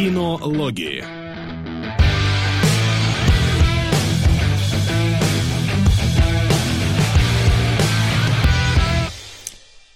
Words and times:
Кинологии. 0.00 1.04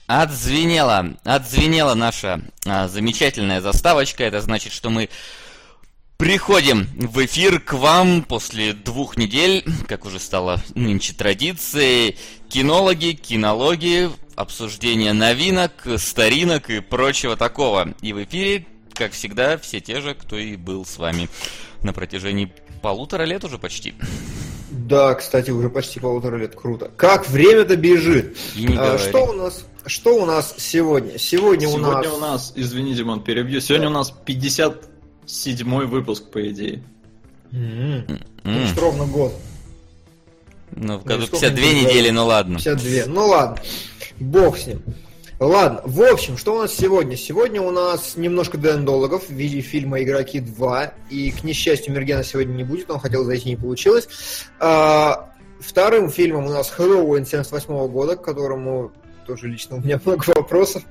Отзвенела, 0.06 1.16
отзвенела 1.24 1.94
наша 1.94 2.42
а, 2.66 2.86
замечательная 2.88 3.62
заставочка. 3.62 4.24
Это 4.24 4.42
значит, 4.42 4.74
что 4.74 4.90
мы 4.90 5.08
приходим 6.18 6.86
в 6.98 7.24
эфир 7.24 7.58
к 7.58 7.72
вам 7.72 8.24
после 8.24 8.74
двух 8.74 9.16
недель, 9.16 9.64
как 9.88 10.04
уже 10.04 10.18
стало 10.18 10.62
нынче 10.74 11.14
традицией. 11.14 12.18
Кинологи, 12.50 13.12
кинологи, 13.12 14.10
обсуждение 14.36 15.14
новинок, 15.14 15.86
старинок 15.96 16.68
и 16.68 16.80
прочего 16.80 17.38
такого. 17.38 17.94
И 18.02 18.12
в 18.12 18.22
эфире, 18.22 18.66
как 18.94 19.12
всегда, 19.12 19.58
все 19.58 19.80
те 19.80 20.00
же, 20.00 20.14
кто 20.14 20.36
и 20.38 20.56
был 20.56 20.84
с 20.84 20.98
вами 20.98 21.28
на 21.82 21.92
протяжении 21.92 22.52
полутора 22.82 23.24
лет 23.24 23.44
уже 23.44 23.58
почти. 23.58 23.94
Да, 24.70 25.14
кстати, 25.14 25.50
уже 25.50 25.70
почти 25.70 26.00
полутора 26.00 26.36
лет. 26.36 26.54
Круто. 26.54 26.90
Как 26.96 27.28
время-то 27.28 27.76
бежит. 27.76 28.36
И 28.56 28.64
не 28.64 28.76
А, 28.76 28.98
что 28.98 29.26
у 29.26 29.32
нас? 29.32 29.64
Что 29.86 30.20
у 30.22 30.26
нас 30.26 30.54
сегодня? 30.58 31.18
Сегодня, 31.18 31.68
у 31.68 31.72
Сегодня 31.78 32.08
нас. 32.08 32.12
у 32.12 32.18
нас, 32.18 32.52
извини, 32.56 32.94
Димон, 32.94 33.22
перебью. 33.22 33.60
Сегодня 33.60 33.88
у 33.88 33.92
нас 33.92 34.10
57 34.10 35.86
выпуск, 35.86 36.30
по 36.30 36.48
идее. 36.48 36.82
М, 37.52 38.06
Значит, 38.42 38.78
ровно 38.78 39.06
год. 39.06 39.32
Ну, 40.72 40.98
в 40.98 41.00
Ну, 41.02 41.04
году 41.04 41.26
сколько 41.26 41.46
52 41.46 41.66
им 41.70 41.86
недели, 41.86 42.10
ну 42.10 42.26
ладно. 42.26 42.56
52. 42.58 43.06
Ну 43.06 43.26
ладно. 43.28 43.58
Бог 44.18 44.58
с 44.58 44.66
ним. 44.66 44.82
Ладно, 45.40 45.80
в 45.84 46.00
общем, 46.00 46.36
что 46.38 46.54
у 46.54 46.58
нас 46.62 46.72
сегодня? 46.72 47.16
Сегодня 47.16 47.60
у 47.60 47.72
нас 47.72 48.16
немножко 48.16 48.56
дендологов 48.56 49.28
в 49.28 49.32
виде 49.32 49.60
фильма 49.60 50.00
«Игроки 50.00 50.38
2». 50.38 50.92
И, 51.10 51.32
к 51.32 51.42
несчастью, 51.42 51.92
Мергена 51.92 52.22
сегодня 52.22 52.52
не 52.52 52.62
будет, 52.62 52.88
он 52.90 53.00
хотел 53.00 53.24
зайти, 53.24 53.48
не 53.50 53.56
получилось. 53.56 54.08
А, 54.60 55.30
вторым 55.58 56.10
фильмом 56.10 56.46
у 56.46 56.50
нас 56.50 56.70
«Хэллоуин» 56.70 57.26
78 57.26 57.88
года, 57.88 58.16
к 58.16 58.22
которому 58.22 58.92
тоже 59.26 59.48
лично 59.48 59.76
у 59.76 59.80
меня 59.80 60.00
много 60.04 60.24
вопросов. 60.36 60.84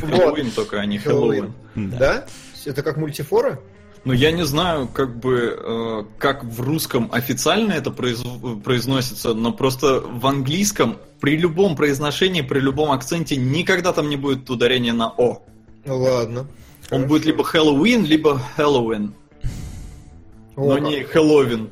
Вот. 0.00 0.10
Хэллоуин 0.10 0.50
только, 0.52 0.80
а 0.80 0.86
не 0.86 0.98
Хэллоуин. 0.98 1.52
Да. 1.74 1.98
Да? 1.98 2.26
Это 2.64 2.82
как 2.82 2.96
мультифора? 2.96 3.60
Ну, 4.04 4.14
я 4.14 4.32
не 4.32 4.44
знаю, 4.44 4.88
как 4.88 5.18
бы, 5.18 5.56
э, 5.58 6.04
как 6.18 6.42
в 6.44 6.60
русском 6.62 7.10
официально 7.12 7.72
это 7.72 7.90
произ- 7.90 8.60
произносится, 8.62 9.34
но 9.34 9.52
просто 9.52 10.00
в 10.00 10.26
английском 10.26 10.96
при 11.20 11.36
любом 11.36 11.76
произношении, 11.76 12.40
при 12.40 12.60
любом 12.60 12.92
акценте 12.92 13.36
никогда 13.36 13.92
там 13.92 14.08
не 14.08 14.16
будет 14.16 14.48
ударения 14.48 14.94
на 14.94 15.10
«о». 15.10 15.42
Ну 15.84 15.98
ладно. 15.98 16.40
Он 16.90 17.02
Хорошо. 17.02 17.06
будет 17.08 17.24
либо 17.26 17.44
Хэллоуин, 17.44 18.04
либо 18.04 18.40
Хэллоуин, 18.56 19.12
но 20.56 20.78
не 20.78 21.04
Хэллоуин. 21.04 21.70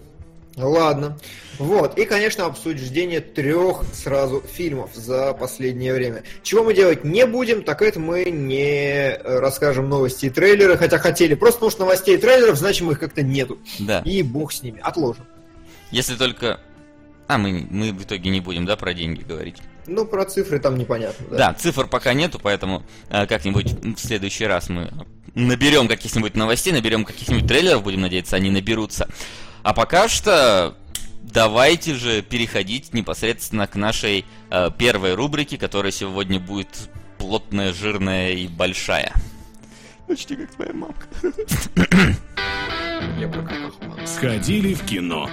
Ладно. 0.58 1.18
Вот. 1.58 1.98
И, 1.98 2.04
конечно, 2.04 2.46
обсуждение 2.46 3.20
трех 3.20 3.82
сразу 3.92 4.42
фильмов 4.42 4.90
за 4.94 5.32
последнее 5.34 5.94
время. 5.94 6.22
Чего 6.42 6.64
мы 6.64 6.74
делать 6.74 7.04
не 7.04 7.26
будем, 7.26 7.62
так 7.62 7.82
это 7.82 7.98
мы 8.00 8.24
не 8.24 9.12
э, 9.12 9.38
расскажем 9.38 9.88
новости 9.88 10.26
и 10.26 10.30
трейлеры, 10.30 10.76
хотя 10.76 10.98
хотели. 10.98 11.34
Просто 11.34 11.58
потому 11.58 11.70
что 11.70 11.80
новостей 11.80 12.16
и 12.16 12.18
трейлеров, 12.18 12.56
значит, 12.56 12.88
их 12.88 12.98
как-то 12.98 13.22
нету. 13.22 13.58
Да. 13.78 14.00
И 14.04 14.22
бог 14.22 14.52
с 14.52 14.62
ними. 14.62 14.80
Отложим. 14.82 15.24
Если 15.90 16.14
только... 16.16 16.60
А, 17.26 17.36
мы, 17.36 17.66
мы 17.70 17.92
в 17.92 18.02
итоге 18.02 18.30
не 18.30 18.40
будем, 18.40 18.64
да, 18.64 18.76
про 18.76 18.94
деньги 18.94 19.22
говорить. 19.22 19.56
Ну, 19.86 20.06
про 20.06 20.24
цифры 20.24 20.58
там 20.58 20.76
непонятно. 20.76 21.26
Да. 21.30 21.36
Да, 21.36 21.54
цифр 21.54 21.86
пока 21.86 22.14
нету, 22.14 22.38
поэтому 22.42 22.84
э, 23.10 23.26
как-нибудь 23.26 23.72
в 23.82 23.98
следующий 23.98 24.46
раз 24.46 24.68
мы 24.68 24.90
наберем 25.34 25.88
каких-нибудь 25.88 26.36
новостей, 26.36 26.72
наберем 26.72 27.04
каких-нибудь 27.04 27.46
трейлеров, 27.46 27.82
будем 27.82 28.02
надеяться, 28.02 28.36
они 28.36 28.50
наберутся. 28.50 29.08
А 29.68 29.74
пока 29.74 30.08
что 30.08 30.74
давайте 31.20 31.94
же 31.94 32.22
переходить 32.22 32.94
непосредственно 32.94 33.66
к 33.66 33.76
нашей 33.76 34.24
э, 34.48 34.70
первой 34.78 35.12
рубрике, 35.12 35.58
которая 35.58 35.92
сегодня 35.92 36.40
будет 36.40 36.88
плотная, 37.18 37.74
жирная 37.74 38.30
и 38.30 38.48
большая. 38.48 39.12
Почти 40.06 40.36
как 40.36 40.52
твоя 40.52 40.72
мамка. 40.72 41.06
Сходили 44.06 44.72
в 44.72 44.86
кино. 44.86 45.28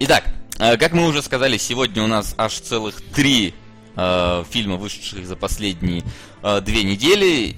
Итак, 0.00 0.24
э, 0.58 0.76
как 0.78 0.90
мы 0.94 1.06
уже 1.06 1.22
сказали, 1.22 1.58
сегодня 1.58 2.02
у 2.02 2.08
нас 2.08 2.34
аж 2.36 2.58
целых 2.58 3.00
три 3.14 3.54
э, 3.94 4.44
фильма, 4.50 4.74
вышедших 4.74 5.24
за 5.24 5.36
последние 5.36 6.02
э, 6.42 6.60
две 6.60 6.82
недели. 6.82 7.54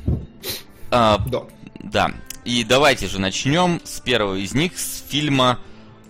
А, 0.91 1.17
Да. 1.17 1.45
Да. 1.83 2.13
И 2.45 2.65
давайте 2.65 3.07
же 3.07 3.21
начнем 3.21 3.81
с 3.85 4.01
первого 4.01 4.35
из 4.37 4.53
них, 4.55 4.79
с 4.79 5.05
фильма 5.09 5.61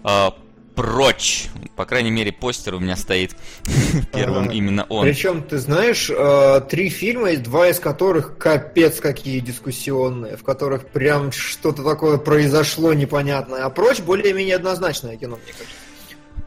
э, 0.04 0.30
«Прочь». 0.74 1.48
По 1.76 1.84
крайней 1.84 2.10
мере, 2.10 2.32
постер 2.32 2.74
у 2.74 2.78
меня 2.80 2.96
стоит 2.96 3.36
первым 4.14 4.44
Ага. 4.44 4.52
именно 4.54 4.84
он. 4.88 5.04
Причем, 5.04 5.42
ты 5.42 5.58
знаешь, 5.58 6.08
э, 6.10 6.60
три 6.70 6.88
фильма, 6.88 7.36
два 7.36 7.68
из 7.68 7.78
которых 7.80 8.38
капец 8.38 8.98
какие 9.00 9.40
дискуссионные, 9.40 10.36
в 10.38 10.44
которых 10.44 10.86
прям 10.88 11.30
что-то 11.32 11.82
такое 11.84 12.16
произошло 12.16 12.94
непонятное. 12.94 13.64
А 13.64 13.70
прочь 13.70 14.00
более-менее 14.00 14.56
однозначное 14.56 15.16
кино, 15.16 15.38
мне 15.42 15.52
кажется. 15.52 15.76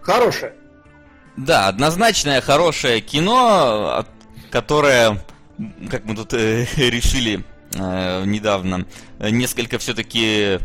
Хорошее. 0.02 0.53
Да, 1.38 1.68
однозначное 1.68 2.42
хорошее 2.42 3.02
кино, 3.02 3.97
от- 3.97 4.07
которое, 4.52 5.24
как 5.92 6.06
мы 6.06 6.16
тут 6.16 6.34
э, 6.34 6.66
решили 6.78 7.44
э, 7.75 8.24
недавно, 8.25 8.86
несколько 9.19 9.78
все-таки 9.78 10.59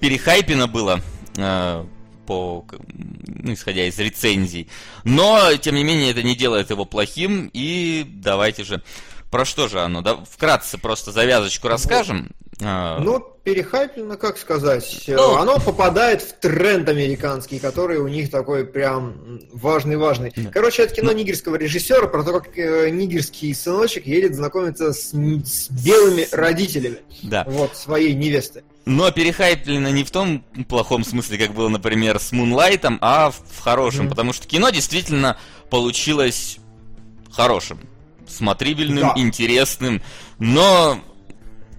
перехайпено 0.00 0.66
было 0.66 1.00
э, 1.36 1.84
по, 2.26 2.66
ну, 2.92 3.52
исходя 3.52 3.86
из 3.86 3.98
рецензий. 3.98 4.68
Но, 5.04 5.54
тем 5.56 5.76
не 5.76 5.84
менее, 5.84 6.10
это 6.10 6.22
не 6.22 6.34
делает 6.34 6.70
его 6.70 6.84
плохим. 6.84 7.50
И 7.52 8.04
давайте 8.06 8.64
же, 8.64 8.82
про 9.30 9.44
что 9.44 9.68
же 9.68 9.80
оно? 9.80 10.02
Да, 10.02 10.16
вкратце 10.16 10.78
просто 10.78 11.12
завязочку 11.12 11.68
расскажем. 11.68 12.30
Э, 12.60 12.98
Ну, 13.00 13.20
перехайплено, 13.44 14.16
как 14.16 14.38
сказать. 14.38 15.04
э, 15.06 15.14
Ну. 15.14 15.36
Оно 15.36 15.58
попадает 15.58 16.22
в 16.22 16.32
тренд 16.40 16.88
американский, 16.88 17.58
который 17.58 17.98
у 17.98 18.08
них 18.08 18.30
такой 18.30 18.64
прям 18.66 19.40
важный-важный. 19.52 20.32
Да. 20.34 20.50
Короче, 20.50 20.82
это 20.84 20.94
кино 20.94 21.12
нигерского 21.12 21.56
режиссера 21.56 22.06
про 22.06 22.24
то, 22.24 22.40
как 22.40 22.56
э, 22.58 22.88
нигерский 22.90 23.54
сыночек 23.54 24.06
едет 24.06 24.34
знакомиться 24.34 24.92
с, 24.92 25.10
с 25.12 25.70
белыми 25.70 26.26
родителями 26.32 26.98
да. 27.22 27.44
вот, 27.46 27.76
своей 27.76 28.14
невесты. 28.14 28.64
Но 28.86 29.10
перехайплено 29.10 29.90
не 29.90 30.04
в 30.04 30.10
том 30.10 30.44
плохом 30.68 31.04
смысле, 31.04 31.38
как 31.38 31.54
было, 31.54 31.68
например, 31.68 32.18
с 32.20 32.32
Мунлайтом, 32.32 32.98
а 33.00 33.30
в 33.30 33.36
в 33.50 33.60
хорошем. 33.60 34.02
Мгм. 34.02 34.10
Потому 34.10 34.32
что 34.32 34.46
кино 34.46 34.70
действительно 34.70 35.36
получилось 35.70 36.58
хорошим, 37.32 37.80
смотрибельным, 38.28 39.00
Да. 39.00 39.12
интересным. 39.16 40.02
Но 40.38 40.98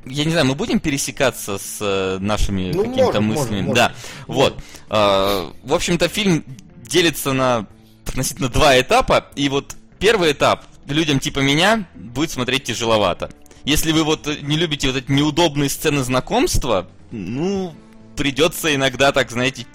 я 0.10 0.26
не 0.26 0.32
знаю, 0.32 0.46
мы 0.48 0.56
будем 0.56 0.80
пересекаться 0.80 1.58
с 1.58 1.78
э, 1.82 2.18
нашими 2.20 2.72
Ну, 2.74 2.86
какими-то 2.86 3.22
мыслями. 3.22 3.62
можем, 3.62 3.74
да, 3.74 3.94
можем. 4.28 4.54
вот. 4.54 4.64
Э, 4.90 5.52
в 5.64 5.74
общем-то, 5.74 6.08
фильм 6.08 6.44
делится 6.84 7.34
на 7.34 7.68
относительно 8.06 8.50
два 8.50 8.80
этапа. 8.80 9.28
И 9.36 9.50
вот 9.50 9.76
первый 10.00 10.32
этап 10.32 10.66
людям 10.88 11.20
типа 11.20 11.40
меня 11.40 11.88
будет 11.96 12.32
смотреть 12.32 12.64
тяжеловато. 12.66 13.30
Если 13.66 13.92
вы 13.92 14.04
вот 14.04 14.28
не 14.42 14.56
любите 14.56 14.88
вот 14.88 14.96
эти 14.96 15.12
неудобные 15.12 15.70
сцены 15.70 16.04
знакомства, 16.04 16.88
ну, 17.12 17.74
придется 18.16 18.74
иногда, 18.74 19.12
так, 19.12 19.30
знаете, 19.30 19.66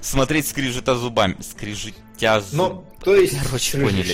смотреть 0.00 0.46
скрижета 0.48 0.94
зубами. 0.96 1.36
Скрижетя 1.40 2.40
зубами. 2.40 2.84
То 3.04 3.14
есть... 3.14 3.36
Короче, 3.42 3.78
поняли. 3.78 4.12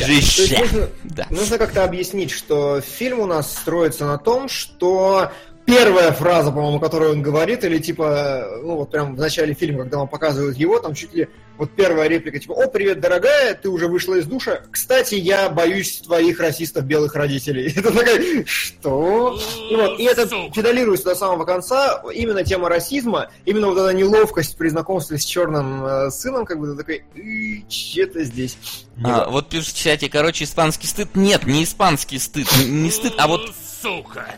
То 0.00 0.06
есть 0.06 0.58
нужно- 0.60 0.88
Да. 1.04 1.26
Нужно 1.30 1.58
как-то 1.58 1.84
объяснить, 1.84 2.30
что 2.30 2.80
фильм 2.80 3.20
у 3.20 3.26
нас 3.26 3.52
строится 3.52 4.04
на 4.06 4.18
том, 4.18 4.48
что 4.48 5.30
первая 5.64 6.12
фраза, 6.12 6.50
по-моему, 6.50 6.80
которую 6.80 7.12
он 7.12 7.22
говорит, 7.22 7.64
или 7.64 7.78
типа, 7.78 8.46
ну 8.62 8.76
вот 8.76 8.90
прям 8.90 9.14
в 9.14 9.18
начале 9.18 9.54
фильма, 9.54 9.82
когда 9.82 9.98
вам 9.98 10.08
показывают 10.08 10.56
его, 10.56 10.78
там 10.78 10.94
чуть 10.94 11.12
ли 11.14 11.28
вот 11.58 11.70
первая 11.72 12.08
реплика, 12.08 12.38
типа, 12.38 12.52
о, 12.52 12.68
привет, 12.68 13.00
дорогая, 13.00 13.54
ты 13.54 13.68
уже 13.68 13.88
вышла 13.88 14.16
из 14.16 14.26
душа. 14.26 14.60
Кстати, 14.70 15.14
я 15.14 15.48
боюсь 15.48 15.98
твоих 15.98 16.38
расистов 16.40 16.84
белых 16.84 17.14
родителей. 17.14 17.72
Это 17.76 17.92
такая, 17.92 18.44
что? 18.44 19.38
И 19.70 19.74
вот, 19.76 19.98
и 19.98 20.04
это 20.04 20.26
педалируется 20.54 21.06
до 21.06 21.14
самого 21.14 21.44
конца, 21.44 22.02
именно 22.14 22.44
тема 22.44 22.68
расизма, 22.68 23.30
именно 23.44 23.68
вот 23.68 23.78
эта 23.78 23.94
неловкость 23.94 24.56
при 24.56 24.68
знакомстве 24.68 25.18
с 25.18 25.24
черным 25.24 25.84
э, 25.84 26.10
сыном, 26.10 26.44
как 26.44 26.58
бы 26.58 26.68
ты 26.68 26.76
такой, 26.76 27.64
что-то 27.68 28.24
здесь. 28.24 28.56
А, 29.02 29.28
вот 29.28 29.48
пишут 29.48 29.74
в 29.74 29.78
чате, 29.78 30.08
короче, 30.08 30.44
испанский 30.44 30.86
стыд. 30.86 31.14
Нет, 31.14 31.46
не 31.46 31.64
испанский 31.64 32.18
стыд, 32.18 32.48
не, 32.66 32.90
стыд, 32.90 33.14
а 33.18 33.28
вот 33.28 33.52
Сука. 33.82 34.34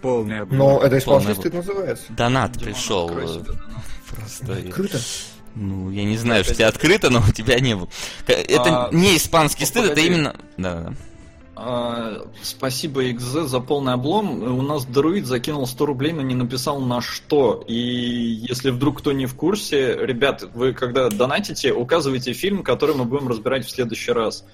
Полный 0.00 0.42
облом. 0.42 0.58
Но 0.58 0.80
это 0.82 0.98
испанский 0.98 1.34
Полный 1.34 1.40
стыд 1.40 1.54
называется. 1.54 2.04
донат 2.10 2.52
Димон, 2.52 2.74
пришел. 2.74 3.08
Просто. 3.08 4.52
Открыто. 4.52 4.98
Ну, 5.60 5.90
я 5.90 6.04
не 6.04 6.16
знаю, 6.16 6.44
что 6.44 6.52
у 6.52 6.56
тебя 6.56 6.68
открыто, 6.68 7.10
но 7.10 7.20
у 7.28 7.32
тебя 7.32 7.58
не 7.58 7.74
было. 7.74 7.88
Это 8.26 8.86
А, 8.86 8.90
не 8.92 9.16
испанский 9.16 9.64
ну, 9.64 9.66
стыд, 9.66 9.84
это 9.84 9.94
погоди. 9.94 10.06
именно. 10.06 10.36
Да, 10.56 10.74
да. 10.82 10.92
А, 11.56 12.22
спасибо 12.40 13.04
XZ 13.10 13.46
за 13.46 13.58
полный 13.58 13.94
облом. 13.94 14.40
У 14.56 14.62
нас 14.62 14.84
Друид 14.84 15.26
закинул 15.26 15.66
100 15.66 15.86
рублей, 15.86 16.12
но 16.12 16.22
не 16.22 16.36
написал 16.36 16.78
на 16.80 17.00
что. 17.00 17.64
И 17.66 17.74
если 17.74 18.70
вдруг 18.70 19.00
кто 19.00 19.10
не 19.12 19.26
в 19.26 19.34
курсе, 19.34 19.96
ребят, 20.00 20.44
вы 20.54 20.72
когда 20.72 21.08
донатите, 21.08 21.72
указывайте 21.72 22.32
фильм, 22.32 22.62
который 22.62 22.94
мы 22.94 23.04
будем 23.04 23.26
разбирать 23.26 23.66
в 23.66 23.70
следующий 23.70 24.12
раз. 24.12 24.44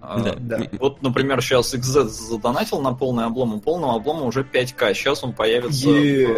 А, 0.00 0.20
Да. 0.20 0.34
Да. 0.38 0.60
Вот, 0.78 1.02
например, 1.02 1.42
сейчас 1.42 1.74
XZ 1.74 2.04
задонатил 2.04 2.80
на 2.80 2.92
полный 2.94 3.24
облом, 3.24 3.54
у 3.54 3.60
полного 3.60 3.96
облома 3.96 4.22
уже 4.22 4.44
5к. 4.44 4.94
Сейчас 4.94 5.24
он 5.24 5.32
появится 5.32 5.88
Е. 5.90 6.28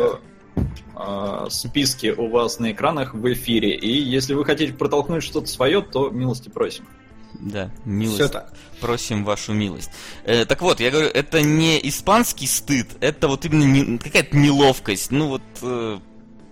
в 0.57 0.90
э, 1.07 1.47
списке 1.51 2.13
у 2.13 2.29
вас 2.29 2.59
на 2.59 2.73
экранах 2.73 3.15
в 3.15 3.33
эфире. 3.33 3.75
И 3.77 3.91
если 3.91 4.35
вы 4.35 4.45
хотите 4.45 4.73
протолкнуть 4.73 5.23
что-то 5.23 5.47
свое, 5.47 5.81
то 5.83 6.11
милости 6.11 6.49
просим. 6.49 6.87
Да, 7.35 7.71
милость. 7.85 8.17
Все 8.17 8.29
так. 8.29 8.53
Просим 8.81 9.25
вашу 9.25 9.53
милость. 9.53 9.91
Э, 10.25 10.45
так 10.45 10.61
вот, 10.63 10.81
я 10.81 10.91
говорю, 10.91 11.09
это 11.09 11.43
не 11.43 11.79
испанский 11.89 12.47
стыд, 12.47 12.89
это 13.01 13.29
вот 13.29 13.45
именно 13.45 13.65
не- 13.65 13.99
какая-то 13.99 14.37
неловкость. 14.37 15.11
Ну 15.11 15.29
вот... 15.29 15.43
э, 15.63 15.99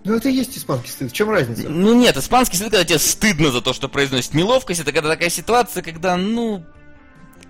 Ну 0.05 0.13
это 0.15 0.29
и 0.29 0.33
есть 0.33 0.57
испанский 0.57 0.89
стыд. 0.91 1.11
В 1.11 1.13
чем 1.13 1.29
разница? 1.29 1.67
ну 1.69 1.93
нет, 1.93 2.17
испанский 2.17 2.55
стыд, 2.57 2.71
когда 2.71 2.85
тебе 2.85 2.99
стыдно 2.99 3.51
за 3.51 3.61
то, 3.61 3.73
что 3.73 3.89
произносит 3.89 4.33
неловкость, 4.33 4.79
это 4.79 4.91
когда 4.91 5.09
такая 5.09 5.29
ситуация, 5.29 5.83
когда, 5.83 6.15
ну... 6.17 6.63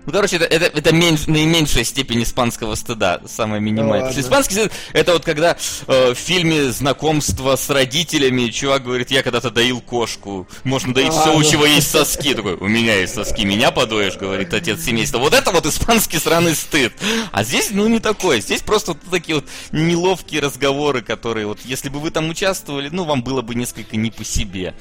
Ну, 0.06 0.12
короче, 0.12 0.36
это, 0.36 0.46
это, 0.46 0.66
это 0.78 0.94
меньш- 0.94 1.28
наименьшая 1.30 1.84
степень 1.84 2.22
испанского 2.22 2.74
стыда, 2.74 3.20
самая 3.26 3.60
минимальная. 3.60 4.00
Ну, 4.00 4.06
ладно. 4.06 4.20
испанский 4.20 4.54
стыд, 4.54 4.72
это 4.94 5.12
вот 5.12 5.24
когда 5.24 5.56
э, 5.86 6.14
в 6.14 6.18
фильме 6.18 6.72
знакомство 6.72 7.54
с 7.54 7.68
родителями 7.68 8.48
чувак 8.48 8.84
говорит, 8.84 9.10
я 9.10 9.22
когда-то 9.22 9.50
доил 9.50 9.80
кошку, 9.82 10.48
можно 10.64 10.94
доить 10.94 11.12
А, 11.12 11.20
все, 11.20 11.34
у 11.34 11.40
ну. 11.40 11.44
чего 11.44 11.66
есть 11.66 11.90
соски. 11.90 12.34
Такой, 12.34 12.54
у 12.54 12.66
меня 12.66 12.94
есть 12.96 13.14
соски, 13.14 13.44
меня 13.44 13.70
подоешь, 13.70 14.16
говорит 14.16 14.54
отец 14.54 14.82
семейства. 14.82 15.18
Вот 15.18 15.34
это 15.34 15.50
вот 15.50 15.66
испанский 15.66 16.18
сраный 16.18 16.54
стыд. 16.54 16.94
А 17.30 17.44
здесь, 17.44 17.68
ну, 17.70 17.86
не 17.86 18.00
такой. 18.00 18.40
Здесь 18.40 18.62
просто 18.62 18.92
вот 18.92 19.02
такие 19.10 19.36
вот 19.36 19.44
неловкие 19.70 20.40
разговоры, 20.40 21.02
которые 21.02 21.46
вот, 21.46 21.60
если 21.64 21.90
бы 21.90 22.00
вы 22.00 22.10
там 22.10 22.30
участвовали, 22.30 22.88
ну, 22.90 23.04
вам 23.04 23.22
было 23.22 23.42
бы 23.42 23.54
несколько 23.54 23.96
не 23.98 24.10
по 24.10 24.24
себе. 24.24 24.74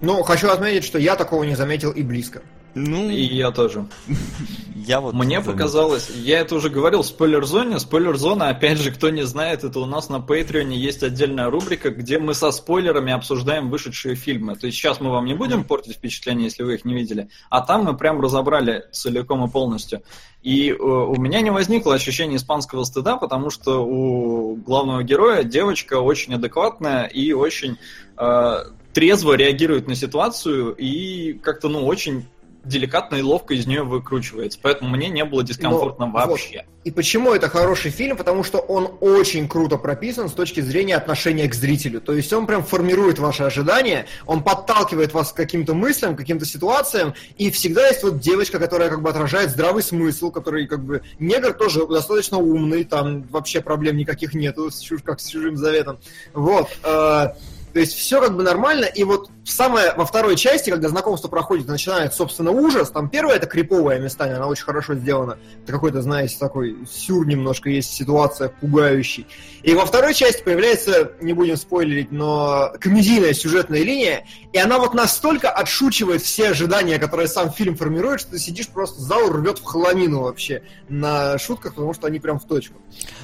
Ну, 0.00 0.22
хочу 0.24 0.48
отметить, 0.48 0.84
что 0.84 0.98
я 0.98 1.14
такого 1.14 1.44
не 1.44 1.54
заметил 1.54 1.92
и 1.92 2.02
близко. 2.02 2.42
Ну, 2.74 3.10
И 3.10 3.22
я 3.22 3.50
тоже. 3.50 3.86
я 4.74 5.00
вот... 5.00 5.14
Мне 5.14 5.40
показалось, 5.40 6.10
я 6.10 6.40
это 6.40 6.54
уже 6.54 6.70
говорил 6.70 7.02
в 7.02 7.06
спойлер-зоне. 7.06 7.78
Спойлер-зона, 7.78 8.48
опять 8.48 8.78
же, 8.78 8.90
кто 8.90 9.10
не 9.10 9.26
знает, 9.26 9.64
это 9.64 9.80
у 9.80 9.86
нас 9.86 10.08
на 10.08 10.20
Патреоне 10.20 10.76
есть 10.76 11.02
отдельная 11.02 11.50
рубрика, 11.50 11.90
где 11.90 12.18
мы 12.18 12.34
со 12.34 12.50
спойлерами 12.50 13.12
обсуждаем 13.12 13.70
вышедшие 13.70 14.14
фильмы. 14.14 14.56
То 14.56 14.66
есть 14.66 14.78
сейчас 14.78 15.00
мы 15.00 15.10
вам 15.10 15.26
не 15.26 15.34
будем 15.34 15.64
портить 15.64 15.96
впечатление, 15.96 16.44
если 16.44 16.62
вы 16.62 16.74
их 16.74 16.84
не 16.84 16.94
видели, 16.94 17.28
а 17.50 17.60
там 17.60 17.84
мы 17.84 17.96
прям 17.96 18.20
разобрали 18.20 18.84
целиком 18.92 19.44
и 19.44 19.50
полностью. 19.50 20.02
И 20.42 20.70
э, 20.70 20.74
у 20.74 21.16
меня 21.16 21.40
не 21.40 21.50
возникло 21.50 21.94
ощущения 21.94 22.36
испанского 22.36 22.84
стыда, 22.84 23.16
потому 23.16 23.50
что 23.50 23.84
у 23.84 24.56
главного 24.56 25.02
героя 25.02 25.44
девочка 25.44 26.00
очень 26.00 26.34
адекватная 26.34 27.04
и 27.04 27.32
очень 27.32 27.76
э, 28.16 28.56
трезво 28.92 29.34
реагирует 29.34 29.86
на 29.88 29.94
ситуацию 29.94 30.74
и 30.74 31.34
как-то, 31.34 31.68
ну, 31.68 31.86
очень 31.86 32.26
деликатно 32.64 33.16
и 33.16 33.22
ловко 33.22 33.54
из 33.54 33.66
нее 33.66 33.82
выкручивается. 33.82 34.58
Поэтому 34.62 34.90
мне 34.90 35.08
не 35.08 35.24
было 35.24 35.42
дискомфортно 35.42 36.06
Но, 36.06 36.12
вообще. 36.12 36.64
И 36.84 36.90
почему 36.90 37.32
это 37.32 37.48
хороший 37.48 37.90
фильм? 37.90 38.16
Потому 38.16 38.42
что 38.42 38.58
он 38.58 38.96
очень 39.00 39.48
круто 39.48 39.76
прописан 39.76 40.28
с 40.28 40.32
точки 40.32 40.60
зрения 40.60 40.96
отношения 40.96 41.48
к 41.48 41.54
зрителю. 41.54 42.00
То 42.00 42.12
есть 42.12 42.32
он 42.32 42.46
прям 42.46 42.64
формирует 42.64 43.18
ваши 43.18 43.44
ожидания, 43.44 44.06
он 44.26 44.42
подталкивает 44.42 45.12
вас 45.12 45.32
к 45.32 45.36
каким-то 45.36 45.74
мыслям, 45.74 46.14
к 46.14 46.18
каким-то 46.18 46.44
ситуациям, 46.44 47.14
и 47.36 47.50
всегда 47.50 47.86
есть 47.86 48.02
вот 48.02 48.18
девочка, 48.18 48.58
которая 48.58 48.90
как 48.90 49.02
бы 49.02 49.10
отражает 49.10 49.50
здравый 49.50 49.82
смысл, 49.82 50.30
который 50.30 50.66
как 50.66 50.84
бы... 50.84 51.02
Негр 51.18 51.52
тоже 51.52 51.86
достаточно 51.86 52.38
умный, 52.38 52.84
там 52.84 53.22
вообще 53.24 53.60
проблем 53.60 53.96
никаких 53.96 54.34
нету, 54.34 54.70
как 55.04 55.20
с 55.20 55.26
чужим 55.26 55.56
заветом. 55.56 55.98
Вот. 56.34 56.68
э, 56.82 57.28
то 57.72 57.80
есть 57.80 57.94
все 57.94 58.20
как 58.20 58.36
бы 58.36 58.42
нормально, 58.42 58.84
и 58.84 59.02
вот 59.04 59.30
самое 59.44 59.92
во 59.94 60.04
второй 60.06 60.36
части, 60.36 60.70
когда 60.70 60.88
знакомство 60.88 61.28
проходит 61.28 61.66
и 61.66 61.70
начинает, 61.70 62.14
собственно, 62.14 62.50
ужас, 62.50 62.90
там 62.90 63.08
первая 63.08 63.36
это 63.36 63.46
криповая 63.46 63.98
местами, 63.98 64.34
она 64.34 64.46
очень 64.46 64.64
хорошо 64.64 64.94
сделана. 64.94 65.38
Это 65.62 65.72
какой-то, 65.72 66.02
знаете, 66.02 66.36
такой 66.38 66.76
сюр 66.90 67.26
немножко 67.26 67.68
есть 67.70 67.92
ситуация 67.92 68.48
пугающий. 68.48 69.26
И 69.62 69.74
во 69.74 69.86
второй 69.86 70.14
части 70.14 70.42
появляется, 70.42 71.12
не 71.20 71.32
будем 71.32 71.56
спойлерить, 71.56 72.12
но 72.12 72.72
комедийная 72.80 73.32
сюжетная 73.32 73.82
линия, 73.82 74.26
и 74.52 74.58
она 74.58 74.78
вот 74.78 74.94
настолько 74.94 75.50
отшучивает 75.50 76.22
все 76.22 76.50
ожидания, 76.50 76.98
которые 76.98 77.28
сам 77.28 77.52
фильм 77.52 77.76
формирует, 77.76 78.20
что 78.20 78.32
ты 78.32 78.38
сидишь 78.38 78.68
просто 78.68 79.00
зал 79.00 79.30
рвет 79.30 79.58
в 79.58 79.64
хламину 79.64 80.22
вообще 80.22 80.62
на 80.88 81.38
шутках, 81.38 81.74
потому 81.74 81.94
что 81.94 82.06
они 82.06 82.18
прям 82.20 82.38
в 82.38 82.46
точку. 82.46 82.80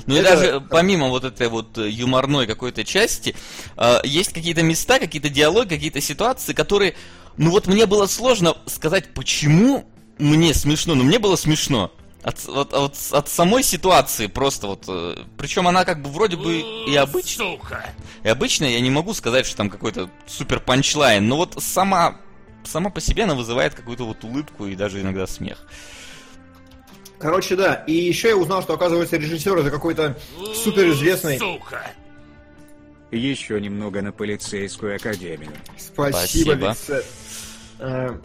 Ну 0.07 0.15
и 0.15 0.19
Это- 0.19 0.31
даже 0.31 0.61
помимо 0.69 1.09
вот 1.09 1.25
этой 1.25 1.49
вот 1.49 1.77
юморной 1.77 2.47
какой-то 2.47 2.85
части, 2.85 3.35
э, 3.77 3.99
есть 4.05 4.33
какие-то 4.33 4.63
места, 4.63 4.99
какие-то 4.99 5.29
диалоги, 5.29 5.69
какие-то 5.69 6.01
ситуации, 6.09 6.53
которые, 6.53 6.95
ну 7.37 7.51
вот 7.51 7.67
мне 7.67 7.87
было 7.87 8.07
сложно 8.07 8.57
сказать, 8.67 9.15
почему 9.15 9.85
мне 10.19 10.55
смешно, 10.55 10.95
но 10.95 11.05
мне 11.05 11.19
было 11.19 11.37
смешно. 11.37 11.93
От, 12.23 12.49
от, 12.49 12.75
от, 12.75 12.97
от 13.13 13.29
самой 13.29 13.63
ситуации 13.63 14.27
просто 14.27 14.67
вот. 14.67 14.85
Причем 15.39 15.69
она 15.69 15.85
как 15.85 16.03
бы 16.03 16.11
вроде 16.11 16.37
бы 16.37 16.59
и 16.89 16.97
обычная. 16.97 17.57
Сука. 17.57 17.85
И 18.25 18.29
обычная, 18.29 18.71
я 18.71 18.81
не 18.81 18.91
могу 18.91 19.15
сказать, 19.15 19.47
что 19.47 19.57
там 19.57 19.71
какой-то 19.71 20.11
супер 20.27 20.59
панчлайн, 20.59 21.27
но 21.29 21.37
вот 21.37 21.63
сама, 21.63 22.17
сама 22.65 22.91
по 22.91 23.01
себе 23.01 23.23
она 23.25 23.35
вызывает 23.35 23.75
какую-то 23.75 24.05
вот 24.05 24.25
улыбку 24.25 24.67
и 24.67 24.75
даже 24.75 25.01
иногда 25.01 25.27
смех. 25.27 25.65
Короче, 27.19 27.57
да. 27.57 27.75
И 27.87 27.93
еще 27.93 28.29
я 28.29 28.37
узнал, 28.37 28.63
что, 28.63 28.75
оказывается, 28.75 29.17
режиссер 29.17 29.57
это 29.57 29.71
какой-то 29.71 30.19
суперизвестный. 30.65 31.39
Сука. 31.39 31.91
Еще 33.11 33.61
немного 33.61 34.03
на 34.03 34.13
полицейскую 34.13 34.97
академию. 34.97 35.51
Спасибо, 35.79 36.75
Спасибо. 36.75 37.03
Э, 37.79 38.19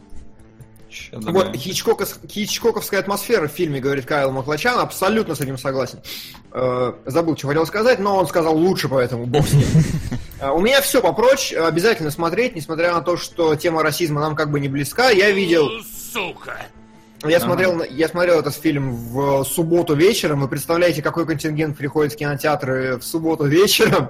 Вот, 1.13 1.55
хичкокос- 1.55 2.27
хичкоковская 2.27 2.99
атмосфера 2.99 3.47
в 3.47 3.51
фильме, 3.51 3.79
говорит 3.79 4.05
Кайл 4.05 4.31
Маклачан, 4.31 4.79
абсолютно 4.79 5.35
с 5.35 5.41
этим 5.41 5.57
согласен. 5.57 5.99
Э, 6.51 6.93
забыл, 7.05 7.35
что 7.37 7.47
хотел 7.47 7.65
сказать, 7.65 7.99
но 7.99 8.17
он 8.17 8.27
сказал 8.27 8.55
лучше, 8.57 8.89
поэтому 8.89 9.25
бог 9.25 9.47
с 9.47 9.53
ним. 9.53 9.67
Э, 10.39 10.49
У 10.49 10.59
меня 10.59 10.81
все 10.81 11.01
попрочь, 11.01 11.53
обязательно 11.53 12.11
смотреть, 12.11 12.55
несмотря 12.55 12.93
на 12.93 13.01
то, 13.01 13.15
что 13.15 13.55
тема 13.55 13.81
расизма 13.81 14.19
нам 14.19 14.35
как 14.35 14.51
бы 14.51 14.59
не 14.59 14.67
близка. 14.67 15.09
Я 15.09 15.31
видел, 15.31 15.69
Сука. 16.11 16.57
Я 17.29 17.39
смотрел, 17.39 17.83
я 17.83 18.07
смотрел 18.07 18.39
этот 18.39 18.55
фильм 18.55 18.95
в 18.95 19.43
субботу 19.43 19.95
вечером. 19.95 20.41
Вы 20.41 20.47
представляете, 20.47 21.01
какой 21.01 21.25
контингент 21.25 21.77
приходит 21.77 22.13
в 22.13 22.17
кинотеатры 22.17 22.97
в 22.97 23.03
субботу 23.03 23.45
вечером. 23.45 24.09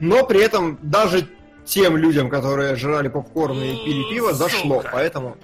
Но 0.00 0.24
при 0.24 0.40
этом 0.40 0.78
даже 0.82 1.28
тем 1.64 1.96
людям, 1.96 2.30
которые 2.30 2.76
жрали 2.76 3.08
попкорн 3.08 3.62
и 3.62 3.84
пили 3.84 4.10
пиво, 4.10 4.32
зашло. 4.32 4.82
Поэтому 4.92 5.36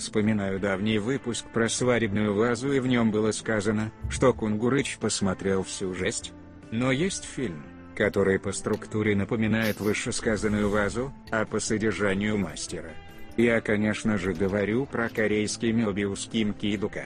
Вспоминаю 0.00 0.58
давний 0.58 0.96
выпуск 0.96 1.44
про 1.52 1.68
свадебную 1.68 2.34
вазу 2.34 2.72
и 2.72 2.80
в 2.80 2.86
нем 2.86 3.10
было 3.10 3.32
сказано, 3.32 3.92
что 4.08 4.32
Кунгурыч 4.32 4.96
посмотрел 4.96 5.62
всю 5.62 5.92
жесть. 5.92 6.32
Но 6.70 6.90
есть 6.90 7.24
фильм, 7.24 7.62
который 7.94 8.38
по 8.38 8.50
структуре 8.52 9.14
напоминает 9.14 9.78
вышесказанную 9.78 10.70
вазу, 10.70 11.12
а 11.30 11.44
по 11.44 11.60
содержанию 11.60 12.38
мастера. 12.38 12.92
Я, 13.40 13.62
конечно 13.62 14.18
же, 14.18 14.34
говорю 14.34 14.84
про 14.84 15.08
корейский 15.08 15.72
Мёбиус 15.72 16.28
Ким 16.30 16.52
Кидука. 16.52 17.04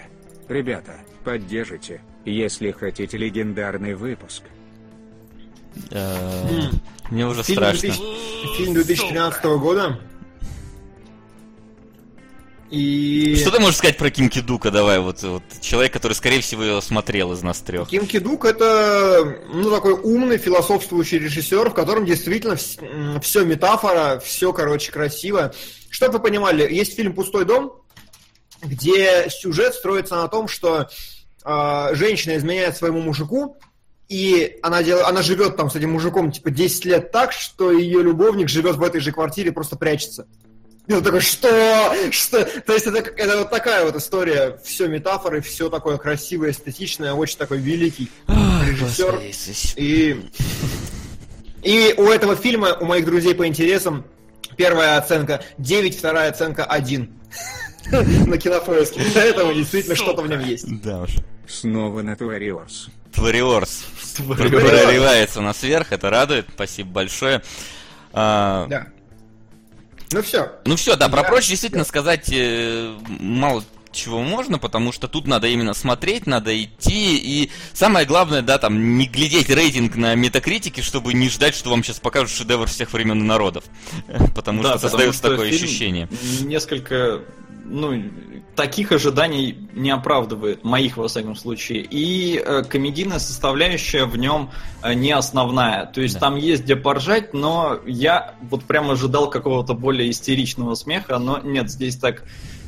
Ребята, 0.48 0.96
поддержите, 1.22 2.00
если 2.24 2.72
хотите 2.72 3.16
легендарный 3.16 3.94
выпуск. 3.94 4.42
Э, 5.92 6.68
Мне 7.10 7.26
уже 7.28 7.44
фильм, 7.44 7.58
страшно. 7.58 7.88
2000 7.88 8.56
фильм 8.56 8.74
2013 8.74 9.44
года. 9.44 10.00
И 12.71 13.37
Что 13.40 13.50
ты 13.50 13.61
можешь 13.61 13.76
сказать 13.76 13.97
про 13.97 14.11
Ким 14.11 14.28
Кидука? 14.28 14.71
Давай, 14.71 14.99
вот, 14.99 15.23
вот 15.23 15.42
человек, 15.61 15.92
который, 15.92 16.14
скорее 16.14 16.40
всего, 16.40 16.62
его 16.62 16.80
смотрел 16.80 17.33
из 17.33 17.42
нас 17.42 17.61
трех. 17.61 17.88
Ким 17.88 18.06
Кидук 18.06 18.44
это 18.44 19.38
ну, 19.52 19.71
такой 19.71 19.92
умный 19.92 20.38
философствующий 20.38 21.18
режиссер, 21.18 21.71
в 21.71 21.75
котором 21.75 22.06
действительно 22.06 22.56
все 23.21 23.44
метафора, 23.44 24.21
все, 24.25 24.52
короче, 24.52 24.90
красиво. 24.90 25.52
Чтобы 25.90 26.14
вы 26.14 26.21
понимали, 26.21 26.73
есть 26.73 26.97
фильм 26.97 27.14
«Пустой 27.14 27.44
дом», 27.44 27.73
где 28.62 29.28
сюжет 29.28 29.75
строится 29.75 30.16
на 30.16 30.28
том, 30.28 30.49
что 30.49 30.88
э, 31.44 31.88
женщина 31.92 32.37
изменяет 32.37 32.76
своему 32.76 33.00
мужику, 33.00 33.59
и 34.09 34.59
она, 34.62 34.83
дел... 34.83 35.04
она 35.06 35.23
живет 35.23 35.56
там 35.56 35.71
с 35.71 35.76
этим 35.76 35.92
мужиком 35.92 36.33
типа 36.33 36.50
10 36.50 36.85
лет 36.85 37.12
так, 37.12 37.33
что 37.33 37.73
ее 37.73 38.02
любовник 38.02 38.49
живет 38.49 38.76
в 38.76 38.83
этой 38.83 39.00
же 39.00 39.12
квартире, 39.12 39.52
просто 39.52 39.76
прячется. 39.76 40.26
И 40.86 40.92
он 40.92 41.02
такой, 41.02 41.20
что? 41.20 41.94
Что? 42.10 42.44
То 42.44 42.74
есть 42.74 42.86
это, 42.86 42.98
это 42.98 43.38
вот 43.38 43.50
такая 43.50 43.84
вот 43.84 43.96
история, 43.96 44.58
все 44.62 44.86
метафоры, 44.86 45.40
все 45.40 45.70
такое 45.70 45.96
красивое, 45.96 46.50
эстетичное, 46.50 47.14
очень 47.14 47.38
такой 47.38 47.58
великий 47.58 48.10
режиссер. 48.28 49.20
И, 49.76 50.30
и 51.62 51.94
у 51.96 52.08
этого 52.08 52.36
фильма, 52.36 52.76
у 52.78 52.84
моих 52.84 53.06
друзей 53.06 53.34
по 53.34 53.46
интересам, 53.46 54.04
первая 54.56 54.98
оценка 54.98 55.42
9, 55.58 55.96
вторая 55.96 56.30
оценка 56.30 56.64
1. 56.64 57.10
на 58.26 58.38
кинопоиске. 58.38 59.00
Поэтому 59.14 59.52
действительно 59.52 59.94
что-то 59.94 60.22
в 60.22 60.28
нем 60.28 60.40
есть. 60.40 60.80
Да 60.82 61.02
уж. 61.02 61.10
Снова 61.46 62.02
на 62.02 62.16
Туариорс. 62.16 62.88
Твариорс 63.12 63.84
Твариорс. 64.16 64.70
прорывается 64.70 65.40
у 65.40 65.42
нас 65.42 65.62
вверх, 65.62 65.92
это 65.92 66.10
радует, 66.10 66.46
спасибо 66.54 66.90
большое. 66.90 67.42
А, 68.12 68.66
Да. 68.68 68.86
Ну 70.12 70.23
все. 70.23 70.52
Ну 70.64 70.76
все, 70.76 70.96
да, 70.96 71.08
про 71.08 71.23
Да. 71.23 71.28
прочь 71.28 71.49
действительно 71.49 71.84
сказать 71.84 72.28
э, 72.32 72.94
мало 73.20 73.64
чего 73.92 74.23
можно, 74.23 74.58
потому 74.58 74.90
что 74.90 75.06
тут 75.06 75.26
надо 75.28 75.46
именно 75.46 75.73
смотреть, 75.73 76.26
надо 76.26 76.61
идти, 76.61 77.16
и 77.16 77.50
самое 77.75 78.04
главное, 78.06 78.42
да, 78.42 78.58
там, 78.58 78.99
не 78.99 79.06
глядеть 79.06 79.49
рейтинг 79.50 79.94
на 79.94 80.16
метакритике, 80.16 80.82
чтобы 80.82 81.14
не 81.14 81.28
ждать, 81.28 81.54
что 81.54 81.70
вам 81.70 81.84
сейчас 81.84 82.00
покажут 82.00 82.37
шедевр 82.37 82.66
всех 82.66 82.92
времен 82.92 83.20
и 83.20 83.25
народов. 83.25 83.64
Потому 84.34 84.62
Да, 84.64 84.70
что 84.70 84.78
потому 84.78 84.90
создается 84.90 85.18
что 85.20 85.30
такое 85.30 85.50
фильм 85.50 85.64
ощущение. 85.64 86.08
Несколько, 86.40 87.20
ну, 87.64 88.02
таких 88.54 88.92
ожиданий 88.92 89.59
не 89.73 89.90
оправдывает, 89.90 90.64
моих 90.64 90.97
во 90.97 91.09
всяком 91.09 91.35
случае. 91.35 91.83
И 91.83 92.38
э, 92.44 92.62
комедийная 92.64 93.18
составляющая 93.18 94.04
в 94.04 94.16
нем 94.16 94.50
э, 94.83 94.94
не 94.94 95.12
основная. 95.12 95.87
То 95.87 96.00
есть 96.00 96.14
Да. 96.14 96.21
там 96.21 96.37
есть 96.37 96.64
где 96.64 96.76
поржать, 96.76 97.35
но 97.35 97.80
я 97.87 98.35
вот 98.42 98.64
прям 98.64 98.90
ожидал 98.90 99.30
какого-то 99.30 99.75
более 99.75 100.11
истеричного 100.11 100.75
смеха, 100.75 101.18
но 101.18 101.38
нет, 101.38 101.71
здесь 101.71 101.97
так 101.97 102.25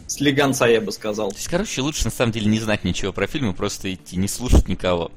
слегонца, 0.06 0.66
я 0.66 0.80
бы 0.80 0.92
сказал. 0.92 1.30
То 1.30 1.36
есть, 1.36 1.48
короче, 1.48 1.82
лучше 1.82 2.04
на 2.04 2.10
самом 2.10 2.32
деле 2.32 2.46
не 2.46 2.58
знать 2.60 2.84
ничего 2.84 3.12
про 3.12 3.26
фильмы, 3.26 3.52
просто 3.52 3.92
идти, 3.92 4.16
не 4.16 4.28
слушать 4.28 4.68
никого. 4.68 5.10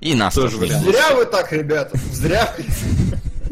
И 0.00 0.14
нас 0.14 0.34
Тоже 0.34 0.58
тоже. 0.58 0.78
Зря 0.78 1.14
вы 1.14 1.24
так, 1.26 1.52
ребята. 1.52 1.98
Зря. 2.12 2.54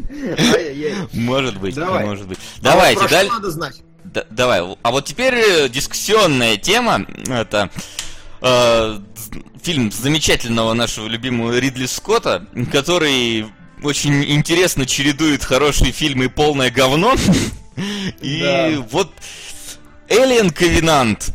Может 1.13 1.59
быть, 1.59 1.75
Давай. 1.75 2.05
может 2.05 2.27
быть. 2.27 2.39
Давайте, 2.61 3.01
про 3.07 3.39
Да- 4.13 4.25
давай. 4.29 4.61
А 4.81 4.91
вот 4.91 5.05
теперь 5.05 5.35
э, 5.35 5.69
дискуссионная 5.69 6.57
тема. 6.57 7.05
Это 7.27 7.69
э, 8.41 8.99
фильм 9.61 9.91
замечательного 9.91 10.73
нашего 10.73 11.07
любимого 11.07 11.57
Ридли 11.57 11.85
Скотта, 11.85 12.47
который 12.71 13.47
очень 13.83 14.23
интересно 14.23 14.85
чередует 14.85 15.43
хорошие 15.43 15.91
фильмы 15.91 16.25
и 16.25 16.29
полное 16.29 16.71
говно. 16.71 17.15
И 18.21 18.81
вот 18.89 19.11
Alien 20.09 20.51
Covenant 20.51 21.31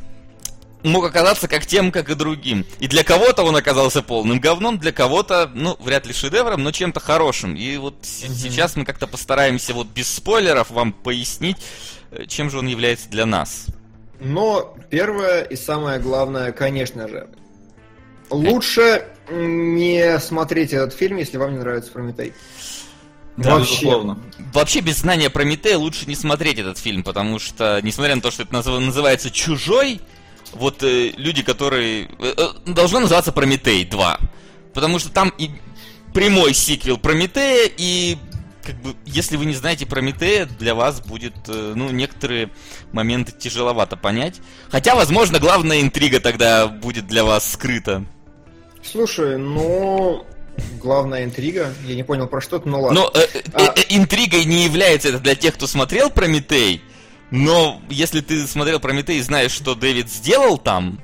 мог 0.83 1.05
оказаться 1.05 1.49
как 1.49 1.67
тем, 1.67 1.93
как 1.93 2.11
и 2.11 2.15
другим. 2.15 2.65
И 2.81 2.89
для 2.89 3.05
кого-то 3.05 3.43
он 3.45 3.57
оказался 3.57 4.03
полным 4.03 4.41
говном, 4.41 4.79
для 4.79 4.93
кого-то, 4.93 5.51
ну, 5.55 5.77
вряд 5.81 6.07
ли 6.07 6.12
шедевром, 6.12 6.62
но 6.62 6.73
чем-то 6.73 7.01
хорошим. 7.01 7.55
И 7.55 7.77
вот 7.77 7.95
с- 8.03 8.27
сейчас 8.41 8.77
мы 8.77 8.85
как-то 8.85 9.07
постараемся 9.07 9.75
вот 9.75 9.87
без 9.89 10.09
спойлеров 10.09 10.71
вам 10.71 10.93
пояснить, 10.93 11.59
э, 12.11 12.27
чем 12.27 12.51
же 12.51 12.59
он 12.59 12.67
является 12.67 13.09
для 13.09 13.27
нас. 13.27 13.67
Но 14.21 14.77
первое 14.91 15.43
и 15.43 15.57
самое 15.57 15.99
главное, 15.99 16.53
конечно 16.53 17.09
же, 17.09 17.29
лучше 18.31 19.05
м, 19.29 19.77
не 19.77 20.19
смотреть 20.19 20.73
этот 20.73 20.95
фильм, 20.95 21.17
если 21.17 21.37
вам 21.37 21.53
не 21.53 21.59
нравится 21.61 21.93
Прометей. 21.93 22.33
Да, 23.37 23.53
Вообще. 23.57 23.71
безусловно. 23.73 24.19
Вообще, 24.53 24.81
без 24.81 24.99
знания 24.99 25.31
Прометея 25.31 25.79
лучше 25.79 26.07
не 26.07 26.15
смотреть 26.17 26.59
этот 26.59 26.77
фильм, 26.77 27.03
потому 27.03 27.39
что, 27.39 27.81
несмотря 27.83 28.15
на 28.17 28.21
то, 28.21 28.31
что 28.31 28.43
это 28.43 28.53
назыв- 28.53 28.79
называется 28.81 29.31
«Чужой», 29.31 30.01
вот 30.53 30.83
э, 30.83 31.13
люди, 31.17 31.43
которые... 31.43 32.09
э, 32.19 32.35
э, 32.37 32.49
должно 32.67 33.01
называться 33.01 33.33
«Прометей 33.33 33.85
2», 33.89 34.21
потому 34.75 34.99
что 34.99 35.11
там 35.11 35.33
и 35.39 35.51
прямой 36.13 36.55
сиквел 36.55 36.99
Прометея, 36.99 37.71
и 37.77 38.17
как 38.63 38.77
бы, 38.77 38.95
если 39.05 39.37
вы 39.37 39.47
не 39.47 39.55
знаете 39.55 39.87
Прометея, 39.87 40.47
для 40.47 40.75
вас 40.75 41.01
будет, 41.01 41.35
э, 41.49 41.73
ну, 41.75 41.91
некоторые 41.91 42.51
моменты 42.93 43.33
тяжеловато 43.33 43.97
понять. 43.97 44.41
Хотя, 44.71 44.95
возможно, 44.95 45.39
главная 45.39 45.81
интрига 45.81 46.21
тогда 46.21 46.69
будет 46.69 47.07
для 47.07 47.25
вас 47.25 47.51
скрыта. 47.53 48.05
Слушай, 48.85 49.39
ну, 49.39 50.25
главная 50.81 51.25
интрига, 51.25 51.73
я 51.87 51.95
не 51.95 52.03
понял 52.03 52.27
про 52.27 52.41
что 52.41 52.59
то 52.59 52.69
ну 52.69 52.83
ладно. 52.83 53.01
Но 53.01 53.11
э, 53.15 53.27
э, 53.35 53.43
А- 53.53 53.75
э, 53.77 53.83
интригой 53.91 54.45
не 54.45 54.65
является 54.65 55.09
это 55.09 55.19
для 55.19 55.35
тех, 55.35 55.55
кто 55.55 55.67
смотрел 55.67 56.11
Прометей. 56.11 56.83
Но 57.33 57.81
если 57.89 58.21
ты 58.21 58.47
смотрел 58.47 58.79
Прометей 58.79 59.19
и 59.19 59.23
знаешь, 59.23 59.51
что 59.53 59.75
Дэвид 59.75 60.09
сделал 60.11 60.59
там, 60.59 61.01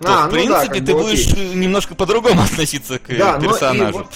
то 0.00 0.24
А, 0.24 0.28
в 0.28 0.32
ну 0.32 0.46
да, 0.48 0.60
принципе 0.60 0.74
как 0.80 0.86
ты 0.86 0.92
бы 0.92 0.98
будешь 1.02 1.26
окей. 1.32 1.54
немножко 1.54 1.94
по-другому 1.94 2.42
относиться 2.52 2.98
к 2.98 3.08
э, 3.10 3.16
Да, 3.16 3.38
но 3.38 3.44
и 3.44 3.48
персонажу. 3.48 3.98
вот 3.98 4.08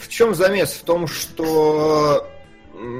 в 0.00 0.08
чем 0.08 0.34
замес? 0.34 0.70
В 0.72 0.84
том, 0.84 1.06
что 1.08 2.26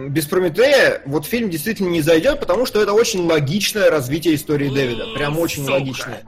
без 0.08 0.26
Прометея 0.26 1.00
вот 1.06 1.24
фильм 1.26 1.48
действительно 1.48 1.88
не 1.88 2.02
зайдет, 2.02 2.38
потому 2.40 2.66
что 2.66 2.82
это 2.82 2.92
очень 2.92 3.20
логичное 3.26 3.88
развитие 3.90 4.34
истории 4.34 4.68
Дэвида. 4.68 5.14
Прям 5.14 5.38
очень 5.38 5.62
сука. 5.62 5.72
логичное. 5.72 6.22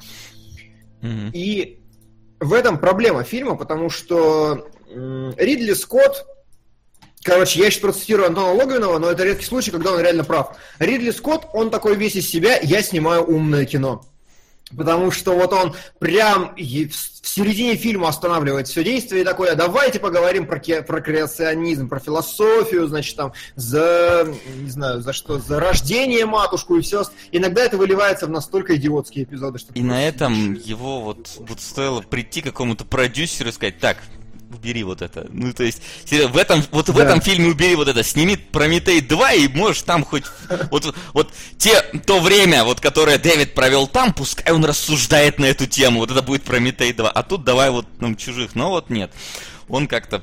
И 1.03 1.79
в 2.41 2.53
этом 2.53 2.79
проблема 2.79 3.25
фильма, 3.25 3.57
потому 3.57 3.91
что 3.91 4.67
Ридли 4.89 5.75
Скотт, 5.75 6.25
короче, 7.23 7.61
я 7.61 7.71
сейчас 7.71 7.81
процитирую 7.81 8.29
Антона 8.29 8.53
Логвинова, 8.53 8.99
но 8.99 9.11
это 9.11 9.25
редкий 9.25 9.45
случай, 9.45 9.71
когда 9.71 9.93
он 9.93 10.01
реально 10.01 10.25
прав. 10.25 10.57
Ридли 10.79 11.11
Скотт, 11.11 11.47
он 11.53 11.71
такой 11.71 11.97
весь 11.97 12.17
из 12.17 12.29
себя, 12.29 12.59
я 12.63 12.83
снимаю 12.83 13.25
умное 13.25 13.65
кино. 13.65 14.05
Потому 14.77 15.11
что 15.11 15.35
вот 15.35 15.53
он 15.53 15.75
прям 15.99 16.55
в 16.57 17.29
середине 17.29 17.77
фильма 17.77 18.09
останавливает 18.09 18.69
все 18.69 18.83
действие 18.83 19.23
и 19.23 19.25
такой, 19.25 19.51
а 19.51 19.55
давайте 19.55 20.01
поговорим 20.01 20.47
про, 20.47 20.59
ке- 20.59 20.83
про 20.83 21.03
креационизм, 21.03 21.89
про 21.91 22.01
философию, 22.01 22.87
значит, 22.89 23.17
там, 23.17 23.33
за, 23.55 24.27
не 24.57 24.71
знаю, 24.71 25.03
за 25.03 25.13
что, 25.13 25.39
за 25.39 25.61
рождение 25.61 26.25
матушку 26.25 26.77
и 26.77 26.81
все. 26.81 27.05
Иногда 27.33 27.65
это 27.65 27.77
выливается 27.77 28.27
в 28.27 28.31
настолько 28.31 28.77
идиотские 28.77 29.25
эпизоды, 29.25 29.59
что... 29.59 29.75
И 29.75 29.83
на 29.83 30.07
этом 30.07 30.55
его 30.55 31.03
вот, 31.03 31.29
вот 31.39 31.61
стоило 31.61 32.01
прийти 32.01 32.41
к 32.41 32.45
какому-то 32.45 32.87
продюсеру 32.87 33.51
и 33.51 33.53
сказать, 33.53 33.79
так, 33.79 33.99
убери 34.55 34.83
вот 34.85 35.03
это. 35.03 35.27
Ну, 35.31 35.53
то 35.53 35.65
есть, 35.65 35.83
серьезно, 36.05 36.33
в 36.33 36.37
этом, 36.37 36.63
вот 36.71 36.89
в 36.89 36.97
Да. 36.97 37.05
этом 37.05 37.21
фильме 37.21 37.49
убери 37.49 37.75
вот 37.75 37.89
это, 37.89 38.03
сними 38.03 38.37
Прометей 38.37 39.01
2 39.01 39.33
и 39.33 39.49
можешь 39.49 39.83
там 39.83 40.05
хоть, 40.05 40.25
вот, 40.71 40.95
вот 41.13 41.33
те, 41.59 41.81
то 42.07 42.21
время, 42.21 42.65
вот, 42.65 42.81
которое 42.81 43.19
Дэвид 43.19 43.55
провел 43.55 43.87
там, 43.87 44.13
пускай 44.13 44.53
он 44.53 44.65
рассуждает 44.65 45.39
на 45.39 45.47
эту 45.47 45.67
тему, 45.67 46.01
вот 46.01 46.11
это 46.11 46.23
будет 46.23 46.43
Прометей 46.45 46.93
2, 46.93 47.11
а 47.11 47.23
тут 47.23 47.45
давай 47.45 47.71
вот 47.71 47.87
нам 48.01 48.17
чужих, 48.17 48.55
но 48.55 48.71
вот 48.71 48.91
нет, 48.91 49.11
он 49.69 49.87
как-то 49.89 50.23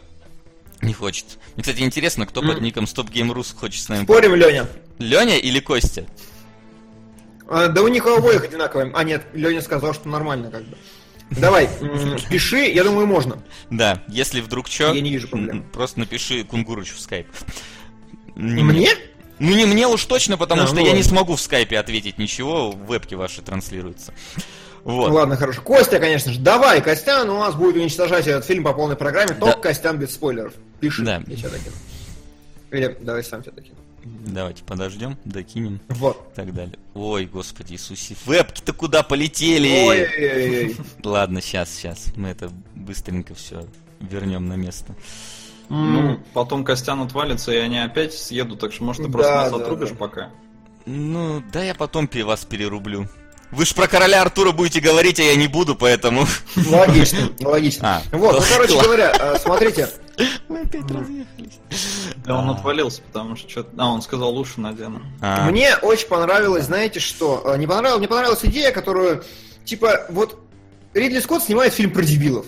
не 0.82 0.94
хочет. 0.94 1.26
Мне, 1.56 1.64
кстати, 1.64 1.82
интересно, 1.82 2.26
кто 2.26 2.42
под 2.42 2.62
ником 2.62 2.86
Stop 2.86 3.12
Game 3.12 3.34
Rus 3.34 3.54
хочет 3.58 3.84
с 3.84 3.90
нами... 3.90 4.04
Спорим, 4.04 4.36
Леня? 4.36 4.66
Леня 4.98 5.38
или 5.38 5.60
Костя? 5.60 6.06
А, 7.50 7.68
Да 7.68 7.82
у 7.82 7.88
них 7.88 8.06
у 8.06 8.10
обоих 8.10 8.44
одинаковые. 8.44 8.92
А 8.94 9.04
нет, 9.04 9.26
Леня 9.34 9.62
сказал, 9.62 9.94
что 9.94 10.08
нормально 10.08 10.52
как 10.52 10.64
бы. 10.64 10.78
Давай, 11.32 11.70
пиши, 12.30 12.58
я 12.70 12.84
думаю, 12.84 13.06
можно. 13.08 13.42
Да, 13.70 14.02
если 14.08 14.42
вдруг 14.42 14.68
что, 14.68 14.94
Я 14.94 15.02
не 15.02 15.12
вижу 15.12 15.28
проблем. 15.28 15.64
просто 15.72 16.00
напиши 16.00 16.44
Кунгурычу 16.44 16.96
в 16.96 17.00
скайп. 17.00 17.28
Не 18.36 18.64
Мне? 18.64 18.90
Ну 19.40 19.56
не 19.56 19.66
мне 19.66 19.88
уж 19.88 20.04
точно, 20.06 20.38
потому 20.38 20.64
А, 20.64 20.68
что 20.68 20.76
ну 20.76 20.86
я 20.86 20.92
не 20.92 21.02
смогу 21.04 21.36
в 21.36 21.42
скайпе 21.42 21.78
ответить 21.80 22.18
ничего, 22.18 22.72
в 22.72 22.88
вебке 22.88 23.16
ваши 23.16 23.42
транслируются. 23.42 24.14
Вот. 24.84 25.12
Ладно, 25.12 25.38
хорошо. 25.38 25.62
Костя, 25.62 26.00
конечно 26.00 26.34
же. 26.34 26.40
Давай, 26.40 26.82
Костян 26.82 27.30
у 27.30 27.40
нас 27.40 27.56
будет 27.56 27.76
уничтожать 27.78 28.28
этот 28.28 28.44
фильм 28.46 28.64
по 28.64 28.74
полной 28.74 28.96
программе. 28.98 29.30
Да. 29.40 29.46
Только 29.48 29.60
Костян 29.70 29.98
без 29.98 30.14
спойлеров. 30.14 30.54
Пиши, 30.82 31.04
Да. 31.04 31.22
я 31.28 31.36
тебя 31.36 31.50
докину. 31.50 31.76
Или 32.72 32.98
давай 33.02 33.24
сам 33.24 33.42
тебя 33.42 33.54
докину. 33.54 33.76
Давайте 34.04 34.64
подождем, 34.64 35.18
докинем 35.26 35.80
Вот. 35.90 36.30
и 36.32 36.36
так 36.36 36.54
далее. 36.54 36.78
Ой, 36.94 37.26
господи 37.26 37.74
Иисусе, 37.74 38.16
вебки-то 38.26 38.74
куда 38.74 39.04
полетели? 39.04 39.68
Ой-ой-ой. 39.88 40.76
Ладно, 41.04 41.42
сейчас, 41.42 41.70
сейчас, 41.70 42.14
мы 42.16 42.30
это 42.30 42.52
быстренько 42.76 43.34
все 43.36 43.66
вернем 44.00 44.48
на 44.48 44.54
место. 44.54 44.96
Ну, 45.70 46.20
потом 46.34 46.64
Костян 46.64 47.00
отвалится, 47.02 47.52
и 47.52 47.58
они 47.58 47.78
опять 47.80 48.14
съедут, 48.14 48.60
так 48.60 48.74
что, 48.74 48.84
может, 48.84 49.04
ты 49.04 49.08
Да, 49.08 49.14
просто 49.14 49.36
нас 49.36 49.52
да, 49.52 49.58
отрубишь 49.58 49.90
да. 49.90 49.96
пока. 49.96 50.30
Ну, 50.86 51.44
да 51.54 51.64
я 51.64 51.76
потом 51.76 52.10
вас 52.24 52.46
перерублю. 52.46 53.08
Вы 53.52 53.66
ж 53.66 53.74
про 53.74 53.88
короля 53.88 54.22
Артура 54.22 54.52
будете 54.52 54.80
говорить, 54.80 55.20
а 55.20 55.24
я 55.24 55.36
не 55.36 55.48
буду, 55.48 55.76
поэтому... 55.76 56.26
Логично, 56.56 57.30
логично. 57.42 58.02
А, 58.12 58.16
Вот, 58.16 58.36
ну, 58.40 58.46
короче 58.54 58.74
ладно. 58.74 58.84
говоря, 58.88 59.12
э, 59.20 59.40
смотрите. 59.40 59.90
Мы 60.50 60.60
опять 60.62 60.84
разъехались. 60.92 61.60
Да, 62.26 62.38
он 62.40 62.50
отвалился, 62.50 63.02
потому 63.02 63.36
что 63.36 63.50
что-то... 63.50 63.70
А, 63.78 63.88
он 63.90 64.02
сказал, 64.02 64.30
лучше 64.36 64.60
надену. 64.60 65.02
А, 65.22 65.50
Мне 65.50 65.76
очень 65.78 66.08
понравилось, 66.08 66.66
знаете 66.66 67.00
что? 67.00 67.42
Э, 67.46 67.58
Не 67.58 67.66
понравилось, 67.66 68.00
мне 68.00 68.08
понравилась 68.08 68.44
идея, 68.44 68.72
которую, 68.72 69.24
типа, 69.66 70.06
вот 70.10 70.40
Ридли 70.94 71.20
Скотт 71.20 71.44
снимает 71.44 71.74
фильм 71.74 71.92
про 71.92 72.04
дебилов. 72.04 72.46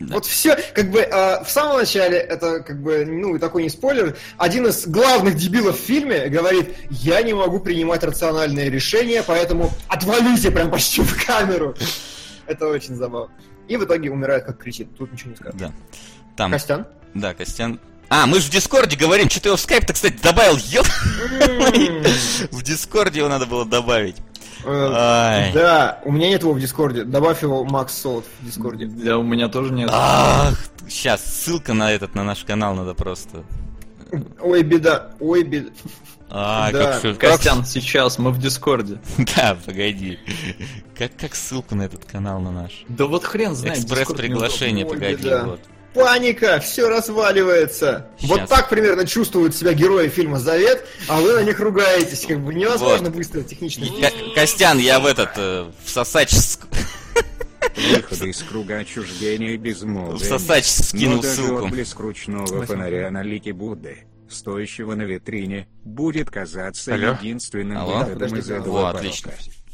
Да. 0.00 0.14
Вот 0.14 0.24
все, 0.24 0.56
как 0.74 0.90
бы, 0.90 1.00
э, 1.00 1.44
в 1.44 1.50
самом 1.50 1.76
начале, 1.76 2.16
это, 2.16 2.60
как 2.60 2.82
бы, 2.82 3.04
ну, 3.04 3.36
и 3.36 3.38
такой 3.38 3.64
не 3.64 3.68
спойлер, 3.68 4.16
один 4.38 4.66
из 4.66 4.86
главных 4.86 5.36
дебилов 5.36 5.78
в 5.78 5.82
фильме 5.82 6.28
говорит, 6.28 6.74
я 6.88 7.20
не 7.20 7.34
могу 7.34 7.60
принимать 7.60 8.02
рациональные 8.02 8.70
решения, 8.70 9.22
поэтому 9.22 9.70
отвалите 9.88 10.50
прям 10.50 10.70
почти 10.70 11.02
в 11.02 11.26
камеру. 11.26 11.76
Это 12.46 12.66
очень 12.66 12.96
забавно. 12.96 13.30
И 13.68 13.76
в 13.76 13.84
итоге 13.84 14.10
умирает, 14.10 14.44
как 14.44 14.58
кричит. 14.58 14.88
Тут 14.96 15.12
ничего 15.12 15.30
не 15.30 15.36
скажешь. 15.36 15.60
Да. 15.60 15.72
Там, 16.34 16.50
Костян? 16.50 16.86
да, 17.12 17.34
Костян. 17.34 17.78
А, 18.08 18.26
мы 18.26 18.40
же 18.40 18.46
в 18.46 18.50
Дискорде 18.50 18.96
говорим, 18.96 19.28
что 19.28 19.42
ты 19.42 19.48
его 19.50 19.56
в 19.56 19.60
скайп-то, 19.60 19.92
кстати, 19.92 20.16
добавил, 20.20 20.56
ёп. 20.56 20.86
В 22.50 22.62
Дискорде 22.62 23.20
его 23.20 23.28
надо 23.28 23.44
было 23.46 23.66
добавить. 23.66 24.16
Э. 24.64 25.52
Да, 25.52 26.00
у 26.04 26.12
меня 26.12 26.28
нет 26.28 26.42
его 26.42 26.52
в 26.52 26.60
Дискорде. 26.60 27.04
Добавь 27.04 27.42
его 27.42 27.64
Макс 27.64 27.94
Солод 27.96 28.24
в 28.40 28.46
Дискорде. 28.46 28.86
Да, 28.86 29.18
у 29.18 29.22
меня 29.22 29.48
тоже 29.48 29.72
нет. 29.72 29.90
Ах, 29.92 30.58
сейчас 30.88 31.24
ссылка 31.24 31.72
на 31.74 31.92
этот, 31.92 32.14
на 32.14 32.24
наш 32.24 32.44
канал 32.44 32.74
надо 32.74 32.94
просто. 32.94 33.44
Ой, 34.40 34.62
беда, 34.62 35.10
ой, 35.20 35.44
беда. 35.44 35.70
А, 36.32 36.70
Да. 36.70 36.92
как 37.00 37.02
как 37.18 37.18
Костян, 37.18 37.64
сейчас 37.64 38.18
мы 38.18 38.30
в 38.30 38.38
Дискорде. 38.38 39.00
Да, 39.36 39.56
погоди. 39.66 40.18
Как, 40.96 41.16
как 41.16 41.34
ссылку 41.34 41.74
на 41.74 41.82
этот 41.82 42.04
канал 42.04 42.40
на 42.40 42.52
наш? 42.52 42.84
Да 42.88 43.06
вот 43.06 43.24
хрен 43.24 43.54
знает. 43.54 43.78
Экспресс-приглашение, 43.78 44.86
погоди, 44.86 45.28
вот. 45.44 45.60
Паника, 45.94 46.60
все 46.60 46.88
разваливается. 46.88 48.06
Вот 48.22 48.40
Щас. 48.40 48.48
так 48.50 48.68
примерно 48.68 49.06
чувствуют 49.06 49.54
себя 49.56 49.72
герои 49.72 50.08
фильма 50.08 50.38
«Завет», 50.38 50.86
а 51.08 51.20
вы 51.20 51.32
на 51.34 51.42
них 51.42 51.58
ругаетесь. 51.58 52.26
Как 52.26 52.40
бы 52.40 52.54
невозможно 52.54 53.10
быстро 53.10 53.42
технично. 53.42 53.86
Ко- 54.00 54.34
Костян, 54.34 54.78
я 54.78 55.00
в 55.00 55.06
этот, 55.06 55.30
э, 55.36 55.70
в 55.84 55.90
сосач, 55.90 56.32
Выходы 57.92 58.30
из 58.30 58.42
круга 58.42 58.78
отчуждения 58.78 59.52
и 59.54 59.56
в 59.56 59.60
безмолвия. 59.60 60.18
сосач 60.24 60.66
скинул 60.66 61.16
Но 61.16 61.22
даже 61.22 61.34
ссылку. 61.34 61.64
отблеск 61.66 61.98
ручного 62.00 62.66
фонаря 62.66 63.10
на 63.10 63.22
лике 63.22 63.52
Будды, 63.52 63.98
стоящего 64.28 64.94
на 64.94 65.02
витрине, 65.02 65.68
будет 65.84 66.30
казаться 66.30 66.94
Алло? 66.94 67.16
единственным 67.20 67.78
Алло? 67.78 67.98
выходом 68.04 68.36
из 68.38 68.50
этого 68.50 68.80
О, 68.80 68.82
порока. 68.84 68.98
отлично. 68.98 69.32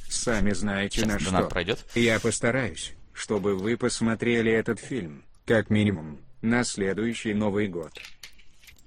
Сами 0.09 0.53
знаете 0.53 1.01
Сейчас 1.01 1.21
на 1.31 1.41
что. 1.41 1.49
пройдет. 1.49 1.79
Я 1.95 2.21
постараюсь, 2.21 2.93
чтобы 3.13 3.55
вы 3.57 3.77
посмотрели 3.77 4.51
этот 4.53 4.79
фильм, 4.81 5.25
как 5.47 5.71
минимум, 5.71 6.19
на 6.43 6.65
следующий 6.65 7.33
Новый 7.33 7.69
год. 7.69 7.93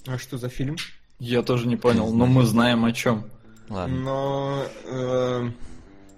А 0.05 0.17
что 0.17 0.37
за 0.37 0.49
фильм? 0.49 0.75
Я 1.17 1.41
тоже 1.41 1.67
не 1.67 1.77
понял, 1.77 2.11
но 2.13 2.25
мы 2.25 2.45
знаем 2.45 2.85
о 2.85 2.91
чем. 2.91 3.25
Ладно. 3.69 3.95
Но... 3.95 4.65
э, 4.85 5.49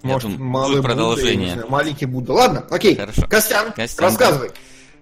может, 0.01 0.31
думаю, 0.31 0.49
малый 0.49 0.75
Будда, 0.77 0.87
продолжение. 0.87 1.53
знаю, 1.53 1.69
маленький 1.69 2.05
Будда. 2.05 2.33
Ладно, 2.33 2.65
окей. 2.69 2.95
Хорошо. 2.95 3.27
Костян, 3.27 3.71
Костян, 3.73 4.05
рассказывай. 4.05 4.51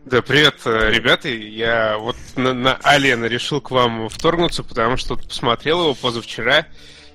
Да, 0.05 0.21
привет, 0.21 0.55
э, 0.65 0.91
ребята. 0.91 1.29
Я 1.29 1.97
вот 1.97 2.15
на, 2.35 2.53
на 2.53 2.75
Алиена 2.83 3.25
решил 3.25 3.61
к 3.61 3.71
вам 3.71 4.09
вторгнуться, 4.09 4.63
потому 4.63 4.97
что 4.97 5.15
посмотрел 5.15 5.81
его 5.81 5.93
позавчера. 5.93 6.65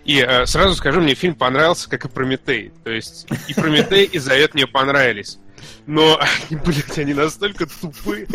И 0.05 0.19
э, 0.19 0.47
сразу 0.47 0.75
скажу, 0.75 1.01
мне 1.01 1.15
фильм 1.15 1.35
понравился, 1.35 1.89
как 1.89 2.05
и 2.05 2.09
Прометей. 2.09 2.73
То 2.85 2.91
есть 2.91 3.27
и 3.49 3.55
Прометей, 3.55 4.05
и 4.05 4.19
Завет 4.19 4.55
мне 4.55 4.67
понравились. 4.67 5.39
Но 5.87 6.21
блядь, 6.51 6.99
они 6.99 7.15
настолько 7.15 7.67
тупы. 7.67 8.27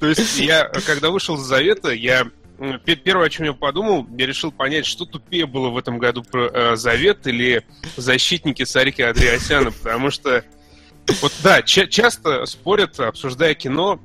То 0.00 0.08
есть 0.08 0.38
я, 0.40 0.64
когда 0.86 1.10
вышел 1.10 1.36
с 1.36 1.46
Завета, 1.46 1.90
я 1.90 2.26
Первое, 2.84 3.26
о 3.26 3.30
чем 3.30 3.46
я 3.46 3.52
подумал, 3.52 4.06
я 4.16 4.26
решил 4.26 4.52
понять, 4.52 4.86
что 4.86 5.04
тупее 5.04 5.44
было 5.44 5.70
в 5.70 5.76
этом 5.76 5.98
году 5.98 6.24
э, 6.32 6.76
Завет 6.76 7.26
или 7.26 7.66
Защитники 7.96 8.62
Сарики 8.62 9.02
Андреасяна, 9.02 9.72
потому 9.72 10.10
что 10.10 10.44
вот 11.20 11.32
да, 11.42 11.62
ча- 11.62 11.88
часто 11.88 12.46
спорят, 12.46 12.98
обсуждая 13.00 13.54
кино, 13.54 14.00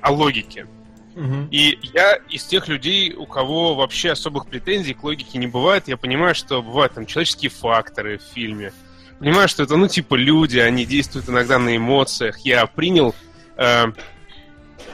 о 0.00 0.12
логике. 0.12 0.66
Мгм. 1.14 1.48
И 1.50 1.78
я 1.94 2.14
из 2.30 2.44
тех 2.44 2.68
людей, 2.68 3.12
у 3.14 3.26
кого 3.26 3.74
вообще 3.74 4.12
особых 4.12 4.46
претензий 4.46 4.94
к 4.94 5.02
логике 5.04 5.38
не 5.38 5.46
бывает. 5.46 5.88
Я 5.88 5.96
понимаю, 5.96 6.34
что 6.34 6.62
бывают 6.62 6.94
там 6.94 7.06
человеческие 7.06 7.50
факторы 7.50 8.18
в 8.18 8.22
фильме. 8.22 8.72
Понимаю, 9.18 9.48
что 9.48 9.62
это, 9.62 9.76
ну, 9.76 9.88
типа 9.88 10.14
люди, 10.14 10.58
они 10.58 10.84
действуют 10.84 11.28
иногда 11.28 11.58
на 11.58 11.76
эмоциях. 11.76 12.38
Я 12.40 12.66
принял 12.66 13.14
э, 13.56 13.84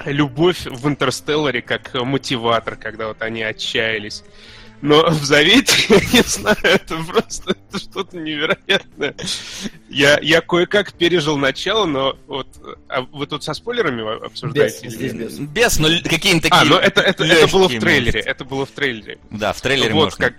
любовь 0.05 0.67
в 0.67 0.87
Интерстелларе 0.89 1.63
как 1.63 1.95
мотиватор, 1.95 2.77
когда 2.77 3.09
вот 3.09 3.23
они 3.23 3.43
отчаялись. 3.43 4.25
Но 4.81 5.11
в 5.11 5.25
Завете, 5.25 5.75
я 5.89 6.01
не 6.19 6.23
знаю, 6.23 6.57
это 6.63 6.97
просто 7.03 7.57
это 7.69 7.79
что-то 7.81 8.17
невероятное. 8.17 9.15
Я, 9.89 10.19
я 10.23 10.41
кое-как 10.41 10.93
пережил 10.93 11.37
начало, 11.37 11.85
но 11.85 12.17
вот... 12.27 12.47
А 12.89 13.01
вы 13.03 13.27
тут 13.27 13.43
со 13.43 13.55
спойлерами 13.55 14.03
Без, 14.03 14.23
обсуждаете? 14.25 14.89
здесь 14.89 15.13
нет? 15.13 15.27
без. 15.29 15.39
Без, 15.39 15.79
ну 15.79 15.89
л- 15.89 16.03
какие-нибудь 16.03 16.45
такие 16.45 16.61
А, 16.61 16.65
ну 16.65 16.77
это, 16.77 17.01
это, 17.01 17.25
это 17.25 17.49
было 17.53 17.69
в 17.69 17.79
трейлере. 17.79 18.13
может. 18.19 18.27
Это 18.27 18.45
было 18.45 18.67
в 18.67 18.71
трейлере. 18.71 19.19
Да, 19.31 19.53
в 19.53 19.61
трейлере 19.61 19.95
вот, 19.95 20.05
можно. 20.05 20.25
как, 20.31 20.35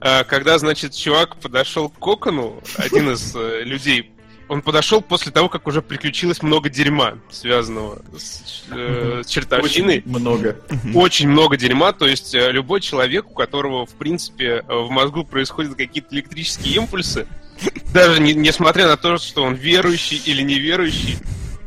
а, 0.00 0.24
когда, 0.24 0.56
значит, 0.58 0.94
чувак 0.94 1.36
подошел 1.36 1.88
к 1.88 1.98
Кокону, 1.98 2.62
один 2.76 3.10
из 3.10 3.34
э, 3.34 3.62
людей, 3.64 4.12
он 4.50 4.62
подошел 4.62 5.00
после 5.00 5.30
того, 5.30 5.48
как 5.48 5.68
уже 5.68 5.80
приключилось 5.80 6.42
много 6.42 6.68
дерьма, 6.68 7.18
связанного 7.30 8.02
с, 8.18 8.64
э, 8.72 9.22
с 9.24 9.28
чертовщиной. 9.28 9.98
Очень 9.98 10.18
много. 10.18 10.56
Очень 10.92 11.28
много 11.28 11.56
дерьма, 11.56 11.92
то 11.92 12.04
есть 12.08 12.34
э, 12.34 12.50
любой 12.50 12.80
человек, 12.80 13.30
у 13.30 13.32
которого, 13.32 13.86
в 13.86 13.94
принципе, 13.94 14.64
э, 14.66 14.74
в 14.74 14.90
мозгу 14.90 15.24
происходят 15.24 15.76
какие-то 15.76 16.16
электрические 16.16 16.74
импульсы, 16.74 17.28
даже 17.94 18.20
не- 18.20 18.34
несмотря 18.34 18.88
на 18.88 18.96
то, 18.96 19.18
что 19.18 19.44
он 19.44 19.54
верующий 19.54 20.20
или 20.24 20.42
неверующий, 20.42 21.18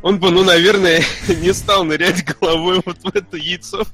он 0.02 0.18
бы, 0.18 0.30
ну, 0.30 0.44
наверное, 0.44 1.02
не 1.28 1.54
стал 1.54 1.84
нырять 1.84 2.22
головой 2.38 2.82
вот 2.84 2.98
в 3.02 3.16
это 3.16 3.38
яйцо. 3.38 3.84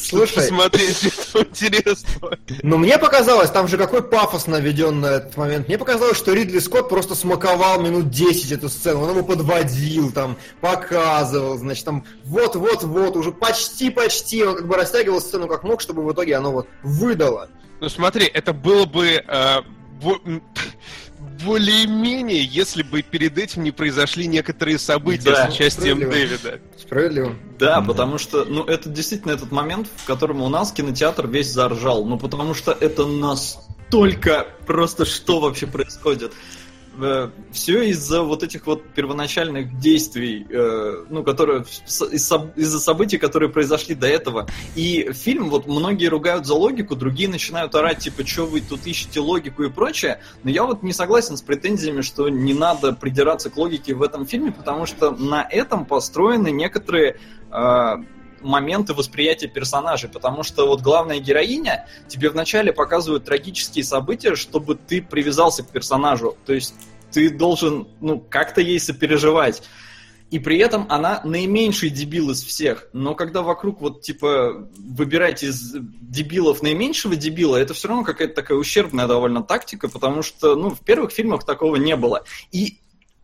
Слушай. 0.00 0.34
Посмотреть, 0.34 1.12
что 1.12 1.42
интересного. 1.42 2.38
Но 2.62 2.78
мне 2.78 2.98
показалось, 2.98 3.50
там 3.50 3.68
же 3.68 3.78
какой 3.78 4.02
пафос 4.02 4.46
наведен 4.46 5.00
на 5.00 5.06
этот 5.06 5.36
момент. 5.36 5.68
Мне 5.68 5.78
показалось, 5.78 6.16
что 6.16 6.32
Ридли 6.32 6.58
Скотт 6.58 6.88
просто 6.88 7.14
смаковал 7.14 7.80
минут 7.80 8.10
10 8.10 8.52
эту 8.52 8.68
сцену. 8.68 9.02
Он 9.02 9.10
его 9.10 9.22
подводил, 9.22 10.12
там, 10.12 10.36
показывал, 10.60 11.56
значит, 11.58 11.84
там, 11.84 12.04
вот-вот-вот, 12.24 13.16
уже 13.16 13.32
почти-почти. 13.32 14.44
Он 14.44 14.56
как 14.56 14.66
бы 14.66 14.76
растягивал 14.76 15.20
сцену 15.20 15.48
как 15.48 15.62
мог, 15.62 15.80
чтобы 15.80 16.04
в 16.04 16.12
итоге 16.12 16.36
оно 16.36 16.52
вот 16.52 16.68
выдало. 16.82 17.48
Ну 17.80 17.88
смотри, 17.88 18.26
это 18.26 18.52
было 18.52 18.86
бы 18.86 19.22
э, 19.26 19.62
более-менее, 21.44 22.44
если 22.44 22.82
бы 22.82 23.02
перед 23.02 23.36
этим 23.38 23.62
не 23.62 23.70
произошли 23.70 24.26
некоторые 24.26 24.78
события 24.78 25.30
Да. 25.30 25.50
с 25.50 25.54
участием 25.54 25.96
Справедливо. 25.98 26.38
Дэвида. 26.42 26.60
Справедливо. 26.80 27.34
Да, 27.58 27.80
Да. 27.80 27.86
потому 27.86 28.18
что, 28.18 28.44
ну, 28.44 28.64
это 28.64 28.88
действительно 28.88 29.32
этот 29.32 29.50
момент, 29.52 29.88
в 29.96 30.04
котором 30.06 30.42
у 30.42 30.48
нас 30.48 30.72
кинотеатр 30.72 31.26
весь 31.26 31.50
заржал. 31.50 32.04
Ну, 32.04 32.18
потому 32.18 32.54
что 32.54 32.72
это 32.72 33.06
настолько 33.06 34.46
просто 34.66 35.04
что 35.04 35.40
вообще 35.40 35.66
происходит. 35.66 36.32
Все 37.50 37.82
из-за 37.90 38.22
вот 38.22 38.42
этих 38.42 38.66
вот 38.66 38.82
первоначальных 38.94 39.78
действий, 39.78 40.46
э, 40.48 41.04
ну, 41.08 41.22
которые 41.22 41.64
из-за 41.86 42.80
событий, 42.80 43.18
которые 43.18 43.50
произошли 43.50 43.94
до 43.94 44.06
этого. 44.06 44.46
И 44.74 45.10
фильм, 45.12 45.50
вот 45.50 45.66
многие 45.66 46.06
ругают 46.06 46.46
за 46.46 46.54
логику, 46.54 46.96
другие 46.96 47.28
начинают 47.28 47.74
орать, 47.74 47.98
типа, 47.98 48.26
что 48.26 48.46
вы 48.46 48.60
тут 48.60 48.86
ищете 48.86 49.20
логику 49.20 49.64
и 49.64 49.70
прочее. 49.70 50.20
Но 50.42 50.50
я 50.50 50.64
вот 50.64 50.82
не 50.82 50.92
согласен 50.92 51.36
с 51.36 51.42
претензиями, 51.42 52.00
что 52.00 52.28
не 52.28 52.54
надо 52.54 52.92
придираться 52.92 53.50
к 53.50 53.56
логике 53.56 53.94
в 53.94 54.02
этом 54.02 54.26
фильме, 54.26 54.52
потому 54.52 54.86
что 54.86 55.10
на 55.10 55.42
этом 55.42 55.84
построены 55.84 56.50
некоторые 56.50 57.18
э, 57.50 57.96
моменты 58.46 58.94
восприятия 58.94 59.48
персонажей, 59.48 60.08
потому 60.08 60.42
что 60.42 60.66
вот 60.66 60.80
главная 60.80 61.18
героиня 61.18 61.86
тебе 62.08 62.30
вначале 62.30 62.72
показывают 62.72 63.24
трагические 63.24 63.84
события, 63.84 64.34
чтобы 64.34 64.76
ты 64.76 65.02
привязался 65.02 65.62
к 65.62 65.70
персонажу, 65.70 66.36
то 66.46 66.52
есть 66.52 66.74
ты 67.10 67.30
должен, 67.30 67.88
ну, 68.00 68.20
как-то 68.20 68.60
ей 68.60 68.78
сопереживать. 68.78 69.62
И 70.30 70.40
при 70.40 70.58
этом 70.58 70.86
она 70.88 71.20
наименьший 71.24 71.88
дебил 71.88 72.30
из 72.30 72.42
всех. 72.42 72.88
Но 72.92 73.14
когда 73.14 73.42
вокруг 73.42 73.80
вот 73.80 74.02
типа 74.02 74.68
выбирать 74.76 75.44
из 75.44 75.72
дебилов 75.72 76.62
наименьшего 76.62 77.14
дебила, 77.14 77.56
это 77.56 77.74
все 77.74 77.88
равно 77.88 78.02
какая-то 78.02 78.34
такая 78.34 78.58
ущербная 78.58 79.06
довольно 79.06 79.42
тактика, 79.42 79.88
потому 79.88 80.22
что 80.22 80.56
ну, 80.56 80.70
в 80.70 80.80
первых 80.80 81.12
фильмах 81.12 81.44
такого 81.44 81.76
не 81.76 81.94
было. 81.94 82.24
И 82.50 82.80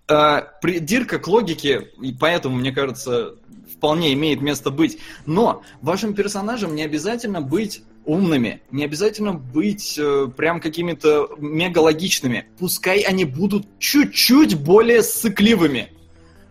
э, 0.06 0.42
придирка 0.60 1.18
к 1.18 1.26
логике, 1.26 1.90
и 2.00 2.12
поэтому, 2.12 2.56
мне 2.56 2.70
кажется, 2.70 3.34
вполне 3.72 4.12
имеет 4.12 4.40
место 4.40 4.70
быть. 4.70 4.98
Но 5.26 5.62
вашим 5.80 6.14
персонажам 6.14 6.74
не 6.74 6.82
обязательно 6.82 7.40
быть 7.40 7.82
умными, 8.04 8.62
не 8.70 8.84
обязательно 8.84 9.32
быть 9.32 9.96
э, 9.98 10.28
прям 10.36 10.60
какими-то 10.60 11.30
мегалогичными. 11.38 12.46
Пускай 12.58 13.00
они 13.00 13.24
будут 13.24 13.66
чуть-чуть 13.78 14.58
более 14.58 15.02
сыкливыми. 15.02 15.92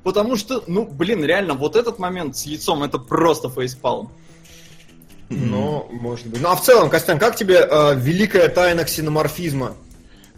Потому 0.03 0.35
что, 0.35 0.63
ну, 0.67 0.85
блин, 0.85 1.23
реально, 1.23 1.53
вот 1.53 1.75
этот 1.75 1.99
момент 1.99 2.35
с 2.35 2.45
яйцом 2.45 2.83
это 2.83 2.97
просто 2.97 3.49
фейспалм. 3.49 4.11
Ну, 5.29 5.87
может 5.91 6.27
быть. 6.27 6.41
Ну, 6.41 6.49
а 6.49 6.55
в 6.55 6.61
целом, 6.61 6.89
Костян, 6.89 7.19
как 7.19 7.35
тебе 7.35 7.65
э, 7.69 7.95
великая 7.95 8.49
тайна 8.49 8.83
ксеноморфизма? 8.83 9.75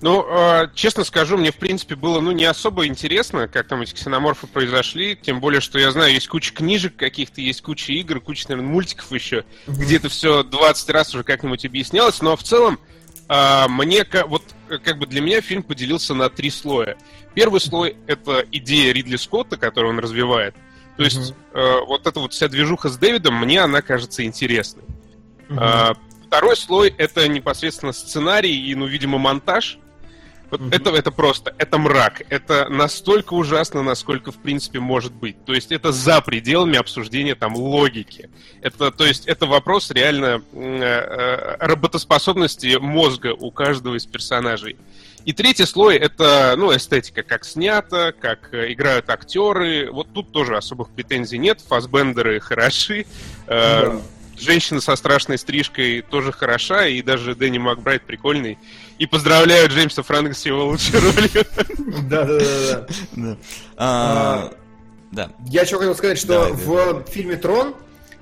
Ну, 0.03 0.25
э, 0.27 0.67
честно 0.75 1.05
скажу, 1.05 1.37
мне, 1.37 1.53
в 1.53 1.55
принципе, 1.55 1.95
было, 1.95 2.19
ну, 2.19 2.33
не 2.33 2.43
особо 2.43 2.85
интересно, 2.87 3.47
как 3.47 3.69
там 3.69 3.83
эти 3.83 3.93
ксеноморфы 3.93 4.47
произошли, 4.47 5.15
тем 5.15 5.39
более, 5.39 5.61
что 5.61 5.79
я 5.79 5.91
знаю, 5.91 6.11
есть 6.11 6.27
куча 6.27 6.53
книжек 6.53 6.97
каких-то, 6.97 7.39
есть 7.39 7.61
куча 7.61 7.93
игр, 7.93 8.19
куча, 8.19 8.49
наверное, 8.49 8.69
мультиков 8.69 9.09
еще, 9.13 9.45
где 9.65 9.95
это 9.95 10.09
все 10.09 10.43
20 10.43 10.89
раз 10.89 11.15
уже 11.15 11.23
как-нибудь 11.23 11.63
объяснялось, 11.65 12.21
но 12.21 12.35
в 12.35 12.43
целом, 12.43 12.79
э, 13.29 13.67
мне, 13.69 14.05
вот, 14.27 14.43
э, 14.67 14.77
как 14.79 14.99
бы 14.99 15.07
для 15.07 15.21
меня 15.21 15.39
фильм 15.39 15.63
поделился 15.63 16.13
на 16.13 16.29
три 16.29 16.49
слоя. 16.49 16.97
Первый 17.33 17.61
слой— 17.61 17.95
это 18.05 18.45
идея 18.51 18.91
Ридли 18.91 19.15
Скотта, 19.15 19.55
которую 19.55 19.93
он 19.93 19.99
развивает. 19.99 20.53
То 20.97 21.03
есть, 21.03 21.33
э, 21.53 21.79
вот 21.87 22.07
эта 22.07 22.19
вот 22.19 22.33
вся 22.33 22.49
движуха 22.49 22.89
с 22.89 22.97
Дэвидом, 22.97 23.39
мне 23.39 23.61
она 23.61 23.81
кажется 23.81 24.25
интересной. 24.25 24.83
А, 25.55 25.95
Второй 26.27 26.57
слой— 26.57 26.93
это 26.97 27.27
непосредственно 27.27 27.93
сценарий 27.93 28.69
и, 28.69 28.73
ну, 28.73 28.87
видимо, 28.87 29.19
монтаж. 29.19 29.77
Вот 30.53 30.71
это, 30.71 30.91
это 30.91 31.09
просто, 31.09 31.55
это 31.57 31.79
мрак. 31.79 32.21
Это 32.29 32.69
настолько 32.69 33.33
ужасно, 33.33 33.81
насколько 33.81 34.31
в 34.31 34.37
принципе 34.37 34.79
может 34.79 35.11
быть. 35.11 35.43
То 35.45 35.53
есть 35.53 35.71
это 35.71 35.91
за 35.91 36.21
пределами 36.21 36.77
обсуждения 36.77 37.33
там 37.33 37.55
логики. 37.55 38.29
Это, 38.61 38.91
то 38.91 39.03
есть 39.03 39.25
это 39.25 39.47
вопрос 39.47 39.89
реально 39.89 40.43
э, 40.53 40.79
э, 40.81 41.57
работоспособности 41.59 42.77
мозга 42.79 43.33
у 43.33 43.49
каждого 43.49 43.95
из 43.95 44.05
персонажей. 44.05 44.77
И 45.25 45.33
третий 45.33 45.65
слой 45.65 45.97
это, 45.97 46.53
ну, 46.55 46.75
эстетика, 46.75 47.23
как 47.23 47.45
снято, 47.45 48.13
как 48.19 48.53
э, 48.53 48.73
играют 48.73 49.09
актеры. 49.09 49.89
Вот 49.91 50.13
тут 50.13 50.31
тоже 50.31 50.55
особых 50.55 50.89
претензий 50.89 51.39
нет. 51.39 51.61
Фасбендеры 51.61 52.39
хороши. 52.39 53.07
Э, 53.47 53.87
да. 53.87 54.01
Женщина 54.37 54.81
со 54.81 54.95
страшной 54.95 55.37
стрижкой 55.37 56.01
тоже 56.01 56.31
хороша, 56.31 56.87
и 56.87 57.01
даже 57.01 57.33
Дэнни 57.35 57.59
Макбрайт 57.59 58.03
прикольный. 58.03 58.57
И 58.99 59.05
поздравляю 59.05 59.69
Джеймса 59.69 60.03
Франка 60.03 60.33
с 60.33 60.45
его 60.45 60.65
лучшей 60.65 60.99
ролью. 60.99 61.45
Да, 62.09 62.23
да, 62.23 62.39
да. 62.39 62.87
Да. 63.15 63.37
А, 63.77 64.53
а, 65.15 65.29
я 65.47 65.65
что 65.65 65.77
хотел 65.77 65.95
сказать, 65.95 66.17
что 66.17 66.49
в 66.53 67.03
фильме 67.09 67.35
Трон 67.35 67.75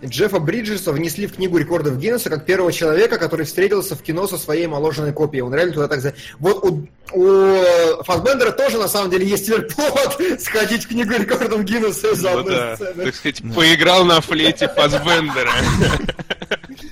Джеффа 0.03 0.39
Бриджеса 0.39 0.91
внесли 0.91 1.27
в 1.27 1.35
книгу 1.35 1.57
рекордов 1.57 1.97
Гиннесса 1.97 2.29
как 2.29 2.45
первого 2.45 2.71
человека, 2.71 3.17
который 3.17 3.45
встретился 3.45 3.95
в 3.95 4.01
кино 4.01 4.27
со 4.27 4.37
своей 4.37 4.67
моложенной 4.67 5.13
копией. 5.13 5.43
Он 5.43 5.53
реально 5.53 5.73
туда 5.73 5.87
так 5.87 6.01
за... 6.01 6.13
Вот 6.39 6.63
у, 6.65 6.87
у 7.13 8.03
Фасбендера 8.03 8.51
тоже, 8.51 8.77
на 8.77 8.87
самом 8.87 9.11
деле, 9.11 9.27
есть 9.27 9.45
теперь 9.45 9.61
повод 9.61 10.17
сходить 10.41 10.85
в 10.85 10.87
книгу 10.87 11.13
рекордов 11.13 11.63
Гиннесса 11.63 12.11
из-за 12.11 12.31
ну, 12.31 12.43
да. 12.43 12.75
сцены. 12.75 13.05
Так 13.05 13.15
сказать, 13.15 13.41
поиграл 13.55 14.05
на 14.05 14.21
флейте 14.21 14.67
Фасбендера. 14.69 15.51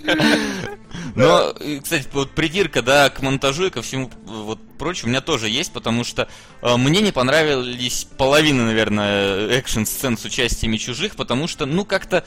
Но, 1.15 1.53
кстати, 1.81 2.07
вот 2.13 2.31
придирка, 2.31 2.81
да, 2.81 3.09
к 3.09 3.21
монтажу 3.21 3.65
и 3.65 3.69
ко 3.69 3.81
всему 3.81 4.09
вот 4.25 4.59
прочему 4.77 5.07
у 5.07 5.09
меня 5.09 5.21
тоже 5.21 5.49
есть, 5.49 5.73
потому 5.73 6.03
что 6.03 6.29
э, 6.61 6.77
мне 6.77 7.01
не 7.01 7.11
понравились 7.11 8.07
половина, 8.17 8.65
наверное, 8.65 9.49
экшн-сцен 9.49 10.17
с 10.17 10.23
участием 10.23 10.77
чужих, 10.77 11.15
потому 11.15 11.47
что, 11.47 11.65
ну, 11.65 11.83
как-то 11.83 12.23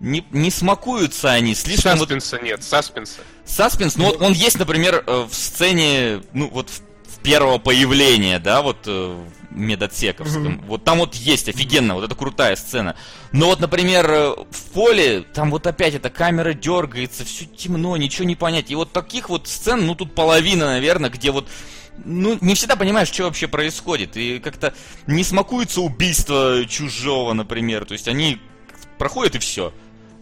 не, 0.00 0.24
не 0.30 0.50
смакуются 0.50 1.30
они 1.32 1.54
слишком... 1.54 1.98
Саспенса 1.98 2.36
вот... 2.36 2.44
нет, 2.44 2.62
саспенса. 2.62 3.20
Саспенс, 3.44 3.96
ну 3.96 4.06
вот 4.06 4.20
он 4.20 4.32
есть, 4.32 4.58
например, 4.58 5.02
э, 5.06 5.26
в 5.28 5.34
сцене, 5.34 6.22
ну 6.32 6.48
вот 6.48 6.70
в, 6.70 6.80
первого 7.26 7.58
появления, 7.58 8.38
да, 8.38 8.62
вот 8.62 8.86
э, 8.86 8.90
в 9.50 9.56
медотсековском. 9.56 10.46
Mm-hmm. 10.46 10.66
Вот 10.66 10.84
там 10.84 10.98
вот 10.98 11.16
есть 11.16 11.48
офигенно, 11.48 11.94
вот 11.94 12.04
это 12.04 12.14
крутая 12.14 12.54
сцена. 12.54 12.94
Но 13.32 13.46
вот, 13.46 13.58
например, 13.58 14.08
э, 14.08 14.34
в 14.48 14.62
поле, 14.72 15.22
там 15.34 15.50
вот 15.50 15.66
опять 15.66 15.94
эта 15.94 16.08
камера 16.08 16.52
дергается, 16.52 17.24
все 17.24 17.46
темно, 17.46 17.96
ничего 17.96 18.28
не 18.28 18.36
понять. 18.36 18.70
И 18.70 18.76
вот 18.76 18.92
таких 18.92 19.28
вот 19.28 19.48
сцен, 19.48 19.86
ну 19.86 19.96
тут 19.96 20.14
половина, 20.14 20.66
наверное, 20.66 21.10
где 21.10 21.32
вот 21.32 21.48
ну, 22.04 22.38
не 22.42 22.54
всегда 22.54 22.76
понимаешь, 22.76 23.08
что 23.08 23.24
вообще 23.24 23.48
происходит. 23.48 24.16
И 24.16 24.38
как-то 24.38 24.72
не 25.08 25.24
смакуется 25.24 25.80
убийство 25.80 26.64
чужого, 26.68 27.32
например. 27.32 27.86
То 27.86 27.94
есть 27.94 28.06
они 28.06 28.38
проходят 28.98 29.34
и 29.34 29.38
все 29.38 29.72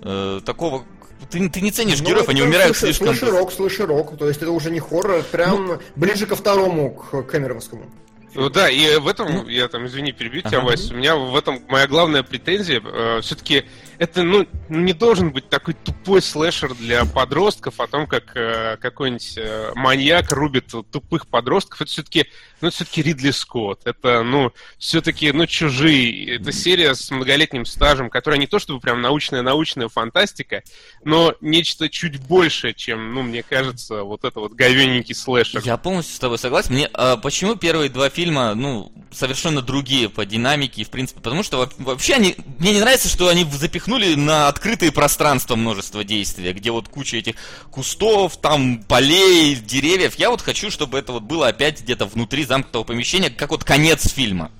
э, 0.04 0.40
такого 0.44 0.84
ты, 1.30 1.48
ты 1.48 1.60
не 1.60 1.70
ценишь 1.70 2.00
ну, 2.00 2.08
героев, 2.08 2.28
они 2.28 2.42
умирают 2.42 2.76
слыши, 2.76 2.94
слишком... 2.94 3.16
Слышерок, 3.16 3.52
слышерок, 3.52 4.18
то 4.18 4.28
есть 4.28 4.42
это 4.42 4.50
уже 4.50 4.70
не 4.70 4.80
хоррор, 4.80 5.22
прям 5.22 5.66
ну, 5.66 5.78
ближе 5.96 6.26
ко 6.26 6.36
второму, 6.36 6.90
к 6.94 7.22
Кэмероновскому. 7.22 7.90
Ну 8.34 8.50
да, 8.50 8.68
и 8.68 8.96
в 8.96 9.06
этом, 9.06 9.32
ну, 9.32 9.48
я 9.48 9.68
там, 9.68 9.86
извини, 9.86 10.12
перебью 10.12 10.42
тебя, 10.42 10.58
ага. 10.58 10.66
Вась, 10.66 10.90
у 10.90 10.94
меня 10.94 11.16
в 11.16 11.36
этом 11.36 11.60
моя 11.68 11.86
главная 11.86 12.22
претензия, 12.22 12.82
э, 12.84 13.20
все-таки 13.22 13.64
это, 14.04 14.22
ну, 14.22 14.46
не 14.68 14.92
должен 14.92 15.30
быть 15.30 15.48
такой 15.48 15.74
тупой 15.74 16.22
слэшер 16.22 16.74
для 16.74 17.04
подростков 17.04 17.80
о 17.80 17.86
том, 17.86 18.06
как 18.06 18.36
э, 18.36 18.76
какой-нибудь 18.80 19.34
э, 19.36 19.72
маньяк 19.74 20.30
рубит 20.32 20.72
тупых 20.90 21.26
подростков. 21.26 21.80
Это 21.80 21.90
все-таки, 21.90 22.26
ну, 22.60 22.68
это 22.68 22.76
все-таки 22.76 23.02
Ридли 23.02 23.30
Скотт. 23.30 23.80
Это, 23.86 24.22
ну, 24.22 24.52
все-таки, 24.78 25.32
ну, 25.32 25.46
чужие. 25.46 26.36
Это 26.36 26.52
серия 26.52 26.94
с 26.94 27.10
многолетним 27.10 27.66
стажем, 27.66 28.10
которая 28.10 28.38
не 28.38 28.46
то 28.46 28.58
чтобы 28.58 28.80
прям 28.80 29.00
научная-научная 29.00 29.88
фантастика, 29.88 30.62
но 31.02 31.34
нечто 31.40 31.88
чуть 31.88 32.20
большее, 32.20 32.74
чем, 32.74 33.14
ну, 33.14 33.22
мне 33.22 33.42
кажется, 33.42 34.02
вот 34.02 34.24
это 34.24 34.40
вот 34.40 34.52
говененький 34.52 35.14
слэшер. 35.14 35.62
Я 35.64 35.76
полностью 35.76 36.14
с 36.14 36.18
тобой 36.18 36.38
согласен. 36.38 36.74
Мне, 36.74 36.88
а 36.92 37.16
почему 37.16 37.56
первые 37.56 37.90
два 37.90 38.10
фильма, 38.10 38.54
ну, 38.54 38.92
совершенно 39.12 39.62
другие 39.62 40.08
по 40.08 40.26
динамике 40.26 40.84
в 40.84 40.90
принципе, 40.90 41.20
потому 41.20 41.42
что 41.42 41.68
вообще 41.78 42.14
они, 42.14 42.36
мне 42.58 42.72
не 42.72 42.80
нравится, 42.80 43.08
что 43.08 43.28
они 43.28 43.44
запихнули 43.44 43.93
запихнули 43.94 44.14
на 44.14 44.48
открытые 44.48 44.92
пространства 44.92 45.56
множество 45.56 46.04
действия, 46.04 46.52
где 46.52 46.70
вот 46.70 46.88
куча 46.88 47.18
этих 47.18 47.34
кустов, 47.70 48.36
там 48.36 48.82
полей, 48.82 49.54
деревьев. 49.56 50.14
Я 50.16 50.30
вот 50.30 50.40
хочу, 50.40 50.70
чтобы 50.70 50.98
это 50.98 51.12
вот 51.12 51.22
было 51.22 51.48
опять 51.48 51.82
где-то 51.82 52.06
внутри 52.06 52.44
замкнутого 52.44 52.84
помещения, 52.84 53.30
как 53.30 53.50
вот 53.50 53.64
конец 53.64 54.08
фильма. 54.12 54.50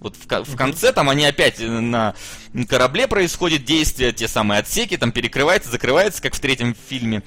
Вот 0.00 0.16
в, 0.16 0.44
в 0.44 0.56
конце 0.56 0.92
там 0.92 1.08
они 1.10 1.24
опять 1.24 1.58
на 1.58 2.14
корабле 2.68 3.08
происходит 3.08 3.64
действие, 3.64 4.12
те 4.12 4.28
самые 4.28 4.60
отсеки, 4.60 4.96
там 4.96 5.12
перекрывается, 5.12 5.70
закрывается, 5.70 6.22
как 6.22 6.34
в 6.34 6.40
третьем 6.40 6.76
фильме. 6.88 7.22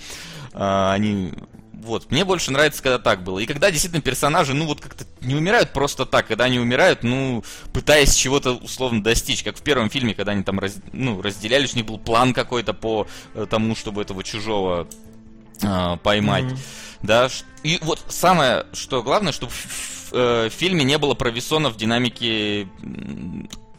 А, 0.53 0.93
они 0.93 1.33
вот, 1.73 2.11
мне 2.11 2.23
больше 2.23 2.51
нравится, 2.51 2.83
когда 2.83 2.99
так 2.99 3.23
было. 3.23 3.39
И 3.39 3.45
когда 3.45 3.71
действительно 3.71 4.01
персонажи, 4.01 4.53
ну 4.53 4.65
вот 4.65 4.79
как-то 4.79 5.05
не 5.21 5.35
умирают 5.35 5.71
просто 5.71 6.05
так, 6.05 6.27
когда 6.27 6.45
они 6.45 6.59
умирают, 6.59 7.03
ну, 7.03 7.43
пытаясь 7.73 8.15
чего-то 8.15 8.53
условно 8.53 9.03
достичь, 9.03 9.43
как 9.43 9.57
в 9.57 9.61
первом 9.61 9.89
фильме, 9.89 10.13
когда 10.13 10.31
они 10.31 10.43
там 10.43 10.59
раз, 10.59 10.77
ну, 10.93 11.21
разделялись, 11.21 11.73
у 11.73 11.77
них 11.77 11.85
был 11.85 11.97
план 11.97 12.33
какой-то 12.33 12.73
по 12.73 13.07
э, 13.33 13.45
тому, 13.49 13.75
чтобы 13.75 14.01
этого 14.01 14.23
чужого 14.23 14.87
э, 15.61 15.97
поймать. 16.03 16.45
Mm-hmm. 16.45 16.59
Да, 17.03 17.29
и 17.63 17.79
вот 17.81 18.03
самое, 18.09 18.65
что 18.73 19.03
главное, 19.03 19.31
чтобы 19.31 19.51
в, 19.51 20.13
э, 20.13 20.49
в 20.49 20.53
фильме 20.53 20.83
не 20.83 20.97
было 20.97 21.13
провисона 21.13 21.69
в 21.69 21.77
динамике 21.77 22.67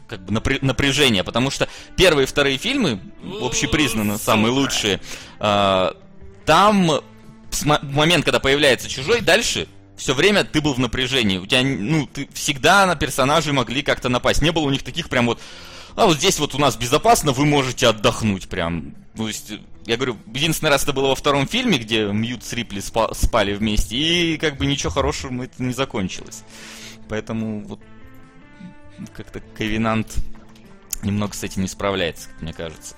как 0.07 0.25
бы 0.25 0.33
напря- 0.33 0.59
напряжения, 0.61 1.23
потому 1.23 1.49
что 1.49 1.67
первые 1.95 2.23
и 2.23 2.27
вторые 2.27 2.57
фильмы, 2.57 2.99
общепризнанно 3.41 4.17
самые 4.17 4.51
лучшие, 4.51 5.01
э, 5.39 5.91
там 6.45 6.91
в 7.51 7.65
момент, 7.65 8.25
когда 8.25 8.39
появляется 8.39 8.89
чужой, 8.89 9.21
дальше 9.21 9.67
все 10.03 10.13
время 10.13 10.43
ты 10.43 10.59
был 10.59 10.73
в 10.73 10.79
напряжении. 10.79 11.37
У 11.37 11.45
тебя, 11.45 11.63
ну, 11.63 12.05
ты 12.05 12.27
всегда 12.33 12.85
на 12.85 12.97
персонажей 12.97 13.53
могли 13.53 13.81
как-то 13.81 14.09
напасть. 14.09 14.41
Не 14.41 14.51
было 14.51 14.63
у 14.63 14.69
них 14.69 14.83
таких 14.83 15.07
прям 15.07 15.27
вот, 15.27 15.39
а 15.95 16.07
вот 16.07 16.17
здесь 16.17 16.39
вот 16.39 16.53
у 16.55 16.57
нас 16.57 16.75
безопасно, 16.75 17.31
вы 17.31 17.45
можете 17.45 17.87
отдохнуть 17.87 18.49
прям. 18.49 18.95
То 19.15 19.29
есть, 19.29 19.53
я 19.85 19.95
говорю, 19.95 20.17
единственный 20.33 20.71
раз 20.71 20.83
это 20.83 20.91
было 20.91 21.07
во 21.07 21.15
втором 21.15 21.47
фильме, 21.47 21.77
где 21.77 22.03
Мьют 22.07 22.43
с 22.43 22.51
Рипли 22.51 22.81
спа- 22.81 23.15
спали 23.15 23.53
вместе, 23.53 23.95
и 23.95 24.37
как 24.37 24.57
бы 24.57 24.65
ничего 24.65 24.89
хорошего 24.89 25.41
это 25.41 25.63
не 25.63 25.73
закончилось. 25.73 26.43
Поэтому 27.07 27.61
вот 27.65 27.79
как-то 29.15 29.39
Ковенант 29.57 30.15
немного 31.01 31.33
с 31.33 31.43
этим 31.43 31.61
не 31.61 31.69
справляется, 31.69 32.27
мне 32.41 32.51
кажется. 32.51 32.95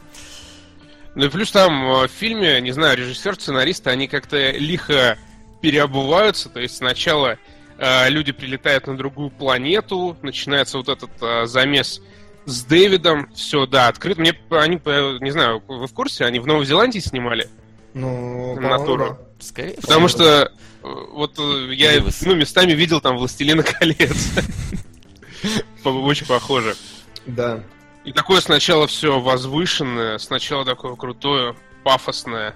Ну 1.13 1.25
и 1.25 1.29
плюс 1.29 1.51
там 1.51 1.71
э, 1.71 2.07
в 2.07 2.11
фильме, 2.11 2.59
не 2.61 2.71
знаю, 2.71 2.97
режиссер, 2.97 3.35
сценаристы, 3.35 3.91
они 3.91 4.07
как-то 4.07 4.49
лихо 4.49 5.19
переобуваются, 5.65 6.47
то 6.47 6.59
есть 6.59 6.77
сначала 6.77 7.39
э, 7.79 8.09
люди 8.11 8.31
прилетают 8.31 8.85
на 8.85 8.95
другую 8.95 9.31
планету, 9.31 10.15
начинается 10.21 10.77
вот 10.77 10.89
этот 10.89 11.09
э, 11.21 11.47
замес 11.47 12.03
с 12.45 12.63
Дэвидом, 12.65 13.33
все, 13.33 13.65
да, 13.65 13.87
открыто. 13.87 14.21
Мне 14.21 14.39
они, 14.51 14.79
не 15.21 15.31
знаю, 15.31 15.63
вы 15.67 15.87
в 15.87 15.93
курсе, 15.93 16.25
они 16.25 16.37
в 16.37 16.45
Новой 16.45 16.67
Зеландии 16.67 16.99
снимали? 16.99 17.49
Ну, 17.95 18.59
натуру. 18.59 19.17
Да. 19.19 19.43
Скорее 19.43 19.77
Потому 19.81 20.05
всего. 20.05 20.19
что 20.19 20.51
э, 20.83 20.87
вот 21.13 21.39
э, 21.39 21.73
я 21.73 21.99
ну, 22.21 22.35
местами 22.35 22.73
видел 22.73 23.01
там 23.01 23.17
Властелина 23.17 23.63
колец. 23.63 24.33
Очень 25.83 26.27
похоже. 26.27 26.75
Да. 27.25 27.63
И 28.03 28.11
такое 28.11 28.39
сначала 28.39 28.85
все 28.85 29.19
возвышенное, 29.19 30.19
сначала 30.19 30.63
такое 30.63 30.95
крутое, 30.95 31.55
пафосное, 31.83 32.53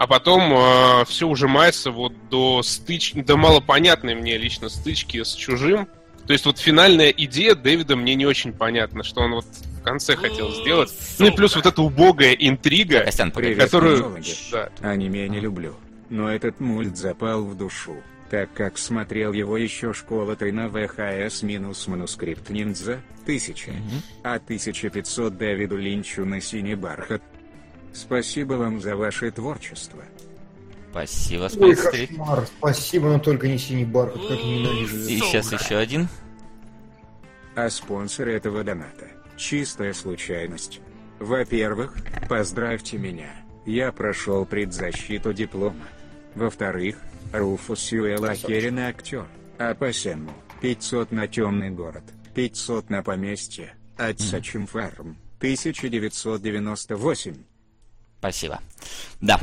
а 0.00 0.06
потом 0.06 0.50
э, 0.54 1.04
все 1.04 1.28
ужимается 1.28 1.90
вот 1.90 2.14
до 2.30 2.62
стычки, 2.62 3.20
до 3.20 3.36
малопонятной 3.36 4.14
мне 4.14 4.38
лично 4.38 4.70
стычки 4.70 5.22
с 5.22 5.34
чужим. 5.34 5.86
То 6.26 6.32
есть 6.32 6.46
вот 6.46 6.58
финальная 6.58 7.10
идея 7.10 7.54
Дэвида 7.54 7.96
мне 7.96 8.14
не 8.14 8.24
очень 8.24 8.54
понятна, 8.54 9.04
что 9.04 9.20
он 9.20 9.32
вот 9.32 9.44
в 9.44 9.82
конце 9.82 10.16
хотел 10.16 10.54
сделать. 10.54 10.90
Ну 11.18 11.26
и 11.26 11.30
плюс 11.30 11.54
вот 11.54 11.66
эта 11.66 11.82
убогая 11.82 12.32
интрига, 12.32 13.04
Костян, 13.04 13.30
которую... 13.30 14.16
Да. 14.50 14.70
Аниме 14.80 15.28
не 15.28 15.38
люблю, 15.38 15.76
но 16.08 16.30
этот 16.30 16.60
мульт 16.60 16.96
запал 16.96 17.44
в 17.44 17.54
душу 17.54 17.94
так 18.30 18.52
как 18.54 18.78
смотрел 18.78 19.32
его 19.32 19.56
еще 19.56 19.92
школа 19.92 20.36
3 20.36 20.52
на 20.52 20.68
ВХС 20.68 21.42
минус 21.42 21.88
манускрипт 21.88 22.48
ниндзя, 22.48 23.02
1000, 23.24 23.70
угу. 23.70 23.78
а 24.22 24.34
1500 24.36 25.36
Дэвиду 25.36 25.76
Линчу 25.76 26.24
на 26.24 26.40
синий 26.40 26.76
бархат. 26.76 27.22
Спасибо 27.92 28.54
вам 28.54 28.80
за 28.80 28.96
ваше 28.96 29.30
творчество. 29.30 30.02
Спасибо, 30.90 31.48
кошмар. 31.48 32.46
Спасибо, 32.58 33.08
но 33.08 33.18
только 33.18 33.48
не 33.48 33.58
синий 33.58 33.84
бархат, 33.84 34.22
как 34.28 34.38
ненавижу. 34.38 34.96
И 34.96 35.18
сейчас 35.18 35.52
еще 35.52 35.76
один. 35.76 36.08
А 37.54 37.68
спонсор 37.70 38.28
этого 38.28 38.64
доната– 38.64 39.06
чистая 39.36 39.92
случайность. 39.92 40.80
Во-первых, 41.18 41.94
поздравьте 42.28 42.98
меня, 42.98 43.30
я 43.66 43.92
прошел 43.92 44.44
предзащиту 44.46 45.32
диплома. 45.32 45.86
Во-вторых, 46.34 46.96
Руфус 47.32 47.80
Сьюэлл 47.80 48.24
охеренный 48.24 48.84
актер. 48.84 49.26
А 49.58 49.74
по 49.74 49.92
7, 49.92 50.28
500 50.60 51.12
на 51.12 51.28
темный 51.28 51.70
город, 51.70 52.04
500 52.34 52.88
на 52.88 53.02
поместье, 53.02 53.74
Отсачим 53.98 54.66
фарм, 54.66 55.18
1998. 55.38 57.34
Спасибо. 58.20 58.60
Да, 59.20 59.40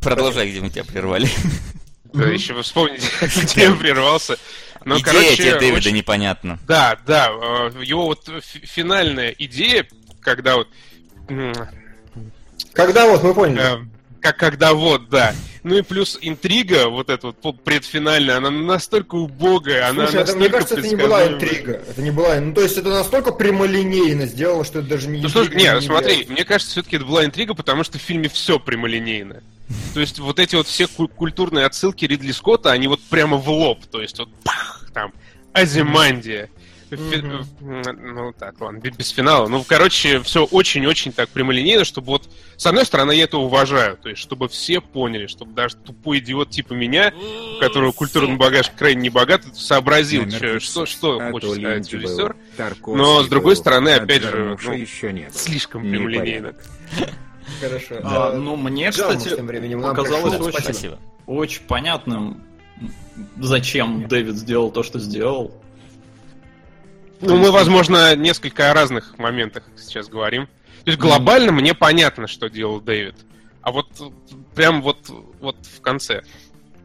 продолжай, 0.00 0.50
где 0.50 0.60
мы 0.60 0.70
тебя 0.70 0.84
прервали. 0.84 1.28
Да, 2.12 2.24
еще 2.26 2.60
вспомните, 2.62 3.06
где 3.42 3.62
я 3.64 3.72
прервался. 3.72 4.36
Ну, 4.84 4.96
Идея 4.96 5.04
короче, 5.04 5.36
тебе 5.36 5.58
Дэвида 5.58 5.76
очень- 5.76 5.94
непонятна. 5.96 6.58
Да, 6.66 6.98
да, 7.06 7.28
э, 7.30 7.82
его 7.84 8.06
вот 8.06 8.24
фи- 8.42 8.64
финальная 8.64 9.30
идея, 9.38 9.86
когда 10.20 10.56
вот... 10.56 10.68
Когда 12.72 13.06
вот 13.08 13.22
мы 13.22 13.34
поняли. 13.34 13.60
э, 13.60 13.84
Как 14.20 14.36
когда 14.36 14.74
вот, 14.74 15.08
да. 15.10 15.34
Ну 15.62 15.76
и 15.76 15.82
плюс 15.82 16.18
интрига, 16.20 16.88
вот 16.88 17.10
эта 17.10 17.34
вот 17.42 17.62
предфинальная, 17.62 18.36
она 18.36 18.50
настолько 18.50 19.16
убогая, 19.16 19.88
она 19.88 20.06
Слушай, 20.06 20.22
это, 20.22 20.36
мне 20.36 20.48
настолько 20.48 20.52
кажется, 20.52 20.74
это 20.78 20.88
не 20.88 20.96
была 20.96 21.26
интрига. 21.26 21.72
Это 21.88 22.02
не 22.02 22.10
была. 22.10 22.40
Ну, 22.40 22.54
то 22.54 22.60
есть 22.62 22.76
это 22.76 22.90
настолько 22.90 23.32
прямолинейно 23.32 24.26
сделано, 24.26 24.64
что 24.64 24.80
это 24.80 24.88
даже 24.88 25.08
не. 25.08 25.20
Ну 25.20 25.28
слушай, 25.28 25.48
интрига, 25.48 25.74
не, 25.74 25.80
смотри, 25.82 26.10
является. 26.10 26.32
мне 26.32 26.44
кажется, 26.44 26.72
все-таки 26.72 26.96
это 26.96 27.04
была 27.04 27.24
интрига, 27.24 27.54
потому 27.54 27.84
что 27.84 27.98
в 27.98 28.02
фильме 28.02 28.28
все 28.28 28.58
прямолинейно. 28.58 29.42
То 29.94 30.00
есть 30.00 30.18
вот 30.18 30.38
эти 30.38 30.54
вот 30.56 30.66
все 30.66 30.86
ку- 30.86 31.08
культурные 31.08 31.66
отсылки 31.66 32.04
Ридли 32.04 32.32
Скотта, 32.32 32.70
они 32.72 32.88
вот 32.88 33.00
прямо 33.02 33.36
в 33.36 33.48
лоб. 33.48 33.84
То 33.86 34.00
есть 34.00 34.18
вот 34.18 34.28
пах, 34.44 34.86
там, 34.94 35.12
Азимандия. 35.52 36.48
Ну 36.90 38.32
так, 38.38 38.60
ладно, 38.60 38.78
бе- 38.78 38.90
без 38.90 39.10
финала. 39.10 39.46
Ну, 39.48 39.62
короче, 39.66 40.20
все 40.22 40.44
очень-очень 40.44 41.12
так 41.12 41.28
прямолинейно, 41.28 41.84
чтобы 41.84 42.08
вот, 42.08 42.28
с 42.56 42.66
одной 42.66 42.84
стороны, 42.86 43.12
я 43.12 43.24
это 43.24 43.38
уважаю, 43.38 43.96
то 43.96 44.08
есть, 44.08 44.20
чтобы 44.22 44.48
все 44.48 44.80
поняли, 44.80 45.26
чтобы 45.26 45.52
даже 45.52 45.76
тупой 45.76 46.18
идиот 46.18 46.50
типа 46.50 46.72
меня, 46.72 47.12
у 47.56 47.60
которого 47.60 47.92
культурный 47.92 48.36
багаж 48.36 48.70
крайне 48.76 49.02
не 49.02 49.10
богат, 49.10 49.42
сообразил, 49.54 50.22
Номер 50.22 50.38
чё- 50.40 50.52
500. 50.54 50.62
что, 50.62 50.86
что 50.86 51.18
А 51.20 51.30
хочет 51.30 51.50
сказать 51.52 51.92
режиссер. 51.92 52.36
Но, 52.86 53.22
с 53.22 53.28
другой 53.28 53.56
стороны, 53.56 53.90
а 53.90 54.02
опять 54.02 54.22
же, 54.22 54.44
ну. 54.44 54.56
Слишком 55.32 55.82
прямолинейно. 55.82 56.54
Хорошо. 57.60 57.96
А, 58.02 58.32
ну, 58.34 58.56
мне, 58.56 58.90
кстати, 58.90 59.34
тем 59.34 59.46
временем 59.46 59.82
показалось 59.82 60.34
пришел. 60.34 60.46
очень, 60.48 60.60
Спасибо. 60.62 60.98
очень 61.26 61.62
понятным, 61.62 62.42
зачем 63.38 64.06
Дэвид 64.06 64.36
сделал 64.36 64.70
то, 64.70 64.82
что 64.82 64.98
сделал. 64.98 65.52
Ну, 67.20 67.36
мы, 67.36 67.50
возможно, 67.50 68.14
несколько 68.16 68.70
о 68.70 68.74
разных 68.74 69.18
моментах 69.18 69.64
сейчас 69.76 70.08
говорим. 70.08 70.46
То 70.84 70.90
есть 70.90 70.98
глобально 70.98 71.52
мне 71.52 71.74
понятно, 71.74 72.26
что 72.28 72.48
делал 72.48 72.80
Дэвид. 72.80 73.16
А 73.62 73.72
вот 73.72 73.86
прям 74.54 74.82
вот, 74.82 74.98
вот 75.40 75.56
в 75.76 75.80
конце. 75.80 76.22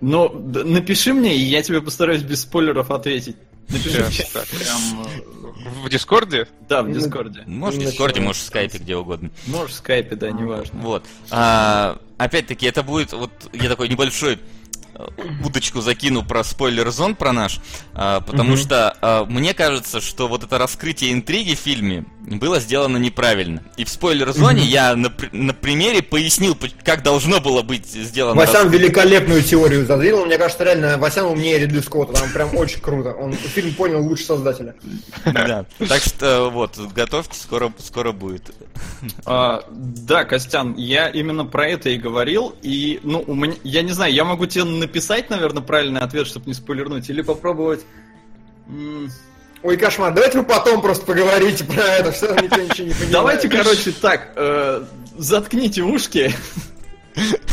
Ну, 0.02 0.28
д- 0.30 0.63
напиши 0.63 1.13
мне, 1.13 1.36
и 1.36 1.39
я 1.39 1.62
тебе 1.62 1.82
постараюсь 1.82 2.24
без 2.24 2.41
спойлеров 2.41 2.91
ответить. 2.91 3.38
Напиши 3.69 4.04
Сейчас, 4.12 4.32
так. 4.32 4.46
прям, 4.48 5.06
э, 5.06 5.80
В 5.86 5.89
Дискорде? 5.89 6.48
да, 6.67 6.84
в 6.84 6.91
Дискорде. 6.91 7.43
Можешь 7.46 7.80
в 7.80 7.84
Дискорде, 7.86 8.19
можешь 8.19 8.41
в 8.41 8.46
Скайпе, 8.46 8.78
где 8.80 8.98
угодно. 8.98 9.30
Можешь 9.48 9.72
в 9.72 9.76
скайпе, 9.76 10.15
да, 10.17 10.32
неважно. 10.32 10.78
Вот. 10.82 11.06
А, 11.32 11.98
опять-таки, 12.17 12.65
это 12.65 12.84
будет, 12.84 13.13
вот 13.13 13.32
я 13.54 13.69
такой 13.69 13.88
небольшой 13.88 14.39
удочку 15.43 15.82
закину 15.82 16.23
про 16.23 16.43
спойлер-зон 16.43 17.15
про 17.15 17.32
наш, 17.34 17.60
а, 17.93 18.21
потому 18.21 18.51
Мгм. 18.51 18.58
что 18.58 18.97
а, 19.01 19.25
мне 19.25 19.53
кажется, 19.53 20.01
что 20.01 20.27
вот 20.27 20.43
это 20.43 20.58
раскрытие 20.58 21.13
интриги 21.13 21.56
в 21.56 21.60
фильме 21.60 22.06
было 22.26 22.60
сделано 22.60 22.98
неправильно. 22.98 23.64
И 23.78 23.84
в 23.84 23.90
спойлер-зоне 23.90 24.64
я 24.64 24.96
на, 24.96 25.14
на 25.32 25.54
примере 25.54 26.02
пояснил, 26.02 26.58
как 26.84 27.04
должно 27.04 27.40
было 27.42 27.62
быть 27.62 27.86
сделано. 27.86 28.36
Васян 28.36 28.70
великолепную 28.70 29.44
теорию 29.44 29.86
задвинул. 29.86 30.26
Мне 30.26 30.38
кажется, 30.38 30.64
реально 30.64 30.98
Васян 30.98 31.26
умнее 31.26 31.60
Ридли 31.60 31.82
Скотта. 31.82 32.14
Там 32.14 32.32
прям 32.32 32.56
очень 32.56 32.80
круто. 32.80 33.14
Он 33.14 33.34
фильм 33.34 33.74
понял 33.74 34.02
лучше 34.02 34.24
создателя. 34.24 34.76
Да. 35.26 35.66
Так 35.88 36.02
что 36.02 36.50
вот, 36.50 36.78
готовьте, 36.94 37.38
скоро, 37.38 37.74
скоро 37.80 38.12
будет. 38.12 38.52
А, 39.26 39.64
да, 39.70 40.24
Костян, 40.24 40.76
я 40.76 41.10
именно 41.10 41.46
про 41.46 41.68
это 41.68 41.90
и 41.90 41.98
говорил. 41.98 42.56
И, 42.62 43.00
ну, 43.04 43.24
у 43.26 43.36
меня, 43.36 43.56
я 43.64 43.82
не 43.82 43.92
знаю, 43.92 44.14
я 44.14 44.24
могу 44.24 44.46
тебе 44.46 44.64
написать, 44.64 45.30
наверное, 45.30 45.62
правильный 45.62 46.02
ответ, 46.02 46.28
чтобы 46.28 46.48
не 46.48 46.54
спойлернуть, 46.54 47.10
или 47.10 47.22
попробовать. 47.22 47.82
Ой, 49.63 49.78
кошмар. 49.78 50.13
Давайте 50.13 50.39
вы 50.39 50.43
потом 50.43 50.82
просто 50.82 51.06
поговорите 51.06 51.63
про 51.63 51.82
это. 51.82 52.12
Что 52.12 52.28
я 52.28 52.41
ничего, 52.41 52.62
ничего 52.63 52.88
не 52.88 52.93
понимаю. 52.93 53.12
Давайте, 53.12 53.49
короче, 53.49 53.91
так, 53.93 54.34
э, 54.36 54.84
заткните 55.17 55.84
ушки. 55.84 56.34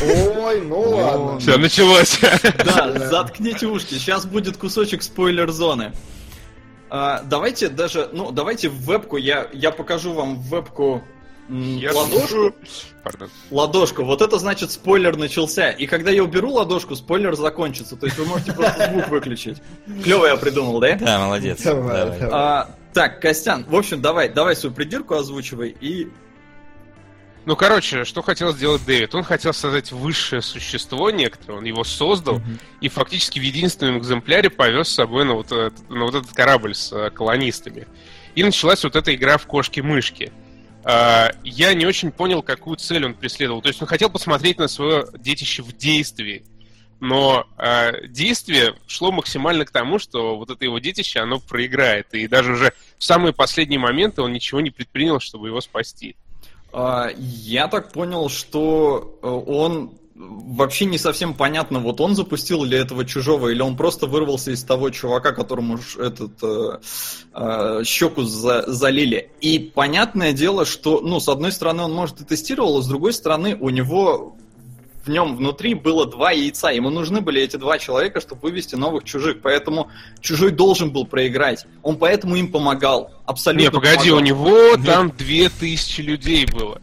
Ой, 0.02 0.60
ну 0.62 0.80
ладно. 0.80 1.38
Все, 1.38 1.56
началось. 1.56 2.18
Да, 2.64 3.08
заткните 3.10 3.66
ушки. 3.66 3.94
Сейчас 3.94 4.26
будет 4.26 4.56
кусочек 4.56 5.02
спойлер-зоны. 5.02 5.92
А, 6.88 7.22
давайте 7.22 7.68
даже, 7.68 8.08
ну, 8.12 8.32
давайте 8.32 8.68
в 8.68 8.84
вебку, 8.84 9.16
я, 9.16 9.48
я 9.52 9.70
покажу 9.70 10.12
вам 10.12 10.36
в 10.36 10.48
вебку 10.48 11.04
Я 11.50 11.92
ладошку. 11.92 12.54
Ладошку. 13.50 14.04
Вот 14.04 14.22
это 14.22 14.38
значит 14.38 14.70
спойлер 14.70 15.16
начался. 15.16 15.70
И 15.70 15.86
когда 15.86 16.10
я 16.12 16.22
уберу 16.22 16.52
ладошку, 16.52 16.94
спойлер 16.94 17.34
закончится. 17.34 17.96
То 17.96 18.06
есть 18.06 18.18
вы 18.18 18.24
можете 18.24 18.52
просто 18.52 18.88
звук 18.90 19.08
выключить. 19.08 19.58
Клево 20.04 20.26
я 20.26 20.36
придумал, 20.36 20.78
да? 20.78 20.94
Да, 20.94 21.18
молодец. 21.18 21.62
Давай, 21.62 21.96
Давай. 21.96 22.18
давай. 22.20 22.30
А, 22.32 22.70
так, 22.92 23.20
Костян, 23.20 23.64
в 23.68 23.74
общем, 23.74 24.00
давай, 24.00 24.28
давай 24.28 24.54
свою 24.54 24.74
придирку 24.74 25.14
озвучивай 25.14 25.76
и 25.80 26.08
Ну, 27.46 27.56
короче, 27.56 28.04
что 28.04 28.22
хотел 28.22 28.52
сделать 28.52 28.84
Дэвид? 28.84 29.12
Он 29.14 29.24
хотел 29.24 29.52
создать 29.52 29.90
высшее 29.90 30.42
существо 30.42 31.10
некоторое, 31.10 31.58
он 31.58 31.64
его 31.64 31.82
создал, 31.82 32.40
и 32.80 32.88
фактически 32.88 33.40
в 33.40 33.42
единственном 33.42 33.98
экземпляре 33.98 34.50
повез 34.50 34.88
с 34.88 34.94
собой 34.94 35.24
на 35.24 35.34
вот, 35.34 35.46
этот, 35.46 35.88
на 35.88 36.04
вот 36.04 36.14
этот 36.14 36.32
корабль 36.32 36.74
с 36.74 36.92
э, 36.92 37.10
колонистами. 37.10 37.88
И 38.36 38.44
началась 38.44 38.84
вот 38.84 38.94
эта 38.94 39.12
игра 39.14 39.36
в 39.36 39.46
кошки-мышки. 39.46 40.32
А, 40.32 40.49
я 40.84 41.74
не 41.74 41.86
очень 41.86 42.10
понял, 42.10 42.42
какую 42.42 42.76
цель 42.76 43.04
он 43.04 43.14
преследовал. 43.14 43.62
То 43.62 43.68
есть 43.68 43.80
он 43.82 43.88
хотел 43.88 44.10
посмотреть 44.10 44.58
на 44.58 44.68
свое 44.68 45.06
детище 45.18 45.62
в 45.62 45.76
действии. 45.76 46.44
Но 47.00 47.46
а, 47.56 47.92
действие 48.06 48.74
шло 48.86 49.10
максимально 49.10 49.64
к 49.64 49.70
тому, 49.70 49.98
что 49.98 50.36
вот 50.36 50.50
это 50.50 50.64
его 50.64 50.78
детище, 50.78 51.20
оно 51.20 51.40
проиграет. 51.40 52.12
И 52.12 52.28
даже 52.28 52.52
уже 52.52 52.74
в 52.98 53.04
самые 53.04 53.32
последние 53.32 53.80
моменты 53.80 54.20
он 54.20 54.32
ничего 54.32 54.60
не 54.60 54.70
предпринял, 54.70 55.18
чтобы 55.18 55.48
его 55.48 55.62
спасти. 55.62 56.14
А, 56.72 57.08
Я 57.16 57.68
так 57.68 57.92
понял, 57.92 58.28
что 58.28 59.18
э, 59.22 59.26
он 59.26 59.92
вообще 60.20 60.84
не 60.84 60.98
совсем 60.98 61.34
понятно, 61.34 61.78
вот 61.78 62.00
он 62.00 62.14
запустил 62.14 62.64
ли 62.64 62.76
этого 62.76 63.04
чужого, 63.04 63.48
или 63.48 63.62
он 63.62 63.76
просто 63.76 64.06
вырвался 64.06 64.50
из 64.50 64.62
того 64.62 64.90
чувака, 64.90 65.32
которому 65.32 65.78
этот 65.98 66.32
э, 66.42 66.78
э, 67.34 67.82
щеку 67.84 68.22
за- 68.22 68.64
залили. 68.66 69.30
И 69.40 69.58
понятное 69.58 70.32
дело, 70.32 70.64
что, 70.64 71.00
ну, 71.00 71.20
с 71.20 71.28
одной 71.28 71.52
стороны, 71.52 71.84
он, 71.84 71.92
может, 71.92 72.20
и 72.20 72.24
тестировал, 72.24 72.78
а 72.78 72.82
с 72.82 72.86
другой 72.86 73.12
стороны, 73.12 73.56
у 73.58 73.70
него 73.70 74.36
в 75.04 75.08
нем 75.08 75.36
внутри 75.36 75.74
было 75.74 76.04
два 76.04 76.30
яйца. 76.30 76.70
Ему 76.70 76.90
нужны 76.90 77.22
были 77.22 77.40
эти 77.40 77.56
два 77.56 77.78
человека, 77.78 78.20
чтобы 78.20 78.42
вывести 78.42 78.74
новых 78.74 79.04
чужих. 79.04 79.40
Поэтому 79.42 79.88
чужой 80.20 80.50
должен 80.50 80.90
был 80.90 81.06
проиграть. 81.06 81.64
Он 81.82 81.96
поэтому 81.96 82.36
им 82.36 82.52
помогал. 82.52 83.10
Абсолютно. 83.24 83.64
Не, 83.64 83.70
погоди, 83.70 84.10
помогал. 84.10 84.18
у 84.18 84.20
него 84.20 84.76
там 84.84 85.10
две 85.16 85.48
тысячи 85.48 86.02
людей 86.02 86.44
было. 86.44 86.82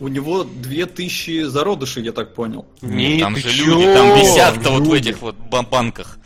У 0.00 0.08
него 0.08 0.44
две 0.44 0.86
тысячи 0.86 1.42
зародышей, 1.42 2.04
я 2.04 2.12
так 2.12 2.34
понял. 2.34 2.66
Не, 2.82 3.18
там 3.20 3.36
же 3.36 3.50
чё? 3.50 3.64
люди, 3.66 3.92
там 3.94 4.18
висят-то 4.18 4.70
вот 4.70 4.86
в 4.86 4.92
этих 4.92 5.20
вот 5.20 5.34
ба- 5.36 5.62
банках. 5.62 6.18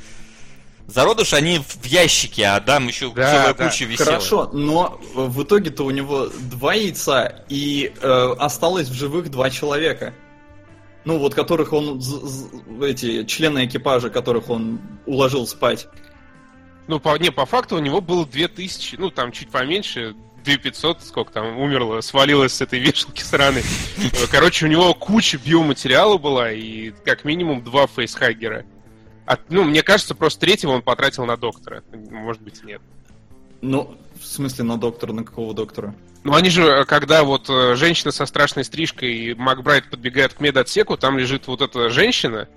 Зародыш, 0.89 1.33
они 1.33 1.59
в 1.59 1.87
ящике, 1.87 2.45
а 2.47 2.61
там 2.61 2.89
еще 2.89 3.11
Да, 3.15 3.31
целая 3.31 3.55
да. 3.55 3.69
куча 3.71 3.85
висела. 3.87 4.07
Хорошо, 4.07 4.51
но 4.53 5.01
в 5.15 5.43
итоге-то 5.43 5.85
у 5.87 5.91
него 5.91 6.29
два 6.51 6.75
яйца, 6.75 7.45
и 7.49 7.93
э, 8.03 8.35
осталось 8.39 8.89
в 8.89 8.93
живых 8.93 9.31
два 9.31 9.49
человека. 9.49 10.13
Ну, 11.05 11.19
вот 11.19 11.35
которых 11.35 11.73
он, 11.73 12.01
з- 12.03 12.21
з- 12.27 12.49
эти 12.85 13.25
члены 13.25 13.65
экипажа, 13.65 14.11
которых 14.11 14.51
он 14.51 14.81
уложил 15.07 15.47
спать. 15.47 15.89
Ну, 16.89 17.01
по, 17.01 17.17
не, 17.17 17.31
по 17.33 17.47
факту 17.47 17.77
у 17.77 17.79
него 17.79 18.01
было 18.03 18.27
две 18.27 18.49
тысячи, 18.49 18.97
ну, 18.97 19.11
там 19.11 19.33
чуть 19.33 19.49
поменьше, 19.51 20.15
2500, 20.43 21.03
сколько 21.03 21.33
там 21.33 21.59
умерло, 21.59 22.01
свалилось 22.01 22.55
с 22.55 22.61
этой 22.61 22.79
вешалки 22.79 23.23
сраной. 23.23 23.63
Э, 23.99 24.27
Короче, 24.31 24.67
у 24.67 24.69
него 24.69 24.95
куча 24.95 25.39
биоматериала 25.39 26.19
была, 26.19 26.53
и 26.53 26.91
как 27.05 27.25
минимум 27.25 27.63
два 27.63 27.87
фейсхаггера. 27.87 28.65
А, 29.27 29.39
ну, 29.49 29.65
мне 29.65 29.83
кажется, 29.83 30.15
просто 30.15 30.41
третьего 30.41 30.73
он 30.73 30.83
потратил 30.83 31.25
на 31.25 31.37
доктора. 31.37 31.83
Может 32.11 32.43
быть, 32.43 32.63
нет. 32.65 32.83
Ну, 33.61 33.97
в 34.21 34.27
смысле, 34.27 34.65
на 34.65 34.79
доктора, 34.79 35.13
на 35.13 35.25
какого 35.25 35.55
доктора? 35.55 35.95
Ну, 36.25 36.35
они 36.35 36.51
же, 36.51 36.63
э, 36.63 36.85
когда 36.85 37.25
вот 37.25 37.49
э, 37.49 37.75
женщина 37.77 38.13
со 38.13 38.27
страшной 38.27 38.65
стрижкой 38.65 39.15
и 39.15 39.35
Макбрайт 39.35 39.91
подбегает 39.91 40.35
к 40.35 40.41
медотсеку, 40.41 40.97
там 40.97 41.19
лежит 41.19 41.47
вот 41.47 41.61
эта 41.61 41.91
женщина, 41.91 42.49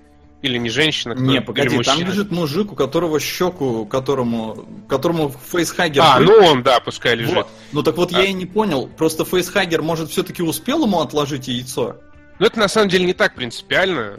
или 0.46 0.58
не 0.58 0.70
женщина, 0.70 1.14
кто- 1.14 1.22
Не, 1.24 1.36
или 1.36 1.42
погоди, 1.44 1.68
там 1.68 1.76
мужчина. 1.78 2.08
лежит 2.08 2.30
мужик, 2.30 2.72
у 2.72 2.74
которого 2.74 3.20
щеку, 3.20 3.86
которому, 3.86 4.66
которому 4.88 5.34
фейсхаггер... 5.50 6.02
А, 6.04 6.18
ну 6.20 6.32
он, 6.32 6.62
да, 6.62 6.80
пускай 6.80 7.14
лежит. 7.14 7.34
Вот. 7.34 7.48
Ну 7.72 7.82
так 7.82 7.96
вот 7.96 8.12
А. 8.14 8.18
я 8.18 8.24
и 8.24 8.32
не 8.32 8.46
понял. 8.46 8.86
Просто 8.88 9.24
фейсхаггер, 9.24 9.82
может, 9.82 10.10
все-таки 10.10 10.42
успел 10.42 10.84
ему 10.84 11.00
отложить 11.00 11.48
яйцо? 11.48 11.96
Но 12.38 12.46
это 12.46 12.58
на 12.58 12.68
самом 12.68 12.88
деле 12.90 13.06
не 13.06 13.14
так 13.14 13.34
принципиально. 13.34 14.18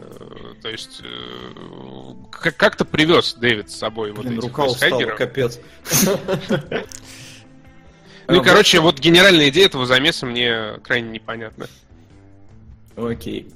То 0.60 0.68
есть 0.68 1.02
э, 1.04 1.06
как- 2.32 2.56
как-то 2.56 2.84
привез 2.84 3.34
Дэвид 3.34 3.70
с 3.70 3.76
собой 3.76 4.10
вот 4.12 4.26
Блин, 4.26 4.38
этих 4.38 4.48
рука 4.48 4.64
устала, 4.64 5.02
капец. 5.04 5.60
Ну, 8.26 8.42
короче, 8.42 8.80
вот 8.80 8.98
генеральная 8.98 9.48
идея 9.48 9.66
этого 9.66 9.86
замеса 9.86 10.26
мне 10.26 10.74
крайне 10.84 11.10
непонятна. 11.10 11.66
Окей. 12.96 13.48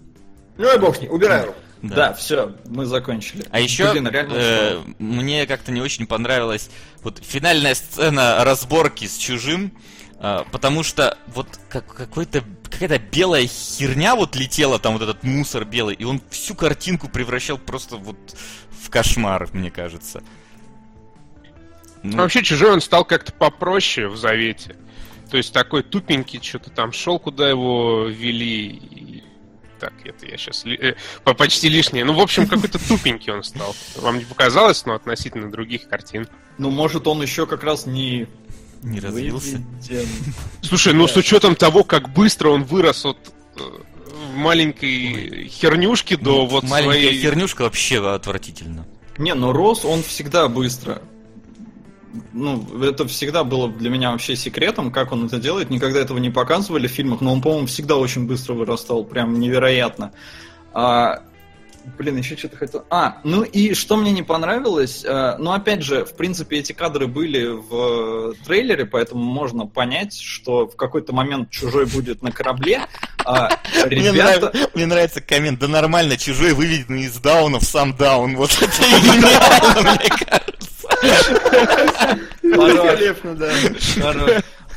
Ну 0.56 0.74
и 0.74 0.78
бог 0.78 0.96
с 0.96 1.00
ней, 1.00 1.08
убираю 1.08 1.46
руку. 1.48 1.58
Да, 1.82 2.12
все, 2.14 2.54
мы 2.66 2.86
закончили. 2.86 3.44
А 3.50 3.58
еще 3.58 3.90
Блин, 3.90 4.08
реально 4.08 4.32
э, 4.34 4.76
устал. 4.76 4.94
мне 4.98 5.46
как-то 5.46 5.72
не 5.72 5.80
очень 5.80 6.06
понравилась 6.06 6.70
вот 7.02 7.18
финальная 7.22 7.74
сцена 7.74 8.44
разборки 8.44 9.06
с 9.06 9.16
чужим, 9.16 9.72
э, 10.20 10.44
потому 10.52 10.84
что 10.84 11.18
вот 11.26 11.48
как, 11.68 11.92
какой-то 11.92 12.44
какая-то 12.70 12.98
белая 12.98 13.46
херня 13.46 14.14
вот 14.14 14.36
летела, 14.36 14.78
там 14.78 14.94
вот 14.94 15.02
этот 15.02 15.24
мусор 15.24 15.64
белый, 15.64 15.96
и 15.96 16.04
он 16.04 16.22
всю 16.30 16.54
картинку 16.54 17.08
превращал 17.08 17.58
просто 17.58 17.96
вот 17.96 18.16
в 18.70 18.88
кошмар, 18.88 19.48
мне 19.52 19.70
кажется. 19.70 20.22
Ну, 22.02 22.18
А 22.18 22.22
вообще, 22.22 22.42
чужой 22.42 22.72
он 22.72 22.80
стал 22.80 23.04
как-то 23.04 23.32
попроще 23.32 24.08
в 24.08 24.16
завете. 24.16 24.76
То 25.30 25.36
есть 25.36 25.52
такой 25.52 25.82
тупенький, 25.82 26.40
что-то 26.42 26.70
там 26.70 26.92
шел, 26.92 27.18
куда 27.18 27.48
его 27.48 28.06
вели. 28.06 29.22
Так, 29.82 29.94
это 30.04 30.26
я 30.26 30.36
сейчас 30.36 30.64
почти 31.24 31.68
лишнее. 31.68 32.04
Ну, 32.04 32.12
в 32.12 32.20
общем, 32.20 32.46
какой-то 32.46 32.78
тупенький 32.88 33.32
он 33.32 33.42
стал. 33.42 33.74
Вам 33.96 34.18
не 34.18 34.24
показалось, 34.24 34.86
но 34.86 34.94
относительно 34.94 35.50
других 35.50 35.88
картин. 35.88 36.28
Ну, 36.56 36.70
может, 36.70 37.08
он 37.08 37.20
еще 37.20 37.48
как 37.48 37.64
раз 37.64 37.84
не... 37.84 38.28
не 38.84 39.00
развился. 39.00 39.56
выведен. 39.56 40.06
Слушай, 40.62 40.94
ну 40.94 41.08
с 41.08 41.16
учетом 41.16 41.56
того, 41.56 41.82
как 41.82 42.12
быстро 42.12 42.50
он 42.50 42.62
вырос 42.62 43.04
от 43.04 43.18
э, 43.56 43.60
маленькой 44.36 45.48
хернюшки 45.48 46.14
до 46.14 46.42
Ну, 46.42 46.46
вот 46.46 46.62
Маленькая 46.62 47.00
своей... 47.00 47.20
хернюшка 47.20 47.62
вообще 47.62 48.08
отвратительно. 48.08 48.86
Не, 49.18 49.34
ну 49.34 49.50
рос 49.50 49.84
он 49.84 50.04
всегда 50.04 50.46
быстро. 50.46 51.02
Ну, 52.32 52.82
это 52.82 53.06
всегда 53.06 53.42
было 53.44 53.68
для 53.68 53.88
меня 53.90 54.10
вообще 54.12 54.36
секретом, 54.36 54.90
как 54.90 55.12
он 55.12 55.26
это 55.26 55.38
делает. 55.38 55.70
Никогда 55.70 56.00
этого 56.00 56.18
не 56.18 56.30
показывали 56.30 56.86
в 56.86 56.90
фильмах, 56.90 57.20
но 57.20 57.32
он, 57.32 57.40
по-моему, 57.40 57.66
всегда 57.66 57.96
очень 57.96 58.26
быстро 58.26 58.54
вырастал, 58.54 59.04
прям 59.04 59.40
невероятно. 59.40 60.12
А, 60.74 61.22
блин, 61.98 62.16
еще 62.18 62.36
что-то 62.36 62.56
хотел... 62.56 62.84
А, 62.90 63.18
ну 63.24 63.42
и 63.42 63.74
что 63.74 63.96
мне 63.96 64.12
не 64.12 64.22
понравилось, 64.22 65.04
а, 65.06 65.36
ну 65.38 65.52
опять 65.52 65.82
же, 65.82 66.04
в 66.04 66.14
принципе, 66.14 66.58
эти 66.58 66.72
кадры 66.72 67.06
были 67.06 67.46
в 67.46 68.34
трейлере, 68.44 68.84
поэтому 68.84 69.22
можно 69.22 69.66
понять, 69.66 70.18
что 70.18 70.66
в 70.66 70.76
какой-то 70.76 71.14
момент 71.14 71.50
чужой 71.50 71.86
будет 71.86 72.22
на 72.22 72.30
корабле. 72.30 72.82
а 73.24 73.48
Мне, 73.86 74.12
ребята... 74.12 74.50
нрав- 74.52 74.74
мне 74.74 74.86
нравится 74.86 75.20
коммент, 75.20 75.60
да 75.60 75.68
нормально, 75.68 76.16
чужой 76.16 76.52
выведен 76.52 76.96
из 76.96 77.16
дауна 77.18 77.58
в 77.58 77.64
сам 77.64 77.96
даун. 77.96 78.36
Вот 78.36 78.50
это 78.60 78.66
гениально, 79.02 79.92
мне 79.92 80.10
кажется. 80.10 81.41
Великолепно, 82.42 83.34
да. 83.34 83.50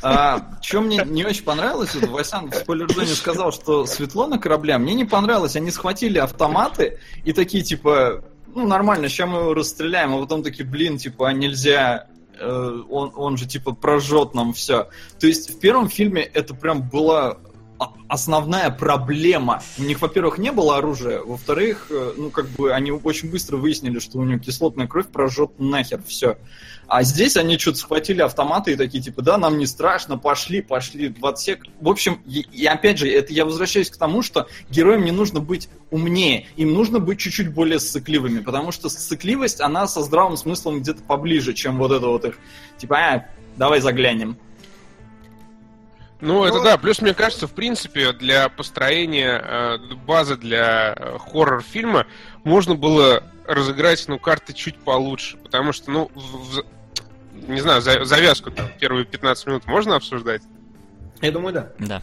А, 0.02 0.60
что 0.62 0.82
мне 0.82 1.02
не 1.04 1.26
очень 1.26 1.44
понравилось, 1.44 1.96
вот 1.96 2.10
Васян 2.10 2.52
в 2.52 2.56
спойлер-зоне 2.56 3.08
сказал, 3.08 3.52
что 3.52 3.88
светло 3.88 4.28
на 4.28 4.38
корабле, 4.38 4.76
а 4.76 4.78
мне 4.78 4.94
не 4.94 5.06
понравилось. 5.06 5.56
Они 5.56 5.72
схватили 5.72 6.20
автоматы 6.20 7.00
и 7.24 7.34
такие, 7.34 7.64
типа, 7.64 8.24
ну, 8.54 8.68
нормально, 8.68 9.10
сейчас 9.10 9.28
мы 9.28 9.40
его 9.40 9.54
расстреляем, 9.56 10.14
а 10.14 10.20
потом 10.20 10.44
такие, 10.44 10.64
блин, 10.64 10.98
типа, 10.98 11.30
а 11.30 11.34
нельзя, 11.34 12.08
э, 12.40 12.82
он, 12.90 13.14
он 13.16 13.38
же, 13.38 13.48
типа, 13.48 13.74
прожжет 13.74 14.36
нам 14.36 14.54
все. 14.54 14.90
То 15.20 15.26
есть 15.26 15.50
в 15.50 15.60
первом 15.60 15.90
фильме 15.90 16.22
это 16.22 16.54
прям 16.54 16.88
была 16.88 17.40
основная 18.08 18.70
проблема. 18.70 19.62
У 19.78 19.84
них, 19.84 20.02
во-первых, 20.02 20.38
не 20.38 20.52
было 20.52 20.78
оружия, 20.78 21.20
во-вторых, 21.20 21.88
э, 21.90 22.14
ну, 22.18 22.30
как 22.30 22.48
бы, 22.50 22.74
они 22.74 22.92
очень 22.92 23.30
быстро 23.30 23.58
выяснили, 23.58 24.00
что 24.00 24.20
у 24.20 24.24
него 24.24 24.40
кислотная 24.40 24.88
кровь 24.88 25.08
прожжет 25.08 25.52
нахер 25.60 26.02
все. 26.06 26.38
А 26.88 27.04
здесь 27.04 27.36
они 27.36 27.58
что-то 27.58 27.80
схватили 27.80 28.22
автоматы 28.22 28.74
и 28.74 28.76
такие, 28.76 29.04
типа, 29.04 29.22
да, 29.22 29.38
нам 29.38 29.58
не 29.58 29.66
страшно, 29.66 30.18
пошли, 30.18 30.62
пошли 30.62 31.10
в 31.10 31.26
отсек. 31.26 31.66
В 31.82 31.90
общем, 31.90 32.22
и, 32.26 32.46
и 32.52 32.66
опять 32.66 33.00
же, 33.00 33.10
это 33.10 33.34
я 33.34 33.46
возвращаюсь 33.46 33.90
к 33.90 33.98
тому, 33.98 34.22
что 34.22 34.48
героям 34.70 35.04
не 35.04 35.12
нужно 35.12 35.40
быть 35.40 35.70
умнее, 35.90 36.48
им 36.56 36.74
нужно 36.74 37.00
быть 37.00 37.20
чуть-чуть 37.20 37.54
более 37.54 37.80
сцикливыми, 37.80 38.40
потому 38.40 38.72
что 38.72 38.90
сцикливость, 38.90 39.62
она 39.62 39.88
со 39.88 40.04
здравым 40.04 40.38
смыслом 40.38 40.82
где-то 40.82 41.02
поближе, 41.02 41.54
чем 41.54 41.78
вот 41.78 41.92
это 41.92 42.06
вот 42.06 42.26
их, 42.26 42.38
типа, 42.78 42.98
а, 42.98 43.26
давай 43.58 43.82
заглянем. 43.82 44.38
Ну, 46.26 46.44
это 46.44 46.62
да. 46.64 46.78
Плюс, 46.78 47.02
мне 47.02 47.14
кажется, 47.14 47.48
в 47.48 47.54
принципе, 47.54 48.12
для 48.14 48.50
построения 48.50 49.40
э, 49.44 49.78
базы 50.08 50.36
для 50.38 50.94
э, 50.98 51.18
хоррор-фильма 51.20 52.08
можно 52.44 52.76
было 52.76 53.24
разыграть, 53.48 54.04
ну, 54.08 54.18
карты 54.18 54.54
чуть 54.54 54.78
получше. 54.80 55.38
Потому 55.38 55.72
что, 55.72 55.92
ну, 55.92 56.12
в- 56.16 56.60
в- 56.62 56.66
не 57.48 57.62
знаю, 57.62 57.82
за- 57.82 58.06
завязку 58.06 58.50
там 58.52 58.68
первые 58.80 59.06
15 59.06 59.46
минут 59.48 59.68
можно 59.68 59.96
обсуждать. 59.96 60.42
Я 61.22 61.32
думаю, 61.32 61.54
да. 61.54 61.72
Да. 61.80 62.02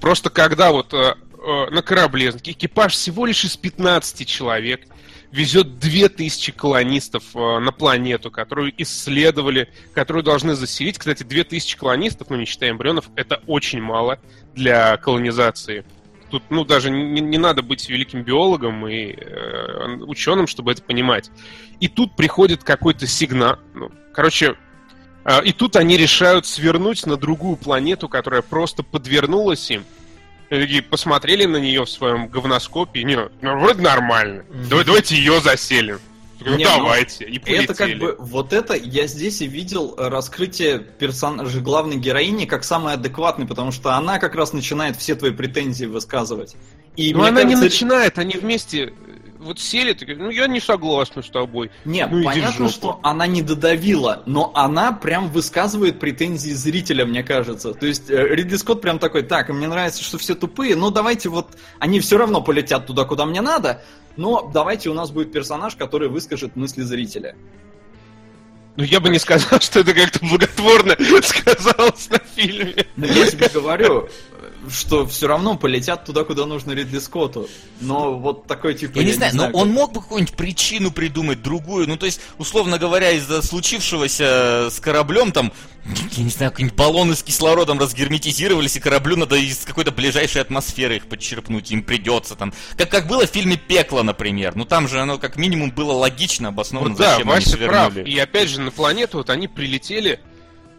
Просто 0.00 0.30
когда 0.30 0.70
вот 0.70 0.94
э, 0.94 1.14
э, 1.36 1.70
на 1.70 1.82
корабле 1.82 2.30
экипаж 2.30 2.92
всего 2.92 3.26
лишь 3.26 3.44
из 3.44 3.56
15 3.56 4.24
человек 4.24 4.82
везет 5.30 5.78
2000 5.78 6.52
колонистов 6.52 7.24
э, 7.34 7.58
на 7.58 7.72
планету, 7.72 8.30
которую 8.30 8.72
исследовали, 8.80 9.68
которую 9.94 10.22
должны 10.22 10.54
заселить. 10.54 10.98
Кстати, 10.98 11.22
2000 11.22 11.76
колонистов, 11.76 12.30
ну 12.30 12.36
не 12.36 12.44
считая 12.44 12.70
эмбрионов, 12.70 13.10
это 13.14 13.42
очень 13.46 13.80
мало 13.80 14.18
для 14.54 14.96
колонизации. 14.96 15.84
Тут, 16.30 16.42
ну, 16.50 16.64
даже 16.64 16.90
не, 16.90 17.20
не 17.20 17.38
надо 17.38 17.62
быть 17.62 17.88
великим 17.88 18.22
биологом 18.22 18.86
и 18.86 19.12
э, 19.12 19.96
ученым, 20.06 20.46
чтобы 20.46 20.72
это 20.72 20.82
понимать. 20.82 21.30
И 21.80 21.88
тут 21.88 22.16
приходит 22.16 22.64
какой-то 22.64 23.06
сигнал. 23.06 23.58
Ну, 23.74 23.90
короче, 24.12 24.56
э, 25.24 25.44
и 25.44 25.52
тут 25.52 25.76
они 25.76 25.96
решают 25.96 26.44
свернуть 26.44 27.06
на 27.06 27.16
другую 27.16 27.56
планету, 27.56 28.08
которая 28.08 28.42
просто 28.42 28.82
подвернулась 28.82 29.70
им. 29.70 29.84
И 30.50 30.60
такие 30.60 30.82
посмотрели 30.82 31.44
на 31.44 31.58
нее 31.58 31.84
в 31.84 31.90
своем 31.90 32.28
говноскопе, 32.28 33.02
не, 33.04 33.16
ну 33.16 33.58
вроде 33.58 33.82
нормально. 33.82 34.44
Давай, 34.70 34.84
давайте 34.84 35.16
ее 35.16 35.40
заселим. 35.40 35.98
Ну, 36.40 36.56
Не, 36.56 36.64
ну, 36.64 36.70
давайте. 36.76 37.24
И 37.24 37.38
полетели. 37.38 37.64
Это 37.64 37.74
как 37.74 37.98
бы, 37.98 38.16
вот 38.18 38.52
это 38.52 38.74
я 38.74 39.06
здесь 39.08 39.42
и 39.42 39.48
видел 39.48 39.94
э, 39.98 40.08
раскрытие 40.08 40.78
персонажа 40.78 41.60
главной 41.60 41.96
героини 41.96 42.44
как 42.44 42.62
самый 42.62 42.94
адекватный, 42.94 43.46
потому 43.46 43.72
что 43.72 43.94
она 43.94 44.18
как 44.18 44.36
раз 44.36 44.52
начинает 44.52 44.96
все 44.96 45.16
твои 45.16 45.32
претензии 45.32 45.86
высказывать. 45.86 46.54
И 46.96 47.12
Но 47.12 47.20
мне 47.20 47.28
она 47.28 47.42
не 47.42 47.54
кажется, 47.54 47.64
начинает, 47.64 48.18
они 48.18 48.34
вместе 48.34 48.92
вот 49.38 49.60
сели, 49.60 49.92
такие, 49.92 50.16
ну 50.16 50.30
я 50.30 50.46
не 50.46 50.60
согласна 50.60 51.22
с 51.22 51.28
тобой. 51.28 51.70
Не, 51.84 52.06
Ну, 52.06 52.24
понятно, 52.24 52.68
что 52.68 53.00
она 53.02 53.26
не 53.26 53.42
додавила, 53.42 54.22
но 54.26 54.50
она 54.54 54.92
прям 54.92 55.28
высказывает 55.28 56.00
претензии 56.00 56.50
зрителя, 56.50 57.06
мне 57.06 57.22
кажется. 57.22 57.72
То 57.74 57.86
есть 57.86 58.10
э, 58.10 58.34
Ридли 58.34 58.56
Скотт 58.56 58.80
прям 58.80 58.98
такой, 58.98 59.22
так, 59.22 59.48
мне 59.50 59.68
нравится, 59.68 60.02
что 60.02 60.18
все 60.18 60.34
тупые, 60.34 60.76
но 60.76 60.90
давайте 60.90 61.28
вот, 61.28 61.56
они 61.78 62.00
все 62.00 62.18
равно 62.18 62.40
полетят 62.40 62.86
туда, 62.86 63.04
куда 63.04 63.26
мне 63.26 63.40
надо, 63.40 63.82
но 64.16 64.50
давайте 64.52 64.90
у 64.90 64.94
нас 64.94 65.10
будет 65.10 65.32
персонаж, 65.32 65.76
который 65.76 66.08
выскажет 66.08 66.56
мысли 66.56 66.82
зрителя. 66.82 67.36
Ну 68.78 68.84
я 68.84 69.00
бы 69.00 69.08
не 69.08 69.18
сказал, 69.18 69.60
что 69.60 69.80
это 69.80 69.92
как-то 69.92 70.24
благотворно 70.24 70.96
сказалось 71.22 72.08
на 72.10 72.20
фильме. 72.36 72.86
Но 72.96 73.06
я 73.06 73.26
тебе 73.26 73.48
говорю, 73.48 74.08
что 74.70 75.06
все 75.06 75.26
равно 75.26 75.56
полетят 75.56 76.04
туда, 76.04 76.24
куда 76.24 76.46
нужно 76.46 76.72
Ридли 76.72 76.98
Скотту. 76.98 77.48
Но 77.80 78.18
вот 78.18 78.46
такой 78.46 78.74
типа... 78.74 78.98
Я 78.98 79.04
не 79.04 79.12
знаю, 79.12 79.34
но 79.36 79.46
как- 79.46 79.54
он 79.54 79.70
мог 79.70 79.92
бы 79.92 80.00
какую-нибудь 80.02 80.34
причину 80.36 80.90
придумать, 80.90 81.42
другую. 81.42 81.88
Ну, 81.88 81.96
то 81.96 82.06
есть, 82.06 82.20
условно 82.38 82.78
говоря, 82.78 83.10
из-за 83.12 83.42
случившегося 83.42 84.68
с 84.70 84.80
кораблем, 84.80 85.32
там, 85.32 85.52
я 86.12 86.24
не 86.24 86.30
знаю, 86.30 86.50
какие-нибудь 86.52 86.76
баллоны 86.78 87.14
с 87.14 87.22
кислородом 87.22 87.78
разгерметизировались, 87.78 88.76
и 88.76 88.80
кораблю 88.80 89.16
надо 89.16 89.36
из 89.36 89.58
какой-то 89.64 89.90
ближайшей 89.92 90.42
атмосферы 90.42 90.96
их 90.96 91.06
подчерпнуть, 91.06 91.70
им 91.70 91.82
придется 91.82 92.34
там. 92.36 92.52
Как, 92.76 92.90
как 92.90 93.06
было 93.06 93.26
в 93.26 93.30
фильме 93.30 93.56
«Пекло», 93.56 94.02
например. 94.02 94.54
Ну, 94.56 94.64
там 94.64 94.88
же 94.88 95.00
оно 95.00 95.18
как 95.18 95.36
минимум 95.36 95.70
было 95.70 95.92
логично 95.92 96.48
обосновано, 96.48 96.90
Вот 96.90 96.98
да, 96.98 97.12
зачем 97.14 97.30
они 97.30 97.44
Вася 97.44 97.56
прав. 97.56 97.92
свернули. 97.92 98.10
И 98.10 98.18
опять 98.18 98.48
же, 98.48 98.60
на 98.60 98.70
планету 98.70 99.18
вот 99.18 99.30
они 99.30 99.48
прилетели. 99.48 100.20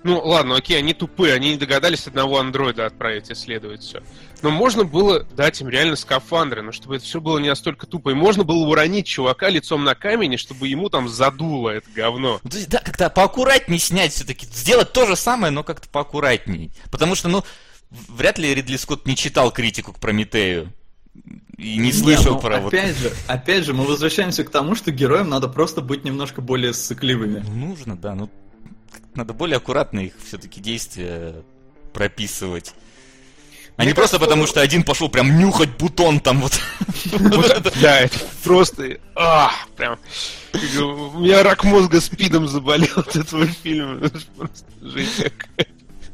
Ну, 0.03 0.19
ладно, 0.23 0.55
окей, 0.55 0.77
они 0.77 0.93
тупые, 0.93 1.33
они 1.33 1.51
не 1.51 1.57
догадались 1.57 2.07
одного 2.07 2.39
андроида 2.39 2.85
отправить 2.85 3.31
исследовать 3.31 3.81
все. 3.81 4.01
Но 4.41 4.49
можно 4.49 4.85
было 4.85 5.23
дать 5.35 5.59
им 5.59 5.67
реально 5.67 5.95
скафандры, 5.97 6.61
но 6.61 6.71
чтобы 6.71 6.95
это 6.95 7.05
все 7.05 7.19
было 7.19 7.37
не 7.39 7.49
настолько 7.49 7.85
тупо. 7.85 8.09
И 8.09 8.13
можно 8.13 8.43
было 8.43 8.65
уронить 8.65 9.07
чувака 9.07 9.49
лицом 9.49 9.83
на 9.83 9.95
камень, 9.95 10.37
чтобы 10.37 10.67
ему 10.67 10.89
там 10.89 11.09
задуло 11.09 11.69
это 11.69 11.89
говно. 11.93 12.39
Ну, 12.43 12.49
да, 12.67 12.79
как-то 12.79 13.09
поаккуратнее 13.09 13.79
снять 13.79 14.13
все-таки. 14.13 14.45
Сделать 14.45 14.93
то 14.93 15.05
же 15.05 15.15
самое, 15.15 15.51
но 15.51 15.63
как-то 15.63 15.89
поаккуратней. 15.89 16.71
Потому 16.91 17.15
что, 17.15 17.27
ну, 17.27 17.43
вряд 17.89 18.37
ли 18.37 18.53
Ридли 18.55 18.77
Скотт 18.77 19.05
не 19.05 19.17
читал 19.17 19.51
критику 19.51 19.91
к 19.91 19.99
Прометею. 19.99 20.71
И 21.57 21.75
не 21.75 21.91
слышал 21.91 22.35
ну, 22.35 22.39
про 22.39 22.59
вот... 22.59 22.73
опять 22.73 22.95
же, 22.95 23.11
опять 23.27 23.65
же, 23.65 23.73
мы 23.73 23.83
возвращаемся 23.83 24.45
к 24.45 24.49
тому, 24.49 24.75
что 24.75 24.91
героям 24.91 25.27
надо 25.27 25.49
просто 25.49 25.81
быть 25.81 26.05
немножко 26.05 26.39
более 26.39 26.73
сцикливыми. 26.73 27.43
Ну, 27.45 27.67
нужно, 27.67 27.97
да, 27.97 28.15
ну, 28.15 28.29
надо 29.15 29.33
более 29.33 29.57
аккуратно 29.57 29.99
их 29.99 30.13
все-таки 30.25 30.59
действия 30.61 31.43
прописывать. 31.93 32.73
А 33.79 33.85
не 33.85 33.93
просто 33.93 34.19
потому, 34.19 34.45
что 34.45 34.59
один 34.59 34.83
пошел 34.83 35.07
прям 35.07 35.39
нюхать 35.39 35.77
бутон 35.77 36.19
там 36.19 36.41
вот. 36.41 36.59
Да, 37.81 38.01
это 38.01 38.19
просто... 38.43 38.97
А, 39.15 39.51
прям... 39.77 39.97
У 40.53 41.19
меня 41.19 41.43
рак 41.43 41.63
мозга 41.63 42.01
спидом 42.01 42.45
заболел 42.47 42.91
от 42.97 43.15
этого 43.15 43.45
фильма. 43.45 44.09
Просто 44.37 44.65
жесть. 44.81 45.31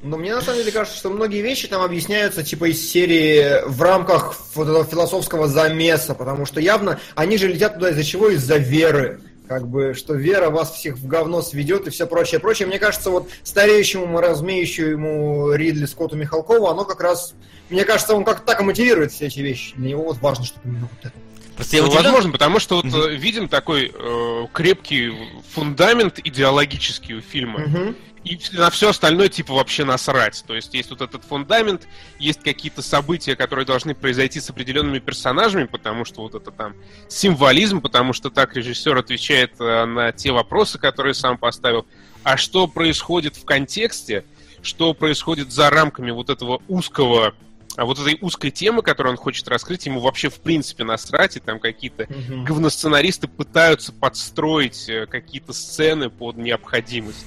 Но 0.03 0.17
мне 0.17 0.35
на 0.35 0.41
самом 0.41 0.59
деле 0.59 0.71
кажется, 0.71 0.99
что 0.99 1.09
многие 1.09 1.41
вещи 1.41 1.67
там 1.67 1.81
объясняются 1.81 2.43
типа 2.43 2.65
из 2.65 2.87
серии 2.87 3.67
в 3.67 3.81
рамках 3.81 4.39
вот 4.53 4.67
этого 4.67 4.85
философского 4.85 5.47
замеса, 5.47 6.13
потому 6.13 6.45
что 6.45 6.59
явно 6.59 6.99
они 7.15 7.39
же 7.39 7.47
летят 7.47 7.73
туда 7.73 7.89
из-за 7.89 8.03
чего? 8.03 8.29
Из-за 8.29 8.57
веры. 8.57 9.21
Как 9.47 9.67
бы, 9.67 9.93
что 9.93 10.13
вера 10.13 10.49
вас 10.49 10.71
всех 10.73 10.97
в 10.97 11.07
говно 11.07 11.41
сведет 11.41 11.87
и 11.87 11.89
все 11.89 12.07
прочее, 12.07 12.39
прочее. 12.39 12.67
Мне 12.67 12.79
кажется, 12.79 13.09
вот 13.11 13.29
стареющему, 13.43 14.19
разумеющему 14.19 15.53
Ридли 15.53 15.85
Скотту 15.85 16.15
Михалкову, 16.15 16.67
оно 16.67 16.85
как 16.85 17.01
раз, 17.01 17.33
мне 17.69 17.85
кажется, 17.85 18.15
он 18.15 18.23
как-то 18.23 18.45
так 18.45 18.61
и 18.61 18.63
мотивирует 18.63 19.11
все 19.11 19.27
эти 19.27 19.39
вещи. 19.39 19.75
Для 19.75 19.89
него 19.89 20.03
вот 20.03 20.17
важно, 20.17 20.45
чтобы 20.45 20.67
именно 20.67 20.89
вот 20.91 21.05
это. 21.05 21.24
Просто 21.55 21.77
я 21.77 21.81
Ну, 21.83 21.87
удивлен. 21.89 22.03
возможно, 22.05 22.31
потому 22.31 22.59
что 22.59 22.75
вот 22.77 22.85
Мгм. 22.85 23.01
э, 23.01 23.15
виден 23.15 23.47
такой 23.49 23.91
э, 23.93 24.47
крепкий 24.53 25.13
фундамент 25.53 26.19
идеологический 26.19 27.15
у 27.15 27.21
фильма. 27.21 27.59
Мгм. 27.59 27.95
И 28.23 28.39
на 28.53 28.71
все 28.71 28.89
остальное 28.89 29.29
типа 29.29 29.53
вообще 29.53 29.85
насрать. 29.85 30.43
То 30.47 30.55
есть 30.55 30.73
есть 30.73 30.89
вот 30.89 31.01
этот 31.01 31.23
фундамент, 31.23 31.87
есть 32.17 32.41
какие-то 32.41 32.81
события, 32.81 33.35
которые 33.35 33.65
должны 33.67 33.93
произойти 33.93 34.39
с 34.41 34.49
определенными 34.49 34.97
персонажами, 34.97 35.65
потому 35.65 36.05
что 36.05 36.21
вот 36.21 36.33
это 36.33 36.49
там 36.49 36.73
символизм, 37.07 37.81
потому 37.81 38.13
что 38.13 38.31
так 38.31 38.55
режиссер 38.55 38.97
отвечает 38.97 39.53
э, 39.59 39.85
на 39.85 40.11
те 40.11 40.31
вопросы, 40.31 40.79
которые 40.79 41.13
сам 41.13 41.37
поставил. 41.37 41.85
А 42.23 42.35
что 42.37 42.67
происходит 42.67 43.35
в 43.37 43.45
контексте, 43.45 44.25
что 44.63 44.95
происходит 44.95 45.51
за 45.51 45.69
рамками 45.69 46.09
вот 46.09 46.31
этого 46.31 46.63
узкого 46.67 47.35
а 47.75 47.85
вот 47.85 47.99
этой 47.99 48.17
узкой 48.21 48.51
темы, 48.51 48.81
которую 48.81 49.11
он 49.11 49.17
хочет 49.17 49.47
раскрыть, 49.47 49.85
ему 49.85 49.99
вообще 49.99 50.29
в 50.29 50.39
принципе 50.39 50.83
насрать, 50.83 51.37
и 51.37 51.39
там 51.39 51.59
какие-то 51.59 52.07
Мгм. 52.09 52.45
говносценаристы 52.45 53.27
пытаются 53.27 53.91
подстроить 53.93 54.87
э, 54.89 55.05
какие-то 55.05 55.53
сцены 55.53 56.09
под 56.09 56.37
необходимость. 56.37 57.25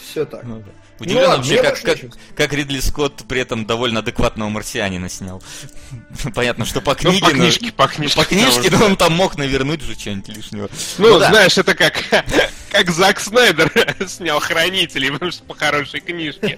Все 0.00 0.24
так. 0.24 0.44
Ну 0.44 0.58
да. 0.60 0.72
Ну 1.04 1.10
Удивлен 1.10 1.28
ладно, 1.28 1.36
вообще, 1.44 1.62
как, 1.62 1.80
как, 1.82 1.98
как 2.36 2.52
Ридли 2.52 2.78
Скотт 2.80 3.24
при 3.26 3.40
этом 3.40 3.66
довольно 3.66 4.00
адекватного 4.00 4.48
марсианина 4.48 5.08
снял. 5.08 5.42
Понятно, 6.34 6.64
что 6.64 6.80
по 6.80 6.90
Ну, 6.92 6.96
книге... 7.10 7.20
по 7.20 7.26
но- 7.26 7.32
книжке, 7.34 7.72
по 7.72 7.86
книжке. 7.88 8.16
По 8.16 8.24
книжке, 8.24 8.70
но 8.70 8.84
он 8.86 8.96
там 8.96 9.12
мог 9.14 9.36
навернуть 9.36 9.82
же 9.82 9.94
что-нибудь 9.98 10.28
лишнего. 10.28 10.68
Ну, 10.98 11.18
да. 11.18 11.30
знаешь, 11.30 11.58
это 11.58 11.74
как, 11.74 12.02
как 12.70 12.90
Зак 12.90 13.18
Снайдер 13.20 13.72
снял 14.08 14.38
«Хранителей», 14.40 15.10
потому 15.10 15.30
что 15.32 15.42
по 15.44 15.54
хорошей 15.54 16.00
книжке. 16.00 16.56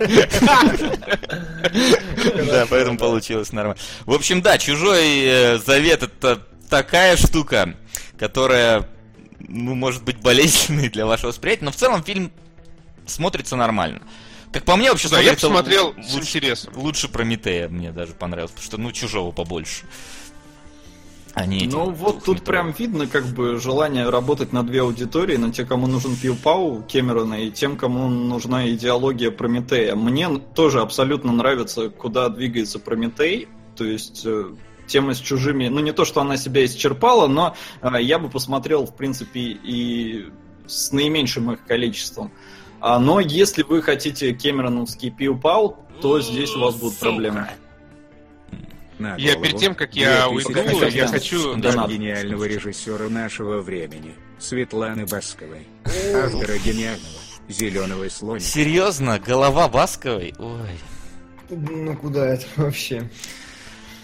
Да, 2.47 2.67
поэтому 2.69 2.99
получилось 2.99 3.53
нормально. 3.53 3.81
В 4.07 4.13
общем, 4.13 4.43
да, 4.43 4.59
чужой 4.59 5.21
э, 5.25 5.59
завет 5.59 6.03
это 6.03 6.41
такая 6.69 7.17
штука, 7.17 7.75
которая, 8.19 8.89
ну, 9.41 9.75
может 9.75 10.03
быть 10.05 10.19
болезненной 10.19 10.89
для 10.89 11.07
вашего 11.07 11.29
восприятия, 11.29 11.65
но 11.65 11.71
в 11.73 11.77
целом 11.77 12.03
фильм 12.03 12.33
смотрится 13.07 13.57
нормально. 13.57 14.01
Как 14.55 14.65
по 14.65 14.77
мне, 14.77 14.89
вообще 14.91 15.09
Да, 15.09 15.21
я 15.21 15.33
посмотрел 15.35 15.89
л- 15.89 16.03
с 16.05 16.15
лучше, 16.15 16.29
интересом. 16.39 16.73
лучше 16.77 17.09
Прометея 17.09 17.69
мне 17.69 17.91
даже 17.93 18.13
понравилось, 18.13 18.53
потому 18.53 18.65
что, 18.67 18.79
ну, 18.79 18.93
чужого 18.93 19.33
побольше. 19.33 19.85
А 21.35 21.45
не 21.47 21.67
Ну 21.67 21.91
вот 21.91 22.25
тут 22.25 22.37
двухметровых. 22.37 22.45
прям 22.45 22.71
видно 22.79 23.07
как 23.09 23.27
бы 23.27 23.59
желание 23.59 24.09
работать 24.09 24.53
на 24.53 24.63
две 24.63 24.83
аудитории, 24.83 25.37
на 25.37 25.53
те, 25.53 25.65
кому 25.67 25.89
нужен 25.89 26.13
пиу-пау 26.15 26.85
Кэмерона 26.89 27.35
и 27.43 27.51
тем, 27.51 27.77
кому 27.77 28.09
нужна 28.09 28.71
идеология 28.71 29.33
Прометея. 29.33 29.97
Мне 29.97 30.29
тоже 30.55 30.81
абсолютно 30.81 31.33
нравится, 31.33 31.89
куда 31.91 32.29
двигается 32.29 32.79
Прометей, 32.79 33.49
то 33.77 33.83
есть 33.85 34.23
э, 34.25 34.45
тема 34.87 35.13
с 35.15 35.19
чужими, 35.19 35.67
ну 35.67 35.81
не 35.81 35.91
то, 35.93 36.05
что 36.05 36.21
она 36.21 36.37
себя 36.37 36.65
исчерпала, 36.65 37.27
но 37.27 37.57
э, 37.83 38.01
я 38.01 38.21
бы 38.21 38.31
посмотрел, 38.31 38.87
в 38.87 38.95
принципе, 38.95 39.41
и 39.41 40.27
с 40.69 40.93
наименьшим 40.93 41.51
их 41.51 41.65
количеством. 41.67 42.31
А, 42.87 42.99
но 42.99 43.19
если 43.19 43.63
вы 43.63 43.81
хотите 43.81 44.35
Кэмероновский 44.35 45.09
пиу-пау, 45.09 45.79
то 46.03 46.21
здесь 46.21 46.55
у 46.55 46.61
вас 46.61 46.75
будут 46.75 46.93
Сука. 46.93 47.07
проблемы. 47.07 47.49
На 48.99 49.17
Я 49.17 49.33
голову. 49.33 49.43
перед 49.47 49.59
тем, 49.59 49.75
как 49.75 49.97
я 49.97 50.29
2000 50.29 50.69
уйду, 50.69 50.87
я 50.89 51.07
да. 51.07 51.09
хочу... 51.09 51.57
Да. 51.57 51.85
От 51.85 51.91
гениального 51.91 52.45
режиссера 52.45 53.09
нашего 53.09 53.63
времени, 53.63 54.15
Светланы 54.39 55.07
Басковой, 55.07 55.67
автора 55.87 56.59
гениального 56.59 57.21
«Зеленого 57.49 58.07
слоника». 58.11 58.45
Серьезно? 58.45 59.19
Голова 59.19 59.67
Басковой? 59.71 60.35
Ой. 60.39 60.79
Ну 61.49 61.97
куда 61.97 62.35
это 62.35 62.45
вообще? 62.57 63.09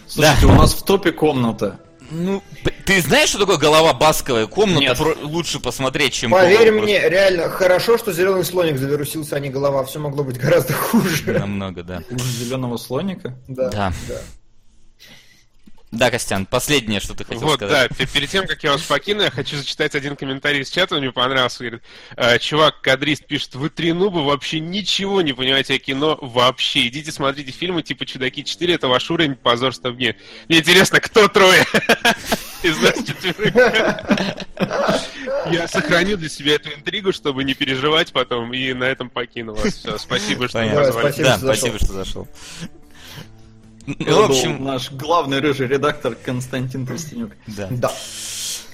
Слушайте, 0.06 0.46
у 0.46 0.54
нас 0.54 0.72
в 0.72 0.82
топе 0.86 1.12
комната. 1.12 1.80
Ну, 2.10 2.42
ты 2.86 3.00
знаешь, 3.00 3.28
что 3.28 3.38
такое 3.38 3.56
голова 3.56 3.92
Басковой? 3.92 4.48
Комнату 4.48 4.80
Нет. 4.80 4.98
про- 4.98 5.14
лучше 5.22 5.60
посмотреть, 5.60 6.12
чем... 6.14 6.30
Поверь 6.32 6.72
мне, 6.72 7.08
реально, 7.08 7.48
хорошо, 7.48 7.98
что 7.98 8.12
зеленый 8.12 8.44
слоник 8.44 8.78
завирусился, 8.78 9.36
а 9.36 9.40
не 9.40 9.48
голова. 9.48 9.84
Все 9.84 9.98
могло 9.98 10.24
быть 10.24 10.38
гораздо 10.38 10.74
просто. 10.74 10.74
хуже. 10.74 11.38
Намного, 11.38 11.82
да. 11.82 12.02
Хуже 12.08 12.24
зеленого 12.24 12.76
слоника. 12.76 13.36
Да. 13.48 13.70
Да. 13.70 13.92
да. 14.08 14.20
Да, 15.90 16.08
Костян, 16.10 16.46
последнее, 16.46 17.00
что 17.00 17.14
ты 17.14 17.24
хотел 17.24 17.40
Вот, 17.42 17.56
сказать. 17.56 17.90
да, 17.90 17.94
пе- 17.96 18.06
перед 18.06 18.30
тем, 18.30 18.46
как 18.46 18.62
я 18.62 18.72
вас 18.72 18.82
покину, 18.82 19.22
я 19.22 19.30
хочу 19.30 19.56
зачитать 19.56 19.96
один 19.96 20.14
комментарий 20.14 20.60
из 20.60 20.70
чата, 20.70 20.94
он 20.94 21.00
мне 21.00 21.10
понравился. 21.10 21.58
Говорит, 21.64 21.82
«Э, 22.16 22.38
чувак, 22.38 22.80
кадрист 22.80 23.26
пишет, 23.26 23.56
вы 23.56 23.70
три 23.70 23.92
нуба 23.92 24.18
вообще 24.18 24.60
ничего 24.60 25.20
не 25.20 25.32
понимаете 25.32 25.74
о 25.74 25.78
кино 25.80 26.16
вообще. 26.22 26.86
Идите 26.86 27.10
смотрите 27.10 27.50
фильмы 27.50 27.82
типа 27.82 28.06
«Чудаки 28.06 28.42
4», 28.42 28.72
это 28.74 28.86
ваш 28.86 29.10
уровень, 29.10 29.34
позорство 29.34 29.90
мне. 29.90 30.14
Мне 30.48 30.58
интересно, 30.60 31.00
кто 31.00 31.26
трое 31.26 31.64
из 32.62 32.78
нас 32.78 32.94
четверых? 33.04 33.52
Я 35.50 35.66
сохраню 35.66 36.16
для 36.16 36.28
себя 36.28 36.54
эту 36.54 36.70
интригу, 36.70 37.12
чтобы 37.12 37.42
не 37.42 37.54
переживать 37.54 38.12
потом, 38.12 38.52
и 38.54 38.72
на 38.74 38.84
этом 38.84 39.10
покину 39.10 39.54
вас. 39.54 39.74
Все, 39.74 39.98
спасибо, 39.98 40.48
что 40.48 40.58
позвали. 40.62 41.10
Спасибо, 41.36 41.38
да, 41.42 41.54
что 41.78 41.92
зашел. 41.92 42.28
В 43.86 44.04
был 44.04 44.24
общем, 44.24 44.64
наш 44.64 44.90
главный 44.92 45.40
рыжий 45.40 45.66
редактор 45.66 46.14
Константин 46.14 46.86
Тростенюк. 46.86 47.32
да. 47.46 47.68
Да. 47.70 47.92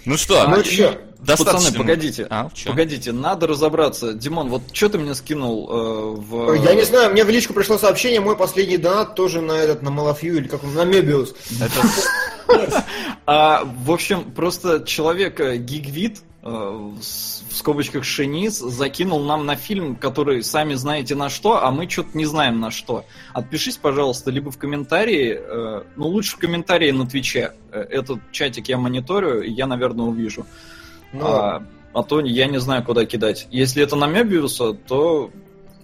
Ну 0.04 0.16
что, 0.16 0.46
Ну 0.48 0.62
чё, 0.62 1.00
достаточно... 1.18 1.58
Пацаны, 1.60 1.78
погодите. 1.78 2.26
А? 2.30 2.48
Погодите, 2.66 3.12
надо 3.12 3.46
разобраться. 3.46 4.12
Димон, 4.12 4.48
вот 4.48 4.62
что 4.72 4.88
ты 4.88 4.98
мне 4.98 5.14
скинул 5.14 5.68
э, 5.70 6.20
в... 6.20 6.54
Я 6.64 6.74
не 6.74 6.82
знаю, 6.84 7.12
мне 7.12 7.24
в 7.24 7.28
личку 7.30 7.52
пришло 7.54 7.78
сообщение, 7.78 8.20
мой 8.20 8.36
последний 8.36 8.76
донат 8.78 9.14
тоже 9.14 9.40
на 9.40 9.52
этот, 9.52 9.82
на 9.82 9.90
Малафью 9.90 10.36
или 10.36 10.48
как 10.48 10.64
он, 10.64 10.74
на 10.74 10.84
Мебиус. 10.84 11.34
Это- 11.60 12.84
А, 13.26 13.64
в 13.64 13.90
общем, 13.90 14.30
просто 14.30 14.84
человек 14.84 15.40
э, 15.40 15.56
Гигвит, 15.56 16.20
э, 16.44 16.48
в 16.48 16.96
скобочках 17.56 18.04
Шениц, 18.04 18.58
закинул 18.58 19.18
нам 19.24 19.46
на 19.46 19.56
фильм, 19.56 19.96
который 19.96 20.44
сами 20.44 20.74
знаете 20.74 21.16
на 21.16 21.28
что, 21.28 21.64
а 21.64 21.72
мы 21.72 21.90
что-то 21.90 22.16
не 22.16 22.24
знаем 22.24 22.60
на 22.60 22.70
что. 22.70 23.04
Отпишись, 23.32 23.78
пожалуйста, 23.78 24.30
либо 24.30 24.52
в 24.52 24.58
комментарии, 24.58 25.36
э, 25.36 25.82
ну 25.96 26.06
лучше 26.06 26.36
в 26.36 26.38
комментарии 26.38 26.92
на 26.92 27.06
Твиче. 27.08 27.52
Этот 27.72 28.20
чатик 28.30 28.68
я 28.68 28.78
мониторю, 28.78 29.42
и 29.42 29.50
я, 29.50 29.66
наверное, 29.66 30.06
увижу. 30.06 30.46
Ну, 31.12 31.26
а, 31.26 31.62
а 31.92 32.02
то 32.02 32.20
я 32.20 32.46
не 32.46 32.58
знаю, 32.58 32.84
куда 32.84 33.04
кидать. 33.06 33.46
Если 33.50 33.82
это 33.82 33.96
на 33.96 34.06
Мебиуса, 34.06 34.72
то... 34.72 35.30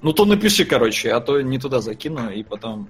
Ну, 0.03 0.13
то 0.13 0.25
напиши, 0.25 0.65
короче, 0.65 1.13
а 1.13 1.21
то 1.21 1.41
не 1.41 1.59
туда 1.59 1.81
закину, 1.81 2.31
и 2.31 2.43
потом 2.43 2.89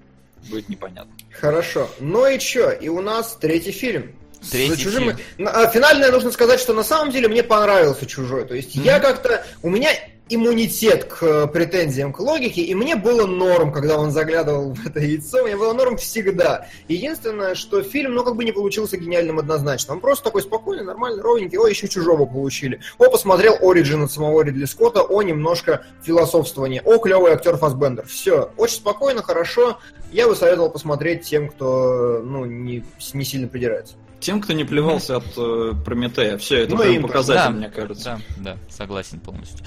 будет 0.51 0.69
непонятно. 0.69 1.13
Хорошо. 1.31 1.89
Ну 2.01 2.27
и 2.27 2.39
чё? 2.39 2.71
И 2.71 2.89
у 2.89 3.01
нас 3.03 3.37
третий 3.41 3.73
фильм. 3.73 4.13
Третий 4.51 4.83
чужим... 4.83 5.17
фильм. 5.17 5.49
А, 5.49 5.67
Финальное 5.69 6.11
нужно 6.11 6.31
сказать, 6.31 6.59
что 6.59 6.73
на 6.73 6.83
самом 6.83 7.13
деле 7.13 7.29
мне 7.29 7.43
понравился 7.43 8.07
чужой. 8.07 8.45
То 8.45 8.55
есть 8.55 8.75
я 8.75 8.99
как-то. 8.99 9.45
У 9.63 9.71
меня 9.71 9.91
иммунитет 10.35 11.05
к 11.05 11.23
э, 11.23 11.47
претензиям 11.47 12.13
к 12.13 12.21
логике, 12.21 12.63
и 12.63 12.75
мне 12.75 12.97
было 12.97 13.27
норм, 13.27 13.73
когда 13.73 13.99
он 13.99 14.11
заглядывал 14.11 14.73
в 14.73 14.87
это 14.87 15.01
яйцо, 15.01 15.43
мне 15.45 15.57
было 15.57 15.73
норм 15.73 15.97
всегда. 15.97 16.67
Единственное, 16.89 17.55
что 17.55 17.83
фильм, 17.83 18.15
ну, 18.15 18.25
как 18.25 18.37
бы 18.37 18.45
не 18.45 18.53
получился 18.53 18.97
гениальным 18.97 19.39
однозначно. 19.39 19.95
Он 19.95 20.01
просто 20.01 20.25
такой 20.25 20.43
спокойный, 20.43 20.85
нормальный, 20.85 21.23
ровненький. 21.23 21.59
О, 21.59 21.67
еще 21.67 21.89
чужого 21.89 22.27
получили. 22.27 22.81
О, 22.99 23.11
посмотрел 23.11 23.57
Ориджин 23.61 24.03
от 24.03 24.13
самого 24.13 24.43
Ридли 24.43 24.65
Скотта, 24.65 25.03
о, 25.03 25.23
немножко 25.23 25.85
философствование. 26.03 26.83
О, 26.83 26.99
клевый 26.99 27.33
актер 27.33 27.57
Фасбендер. 27.57 28.07
Все. 28.07 28.51
Очень 28.57 28.77
спокойно, 28.77 29.23
хорошо. 29.23 29.79
Я 30.11 30.29
бы 30.29 30.37
советовал 30.37 30.71
посмотреть 30.71 31.23
тем, 31.23 31.49
кто, 31.49 32.21
ну, 32.25 32.45
не, 32.45 32.85
не 33.15 33.25
сильно 33.25 33.49
придирается. 33.49 33.95
Тем, 34.23 34.41
кто 34.41 34.53
не 34.53 34.65
плевался 34.65 35.17
от 35.17 35.25
э, 35.37 35.73
Прометея. 35.85 36.39
Все, 36.39 36.59
это 36.61 36.75
Ну, 36.77 36.79
прям 36.81 36.93
им- 36.95 37.03
показатель, 37.03 37.41
да, 37.43 37.51
мне 37.51 37.69
кажется. 37.69 38.21
Да, 38.39 38.53
да, 38.55 38.59
согласен 38.75 39.19
полностью. 39.21 39.59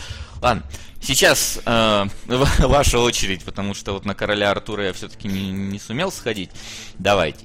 Ладно, 0.41 0.63
сейчас 1.01 1.59
э, 1.65 2.05
ва- 2.27 2.47
ваша 2.67 2.99
очередь, 2.99 3.43
потому 3.43 3.73
что 3.73 3.91
вот 3.93 4.05
на 4.05 4.15
короля 4.15 4.51
Артура 4.51 4.85
я 4.85 4.93
все-таки 4.93 5.27
не, 5.27 5.51
не 5.51 5.77
сумел 5.79 6.11
сходить. 6.11 6.49
Давайте. 6.97 7.39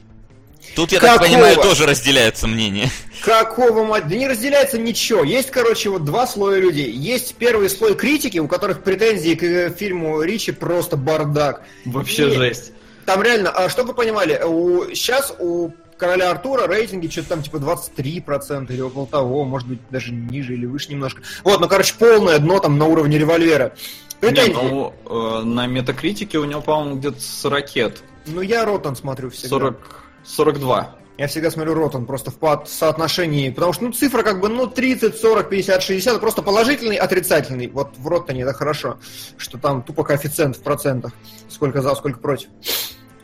Тут, 0.77 0.93
я 0.93 1.01
так 1.01 1.15
Какого? 1.15 1.27
понимаю, 1.29 1.57
тоже 1.57 1.85
разделяются 1.87 2.47
мнения. 2.47 2.91
Какого 3.25 3.83
мать? 3.85 4.07
Да 4.07 4.15
не 4.15 4.29
разделяется 4.29 4.79
ничего. 4.79 5.25
Есть, 5.25 5.51
короче, 5.51 5.89
вот 5.91 6.05
два 6.05 6.27
слоя 6.29 6.61
людей. 6.61 6.93
Есть 6.93 7.35
первый 7.37 7.69
слой 7.71 7.97
критики, 7.97 8.39
у 8.39 8.47
которых 8.47 8.85
претензии 8.85 9.35
к 9.35 9.43
э, 9.43 9.71
фильму 9.77 10.23
Ричи 10.23 10.53
просто 10.53 10.97
бардак. 10.97 11.63
Вообще 11.87 12.29
И 12.29 12.35
жесть. 12.37 12.73
там 13.05 13.21
реально, 13.23 13.51
а 13.51 13.69
чтобы 13.69 13.89
вы 13.89 13.95
понимали, 13.95 14.41
у, 14.45 14.95
сейчас 14.95 15.35
у 15.41 15.71
короля 16.01 16.31
Артура 16.31 16.67
рейтинги 16.67 17.07
что-то 17.07 17.29
там 17.29 17.43
типа 17.43 17.57
23% 17.57 18.73
или 18.73 18.81
около 18.81 19.07
того, 19.07 19.45
может 19.45 19.69
быть 19.69 19.79
даже 19.91 20.13
ниже 20.13 20.55
или 20.55 20.67
выше 20.67 20.91
немножко. 20.91 21.23
Вот, 21.45 21.61
ну 21.61 21.69
короче, 21.69 21.95
полное 21.97 22.39
дно 22.39 22.59
там 22.59 22.79
на 22.79 22.87
уровне 22.87 23.19
револьвера. 23.19 23.73
Претензии. 24.19 24.51
Не, 24.51 24.71
ну, 24.71 24.95
э, 25.09 25.43
на 25.45 25.67
метакритике 25.67 26.39
у 26.39 26.45
него, 26.45 26.61
по-моему, 26.61 26.97
где-то 26.97 27.21
с 27.21 27.45
ракет. 27.45 28.03
Ну, 28.27 28.41
я 28.41 28.65
Ротан 28.65 28.97
смотрю 28.97 29.31
всегда. 29.31 29.49
40, 29.49 30.05
42. 30.25 30.97
Я 31.17 31.27
всегда 31.27 31.51
смотрю 31.51 31.75
Ротан 31.75 32.07
просто 32.07 32.31
в 32.31 32.65
соотношении, 32.67 33.51
потому 33.51 33.75
что 33.75 33.85
ну, 33.85 33.93
цифра 33.93 34.23
как 34.23 34.41
бы 34.41 34.49
ну 34.49 34.67
30, 34.67 35.19
40, 35.19 35.51
50, 35.51 35.83
60, 35.83 36.21
просто 36.21 36.43
положительный, 36.43 36.97
отрицательный. 36.97 37.69
Вот 37.69 37.91
в 37.99 38.09
Ротане 38.09 38.43
это 38.43 38.55
хорошо, 38.55 38.99
что 39.37 39.59
там 39.59 39.83
тупо 39.83 40.03
коэффициент 40.03 40.57
в 40.57 40.63
процентах, 40.63 41.13
сколько 41.49 41.83
за, 41.83 41.95
сколько 41.95 42.21
против. 42.21 42.49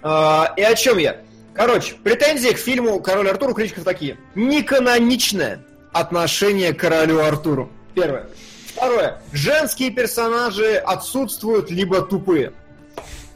А, 0.02 0.52
и 0.56 0.62
о 0.62 0.74
чем 0.74 0.98
я? 0.98 1.22
Короче, 1.56 1.94
претензии 2.04 2.50
к 2.50 2.58
фильму 2.58 3.00
«Король 3.00 3.30
Артур» 3.30 3.50
у 3.50 3.54
критиков 3.54 3.84
такие. 3.84 4.18
Неканоничное 4.34 5.64
отношение 5.92 6.74
к 6.74 6.80
королю 6.80 7.20
Артуру. 7.20 7.70
Первое. 7.94 8.28
Второе. 8.74 9.22
Женские 9.32 9.90
персонажи 9.90 10.76
отсутствуют, 10.76 11.70
либо 11.70 12.02
тупые. 12.02 12.52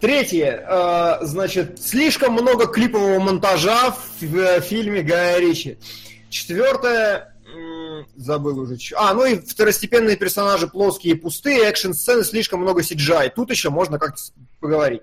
Третье, 0.00 0.66
э, 0.68 1.24
значит, 1.24 1.82
слишком 1.82 2.34
много 2.34 2.66
клипового 2.66 3.18
монтажа 3.20 3.90
в, 3.90 4.22
в 4.22 4.60
фильме 4.60 5.02
Гая 5.02 5.38
Ричи. 5.38 5.78
Четвертое, 6.28 7.34
забыл 8.16 8.58
уже. 8.60 8.76
А, 8.96 9.14
ну 9.14 9.24
и 9.24 9.38
второстепенные 9.38 10.16
персонажи 10.16 10.68
плоские 10.68 11.14
и 11.14 11.16
пустые, 11.16 11.64
экшн-сцены, 11.68 12.24
слишком 12.24 12.60
много 12.60 12.82
CGI. 12.82 13.32
Тут 13.34 13.50
еще 13.50 13.70
можно 13.70 13.98
как-то 13.98 14.22
поговорить. 14.60 15.02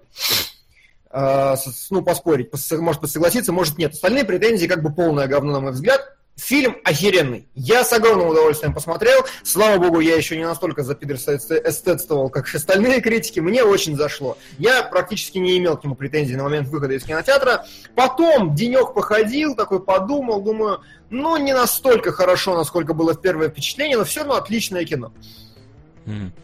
Э, 1.10 1.56
ну, 1.90 2.02
поспорить, 2.02 2.50
может 2.72 3.10
согласиться, 3.10 3.54
может 3.54 3.78
нет. 3.78 3.94
Остальные 3.94 4.26
претензии 4.26 4.68
как 4.68 4.84
бы 4.84 4.94
полное 4.94 5.28
говно, 5.28 5.54
на 5.54 5.60
мой 5.60 5.72
взгляд. 5.72 6.02
Фильм 6.36 6.78
охеренный. 6.84 7.48
Я 7.56 7.84
с 7.84 7.92
огромным 7.92 8.28
удовольствием 8.28 8.72
посмотрел. 8.72 9.26
Слава 9.44 9.80
богу, 9.80 10.00
я 10.02 10.16
еще 10.16 10.38
не 10.38 10.46
настолько 10.46 10.84
запидерстетствовал, 10.84 12.30
как 12.30 12.54
остальные 12.54 13.02
критики. 13.02 13.40
Мне 13.40 13.64
очень 13.64 13.96
зашло. 13.96 14.38
Я 14.60 14.84
практически 14.84 15.40
не 15.40 15.58
имел 15.58 15.78
к 15.78 15.84
нему 15.84 15.96
претензий 15.96 16.36
на 16.36 16.44
момент 16.44 16.68
выхода 16.68 16.94
из 16.94 17.04
кинотеатра. 17.04 17.66
Потом 17.96 18.54
денек 18.54 18.94
походил, 18.94 19.56
такой 19.56 19.84
подумал, 19.84 20.42
думаю, 20.42 20.82
ну, 21.10 21.38
не 21.38 21.54
настолько 21.54 22.12
хорошо, 22.12 22.56
насколько 22.56 22.94
было 22.94 23.16
в 23.16 23.22
первое 23.22 23.50
впечатление, 23.50 23.98
но 23.98 24.04
все 24.04 24.20
равно 24.20 24.36
отличное 24.36 24.86
кино. 24.86 25.12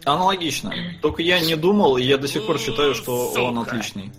Аналогично. 0.05 0.73
Только 1.03 1.21
я 1.21 1.39
не 1.39 1.55
думал, 1.55 1.97
и 1.97 2.03
я 2.03 2.17
до 2.17 2.27
сих 2.27 2.47
пор 2.47 2.57
считаю, 2.57 2.95
что 2.95 3.31
он 3.33 3.59
отличный. 3.59 4.11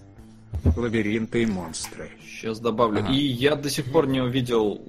Лабиринты 0.76 1.42
и 1.42 1.46
монстры. 1.46 2.10
Сейчас 2.26 2.58
добавлю. 2.58 3.00
Ага. 3.00 3.12
И 3.12 3.18
я 3.18 3.54
до 3.54 3.70
сих 3.70 3.86
пор 3.90 4.06
не 4.06 4.20
увидел 4.20 4.80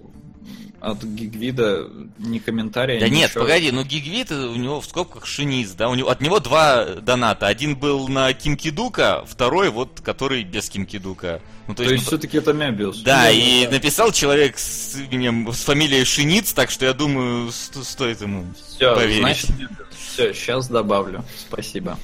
от 0.85 1.03
Гигвида 1.03 1.89
ни 2.19 2.37
комментария, 2.39 2.99
Да 2.99 3.07
ни 3.07 3.15
нет, 3.15 3.29
ничего. 3.29 3.43
погоди, 3.45 3.71
ну 3.71 3.83
Гигвид 3.83 4.31
у 4.31 4.55
него 4.55 4.81
в 4.81 4.85
скобках 4.85 5.25
шиниз, 5.25 5.71
да, 5.71 5.89
у 5.89 5.95
него, 5.95 6.09
от 6.09 6.21
него 6.21 6.39
два 6.39 6.85
доната. 6.85 7.47
Один 7.47 7.75
был 7.75 8.07
на 8.07 8.33
Кимкидука, 8.33 9.23
второй 9.25 9.69
вот, 9.69 10.01
который 10.01 10.43
без 10.43 10.69
Кимкидука. 10.69 11.41
Ну, 11.67 11.73
то, 11.73 11.77
то 11.77 11.83
есть, 11.83 11.93
есть 11.93 12.03
ну, 12.03 12.09
все-таки 12.09 12.37
это 12.37 12.53
Мебиус. 12.53 13.01
Да, 13.01 13.23
да 13.23 13.31
и 13.31 13.65
да. 13.65 13.71
написал 13.71 14.11
человек 14.11 14.59
с 14.59 14.95
именем, 14.95 15.51
с 15.51 15.63
фамилией 15.63 16.05
Шиниц, 16.05 16.53
так 16.53 16.69
что 16.69 16.85
я 16.85 16.93
думаю, 16.93 17.51
сто, 17.51 17.81
стоит 17.83 18.21
ему 18.21 18.45
все, 18.55 18.93
поверить. 18.93 19.21
Значит, 19.21 19.49
все, 19.97 20.33
сейчас 20.33 20.67
добавлю. 20.67 21.23
Спасибо. 21.47 21.97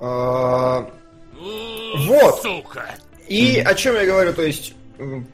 А, 0.00 0.90
вот. 2.06 2.44
И 3.28 3.62
о 3.64 3.74
чем 3.74 3.94
я 3.94 4.04
говорю, 4.04 4.32
то 4.32 4.42
есть 4.42 4.74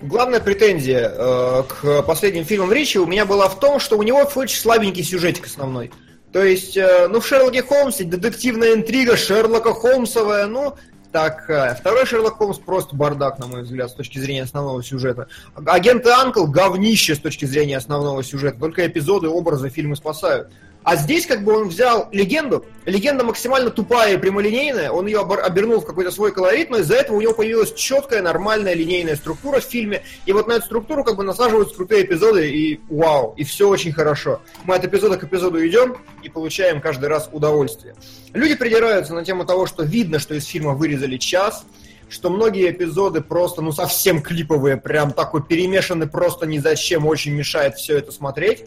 главная 0.03 0.41
претензия 0.41 1.11
э, 1.13 1.63
к 1.69 2.03
последним 2.03 2.45
фильмам 2.45 2.73
Ричи 2.73 2.99
у 2.99 3.07
меня 3.07 3.25
была 3.25 3.49
в 3.49 3.59
том, 3.59 3.81
что 3.81 3.97
у 3.97 4.03
него 4.03 4.29
очень 4.35 4.59
слабенький 4.59 5.03
сюжетик 5.03 5.47
основной. 5.47 5.91
То 6.33 6.45
есть, 6.45 6.77
э, 6.77 7.09
ну, 7.09 7.21
в 7.21 7.27
Шерлоке 7.27 7.63
Холмсе 7.63 8.05
детективная 8.05 8.75
интрига 8.75 9.17
Шерлока 9.17 9.73
Холмсовая, 9.73 10.47
ну, 10.47 10.75
такая. 11.11 11.75
Второй 11.75 12.05
Шерлок 12.05 12.35
Холмс 12.35 12.59
просто 12.59 12.95
бардак, 12.95 13.39
на 13.39 13.47
мой 13.47 13.63
взгляд, 13.63 13.91
с 13.91 13.95
точки 13.95 14.19
зрения 14.19 14.43
основного 14.43 14.83
сюжета. 14.83 15.29
Агенты 15.55 16.11
Анкл 16.11 16.47
говнище 16.47 17.15
с 17.15 17.19
точки 17.19 17.47
зрения 17.47 17.79
основного 17.79 18.23
сюжета. 18.23 18.59
Только 18.61 18.87
эпизоды, 18.87 19.29
образы 19.29 19.71
фильмы 19.71 19.97
спасают. 19.97 20.51
А 20.87 20.95
здесь 20.95 21.27
как 21.27 21.43
бы 21.43 21.53
он 21.53 21.69
взял 21.69 22.09
легенду, 22.13 22.65
легенда 22.85 23.25
максимально 23.25 23.71
тупая 23.71 24.15
и 24.15 24.19
прямолинейная, 24.19 24.93
он 24.93 25.09
ее 25.09 25.19
обернул 25.19 25.81
в 25.81 25.85
какой-то 25.85 26.13
свой 26.13 26.31
колорит, 26.31 26.71
но 26.71 26.79
из-за 26.79 26.95
этого 26.95 27.17
у 27.17 27.21
него 27.21 27.35
появилась 27.35 27.75
четкая, 27.75 28.23
нормальная 28.23 28.73
линейная 28.73 29.17
структура 29.17 29.59
в 29.59 29.65
фильме, 29.65 30.05
и 30.27 30.33
вот 30.33 30.47
на 30.47 30.53
эту 30.53 30.67
структуру 30.67 31.03
как 31.03 31.17
бы 31.17 31.25
насаживаются 31.25 31.75
крутые 31.75 32.05
эпизоды, 32.05 32.49
и 32.53 32.81
вау, 32.89 33.35
и 33.37 33.43
все 33.43 33.69
очень 33.69 33.93
хорошо. 33.93 34.41
Мы 34.63 34.77
от 34.77 34.85
эпизода 34.85 35.19
к 35.19 35.25
эпизоду 35.25 35.67
идем 35.67 35.97
и 36.23 36.29
получаем 36.29 36.81
каждый 36.81 37.09
раз 37.09 37.29
удовольствие. 37.33 37.97
Люди 38.33 38.55
придираются 38.55 39.13
на 39.13 39.25
тему 39.25 39.45
того, 39.45 39.67
что 39.67 39.83
видно, 39.83 40.21
что 40.21 40.37
из 40.37 40.45
фильма 40.45 40.75
вырезали 40.75 41.17
час, 41.17 41.65
что 42.09 42.31
многие 42.31 42.71
эпизоды 42.71 43.23
просто, 43.23 43.61
ну, 43.61 43.73
совсем 43.73 44.23
клиповые, 44.23 44.77
прям 44.77 45.11
такой 45.11 45.43
перемешаны 45.43 46.07
просто 46.07 46.47
ни 46.47 46.59
зачем, 46.59 47.09
очень 47.09 47.33
мешает 47.33 47.75
все 47.75 47.99
это 47.99 48.13
смотреть 48.13 48.67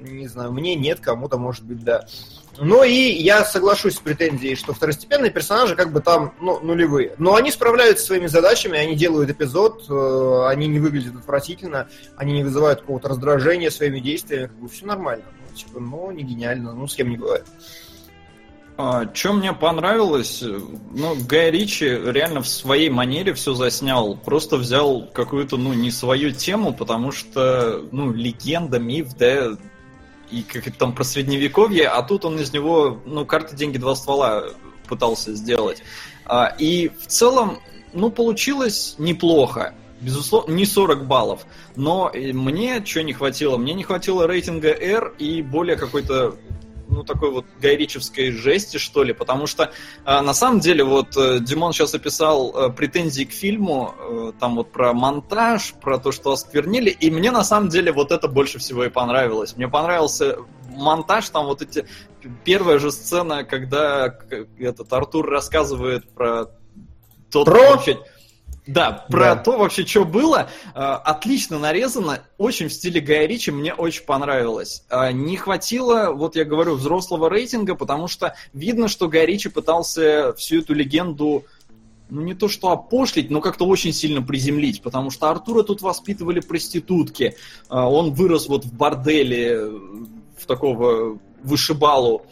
не 0.00 0.28
знаю, 0.28 0.52
мне 0.52 0.74
нет, 0.74 1.00
кому-то 1.00 1.38
может 1.38 1.64
быть 1.64 1.82
да. 1.84 2.06
Ну 2.60 2.82
и 2.82 2.92
я 2.92 3.44
соглашусь 3.44 3.96
с 3.96 4.00
претензией, 4.00 4.56
что 4.56 4.72
второстепенные 4.72 5.30
персонажи 5.30 5.76
как 5.76 5.92
бы 5.92 6.00
там 6.00 6.34
ну, 6.40 6.58
нулевые. 6.60 7.14
Но 7.18 7.34
они 7.36 7.50
справляются 7.50 8.06
своими 8.06 8.26
задачами, 8.26 8.78
они 8.78 8.96
делают 8.96 9.30
эпизод, 9.30 9.84
э, 9.88 10.46
они 10.48 10.66
не 10.66 10.80
выглядят 10.80 11.16
отвратительно, 11.16 11.88
они 12.16 12.32
не 12.32 12.44
вызывают 12.44 12.80
какого-то 12.80 13.08
раздражения 13.08 13.70
своими 13.70 14.00
действиями, 14.00 14.46
как 14.46 14.56
бы 14.56 14.68
все 14.68 14.86
нормально. 14.86 15.24
Ну, 15.48 15.56
типа, 15.56 15.80
ну, 15.80 16.10
не 16.10 16.24
гениально, 16.24 16.72
ну, 16.72 16.88
с 16.88 16.94
кем 16.94 17.10
не 17.10 17.16
бывает. 17.16 17.46
А, 18.80 19.12
что 19.12 19.32
мне 19.32 19.52
понравилось, 19.52 20.40
ну, 20.40 21.16
Гай 21.28 21.50
Ричи 21.50 21.84
реально 21.84 22.42
в 22.42 22.48
своей 22.48 22.90
манере 22.90 23.34
все 23.34 23.54
заснял. 23.54 24.16
Просто 24.16 24.56
взял 24.56 25.04
какую-то, 25.12 25.56
ну, 25.56 25.72
не 25.72 25.90
свою 25.90 26.30
тему, 26.30 26.72
потому 26.72 27.10
что, 27.10 27.84
ну, 27.90 28.12
легенда, 28.12 28.78
миф, 28.78 29.16
да, 29.16 29.56
и 30.30 30.42
как 30.42 30.70
там 30.76 30.94
про 30.94 31.04
средневековье, 31.04 31.88
а 31.88 32.02
тут 32.02 32.24
он 32.24 32.38
из 32.38 32.52
него, 32.52 33.00
ну, 33.04 33.24
карты, 33.24 33.56
деньги, 33.56 33.78
два 33.78 33.94
ствола 33.94 34.44
пытался 34.88 35.34
сделать. 35.34 35.82
А, 36.24 36.54
и 36.58 36.88
в 36.88 37.06
целом, 37.06 37.58
ну, 37.92 38.10
получилось 38.10 38.94
неплохо. 38.98 39.74
Безусловно, 40.00 40.52
не 40.52 40.64
40 40.64 41.06
баллов. 41.06 41.44
Но 41.74 42.12
мне 42.14 42.84
что 42.84 43.02
не 43.02 43.12
хватило? 43.12 43.56
Мне 43.56 43.74
не 43.74 43.82
хватило 43.82 44.26
рейтинга 44.26 44.70
R 44.70 45.14
и 45.18 45.42
более 45.42 45.76
какой-то 45.76 46.36
ну, 46.88 47.04
такой 47.04 47.30
вот 47.30 47.44
гайричевской 47.60 48.30
жести, 48.30 48.78
что 48.78 49.02
ли, 49.02 49.12
потому 49.12 49.46
что 49.46 49.70
э, 50.04 50.20
на 50.20 50.34
самом 50.34 50.60
деле 50.60 50.84
вот 50.84 51.16
э, 51.16 51.38
Димон 51.40 51.72
сейчас 51.72 51.94
описал 51.94 52.52
э, 52.54 52.70
претензии 52.70 53.24
к 53.24 53.32
фильму, 53.32 53.94
э, 53.98 54.32
там 54.40 54.56
вот 54.56 54.72
про 54.72 54.92
монтаж, 54.92 55.74
про 55.80 55.98
то, 55.98 56.12
что 56.12 56.32
осквернили, 56.32 56.90
и 56.90 57.10
мне 57.10 57.30
на 57.30 57.44
самом 57.44 57.68
деле 57.68 57.92
вот 57.92 58.12
это 58.12 58.28
больше 58.28 58.58
всего 58.58 58.84
и 58.84 58.88
понравилось. 58.88 59.56
Мне 59.56 59.68
понравился 59.68 60.38
монтаж, 60.70 61.28
там 61.28 61.46
вот 61.46 61.62
эти... 61.62 61.86
Первая 62.44 62.78
же 62.78 62.90
сцена, 62.90 63.44
когда 63.44 64.18
этот 64.58 64.92
Артур 64.92 65.28
рассказывает 65.30 66.08
про 66.10 66.46
тот... 67.30 67.46
Про... 67.46 67.70
Вообще, 67.70 67.98
да, 68.68 69.06
про 69.08 69.34
да. 69.34 69.36
то 69.36 69.56
вообще, 69.56 69.86
что 69.86 70.04
было. 70.04 70.50
А, 70.74 70.96
отлично 70.96 71.58
нарезано, 71.58 72.20
очень 72.36 72.68
в 72.68 72.72
стиле 72.72 73.00
Гая 73.00 73.26
Ричи, 73.26 73.50
мне 73.50 73.72
очень 73.72 74.04
понравилось. 74.04 74.84
А, 74.90 75.10
не 75.10 75.38
хватило, 75.38 76.12
вот 76.12 76.36
я 76.36 76.44
говорю, 76.44 76.74
взрослого 76.74 77.30
рейтинга, 77.30 77.74
потому 77.74 78.08
что 78.08 78.34
видно, 78.52 78.88
что 78.88 79.08
Гай 79.08 79.24
Ричи 79.24 79.48
пытался 79.48 80.34
всю 80.34 80.60
эту 80.60 80.74
легенду 80.74 81.46
ну 82.10 82.22
не 82.22 82.34
то 82.34 82.48
что 82.48 82.70
опошлить, 82.70 83.30
но 83.30 83.40
как-то 83.40 83.66
очень 83.66 83.92
сильно 83.92 84.22
приземлить, 84.22 84.82
потому 84.82 85.10
что 85.10 85.30
Артура 85.30 85.62
тут 85.62 85.80
воспитывали 85.80 86.40
проститутки, 86.40 87.36
а, 87.70 87.88
он 87.88 88.12
вырос 88.12 88.48
вот 88.48 88.66
в 88.66 88.72
борделе, 88.74 89.62
в 90.36 90.46
такого 90.46 91.18
вышибалу. 91.42 92.26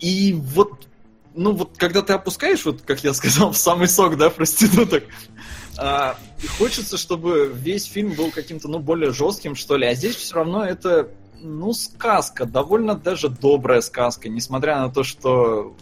И 0.00 0.34
вот 0.34 0.86
ну 1.34 1.52
вот 1.52 1.76
когда 1.76 2.02
ты 2.02 2.12
опускаешь, 2.12 2.64
вот 2.64 2.82
как 2.82 3.02
я 3.04 3.14
сказал, 3.14 3.52
в 3.52 3.56
самый 3.56 3.88
сок, 3.88 4.16
да, 4.16 4.30
проституток, 4.30 5.04
а, 5.78 6.16
хочется, 6.58 6.96
чтобы 6.96 7.52
весь 7.54 7.84
фильм 7.84 8.12
был 8.12 8.30
каким-то, 8.30 8.68
ну, 8.68 8.78
более 8.78 9.12
жестким, 9.12 9.54
что 9.54 9.76
ли. 9.76 9.86
А 9.86 9.94
здесь 9.94 10.16
все 10.16 10.36
равно 10.36 10.64
это, 10.64 11.08
ну, 11.40 11.72
сказка, 11.72 12.44
довольно 12.44 12.94
даже 12.94 13.28
добрая 13.28 13.80
сказка, 13.80 14.28
несмотря 14.28 14.80
на 14.80 14.90
то, 14.90 15.02
что 15.02 15.74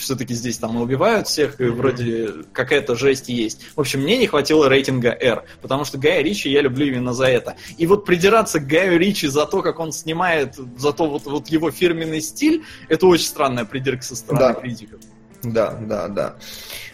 все-таки 0.00 0.34
здесь 0.34 0.58
там 0.58 0.80
убивают 0.80 1.28
всех, 1.28 1.60
и 1.60 1.64
вроде 1.64 2.30
какая-то 2.52 2.96
жесть 2.96 3.28
есть. 3.28 3.60
В 3.76 3.80
общем, 3.80 4.00
мне 4.00 4.18
не 4.18 4.26
хватило 4.26 4.68
рейтинга 4.68 5.10
R, 5.10 5.44
потому 5.62 5.84
что 5.84 5.98
Гая 5.98 6.22
Ричи 6.22 6.48
я 6.48 6.62
люблю 6.62 6.86
именно 6.86 7.12
за 7.12 7.26
это. 7.26 7.56
И 7.78 7.86
вот 7.86 8.04
придираться 8.04 8.60
к 8.60 8.66
Гаю 8.66 8.98
Ричи 8.98 9.28
за 9.28 9.46
то, 9.46 9.62
как 9.62 9.78
он 9.78 9.92
снимает, 9.92 10.56
за 10.76 10.92
то 10.92 11.06
вот, 11.06 11.24
вот 11.26 11.48
его 11.48 11.70
фирменный 11.70 12.20
стиль, 12.20 12.64
это 12.88 13.06
очень 13.06 13.26
странная 13.26 13.64
придирка 13.64 14.02
со 14.02 14.16
стороны 14.16 14.54
да. 14.54 14.60
критиков. 14.60 15.00
Да, 15.42 15.72
да, 15.72 16.08
да. 16.08 16.36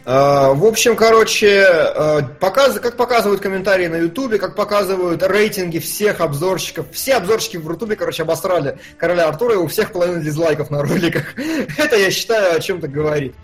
А, 0.08 0.54
В 0.54 0.64
общем, 0.64 0.94
короче, 0.94 1.64
а, 1.66 2.22
показ- 2.40 2.78
как 2.78 2.96
показывают 2.96 3.40
комментарии 3.40 3.88
на 3.88 3.96
Ютубе, 3.96 4.38
как 4.38 4.54
показывают 4.54 5.20
рейтинги 5.24 5.80
всех 5.80 6.20
обзорщиков, 6.20 6.86
все 6.92 7.16
обзорщики 7.16 7.56
в 7.56 7.68
Ютубе, 7.68 7.96
короче, 7.96 8.22
обосрали 8.22 8.78
короля 8.98 9.26
Артура, 9.28 9.54
и 9.54 9.56
у 9.56 9.66
всех 9.66 9.90
половина 9.90 10.22
дизлайков 10.22 10.70
на 10.70 10.82
роликах. 10.82 11.36
Это, 11.76 11.96
я 11.96 12.12
считаю, 12.12 12.56
о 12.56 12.60
чем-то 12.60 12.86
говорит. 12.86 13.34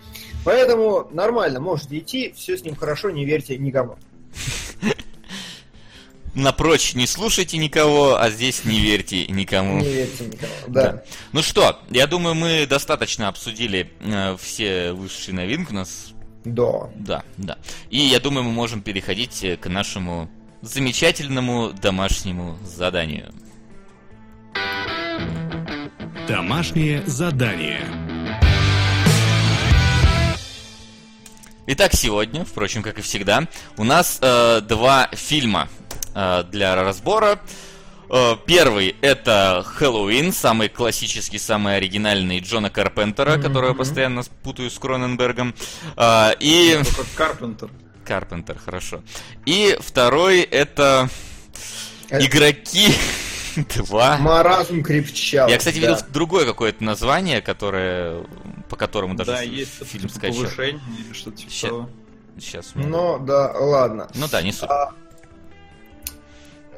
Поэтому 0.45 1.09
нормально, 1.11 1.59
можете 1.59 1.97
идти, 1.99 2.33
все 2.35 2.57
с 2.57 2.63
ним 2.63 2.77
хорошо, 2.77 3.09
не 3.11 3.25
верьте 3.25 3.57
никому. 3.57 3.97
Напрочь, 6.33 6.95
не 6.95 7.05
слушайте 7.07 7.57
никого, 7.57 8.15
а 8.19 8.29
здесь 8.29 8.63
не 8.63 8.79
верьте 8.79 9.27
никому. 9.27 9.81
Не 9.81 9.89
верьте 9.89 10.23
никому, 10.25 10.53
да. 10.67 11.03
Ну 11.33 11.43
что, 11.43 11.79
я 11.89 12.07
думаю, 12.07 12.35
мы 12.35 12.65
достаточно 12.65 13.27
обсудили 13.27 13.91
э, 13.99 14.35
все 14.41 14.93
высшие 14.93 15.35
новинки 15.35 15.71
у 15.71 15.75
нас. 15.75 16.13
Да. 16.45 16.89
Да, 16.95 17.23
да. 17.37 17.57
И 17.89 17.97
я 17.97 18.19
думаю, 18.19 18.43
мы 18.43 18.51
можем 18.51 18.81
переходить 18.81 19.43
э, 19.43 19.57
к 19.57 19.67
нашему 19.69 20.29
замечательному 20.61 21.71
домашнему 21.71 22.57
заданию. 22.63 23.33
Домашнее 26.27 27.03
задание. 27.05 27.81
Итак, 31.65 31.93
сегодня, 31.93 32.43
впрочем, 32.43 32.81
как 32.83 32.99
и 32.99 33.01
всегда, 33.01 33.47
у 33.77 33.83
нас 33.83 34.19
э, 34.21 34.61
два 34.61 35.09
фильма 35.13 35.69
э, 36.13 36.43
для 36.51 36.75
разбора. 36.75 37.39
Э, 37.39 37.72
первый 38.45 38.95
это 39.01 39.63
Хэллоуин, 39.65 40.31
самый 40.33 40.69
классический, 40.69 41.39
самый 41.39 41.77
оригинальный 41.77 42.39
Джона 42.39 42.69
Карпентера, 42.69 43.37
которого 43.37 43.69
я 43.69 43.75
постоянно 43.75 44.23
путаю 44.43 44.69
с 44.69 44.77
Кроненбергом. 44.79 45.53
Э, 45.97 46.31
и 46.39 46.79
Карпентер. 47.15 47.69
Карпентер, 48.05 48.57
хорошо. 48.57 49.01
И 49.45 49.77
второй 49.79 50.41
это 50.41 51.09
Э. 52.09 52.19
Игроки 52.23 52.93
2. 53.55 54.17
Маразм 54.17 54.83
крепчал. 54.83 55.47
Я, 55.49 55.57
кстати, 55.57 55.79
да. 55.79 55.87
видел 55.91 55.97
другое 56.09 56.45
какое-то 56.45 56.83
название, 56.83 57.41
которое 57.41 58.25
по 58.69 58.75
которому 58.75 59.15
даже 59.15 59.31
Да, 59.31 59.41
есть 59.41 59.85
фильм 59.87 60.09
скачал. 60.09 60.43
повышение 60.43 60.81
или 60.99 61.13
что-то 61.13 61.37
типа 61.37 61.51
Ща- 61.51 61.67
того. 61.69 61.89
Сейчас. 62.39 62.71
Ну, 62.75 63.19
да, 63.19 63.51
ладно. 63.53 64.09
Ну 64.15 64.27
да, 64.27 64.41
не 64.41 64.51
суть. 64.51 64.67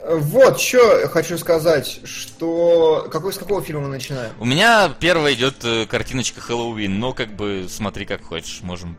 Вот, 0.08 0.60
что 0.60 1.08
хочу 1.08 1.36
сказать, 1.40 2.02
что... 2.04 3.08
Какой, 3.12 3.34
с 3.34 3.38
какого 3.40 3.64
фильма 3.64 3.82
мы 3.82 3.88
начинаем? 3.88 4.32
У 4.40 4.46
меня 4.46 4.94
первая 5.00 5.34
идет 5.34 5.56
э, 5.64 5.88
картиночка 5.88 6.42
Хэллоуин, 6.42 7.00
но 7.00 7.12
как 7.14 7.36
бы 7.36 7.66
смотри 7.68 8.06
как 8.06 8.24
хочешь, 8.24 8.60
можем. 8.62 8.98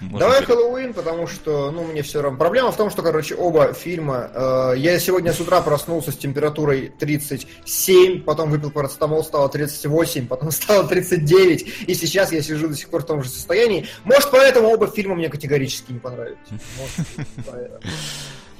можем 0.00 0.18
Давай 0.18 0.40
пер- 0.40 0.46
Хэллоуин, 0.46 0.92
потому 0.92 1.28
что, 1.28 1.70
ну, 1.70 1.84
мне 1.84 2.02
все 2.02 2.20
равно. 2.20 2.36
Проблема 2.36 2.72
в 2.72 2.76
том, 2.76 2.90
что, 2.90 3.02
короче, 3.02 3.36
оба 3.36 3.74
фильма... 3.74 4.28
э, 4.34 4.74
я 4.78 4.98
сегодня 4.98 5.32
с 5.32 5.38
утра 5.38 5.60
проснулся 5.62 6.10
с 6.10 6.16
температурой 6.16 6.92
37, 6.98 8.24
потом 8.24 8.50
выпил 8.50 8.72
парацетамол, 8.72 9.22
стало 9.22 9.48
38, 9.48 10.26
потом 10.26 10.50
стало 10.50 10.88
39, 10.88 11.86
и 11.86 11.94
сейчас 11.94 12.32
я 12.32 12.42
сижу 12.42 12.66
до 12.66 12.74
сих 12.74 12.88
пор 12.88 13.02
в 13.02 13.06
том 13.06 13.22
же 13.22 13.28
состоянии. 13.28 13.86
Может, 14.02 14.32
поэтому 14.32 14.68
оба 14.70 14.88
фильма 14.88 15.14
мне 15.14 15.28
категорически 15.28 15.92
не 15.92 16.00
понравились. 16.00 16.38
Может, 16.50 17.28
поэтому. 17.46 17.80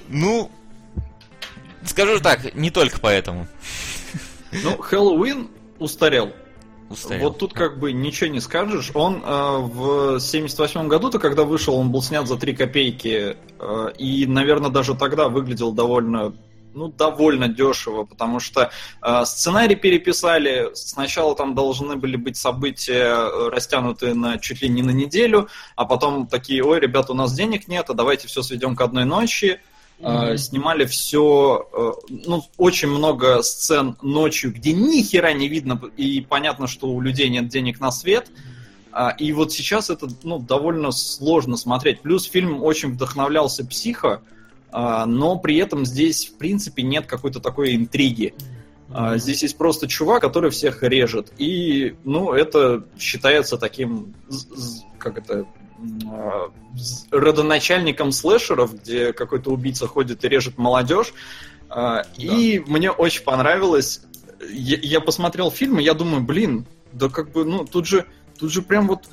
Ну, 0.07 0.51
скажу 1.87 2.20
так, 2.20 2.55
не 2.55 2.70
только 2.70 3.01
поэтому. 3.01 3.47
Ну, 4.53 4.76
Хэллоуин 4.78 5.49
устарел. 5.78 6.32
Устарел. 6.91 7.24
Вот 7.24 7.39
тут 7.39 7.55
как 7.55 7.78
бы 7.78 7.93
ничего 7.93 8.30
не 8.30 8.41
скажешь. 8.41 8.91
Он 8.95 9.22
э, 9.24 9.59
в 9.59 10.20
78 10.20 10.87
году-то, 10.89 11.18
когда 11.18 11.45
вышел, 11.45 11.74
он 11.74 11.91
был 11.91 12.03
снят 12.03 12.26
за 12.28 12.37
3 12.37 12.55
копейки. 12.55 13.37
э, 13.59 13.93
и, 13.99 14.26
наверное, 14.26 14.70
даже 14.70 14.95
тогда 14.95 15.28
выглядел 15.28 15.72
довольно 15.72 16.35
ну, 16.74 16.89
довольно 16.89 17.49
дешево, 17.49 18.05
потому 18.05 18.41
что 18.41 18.70
э, 19.01 19.24
сценарий 19.24 19.76
переписали, 19.76 20.70
сначала 20.74 21.35
там 21.37 21.55
должны 21.55 21.97
были 21.97 22.16
быть 22.16 22.37
события 22.37 23.14
э, 23.14 23.49
растянутые 23.49 24.14
на 24.14 24.39
чуть 24.39 24.61
ли 24.62 24.68
не 24.68 24.82
на 24.82 24.91
неделю, 24.91 25.49
а 25.76 25.85
потом 25.85 26.26
такие, 26.26 26.64
ой, 26.64 26.80
ребята, 26.80 27.12
у 27.12 27.14
нас 27.14 27.32
денег 27.32 27.68
нет, 27.68 27.89
а 27.89 27.95
давайте 27.95 28.28
все 28.28 28.43
сведем 28.43 28.76
к 28.76 28.80
одной 28.80 29.05
ночи. 29.05 29.61
Э, 30.05 30.37
Снимали 30.37 30.85
все, 30.85 31.69
ну, 32.09 32.45
очень 32.59 32.89
много 32.89 33.43
сцен 33.43 33.97
ночью, 34.03 34.53
где 34.53 34.73
ни 34.73 35.03
хера 35.03 35.33
не 35.33 35.49
видно, 35.49 35.81
и 35.97 36.21
понятно, 36.21 36.67
что 36.67 36.89
у 36.89 37.01
людей 37.01 37.29
нет 37.29 37.49
денег 37.49 37.81
на 37.81 37.91
свет. 37.91 38.31
А, 38.95 39.11
И 39.11 39.33
вот 39.33 39.53
сейчас 39.53 39.91
это 39.91 40.09
ну, 40.23 40.39
довольно 40.39 40.93
сложно 40.93 41.57
смотреть. 41.57 42.01
Плюс 42.01 42.25
фильм 42.25 42.63
очень 42.63 42.93
вдохновлялся 42.93 43.67
психо, 43.67 44.23
а, 44.71 45.05
но 45.05 45.37
при 45.37 45.57
этом 45.57 45.85
здесь, 45.85 46.27
в 46.27 46.35
принципе, 46.37 46.83
нет 46.85 47.07
какой-то 47.07 47.41
такой 47.41 47.75
интриги. 47.75 48.35
А, 48.93 49.19
Здесь 49.19 49.43
есть 49.43 49.57
просто 49.57 49.89
чувак, 49.89 50.23
который 50.23 50.51
всех 50.51 50.85
режет. 50.85 51.33
И, 51.39 51.97
ну, 52.05 52.33
это 52.33 52.85
считается 52.97 53.59
таким, 53.59 54.15
как 54.99 55.19
это, 55.19 55.47
родоначальником 57.11 58.12
слэшеров, 58.12 58.74
где 58.74 59.12
какой-то 59.12 59.51
убийца 59.51 59.87
ходит 59.87 60.24
и 60.24 60.28
режет 60.28 60.59
молодежь. 60.59 61.14
А, 61.68 62.03
И 62.16 62.62
мне 62.66 62.91
очень 62.91 63.22
понравилось. 63.24 64.03
Я, 64.51 64.78
я 64.80 65.01
посмотрел 65.01 65.51
фильм, 65.51 65.78
и 65.78 65.82
я 65.82 65.95
думаю, 65.95 66.22
блин, 66.22 66.66
да 66.93 67.09
как 67.09 67.32
бы, 67.32 67.45
ну, 67.45 67.64
тут 67.64 67.87
же, 67.87 68.07
тут 68.39 68.51
же 68.53 68.62
прям 68.62 68.89
вот 68.89 69.05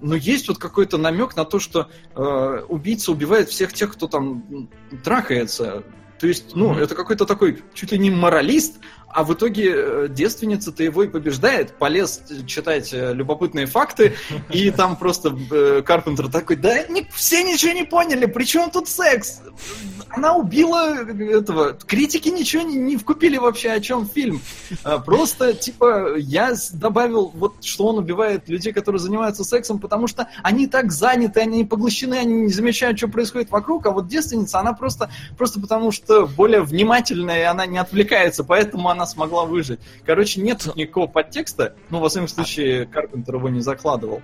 ну, 0.00 0.14
есть 0.14 0.48
вот 0.48 0.58
какой-то 0.58 0.98
намек 0.98 1.34
на 1.34 1.44
то, 1.46 1.58
что 1.58 1.88
э, 2.14 2.64
убийца 2.68 3.10
убивает 3.10 3.48
всех 3.48 3.72
тех, 3.72 3.92
кто 3.92 4.06
там 4.06 4.68
трахается. 5.02 5.82
То 6.20 6.26
есть, 6.26 6.54
ну, 6.54 6.70
Мгм. 6.70 6.78
это 6.80 6.94
какой-то 6.94 7.24
такой 7.24 7.62
чуть 7.72 7.92
ли 7.92 7.98
не 7.98 8.10
моралист, 8.10 8.80
а 9.14 9.22
в 9.22 9.32
итоге 9.32 9.72
э, 9.74 10.06
девственница-то 10.10 10.82
его 10.82 11.04
и 11.04 11.08
побеждает, 11.08 11.78
полез 11.78 12.20
э, 12.30 12.44
читать 12.46 12.92
э, 12.92 13.12
любопытные 13.14 13.66
факты, 13.66 14.14
и 14.50 14.70
там 14.70 14.96
просто 14.96 15.36
э, 15.50 15.82
Карпентер 15.86 16.28
такой, 16.28 16.56
да 16.56 16.84
ни- 16.88 17.08
все 17.14 17.44
ничего 17.44 17.72
не 17.72 17.84
поняли, 17.84 18.26
при 18.26 18.44
чем 18.44 18.70
тут 18.70 18.88
секс? 18.88 19.40
Она 20.10 20.34
убила 20.34 20.96
этого, 20.96 21.72
критики 21.74 22.28
ничего 22.28 22.62
не, 22.62 22.76
не 22.76 22.96
вкупили 22.96 23.36
вообще, 23.36 23.70
о 23.70 23.80
чем 23.80 24.06
фильм. 24.06 24.40
А, 24.82 24.98
Просто, 24.98 25.54
типа, 25.54 26.16
я 26.16 26.54
добавил, 26.72 27.30
вот, 27.34 27.64
что 27.64 27.86
он 27.86 27.98
убивает 27.98 28.48
людей, 28.48 28.72
которые 28.72 29.00
занимаются 29.00 29.44
сексом, 29.44 29.78
потому 29.78 30.06
что 30.08 30.28
они 30.42 30.66
так 30.66 30.90
заняты, 30.90 31.40
они 31.40 31.64
поглощены, 31.64 32.14
они 32.14 32.34
не 32.42 32.52
замечают, 32.52 32.98
что 32.98 33.08
происходит 33.08 33.50
вокруг, 33.50 33.86
а 33.86 33.90
вот 33.90 34.08
девственница, 34.08 34.58
она 34.58 34.72
просто, 34.72 35.10
просто 35.38 35.60
потому 35.60 35.92
что 35.92 36.26
более 36.26 36.62
внимательная, 36.62 37.40
и 37.40 37.44
она 37.44 37.66
не 37.66 37.78
отвлекается, 37.78 38.42
поэтому 38.44 38.88
она 38.88 39.03
смогла 39.06 39.44
выжить. 39.44 39.80
Короче, 40.04 40.40
нет 40.40 40.62
тут 40.64 40.76
никакого 40.76 41.06
подтекста, 41.06 41.74
ну, 41.90 42.00
во 42.00 42.08
всяком 42.08 42.28
случае, 42.28 42.86
Карпентер 42.86 43.36
его 43.36 43.48
не 43.48 43.60
закладывал. 43.60 44.22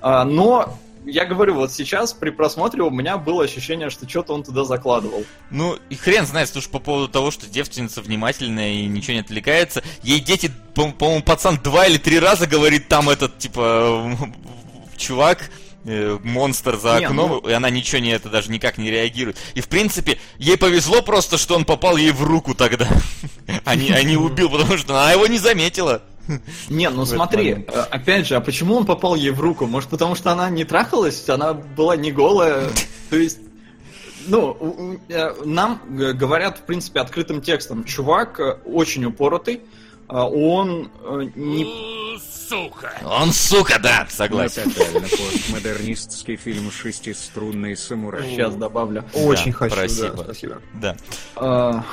А, 0.00 0.24
но 0.24 0.78
я 1.04 1.24
говорю, 1.24 1.54
вот 1.54 1.72
сейчас 1.72 2.12
при 2.12 2.30
просмотре 2.30 2.82
у 2.82 2.90
меня 2.90 3.16
было 3.18 3.44
ощущение, 3.44 3.88
что 3.88 4.08
что-то 4.08 4.34
он 4.34 4.42
туда 4.42 4.64
закладывал. 4.64 5.24
Ну, 5.50 5.78
и 5.88 5.94
хрен 5.94 6.26
знает, 6.26 6.48
слушай, 6.48 6.68
по 6.70 6.80
поводу 6.80 7.08
того, 7.08 7.30
что 7.30 7.48
девственница 7.48 8.02
внимательная 8.02 8.72
и 8.72 8.86
ничего 8.86 9.14
не 9.14 9.20
отвлекается. 9.20 9.82
Ей 10.02 10.20
дети, 10.20 10.50
по- 10.74 10.90
по-моему, 10.90 11.22
пацан 11.22 11.58
два 11.62 11.86
или 11.86 11.98
три 11.98 12.18
раза 12.18 12.46
говорит, 12.46 12.88
там 12.88 13.08
этот, 13.08 13.38
типа, 13.38 14.16
чувак, 14.96 15.50
э, 15.84 16.18
монстр 16.22 16.76
за 16.76 16.98
Не, 16.98 17.06
окном, 17.06 17.40
ну- 17.42 17.48
и 17.48 17.52
она 17.52 17.70
ничего 17.70 18.00
не 18.00 18.10
это 18.10 18.28
даже 18.28 18.50
никак 18.50 18.78
не 18.78 18.90
реагирует. 18.90 19.36
И 19.54 19.60
в 19.60 19.68
принципе, 19.68 20.18
ей 20.38 20.56
повезло 20.56 21.02
просто, 21.02 21.38
что 21.38 21.56
он 21.56 21.64
попал 21.64 21.96
ей 21.96 22.12
в 22.12 22.22
руку 22.22 22.54
тогда. 22.54 22.88
А 23.64 23.74
не, 23.74 23.90
а 23.90 24.02
не 24.02 24.16
убил, 24.16 24.50
потому 24.50 24.76
что 24.76 25.00
она 25.00 25.12
его 25.12 25.26
не 25.26 25.38
заметила. 25.38 26.02
Не, 26.68 26.90
ну 26.90 27.04
смотри, 27.06 27.64
э, 27.66 27.80
опять 27.90 28.26
же, 28.26 28.36
а 28.36 28.40
почему 28.40 28.76
он 28.76 28.86
попал 28.86 29.14
ей 29.14 29.30
в 29.30 29.40
руку? 29.40 29.66
Может, 29.66 29.90
потому 29.90 30.14
что 30.14 30.30
она 30.32 30.50
не 30.50 30.64
трахалась, 30.64 31.28
она 31.28 31.54
была 31.54 31.96
не 31.96 32.12
голая? 32.12 32.68
То 33.10 33.16
есть, 33.16 33.38
ну, 34.26 34.98
э, 35.08 35.34
нам 35.44 35.80
говорят, 35.88 36.58
в 36.58 36.62
принципе, 36.62 37.00
открытым 37.00 37.40
текстом, 37.40 37.84
чувак 37.84 38.60
очень 38.66 39.04
упоротый, 39.06 39.62
а 40.08 40.26
он 40.26 40.90
э, 41.02 41.28
не... 42.50 43.06
Он 43.06 43.32
сука, 43.32 43.78
да, 43.78 44.06
согласен. 44.10 44.70
Тотально 44.70 45.08
постмодернистский 45.08 46.36
фильм 46.36 46.70
«Шестиструнный 46.70 47.76
самурай». 47.76 48.22
Сейчас 48.30 48.54
добавлю. 48.54 49.04
Очень 49.14 49.52
хочу, 49.52 49.74
спасибо. 49.74 50.16
да, 50.16 50.24
спасибо. 50.24 50.62
Да. 50.74 50.96
А, 51.36 51.84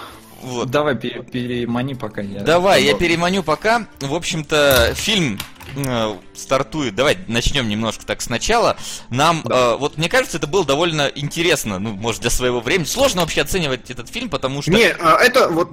Вот. 0.41 0.70
Давай 0.70 0.95
пере- 0.95 1.24
перемани 1.24 1.93
пока 1.95 2.22
я... 2.22 2.41
Давай, 2.41 2.84
я 2.84 2.93
переманю 2.95 3.41
пока. 3.43 3.88
В 3.99 4.14
общем-то, 4.14 4.93
фильм 4.95 5.39
э, 5.76 6.16
стартует, 6.34 6.95
давай 6.95 7.18
начнем 7.28 7.68
немножко 7.68 8.05
так 8.05 8.22
сначала. 8.22 8.78
Нам, 9.09 9.43
э, 9.45 9.76
вот 9.78 9.97
мне 9.97 10.09
кажется, 10.09 10.38
это 10.38 10.47
было 10.47 10.66
довольно 10.66 11.11
интересно, 11.13 11.80
ну, 11.80 11.93
может, 11.93 12.22
для 12.22 12.30
своего 12.30 12.61
времени. 12.61 12.86
Сложно 12.86 13.22
вообще 13.22 13.41
оценивать 13.41 13.89
этот 13.89 14.09
фильм, 14.09 14.30
потому 14.30 14.61
что... 14.61 14.72
Не, 14.72 14.88
а 14.99 15.18
это 15.20 15.49
вот... 15.49 15.70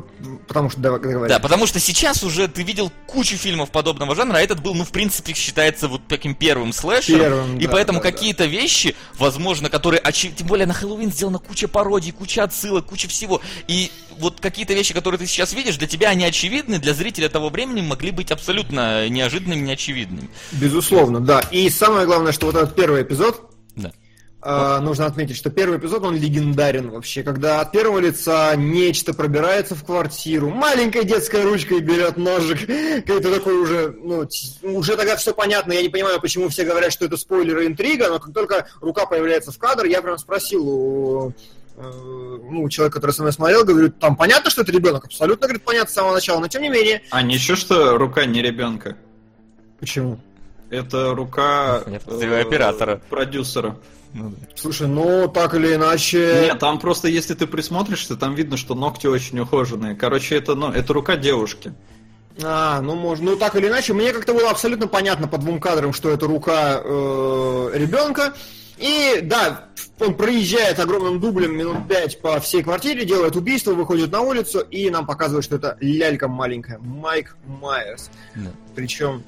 Потому 0.49 0.71
что, 0.71 0.81
давай, 0.81 1.01
говори. 1.01 1.29
Да, 1.29 1.39
потому 1.39 1.67
что 1.67 1.81
сейчас 1.81 2.23
уже 2.23 2.49
ты 2.49 2.63
видел 2.63 2.93
кучу 3.07 3.37
фильмов 3.37 3.71
подобного 3.71 4.15
жанра, 4.15 4.37
а 4.37 4.41
этот 4.41 4.61
был, 4.61 4.75
ну, 4.75 4.85
в 4.85 4.91
принципе, 4.91 5.35
считается 5.35 5.89
вот 5.89 6.03
таким 6.09 6.35
первым 6.35 6.73
слэшером. 6.73 7.21
Первым, 7.21 7.59
и 7.59 7.67
да, 7.67 7.73
поэтому 7.73 8.01
да, 8.01 8.11
какие-то 8.11 8.45
вещи, 8.45 8.95
возможно, 9.19 9.71
которые, 9.71 10.01
очи- 10.01 10.33
тем 10.35 10.47
более 10.47 10.67
на 10.67 10.75
Хэллоуин 10.75 11.11
сделана 11.13 11.39
куча 11.39 11.69
пародий, 11.69 12.13
куча 12.13 12.43
отсылок, 12.43 12.87
куча 12.87 13.09
всего. 13.09 13.41
И 13.69 13.91
вот 14.19 14.41
какие-то 14.41 14.75
вещи, 14.75 14.95
которые 14.95 15.19
ты 15.19 15.27
сейчас 15.27 15.53
видишь, 15.53 15.77
для 15.77 15.87
тебя 15.87 16.11
они 16.11 16.25
очевидны, 16.25 16.79
для 16.79 16.95
зрителя 16.95 17.29
того 17.29 17.49
времени 17.49 17.81
могли 17.81 18.11
быть 18.11 18.31
абсолютно 18.31 19.09
неожиданными, 19.09 19.61
неочевидными. 19.61 19.82
Безусловно, 20.53 21.21
да. 21.21 21.41
И 21.51 21.69
самое 21.71 22.07
главное, 22.07 22.33
что 22.33 22.47
вот 22.47 22.57
этот 22.57 22.75
первый 22.75 23.03
эпизод, 23.03 23.51
Да. 23.77 23.93
а, 24.41 24.81
нужно 24.81 25.07
отметить, 25.07 25.37
что 25.37 25.51
первый 25.51 25.79
эпизод, 25.79 26.03
он 26.05 26.17
легендарен 26.17 26.91
вообще, 26.91 27.23
когда 27.23 27.61
от 27.61 27.73
первого 27.73 27.99
лица 28.01 28.55
нечто 28.57 29.15
пробирается 29.15 29.75
в 29.75 29.85
квартиру, 29.85 30.51
маленькая 30.51 31.05
детская 31.05 31.43
ручка 31.45 31.75
и 31.77 31.81
берет 31.81 32.17
ножик, 32.17 32.61
какой-то 33.07 33.33
такой 33.33 33.55
уже, 33.61 33.95
ну, 34.03 34.27
уже 34.63 34.97
тогда 34.97 35.17
все 35.17 35.33
понятно, 35.35 35.73
я 35.73 35.83
не 35.83 35.89
понимаю, 35.89 36.21
почему 36.21 36.49
все 36.49 36.65
говорят, 36.65 36.93
что 36.93 37.05
это 37.05 37.17
спойлер 37.17 37.59
и 37.61 37.67
интрига, 37.67 38.09
но 38.09 38.19
как 38.19 38.33
только 38.35 38.67
рука 38.81 39.07
появляется 39.07 39.53
в 39.53 39.59
кадр, 39.59 39.85
я 39.87 40.03
прям 40.03 40.19
спросил 40.19 40.69
у 40.69 41.33
э, 41.77 41.83
ну, 42.51 42.69
человека, 42.69 42.97
который 42.97 43.13
со 43.13 43.23
мной 43.23 43.33
смотрел, 43.33 43.65
говорю, 43.65 43.91
там 43.91 44.17
понятно, 44.17 44.51
что 44.51 44.63
это 44.63 44.73
ребенок? 44.73 45.05
Абсолютно, 45.07 45.47
говорит, 45.47 45.65
понятно 45.65 45.91
с 45.91 45.95
самого 45.95 46.15
начала, 46.15 46.41
но 46.41 46.49
тем 46.49 46.63
не 46.63 46.69
менее. 46.69 47.03
А 47.11 47.23
ничего, 47.23 47.57
что 47.57 47.97
рука 47.97 48.25
не 48.27 48.43
ребенка. 48.43 48.97
Почему? 49.83 50.21
Это 50.71 51.13
рука 51.13 51.83
Я 51.89 51.99
подозреваю 51.99 52.47
оператора. 52.47 53.03
продюсера. 53.11 53.77
Ну 54.15 54.31
да. 54.31 54.37
Слушай, 54.55 54.87
ну, 54.87 55.27
так 55.27 55.55
или 55.55 55.75
иначе... 55.75 56.43
Нет, 56.45 56.61
там 56.61 56.79
просто, 56.79 57.09
если 57.09 57.35
ты 57.35 57.49
присмотришься, 57.49 58.15
там 58.17 58.37
видно, 58.37 58.57
что 58.57 58.77
ногти 58.77 59.09
очень 59.09 59.41
ухоженные. 59.41 59.97
Короче, 59.97 60.37
это, 60.37 60.55
ну, 60.55 60.71
это 60.71 60.93
рука 60.93 61.17
девушки. 61.17 61.75
А, 62.45 62.81
ну 62.81 62.95
можно. 62.95 63.33
Ну 63.33 63.37
так 63.37 63.57
или 63.57 63.67
иначе, 63.67 63.93
мне 63.93 64.13
как-то 64.13 64.35
было 64.35 64.51
абсолютно 64.51 64.87
понятно 64.87 65.27
по 65.27 65.37
двум 65.37 65.59
кадрам, 65.59 65.93
что 65.93 66.11
это 66.11 66.29
рука 66.29 66.81
э, 66.81 67.71
ребенка. 67.75 68.35
И 68.79 69.19
да, 69.25 69.65
он 69.99 70.15
проезжает 70.15 70.79
огромным 70.79 71.19
дублем 71.19 71.57
минут 71.57 71.89
пять 71.89 72.21
по 72.21 72.39
всей 72.39 72.63
квартире, 72.63 73.05
делает 73.05 73.35
убийство, 73.35 73.73
выходит 73.75 74.13
на 74.13 74.21
улицу, 74.21 74.61
и 74.61 74.89
нам 74.91 75.07
показывают, 75.07 75.45
что 75.45 75.57
это 75.57 75.77
лялька 75.81 76.29
маленькая, 76.29 76.79
Майк 76.79 77.37
Майерс. 77.61 78.11
Да. 78.37 78.53
Причем 78.77 79.25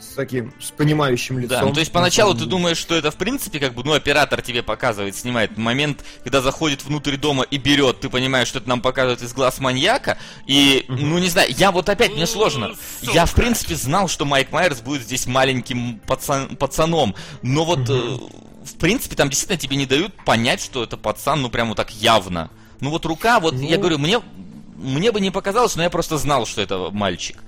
с 0.00 0.14
таким, 0.14 0.52
с 0.60 0.70
понимающим 0.70 1.38
лицом. 1.38 1.58
Да, 1.60 1.62
ну 1.66 1.72
то 1.72 1.80
есть 1.80 1.92
На 1.92 2.00
поначалу 2.00 2.34
ты 2.34 2.44
думаешь, 2.46 2.76
что 2.76 2.94
это 2.94 3.10
в 3.10 3.16
принципе 3.16 3.58
как 3.58 3.74
бы, 3.74 3.82
ну 3.84 3.92
оператор 3.92 4.42
тебе 4.42 4.62
показывает, 4.62 5.16
снимает 5.16 5.56
момент, 5.56 6.04
когда 6.22 6.40
заходит 6.40 6.84
внутрь 6.84 7.16
дома 7.16 7.44
и 7.44 7.56
берет, 7.58 8.00
ты 8.00 8.08
понимаешь, 8.08 8.48
что 8.48 8.58
это 8.58 8.68
нам 8.68 8.80
показывает 8.80 9.22
из 9.22 9.32
глаз 9.32 9.60
маньяка, 9.60 10.18
и, 10.46 10.84
ну 10.88 11.18
не 11.18 11.28
знаю, 11.28 11.52
я 11.56 11.72
вот 11.72 11.88
опять, 11.88 12.12
мне 12.12 12.26
сложно, 12.26 12.72
я 13.00 13.26
в 13.26 13.34
принципе 13.34 13.74
знал, 13.76 14.08
что 14.08 14.24
Майк 14.24 14.52
Майерс 14.52 14.80
будет 14.80 15.02
здесь 15.02 15.26
маленьким 15.26 16.00
пацан- 16.06 16.56
пацаном, 16.56 17.14
но 17.42 17.64
вот 17.64 17.88
э, 17.88 17.92
в 18.64 18.74
принципе 18.78 19.16
там 19.16 19.28
действительно 19.30 19.58
тебе 19.58 19.76
не 19.76 19.86
дают 19.86 20.14
понять, 20.24 20.60
что 20.62 20.82
это 20.82 20.96
пацан, 20.96 21.42
ну 21.42 21.48
прям 21.50 21.68
вот 21.68 21.76
так 21.76 21.90
явно. 21.90 22.50
Ну 22.80 22.90
вот 22.90 23.06
рука, 23.06 23.40
вот 23.40 23.54
я 23.54 23.76
Ну. 23.76 23.80
говорю, 23.80 23.98
мне, 23.98 24.20
мне 24.76 25.12
бы 25.12 25.20
не 25.20 25.30
показалось, 25.30 25.76
но 25.76 25.82
я 25.82 25.90
просто 25.90 26.18
знал, 26.18 26.44
что 26.46 26.60
это 26.60 26.90
мальчик 26.90 27.38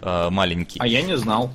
э, 0.00 0.28
маленький. 0.30 0.78
А 0.80 0.86
я 0.86 1.02
не 1.02 1.16
знал. 1.16 1.52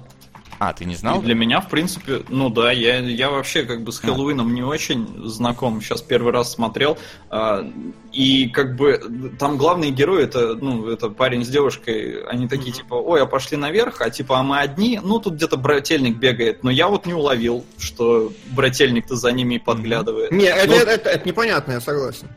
А, 0.60 0.72
ты 0.74 0.86
не 0.86 0.94
И 0.94 0.98
знал? 0.98 1.22
для 1.22 1.36
меня, 1.36 1.60
в 1.62 1.70
принципе, 1.70 2.22
ну 2.30 2.50
да, 2.50 2.72
я, 2.72 3.00
я 3.00 3.30
вообще 3.30 3.64
как 3.64 3.84
бы 3.84 3.92
с 3.92 4.00
Хэллоуином 4.00 4.54
не 4.54 4.62
очень 4.64 5.08
знаком. 5.28 5.82
Сейчас 5.82 6.02
первый 6.02 6.32
раз 6.32 6.52
смотрел. 6.54 6.98
а, 7.30 7.68
и 8.12 8.48
как 8.50 8.76
бы 8.76 9.34
там 9.40 9.58
главные 9.58 9.90
герои, 9.92 10.24
это, 10.26 10.54
ну, 10.56 10.88
это 10.88 11.10
парень 11.10 11.44
с 11.44 11.48
девушкой, 11.50 12.24
они 12.26 12.48
такие 12.48 12.72
типа, 12.72 12.94
ой, 12.94 13.22
а 13.24 13.26
пошли 13.26 13.58
наверх, 13.58 14.02
а 14.02 14.10
типа, 14.12 14.40
а 14.40 14.44
мы 14.44 14.60
одни, 14.60 15.00
ну 15.04 15.20
тут 15.20 15.34
где-то 15.34 15.58
брательник 15.58 16.18
бегает. 16.18 16.64
Но 16.64 16.70
я 16.70 16.88
вот 16.88 17.06
не 17.08 17.14
уловил, 17.14 17.66
что 17.80 18.32
брательник-то 18.52 19.16
за 19.16 19.32
ними 19.32 19.58
подглядывает. 19.58 20.32
Не, 20.32 20.46
это, 20.46 20.68
Ну, 20.68 20.76
это, 20.76 20.92
это- 20.92 21.10
это 21.10 21.28
непонятно, 21.28 21.72
я 21.74 21.82
согласен. 21.82 22.28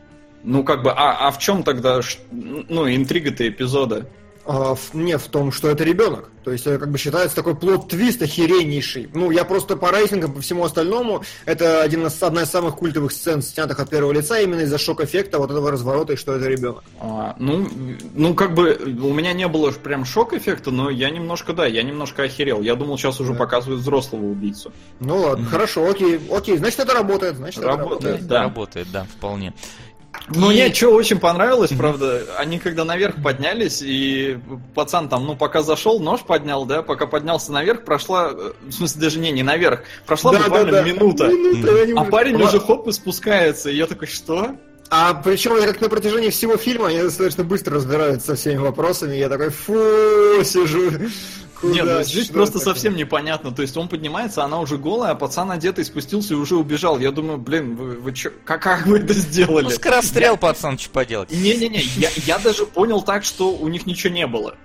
Ну, 0.43 0.63
как 0.63 0.81
бы, 0.81 0.91
а, 0.91 1.27
а 1.27 1.31
в 1.31 1.39
чем 1.39 1.61
тогда, 1.63 1.99
ну, 2.31 2.89
интрига-то 2.89 3.47
эпизода? 3.47 4.07
А, 4.49 4.75
в- 4.75 4.93
не 4.93 5.17
в 5.17 5.23
том, 5.27 5.51
что 5.51 5.69
это 5.69 5.83
ребенок. 5.83 6.29
То 6.45 6.53
есть 6.53 6.65
это 6.65 6.79
как 6.79 6.89
бы 6.89 6.97
считается 6.97 7.35
такой 7.35 7.53
плод-твист 7.55 8.21
охереннейший. 8.21 9.09
Ну, 9.13 9.29
я 9.31 9.43
просто 9.43 9.75
по 9.75 9.91
рейтингам, 9.91 10.31
по 10.33 10.39
всему 10.39 10.63
остальному, 10.63 11.21
это 11.43 11.81
один 11.81 12.07
из, 12.07 12.23
одна 12.23 12.43
из 12.43 12.49
самых 12.49 12.77
культовых 12.77 13.11
сцен, 13.11 13.41
снятых 13.41 13.77
от 13.81 13.89
первого 13.89 14.13
лица, 14.13 14.39
именно 14.39 14.61
из-за 14.61 14.77
шок-эффекта 14.77 15.39
вот 15.39 15.51
этого 15.51 15.69
разворота, 15.69 16.13
и 16.13 16.15
что 16.15 16.33
это 16.35 16.47
ребенок. 16.47 16.81
А, 17.01 17.35
ну, 17.39 17.67
ну, 18.13 18.33
как 18.33 18.53
бы, 18.53 18.79
у 19.03 19.13
меня 19.13 19.33
не 19.33 19.49
было 19.49 19.73
ж 19.73 19.75
прям 19.75 20.05
шок-эффекта, 20.05 20.71
но 20.71 20.89
я 20.89 21.09
немножко, 21.09 21.51
да, 21.51 21.65
я 21.65 21.83
немножко 21.83 22.23
охерел. 22.23 22.61
Я 22.61 22.75
думал, 22.75 22.97
сейчас 22.97 23.19
уже 23.19 23.33
Да. 23.33 23.39
показывают 23.39 23.81
взрослого 23.81 24.23
убийцу. 24.27 24.71
Ну 25.01 25.17
ладно, 25.17 25.45
хорошо, 25.47 25.85
окей, 25.89 26.21
окей, 26.31 26.57
значит 26.57 26.79
это 26.79 26.93
работает, 26.93 27.35
значит 27.35 27.57
это 27.59 27.67
Работает. 27.67 28.01
работает. 28.03 28.27
Да. 28.27 28.43
Работает, 28.43 28.87
да, 28.93 29.03
вполне. 29.17 29.53
Ну, 30.29 30.51
И- 30.51 30.55
мне 30.55 30.73
что 30.73 30.89
очень 30.89 31.19
понравилось, 31.19 31.71
правда, 31.77 32.23
они 32.37 32.59
когда 32.59 32.83
наверх 32.83 33.15
поднялись, 33.23 33.81
и 33.81 34.37
пацан 34.75 35.07
там, 35.09 35.25
ну, 35.25 35.35
пока 35.35 35.61
зашел, 35.61 35.99
нож 35.99 36.21
поднял, 36.21 36.65
да, 36.65 36.81
пока 36.81 37.07
поднялся 37.07 37.51
наверх, 37.51 37.85
прошла, 37.85 38.31
э, 38.33 38.51
в 38.61 38.71
смысле, 38.73 39.01
даже 39.01 39.19
не, 39.19 39.31
не 39.31 39.43
наверх, 39.43 39.83
прошла 40.05 40.33
Да, 40.33 40.39
буквально 40.39 40.71
да, 40.71 40.81
да. 40.83 40.89
минута. 40.89 41.27
Минута, 41.27 41.85
не 41.85 41.93
А 41.93 42.03
парень 42.03 42.35
Ла- 42.35 42.47
уже 42.49 42.59
хоп 42.59 42.87
и 42.87 42.91
спускается, 42.91 43.69
и 43.69 43.75
я 43.77 43.85
такой, 43.87 44.07
что? 44.07 44.55
А 44.89 45.13
причем 45.13 45.57
я 45.57 45.67
как 45.67 45.81
на 45.81 45.89
протяжении 45.89 46.29
всего 46.29 46.55
фильма 46.57 46.87
они 46.87 46.99
достаточно 47.01 47.43
быстро 47.43 47.75
разбираются 47.75 48.27
со 48.27 48.35
всеми 48.35 48.57
вопросами, 48.57 49.15
я 49.15 49.27
такой, 49.29 49.49
фу, 49.49 49.73
сижу. 50.43 50.91
Куда, 51.61 51.73
Нет, 51.73 51.85
ну, 51.85 52.03
здесь 52.03 52.25
что 52.25 52.33
просто 52.33 52.59
такое? 52.59 52.73
совсем 52.73 52.95
непонятно. 52.95 53.51
То 53.51 53.63
есть 53.63 53.75
он 53.77 53.87
поднимается, 53.87 54.43
она 54.43 54.59
уже 54.59 54.77
голая, 54.77 55.11
а 55.11 55.15
пацан 55.15 55.49
одетый 55.51 55.85
спустился 55.85 56.35
и 56.35 56.37
уже 56.37 56.55
убежал. 56.55 56.99
Я 56.99 57.11
думаю, 57.11 57.39
блин, 57.39 57.75
вы, 57.75 57.95
вы 57.95 58.13
чё, 58.13 58.31
как, 58.45 58.61
как 58.61 58.85
вы 58.85 58.99
это 58.99 59.13
сделали? 59.13 59.63
Ну, 59.65 59.69
скорострел, 59.71 60.37
пацан, 60.37 60.77
что 60.77 60.91
поделать. 60.91 61.31
Не-не-не, 61.31 61.79
я, 61.97 62.09
я 62.25 62.37
даже 62.37 62.65
понял 62.67 63.01
так, 63.01 63.23
что 63.23 63.51
у 63.55 63.67
них 63.69 63.87
ничего 63.87 64.13
не 64.13 64.27
было. 64.27 64.55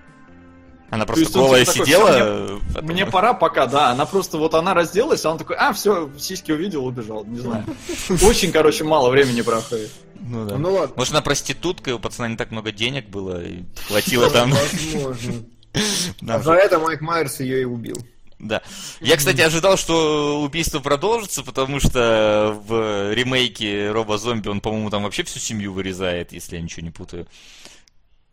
Она 0.90 1.06
То 1.06 1.14
просто 1.14 1.22
есть 1.22 1.34
голая 1.34 1.64
типа 1.64 1.72
такой, 1.72 1.86
сидела. 1.86 2.10
«Всё, 2.10 2.24
э, 2.24 2.58
потом- 2.74 2.90
Мне 2.90 3.06
пора 3.06 3.32
пока, 3.32 3.66
да. 3.66 3.88
Она 3.92 4.04
просто 4.04 4.36
вот 4.36 4.52
она 4.54 4.74
разделась, 4.74 5.24
а 5.24 5.30
он 5.30 5.38
такой, 5.38 5.56
а, 5.56 5.72
все, 5.72 6.10
сиськи 6.18 6.52
увидел, 6.52 6.84
убежал. 6.84 7.24
Не 7.24 7.38
знаю. 7.38 7.64
Очень, 8.22 8.52
короче, 8.52 8.84
мало 8.84 9.08
времени 9.08 9.40
проходит. 9.40 9.90
Ну 10.20 10.46
да. 10.46 10.58
Ну 10.58 10.74
ладно. 10.74 10.92
Может, 10.94 11.14
она 11.14 11.22
проститутка, 11.22 11.88
и 11.88 11.92
у 11.94 11.98
пацана 11.98 12.28
не 12.28 12.36
так 12.36 12.50
много 12.50 12.72
денег 12.72 13.08
было, 13.08 13.42
и 13.42 13.62
хватило 13.88 14.28
там. 14.28 14.52
Возможно. 14.52 15.34
А 16.28 16.38
за 16.40 16.52
это 16.54 16.78
Майк 16.78 17.00
Майерс 17.00 17.40
ее 17.40 17.62
и 17.62 17.64
убил. 17.64 17.96
Да. 18.38 18.60
Я, 19.00 19.16
кстати, 19.16 19.40
ожидал, 19.40 19.76
что 19.76 20.42
убийство 20.42 20.80
продолжится, 20.80 21.42
потому 21.44 21.78
что 21.78 22.60
в 22.66 23.12
ремейке 23.14 23.90
Роба 23.92 24.18
Зомби 24.18 24.48
он, 24.48 24.60
по-моему, 24.60 24.90
там 24.90 25.04
вообще 25.04 25.22
всю 25.22 25.38
семью 25.38 25.72
вырезает, 25.72 26.32
если 26.32 26.56
я 26.56 26.62
ничего 26.62 26.84
не 26.84 26.90
путаю. 26.90 27.26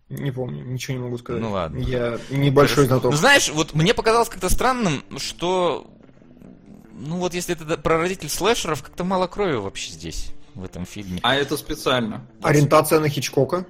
Не 0.09 0.31
помню, 0.31 0.63
ничего 0.63 0.97
не 0.97 1.03
могу 1.03 1.19
сказать. 1.19 1.39
Ну 1.39 1.51
ладно. 1.51 1.77
Я 1.77 2.17
небольшой 2.31 2.85
Ну, 2.85 2.87
знаток. 2.87 3.13
знаешь, 3.13 3.49
вот 3.49 3.75
мне 3.75 3.93
показалось 3.93 4.29
как-то 4.29 4.49
странным, 4.49 5.03
что... 5.17 5.85
Ну 6.91 7.17
вот 7.17 7.35
если 7.35 7.55
это 7.55 7.77
прародитель 7.77 8.29
слэшеров, 8.29 8.81
как-то 8.81 9.03
мало 9.03 9.27
крови 9.27 9.53
вообще 9.57 9.91
здесь, 9.91 10.31
в 10.55 10.63
этом 10.65 10.87
фильме. 10.87 11.19
А 11.21 11.35
это 11.35 11.55
специально. 11.55 12.25
Ориентация 12.41 12.99
на 12.99 13.07
Хичкока. 13.07 13.67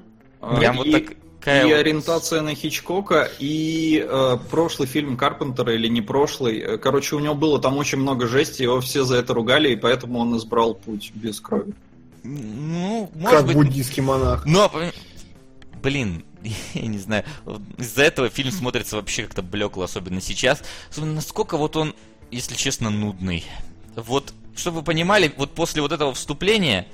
Прям 0.57 0.77
вот 0.77 0.87
и, 0.87 1.17
такая 1.39 1.67
и 1.67 1.71
ориентация 1.71 2.41
на 2.41 2.55
Хичкока, 2.55 3.29
и 3.39 4.05
э, 4.07 4.37
прошлый 4.49 4.87
фильм 4.87 5.17
Карпентера, 5.17 5.73
или 5.73 5.87
не 5.87 6.01
прошлый. 6.01 6.59
Э, 6.59 6.77
Короче, 6.77 7.15
у 7.15 7.19
него 7.19 7.35
было 7.35 7.59
там 7.59 7.77
очень 7.77 7.97
много 7.97 8.27
жести, 8.27 8.63
его 8.63 8.81
все 8.81 9.03
за 9.03 9.17
это 9.17 9.33
ругали, 9.33 9.71
и 9.71 9.75
поэтому 9.75 10.19
он 10.19 10.37
избрал 10.37 10.73
путь 10.75 11.11
без 11.15 11.39
крови. 11.39 11.73
Ну, 12.23 13.09
может 13.15 13.37
Как 13.37 13.45
быть... 13.47 13.55
буддийский 13.55 14.03
монах. 14.03 14.45
Но, 14.45 14.65
пом- 14.65 14.93
блин, 15.81 16.23
я 16.73 16.87
не 16.87 16.97
знаю, 16.97 17.23
из-за 17.77 18.03
этого 18.03 18.29
фильм 18.29 18.51
смотрится 18.51 18.95
вообще 18.97 19.23
как-то 19.23 19.41
блекло, 19.41 19.83
особенно 19.83 20.21
сейчас. 20.21 20.61
Особенно 20.89 21.13
насколько 21.13 21.57
вот 21.57 21.75
он, 21.75 21.95
если 22.31 22.55
честно, 22.55 22.89
нудный. 22.89 23.45
Вот, 23.95 24.33
чтобы 24.55 24.77
вы 24.77 24.83
понимали, 24.83 25.33
вот 25.37 25.51
после 25.51 25.81
вот 25.81 25.91
этого 25.91 26.13
вступления, 26.13 26.87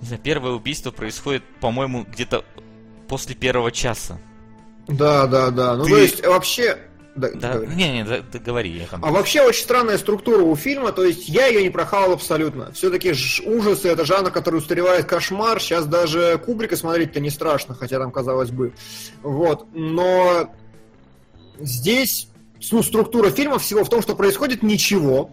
не 0.00 0.06
знаю, 0.08 0.22
первое 0.22 0.52
убийство 0.52 0.90
происходит, 0.90 1.42
по-моему, 1.60 2.04
где-то 2.04 2.44
после 3.08 3.34
первого 3.34 3.70
часа. 3.72 4.18
Да, 4.88 5.26
да, 5.26 5.50
да. 5.50 5.76
Ну, 5.76 5.84
Ты- 5.84 5.90
то 5.90 5.96
есть, 5.98 6.26
вообще... 6.26 6.78
Да, 7.16 7.30
Да, 7.30 7.54
говори. 7.54 7.74
не, 7.74 7.88
не, 7.92 8.04
да, 8.04 8.18
да 8.30 8.38
говори, 8.38 8.70
я 8.70 8.86
там. 8.86 9.02
А 9.02 9.10
вообще 9.10 9.40
очень 9.40 9.62
странная 9.62 9.96
структура 9.96 10.42
у 10.42 10.54
фильма, 10.54 10.92
то 10.92 11.02
есть 11.02 11.30
я 11.30 11.46
ее 11.46 11.62
не 11.62 11.70
прохавал 11.70 12.12
абсолютно. 12.12 12.72
Все-таки 12.72 13.12
ужасы 13.46 13.88
это 13.88 14.04
жанр, 14.04 14.30
который 14.30 14.56
устаревает 14.56 15.06
кошмар. 15.06 15.58
Сейчас 15.58 15.86
даже 15.86 16.36
Кубрика 16.44 16.76
смотреть-то 16.76 17.18
не 17.20 17.30
страшно, 17.30 17.74
хотя 17.74 17.98
там 17.98 18.10
казалось 18.10 18.50
бы. 18.50 18.74
Вот. 19.22 19.66
Но 19.72 20.54
здесь 21.58 22.28
ну, 22.70 22.82
структура 22.82 23.30
фильма 23.30 23.58
всего 23.58 23.82
в 23.82 23.88
том, 23.88 24.02
что 24.02 24.14
происходит 24.14 24.62
ничего, 24.62 25.30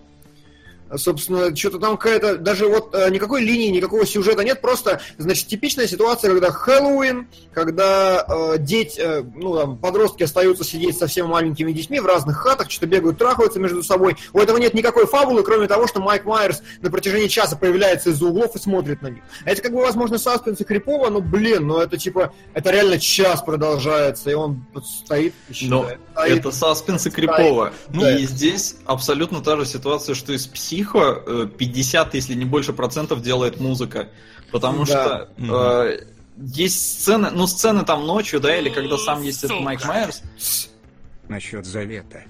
собственно, 0.97 1.55
что-то 1.55 1.79
там 1.79 1.97
какая-то, 1.97 2.37
даже 2.37 2.67
вот 2.67 2.93
э, 2.93 3.09
никакой 3.09 3.41
линии, 3.43 3.69
никакого 3.69 4.05
сюжета 4.05 4.43
нет, 4.43 4.61
просто, 4.61 5.01
значит, 5.17 5.47
типичная 5.47 5.87
ситуация, 5.87 6.31
когда 6.31 6.51
Хэллоуин, 6.51 7.27
когда 7.53 8.25
э, 8.27 8.57
дети, 8.59 8.99
э, 8.99 9.23
ну, 9.35 9.55
там, 9.57 9.77
подростки 9.77 10.23
остаются 10.23 10.63
сидеть 10.63 10.97
со 10.97 11.07
всеми 11.07 11.27
маленькими 11.27 11.71
детьми 11.71 11.99
в 11.99 12.05
разных 12.05 12.37
хатах, 12.37 12.69
что-то 12.71 12.87
бегают, 12.87 13.17
трахаются 13.17 13.59
между 13.59 13.83
собой. 13.83 14.15
У 14.33 14.39
этого 14.39 14.57
нет 14.57 14.73
никакой 14.73 15.05
фабулы, 15.05 15.43
кроме 15.43 15.67
того, 15.67 15.87
что 15.87 15.99
Майк 15.99 16.25
Майерс 16.25 16.61
на 16.81 16.89
протяжении 16.91 17.27
часа 17.27 17.55
появляется 17.55 18.09
из-за 18.11 18.25
углов 18.25 18.55
и 18.55 18.59
смотрит 18.59 19.01
на 19.01 19.07
них. 19.07 19.23
Это, 19.45 19.61
как 19.61 19.71
бы, 19.71 19.81
возможно, 19.81 20.17
саспенс 20.17 20.61
и 20.61 20.63
крипово, 20.63 21.09
но, 21.09 21.21
блин, 21.21 21.67
ну, 21.67 21.79
это, 21.79 21.97
типа, 21.97 22.33
это 22.53 22.71
реально 22.71 22.99
час 22.99 23.41
продолжается, 23.41 24.29
и 24.29 24.33
он 24.33 24.65
вот 24.73 24.85
стоит 24.85 25.33
и 25.49 25.67
Но 25.67 25.89
стоит. 26.13 26.39
это 26.39 26.51
саспенс 26.51 27.05
и 27.05 27.09
крипово. 27.09 27.73
Ну, 27.89 27.93
Ну 27.93 28.01
да. 28.01 28.17
и 28.17 28.25
здесь 28.25 28.75
абсолютно 28.85 29.41
та 29.41 29.57
же 29.57 29.65
ситуация, 29.65 30.15
что 30.15 30.33
из 30.33 30.47
психо 30.83 31.23
э, 31.25 31.47
50, 31.57 32.13
если 32.13 32.33
не 32.35 32.45
больше 32.45 32.73
процентов 32.73 33.21
делает 33.21 33.59
музыка. 33.59 34.09
Потому 34.51 34.85
Да. 34.85 34.85
что 34.85 35.29
э, 35.37 36.05
есть 36.37 36.99
сцены, 37.01 37.29
ну 37.31 37.47
сцены 37.47 37.83
там 37.85 38.05
ночью, 38.05 38.39
да, 38.39 38.55
или 38.57 38.69
когда 38.69 38.97
сам 38.97 39.21
есть 39.23 39.43
этот 39.43 39.61
Майк 39.61 39.85
Майерс. 39.85 40.21
Насчет 41.29 41.65
завета. 41.65 42.23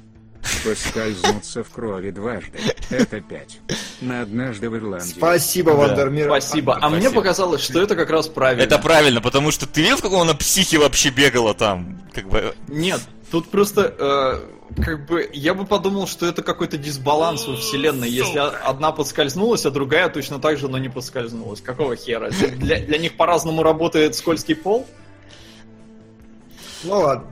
Поскользнуться 0.63 1.63
в 1.63 1.69
крови 1.69 2.11
дважды. 2.11 2.59
Это 2.89 3.21
пять. 3.21 3.59
На 4.01 4.21
однажды 4.21 4.69
в 4.69 4.75
Ирландии. 4.75 5.13
Спасибо, 5.17 5.71
Вандермир. 5.71 6.27
Спасибо. 6.27 6.77
А 6.81 6.89
мне 6.89 7.01
Спасибо. 7.01 7.21
показалось, 7.21 7.61
что 7.61 7.81
это 7.81 7.95
как 7.95 8.09
раз 8.09 8.27
правильно. 8.27 8.61
Это 8.61 8.77
правильно, 8.77 9.21
потому 9.21 9.51
что 9.51 9.65
ты 9.67 9.81
видел, 9.81 9.97
в 9.97 10.01
каком 10.01 10.21
она 10.21 10.33
психе 10.33 10.79
вообще 10.79 11.09
бегала 11.09 11.53
там? 11.53 12.01
Как 12.13 12.27
бы... 12.27 12.53
Нет, 12.67 12.99
тут 13.31 13.49
просто, 13.49 13.93
э, 13.97 14.81
как 14.81 15.05
бы, 15.07 15.29
я 15.33 15.53
бы 15.53 15.65
подумал, 15.65 16.07
что 16.07 16.25
это 16.25 16.43
какой-то 16.43 16.77
дисбаланс 16.77 17.47
во 17.47 17.55
вселенной, 17.55 18.09
если 18.09 18.39
одна 18.39 18.91
подскользнулась, 18.91 19.65
а 19.65 19.71
другая 19.71 20.09
точно 20.09 20.39
так 20.39 20.57
же, 20.57 20.67
но 20.67 20.77
не 20.77 20.89
подскользнулась. 20.89 21.61
Какого 21.61 21.95
хера? 21.95 22.29
Для, 22.29 22.79
для 22.79 22.97
них 22.97 23.15
по-разному 23.15 23.63
работает 23.63 24.15
скользкий 24.15 24.55
пол? 24.55 24.87
Ну 26.83 26.99
ладно. 26.99 27.27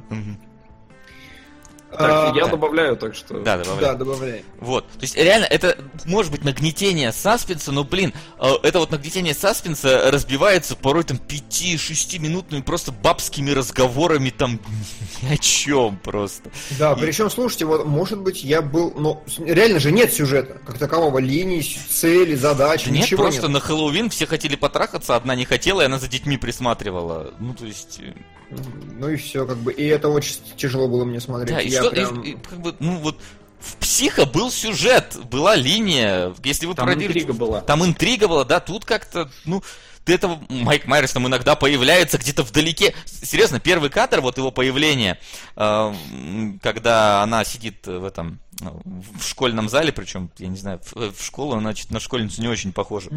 Так, 1.91 2.01
А, 2.01 2.33
я 2.37 2.47
добавляю, 2.47 2.95
так 2.95 3.13
что... 3.15 3.39
Да, 3.41 3.57
добавляй. 3.57 3.81
Да, 3.81 3.93
добавляй. 3.95 4.45
Вот. 4.59 4.87
То 4.87 4.99
есть 5.01 5.15
реально 5.17 5.45
это 5.45 5.77
может 6.05 6.31
быть 6.31 6.43
нагнетение 6.45 7.11
саспенса, 7.11 7.71
но, 7.73 7.83
блин, 7.83 8.13
э, 8.39 8.49
это 8.63 8.79
вот 8.79 8.91
нагнетение 8.91 9.33
саспенса 9.33 10.09
разбивается 10.09 10.75
порой 10.77 11.03
там 11.03 11.17
5-6 11.17 12.17
минутными 12.19 12.61
просто 12.61 12.91
бабскими 12.93 13.51
разговорами 13.51 14.29
там 14.29 14.59
ни 15.21 15.33
о 15.33 15.37
чем 15.37 15.97
просто. 15.97 16.49
Да, 16.79 16.93
И- 16.93 16.99
причем, 16.99 17.29
слушайте, 17.29 17.65
вот, 17.65 17.85
может 17.85 18.19
быть, 18.19 18.43
я 18.43 18.61
был, 18.61 19.21
с- 19.27 19.39
реально 19.39 19.79
же 19.79 19.91
нет 19.91 20.13
сюжета, 20.13 20.59
как 20.65 20.77
такового, 20.77 21.19
линий, 21.19 21.61
с- 21.61 21.99
цели, 21.99 22.35
задач, 22.35 22.85
Да 22.85 22.91
нет, 22.91 23.03
ничего 23.03 23.23
просто 23.23 23.43
нет. 23.43 23.51
на 23.51 23.59
Хэллоуин 23.59 24.09
все 24.09 24.25
хотели 24.27 24.55
потрахаться, 24.55 25.15
одна 25.17 25.35
не 25.35 25.43
хотела, 25.45 25.81
и 25.81 25.85
она 25.85 25.99
за 25.99 26.07
детьми 26.07 26.37
присматривала. 26.37 27.33
Ну, 27.39 27.53
то 27.53 27.65
есть... 27.65 27.99
Ну 28.99 29.09
и 29.09 29.15
все, 29.15 29.45
как 29.45 29.57
бы, 29.57 29.71
и 29.73 29.85
это 29.85 30.09
очень 30.09 30.35
тяжело 30.57 30.87
было 30.87 31.05
мне 31.05 31.19
смотреть. 31.19 31.55
Да, 31.55 31.61
и 31.61 31.69
Я 31.69 31.81
что, 31.81 31.91
прям- 31.91 32.21
и- 32.21 32.31
и 32.31 32.37
как 32.37 32.59
бы, 32.61 32.75
ну 32.79 32.97
вот, 32.97 33.17
в 33.59 33.75
Психо 33.77 34.25
был 34.25 34.51
сюжет, 34.51 35.17
была 35.29 35.55
линия, 35.55 36.33
если 36.43 36.65
вы 36.65 36.73
Там 36.75 36.87
продели- 36.89 37.07
интрига 37.07 37.33
была. 37.33 37.61
Там 37.61 37.85
интрига 37.85 38.27
была, 38.27 38.43
да, 38.43 38.59
тут 38.59 38.85
как-то, 38.85 39.29
ну, 39.45 39.63
ты 40.05 40.13
этого, 40.13 40.39
Майк 40.49 40.85
Майерс 40.85 41.11
там 41.11 41.27
иногда 41.27 41.55
появляется 41.55 42.17
где-то 42.17 42.43
вдалеке. 42.43 42.93
Серьезно, 43.05 43.59
первый 43.59 43.89
кадр, 43.89 44.21
вот 44.21 44.37
его 44.37 44.51
появление, 44.51 45.19
э, 45.55 45.93
когда 46.61 47.21
она 47.21 47.43
сидит 47.43 47.85
в 47.85 48.03
этом, 48.03 48.39
э, 48.61 48.65
в 49.17 49.23
школьном 49.23 49.69
зале, 49.69 49.91
причем, 49.91 50.31
я 50.37 50.47
не 50.47 50.57
знаю, 50.57 50.79
в, 50.83 51.13
в 51.13 51.23
школу, 51.23 51.55
она 51.55 51.73
чё-то 51.73 51.93
на 51.93 51.99
школьницу 51.99 52.41
не 52.41 52.47
очень 52.47 52.73
похожа. 52.73 53.09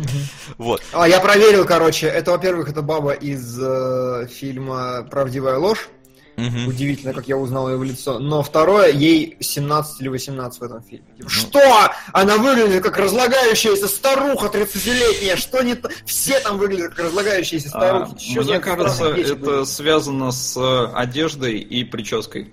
Вот. 0.58 0.82
А, 0.92 1.08
я 1.08 1.20
проверил, 1.20 1.64
короче, 1.64 2.06
это, 2.06 2.32
во-первых, 2.32 2.68
это 2.68 2.82
баба 2.82 3.12
из 3.12 3.58
э, 3.60 4.28
фильма 4.28 5.06
«Правдивая 5.10 5.58
ложь». 5.58 5.88
Мгм. 6.36 6.68
Удивительно, 6.68 7.12
как 7.12 7.28
я 7.28 7.36
узнал 7.36 7.70
ее 7.70 7.76
в 7.76 7.84
лицо. 7.84 8.18
Но 8.18 8.42
второе, 8.42 8.90
ей 8.90 9.36
17 9.40 10.00
или 10.00 10.08
18 10.08 10.60
в 10.60 10.64
этом 10.64 10.82
фильме. 10.82 11.06
Ну. 11.18 11.28
Типа, 11.28 11.30
Что? 11.30 11.92
Она 12.12 12.36
выглядит 12.38 12.82
как 12.82 12.98
разлагающаяся 12.98 13.88
старуха 13.88 14.46
30-летняя. 14.48 15.36
Что 15.36 15.62
не 15.62 15.74
то? 15.74 15.90
Все 16.04 16.40
там 16.40 16.58
выглядят 16.58 16.94
как 16.94 17.06
разлагающиеся 17.06 17.68
А, 17.74 17.80
старухи. 17.80 18.16
Чё 18.18 18.42
мне 18.42 18.58
кажется, 18.60 19.06
это 19.06 19.64
связано 19.64 20.32
с 20.32 20.56
э, 20.56 20.92
одеждой 20.94 21.58
и 21.58 21.84
прической. 21.84 22.52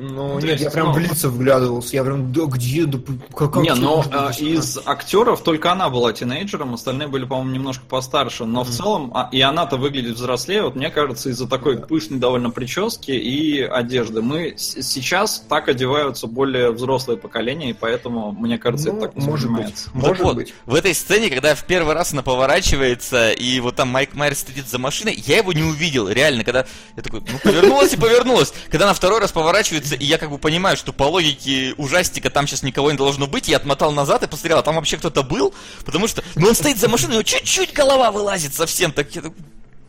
Ну, 0.00 0.40
То 0.40 0.46
нет, 0.46 0.60
я 0.60 0.70
прям 0.70 0.88
ну- 0.88 0.92
в 0.94 0.98
лица 0.98 1.28
вглядывался. 1.28 1.94
Я 1.96 2.04
прям, 2.04 2.32
да 2.32 2.44
где, 2.46 2.84
да 2.84 2.98
как, 3.34 3.52
как 3.52 3.62
Не, 3.62 3.74
но 3.74 3.96
может 3.96 4.12
э, 4.14 4.26
быть? 4.28 4.40
из 4.40 4.78
актеров 4.84 5.42
только 5.42 5.72
она 5.72 5.88
была 5.88 6.12
тинейджером, 6.12 6.74
остальные 6.74 7.08
были, 7.08 7.24
по-моему, 7.24 7.50
немножко 7.52 7.84
постарше. 7.88 8.44
Но 8.44 8.64
в 8.64 8.68
целом, 8.70 9.10
а, 9.14 9.28
и 9.32 9.40
она-то 9.40 9.76
выглядит 9.76 10.16
взрослее, 10.16 10.62
вот 10.62 10.74
мне 10.76 10.90
кажется, 10.90 11.30
из-за 11.30 11.48
такой 11.48 11.78
пышной 11.78 12.18
довольно 12.18 12.50
прически 12.50 13.12
и 13.12 13.60
одежды. 13.62 14.22
Мы 14.22 14.54
с- 14.56 14.82
сейчас 14.82 15.42
так 15.48 15.68
одеваются 15.68 16.26
более 16.26 16.70
взрослые 16.72 17.16
поколения, 17.18 17.70
и 17.70 17.72
поэтому, 17.72 18.32
мне 18.32 18.58
кажется, 18.58 18.92
Ну, 18.92 18.98
это 18.98 19.06
так 19.08 19.16
может 19.16 19.28
быть. 19.50 19.64
воспринимается. 19.66 19.90
Ну, 19.94 20.00
Может 20.00 20.16
так 20.16 20.26
вот, 20.26 20.36
быть. 20.36 20.54
в 20.66 20.74
этой 20.74 20.94
сцене, 20.94 21.30
когда 21.30 21.54
в 21.54 21.64
первый 21.64 21.94
раз 21.94 22.12
она 22.12 22.22
поворачивается, 22.22 23.30
и 23.30 23.60
вот 23.60 23.76
там 23.76 23.88
Майк 23.88 24.14
Майерс 24.14 24.44
сидит 24.46 24.68
за 24.68 24.78
машиной, 24.78 25.14
я 25.26 25.38
его 25.38 25.52
не 25.52 25.62
увидел, 25.62 26.08
реально, 26.08 26.44
когда 26.44 26.66
я 26.96 27.02
такой, 27.02 27.20
ну, 27.20 27.38
повернулась 27.42 27.92
и 27.92 27.96
повернулась. 27.96 28.52
Когда 28.70 28.84
она 28.86 28.94
второй 28.94 29.20
раз 29.20 29.32
поворачивается, 29.32 29.77
и 29.78 30.04
я 30.04 30.18
как 30.18 30.30
бы 30.30 30.38
понимаю, 30.38 30.76
что 30.76 30.92
по 30.92 31.04
логике 31.04 31.74
ужастика 31.76 32.30
там 32.30 32.46
сейчас 32.46 32.62
никого 32.62 32.90
не 32.90 32.96
должно 32.96 33.26
быть, 33.26 33.48
я 33.48 33.56
отмотал 33.56 33.92
назад 33.92 34.22
и 34.22 34.26
посмотрел, 34.26 34.58
а 34.58 34.62
там 34.62 34.76
вообще 34.76 34.96
кто-то 34.96 35.22
был, 35.22 35.54
потому 35.84 36.06
что, 36.08 36.22
ну, 36.36 36.48
он 36.48 36.54
стоит 36.54 36.78
за 36.78 36.88
машиной, 36.88 37.10
у 37.10 37.14
него 37.14 37.22
чуть-чуть 37.22 37.72
голова 37.72 38.10
вылазит 38.10 38.54
совсем, 38.54 38.92
так 38.92 39.14
я 39.14 39.22
такой, 39.22 39.36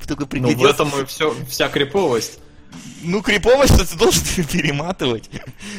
такой 0.07 0.17
Ну, 0.17 0.25
в 0.25 0.29
пригляделся. 0.29 0.69
этом 0.73 1.01
и 1.01 1.05
все, 1.05 1.35
вся 1.49 1.67
криповость. 1.69 2.39
Ну, 3.01 3.21
криповость, 3.21 3.73
что 3.75 3.87
ты 3.87 3.97
должен 3.97 4.21
перематывать. 4.51 5.29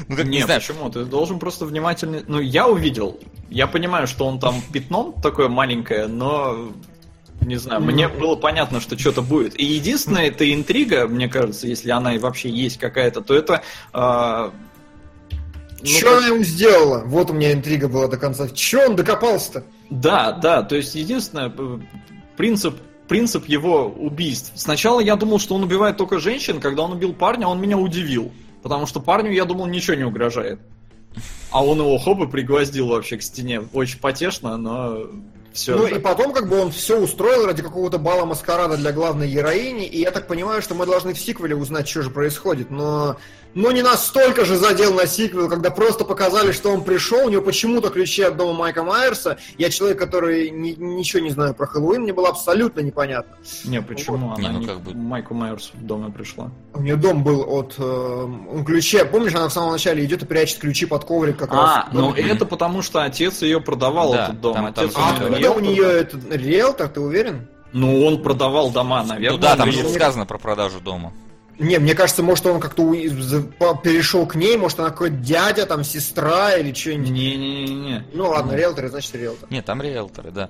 Ну, 0.09 0.17
как, 0.17 0.27
не, 0.27 0.39
Не, 0.39 0.45
знаю, 0.45 0.61
почему? 0.61 0.91
Ты 0.91 1.05
должен 1.05 1.39
просто 1.39 1.65
внимательно... 1.67 2.23
Ну, 2.27 2.41
я 2.41 2.67
увидел. 2.67 3.21
Я 3.49 3.67
понимаю, 3.67 4.07
что 4.07 4.27
он 4.27 4.41
там 4.41 4.61
пятном 4.73 5.13
такое 5.21 5.49
маленькое, 5.49 6.07
но... 6.09 6.73
Не 7.43 7.57
знаю, 7.57 7.81
мне 7.81 8.09
было 8.09 8.37
понятно, 8.37 8.81
что 8.81 8.99
что-то 8.99 9.23
будет. 9.23 9.59
И 9.59 9.65
единственная 9.65 10.29
это 10.29 10.53
интрига, 10.53 11.09
мне 11.09 11.29
кажется, 11.29 11.67
если 11.67 11.91
она 11.91 12.15
и 12.15 12.19
вообще 12.19 12.51
есть 12.51 12.79
какая-то, 12.79 13.23
то 13.23 13.35
это... 13.35 13.63
а, 13.93 14.53
ну, 15.83 15.89
как- 16.03 16.19
она 16.19 16.27
ему 16.29 16.43
сделала? 16.45 17.03
Вот 17.07 17.31
у 17.31 17.33
меня 17.33 17.53
интрига 17.53 17.89
была 17.89 18.09
до 18.09 18.19
конца. 18.19 18.49
Че 18.49 18.89
он 18.89 18.97
докопался-то? 18.97 19.65
Да, 19.89 20.33
да, 20.33 20.63
то 20.63 20.77
есть 20.77 20.95
единственное, 20.95 21.53
э, 21.57 21.79
принцип, 22.37 22.77
принцип 23.09 23.47
его 23.47 23.87
убийств. 23.87 24.53
Сначала 24.55 25.01
я 25.01 25.17
думал, 25.17 25.39
что 25.39 25.55
он 25.55 25.65
убивает 25.65 25.97
только 25.97 26.19
женщин, 26.19 26.61
когда 26.61 26.83
он 26.83 26.93
убил 26.93 27.15
парня, 27.15 27.49
он 27.49 27.61
меня 27.61 27.79
удивил. 27.79 28.31
Потому 28.63 28.87
что 28.87 29.01
парню, 29.01 29.33
я 29.33 29.47
думал, 29.47 29.67
ничего 29.67 29.97
не 29.97 30.05
угрожает. 30.05 30.61
А 31.51 31.65
он 31.65 31.79
его 31.79 31.99
хоп 31.99 32.21
и 32.21 32.27
пригвоздил 32.27 32.89
вообще 32.89 33.17
к 33.17 33.23
стене. 33.23 33.63
Очень 33.73 33.99
потешно, 33.99 34.57
но 34.57 35.07
все. 35.53 35.77
Ну 35.77 35.87
и 35.87 35.99
потом 35.99 36.33
как 36.33 36.49
бы 36.49 36.61
он 36.61 36.71
все 36.71 36.99
устроил 36.99 37.47
ради 37.47 37.63
какого-то 37.63 37.99
бала 37.99 38.25
маскарада 38.25 38.77
для 38.77 38.93
главной 38.93 39.29
героини, 39.29 39.87
и 39.87 40.01
я 40.01 40.11
так 40.11 40.27
понимаю, 40.27 40.63
что 40.63 40.75
мы 40.75 40.87
должны 40.87 41.15
в 41.15 41.21
сиквеле 41.21 41.57
узнать, 41.57 41.89
что 41.89 42.03
же 42.03 42.11
происходит, 42.11 42.71
но, 42.71 43.17
но 43.55 43.73
не 43.73 43.83
настолько 43.83 44.45
же 44.45 44.57
задел 44.57 44.95
на 44.95 45.07
сиквел, 45.07 45.49
когда 45.49 45.71
просто 45.71 46.05
показали, 46.05 46.53
что 46.53 46.71
он 46.71 46.83
пришел, 46.85 47.27
у 47.27 47.31
него 47.31 47.43
почему-то 47.43 47.91
ключи 47.91 48.23
от 48.23 48.37
дома 48.37 48.53
Майка 48.59 48.83
Майерса, 48.83 49.39
я 49.59 49.71
человек, 49.71 49.99
который 49.99 50.51
ни- 50.51 50.75
ничего 50.79 51.23
не 51.23 51.31
знаю 51.31 51.55
про 51.55 51.67
Хэллоуин, 51.67 52.03
мне 52.03 52.13
было 52.13 52.29
абсолютно 52.29 52.81
непонятно. 52.81 53.37
Не, 53.65 53.83
почему? 53.83 54.35
Не, 54.39 54.47
Она 54.47 54.53
ну 54.55 54.59
не 54.61 54.67
как 54.67 54.81
бы- 54.81 54.93
к 54.93 54.95
Майку 54.95 55.35
Майерсу 55.35 55.71
в 55.75 55.85
доме 55.85 56.11
пришла. 56.13 56.51
У 56.75 56.81
нее 56.81 56.97
дом 56.97 57.25
был 57.25 57.43
от 57.49 57.75
э, 57.79 57.83
он 57.83 58.65
ключи, 58.65 58.99
помнишь, 59.05 59.35
она 59.35 59.49
в 59.49 59.53
самом 59.53 59.73
начале 59.73 60.05
идет 60.05 60.23
и 60.23 60.27
прячет 60.27 60.59
ключи 60.59 60.87
под 60.87 61.05
коврик 61.05 61.37
как 61.37 61.53
раз. 61.53 61.61
А, 61.71 61.89
ну 61.93 62.13
это 62.15 62.47
потому 62.47 62.83
что 62.83 63.03
отец 63.03 63.43
ее 63.43 63.61
продавал 63.61 64.13
Да, 64.13 64.25
этот 64.25 64.41
дом. 64.41 64.55
там- 64.55 64.67
отец 64.67 64.93
там 64.93 65.03
А 65.05 65.11
откуда 65.25 65.51
у 65.51 65.61
нее 65.61 65.85
этот 65.85 66.33
риэлтор, 66.35 66.89
ты 66.89 67.01
уверен? 67.01 67.49
Ну, 67.73 68.05
он 68.05 68.23
продавал 68.23 68.71
дома, 68.71 69.05
наверное. 69.05 69.37
ну 69.37 69.39
да, 69.39 69.57
там 69.57 69.71
же 69.71 69.89
сказано 69.89 70.27
про 70.27 70.39
продажу 70.39 70.81
дома. 70.81 71.13
Не, 71.61 71.79
мне 71.79 71.95
кажется, 71.95 72.23
может, 72.23 72.47
он 72.47 72.59
как-то 72.59 72.83
у- 72.83 72.95
перешел 72.95 74.27
к 74.27 74.35
ней, 74.35 74.57
может, 74.57 74.81
она 74.81 74.89
какой-то 74.91 75.17
дядя, 75.17 75.67
там, 75.67 75.85
сестра 75.85 76.57
или 76.57 76.73
что-нибудь. 76.73 77.11
Не-не-не. 77.11 78.05
Ну 78.15 78.29
ладно, 78.31 78.53
риэлтор, 78.53 78.89
значит 78.89 79.15
риэлтор. 79.15 79.47
Нет, 79.51 79.67
там 79.67 79.83
риэлторы, 79.83 80.31
да. 80.31 80.49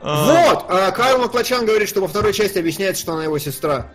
А, 0.00 0.52
Вот! 0.52 0.66
а, 0.68 0.90
Кайл 0.92 1.18
Маклачан 1.18 1.66
говорит, 1.66 1.88
что 1.88 2.00
во 2.00 2.06
второй 2.08 2.32
части 2.32 2.58
объясняется, 2.58 3.02
что 3.02 3.14
она 3.14 3.24
его 3.24 3.36
сестра. 3.38 3.90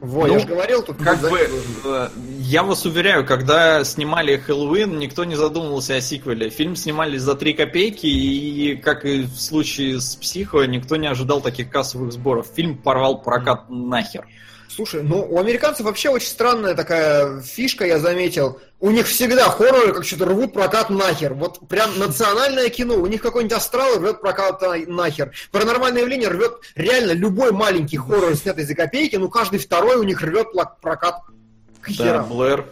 Вот, 0.00 0.28
Ну, 0.28 0.34
я 0.34 0.38
же 0.38 0.46
говорил, 0.46 0.82
тут 0.82 0.98
Как 0.98 1.20
бы, 1.20 1.28
должен 1.30 1.48
э, 1.86 2.08
я 2.38 2.62
вас 2.62 2.84
уверяю, 2.86 3.26
когда 3.26 3.82
снимали 3.82 4.36
Хэллоуин, 4.36 4.96
никто 5.00 5.24
не 5.24 5.34
задумывался 5.34 5.96
о 5.96 6.00
сиквеле. 6.00 6.50
Фильм 6.50 6.76
снимали 6.76 7.18
за 7.18 7.34
3 7.34 7.54
копейки, 7.54 8.06
и, 8.06 8.76
как 8.76 9.04
и 9.04 9.22
в 9.22 9.34
случае 9.36 10.00
с 10.00 10.14
Психо, 10.14 10.62
никто 10.66 10.94
не 10.94 11.08
ожидал 11.08 11.40
таких 11.40 11.68
кассовых 11.70 12.12
сборов. 12.12 12.46
Фильм 12.54 12.78
порвал 12.78 13.20
прокат 13.20 13.68
нахер. 13.68 14.28
Слушай, 14.68 15.02
ну 15.02 15.26
у 15.28 15.38
американцев 15.40 15.86
вообще 15.86 16.10
очень 16.10 16.28
странная 16.28 16.74
такая 16.74 17.40
фишка, 17.40 17.86
я 17.86 17.98
заметил. 17.98 18.60
У 18.80 18.90
них 18.90 19.06
всегда 19.08 19.48
хорроры 19.48 19.92
как 19.92 20.04
что-то 20.04 20.26
рвут 20.26 20.52
прокат 20.52 20.90
нахер. 20.90 21.34
Вот 21.34 21.66
прям 21.68 21.98
национальное 21.98 22.68
кино. 22.68 22.94
У 22.94 23.06
них 23.06 23.22
какой-нибудь 23.22 23.56
астрал 23.56 23.96
рвет 23.98 24.20
прокат 24.20 24.62
нахер. 24.86 25.32
Паранормальное 25.50 26.02
явление 26.02 26.28
рвет 26.28 26.52
реально 26.76 27.12
любой 27.12 27.50
маленький 27.52 27.96
хоррор, 27.96 28.36
снятый 28.36 28.64
за 28.64 28.74
копейки, 28.74 29.16
ну 29.16 29.28
каждый 29.28 29.58
второй 29.58 29.96
у 29.96 30.02
них 30.02 30.20
рвет 30.22 30.48
прокат 30.80 31.22
к 31.80 31.88
Да, 31.88 31.92
херам. 31.94 32.28
Блэр. 32.28 32.66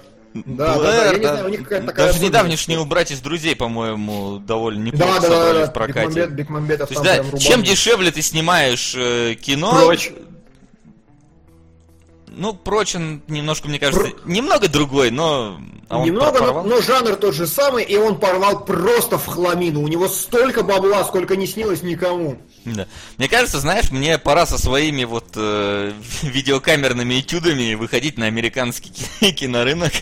Да, 0.45 0.67
да, 0.67 0.75
да, 0.75 0.79
Блэр, 0.81 1.13
я 1.13 1.19
не 1.19 1.25
да. 1.25 1.33
знаю, 1.33 1.47
у 1.47 1.49
них 1.49 1.63
какая-то 1.63 1.87
такая 1.87 2.07
Даже 2.13 2.23
недавнешние 2.23 2.79
убрать 2.79 3.11
из 3.11 3.21
друзей, 3.21 3.57
по-моему, 3.57 4.39
довольно 4.39 4.83
неплохо 4.85 5.21
Да, 5.23 5.29
да, 5.29 5.29
да, 5.29 5.61
да, 5.61 5.67
в 5.67 5.73
прокате. 5.73 6.09
Бекмамбет- 6.09 6.31
Бекмамбетов 6.31 6.89
То 6.91 6.95
есть, 6.95 7.33
да, 7.33 7.39
чем 7.39 7.63
дешевле 7.63 8.11
ты 8.11 8.21
снимаешь 8.21 8.95
э, 8.95 9.35
кино, 9.41 9.71
Прочь. 9.87 10.13
Ну, 12.37 12.55
прочен 12.55 13.23
немножко, 13.29 13.69
мне 13.69 13.79
кажется, 13.79 14.13
немного 14.25 14.69
другой, 14.69 15.11
но... 15.11 15.59
а 15.89 16.05
Немного, 16.05 16.41
но, 16.41 16.63
но 16.63 16.81
жанр 16.81 17.17
тот 17.17 17.35
же 17.35 17.47
самый, 17.47 17.85
и 17.85 17.97
он 17.97 18.19
порвал 18.19 18.65
просто 18.65 19.19
в 19.19 19.27
хламину. 19.27 19.83
У 19.83 19.89
него 19.89 20.07
столько 20.07 20.63
бабла, 20.63 21.05
сколько 21.05 21.37
не 21.37 21.47
снилось 21.47 21.83
никому. 21.83 22.39
Да. 22.67 22.87
Мне 23.17 23.29
кажется, 23.29 23.61
знаешь, 23.61 23.93
мне 23.93 24.19
пора 24.19 24.45
со 24.45 24.59
своими 24.59 25.05
вот 25.05 25.29
э, 25.37 25.93
видеокамерными 26.23 27.21
этюдами 27.21 27.75
выходить 27.75 28.19
на 28.19 28.27
американский 28.27 28.91
ки- 28.91 29.33
кинорынок. 29.33 29.93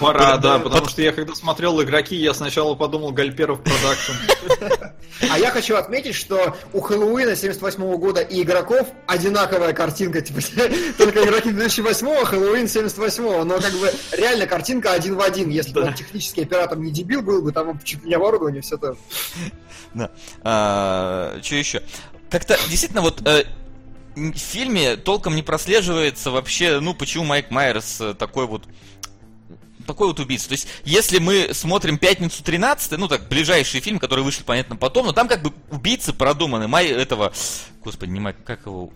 Пора, 0.00 0.36
да, 0.38 0.58
потому 0.58 0.88
что 0.88 1.02
я 1.02 1.12
когда 1.12 1.34
смотрел 1.34 1.80
игроки, 1.82 2.16
я 2.16 2.34
сначала 2.34 2.74
подумал 2.74 3.12
Гальперов 3.12 3.62
продакшн. 3.62 4.12
А 5.30 5.38
я 5.38 5.50
хочу 5.50 5.76
отметить, 5.76 6.16
что 6.16 6.56
у 6.72 6.80
Хэллоуина 6.80 7.36
78 7.36 7.96
года 7.98 8.20
и 8.20 8.42
игроков 8.42 8.88
одинаковая 9.06 9.72
картинка. 9.72 10.20
Типа, 10.20 10.40
только 10.98 11.24
игроки 11.24 11.52
2008, 11.52 12.08
а 12.08 12.24
Хэллоуин 12.24 12.68
78 12.68 13.44
Но 13.44 13.60
как 13.60 13.72
бы 13.74 13.92
реально 14.12 14.46
картинка 14.46 14.92
один 14.92 15.14
в 15.14 15.20
один. 15.20 15.50
Если 15.50 15.72
бы 15.72 15.82
он 15.82 15.94
технический 15.94 16.42
оператор 16.42 16.78
не 16.78 16.90
дебил 16.90 17.22
был 17.22 17.42
бы, 17.42 17.52
там 17.52 17.78
чуть 17.84 18.02
ли 18.02 18.08
не 18.08 18.14
оборудование, 18.14 18.60
все 18.60 18.76
то. 18.76 18.96
Да. 19.94 20.10
А, 20.42 21.38
что 21.42 21.54
еще? 21.54 21.82
Как-то 22.30 22.58
действительно 22.68 23.02
вот 23.02 23.26
э, 23.26 23.44
в 24.16 24.36
фильме 24.36 24.96
толком 24.96 25.36
не 25.36 25.42
прослеживается 25.42 26.30
вообще, 26.30 26.80
ну 26.80 26.94
почему 26.94 27.24
Майк 27.24 27.50
Майерс 27.50 28.00
э, 28.00 28.14
такой 28.14 28.46
вот 28.46 28.64
такой 29.86 30.08
вот 30.08 30.18
убийца. 30.18 30.48
То 30.48 30.52
есть, 30.52 30.66
если 30.84 31.18
мы 31.18 31.50
смотрим 31.52 31.98
«Пятницу 31.98 32.42
13 32.42 32.92
ну 32.98 33.06
так, 33.06 33.28
ближайший 33.28 33.80
фильм, 33.80 33.98
который 33.98 34.24
вышел, 34.24 34.42
понятно, 34.44 34.76
потом, 34.76 35.06
но 35.06 35.12
там 35.12 35.28
как 35.28 35.42
бы 35.42 35.52
убийцы 35.70 36.12
продуманы. 36.12 36.68
Май 36.68 36.88
этого, 36.88 37.32
господи, 37.82 38.10
не 38.10 38.20
Майк, 38.20 38.42
как 38.44 38.66
его, 38.66 38.90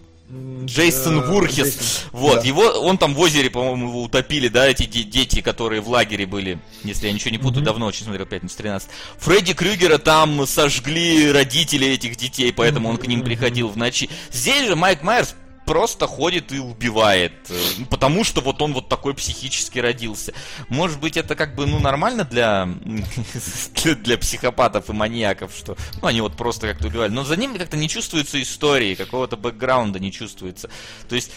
Джейсон 0.66 1.20
Э. 1.20 1.47
Джейсон, 1.47 1.81
Вот, 2.12 2.41
да. 2.43 2.47
его, 2.47 2.62
он 2.62 2.99
там 2.99 3.14
в 3.14 3.20
озере, 3.20 3.49
по-моему, 3.49 3.89
его 3.89 4.03
утопили, 4.03 4.49
да, 4.49 4.66
эти 4.68 4.85
де- 4.85 5.03
дети, 5.05 5.41
которые 5.41 5.81
в 5.81 5.89
лагере 5.89 6.26
были, 6.26 6.59
если 6.85 7.07
я 7.07 7.12
ничего 7.12 7.31
не 7.31 7.39
путаю, 7.39 7.64
давно 7.64 7.87
очень 7.87 8.05
смотрел 8.05 8.26
«Пятницу 8.26 8.55
13». 8.59 8.83
Фредди 9.18 9.55
Крюгера 9.55 9.97
там 9.99 10.47
сожгли 10.47 11.33
родители 11.33 11.87
этих 11.87 12.16
детей, 12.16 12.53
поэтому 12.53 12.91
он 12.91 12.99
к 12.99 13.07
ним 13.07 13.22
приходил 13.22 13.68
в 13.68 13.76
ночи. 13.79 14.11
Здесь 14.31 14.66
же 14.66 14.76
Майк 14.76 15.03
Майерс 15.03 15.35
просто 15.69 16.07
ходит 16.07 16.51
и 16.51 16.59
убивает, 16.59 17.33
э, 17.51 17.85
потому 17.91 18.25
что 18.25 18.41
вот 18.41 18.62
он 18.62 18.73
вот 18.73 18.89
такой 18.89 19.12
психически 19.12 19.79
родился. 19.79 20.33
Может 20.71 20.99
быть, 20.99 21.19
это 21.19 21.35
как 21.35 21.55
бы, 21.55 21.66
ну, 21.66 21.79
нормально 21.79 22.25
для, 22.25 22.66
для, 23.75 23.95
для 23.95 24.16
психопатов 24.16 24.89
и 24.89 24.95
маньяков, 24.95 25.53
что, 25.55 25.77
ну, 26.01 26.09
они 26.09 26.23
вот 26.23 26.37
просто 26.37 26.69
как-то 26.69 26.89
убивали. 26.89 27.11
Но 27.11 27.23
за 27.23 27.37
ними 27.37 27.59
как-то 27.59 27.77
не 27.77 27.89
чувствуется 27.89 28.41
истории, 28.41 28.95
какого-то 28.95 29.37
бэкграунда 29.37 30.01
не 30.01 30.11
чувствуется. 30.11 30.71
То 31.07 31.14
есть, 31.14 31.33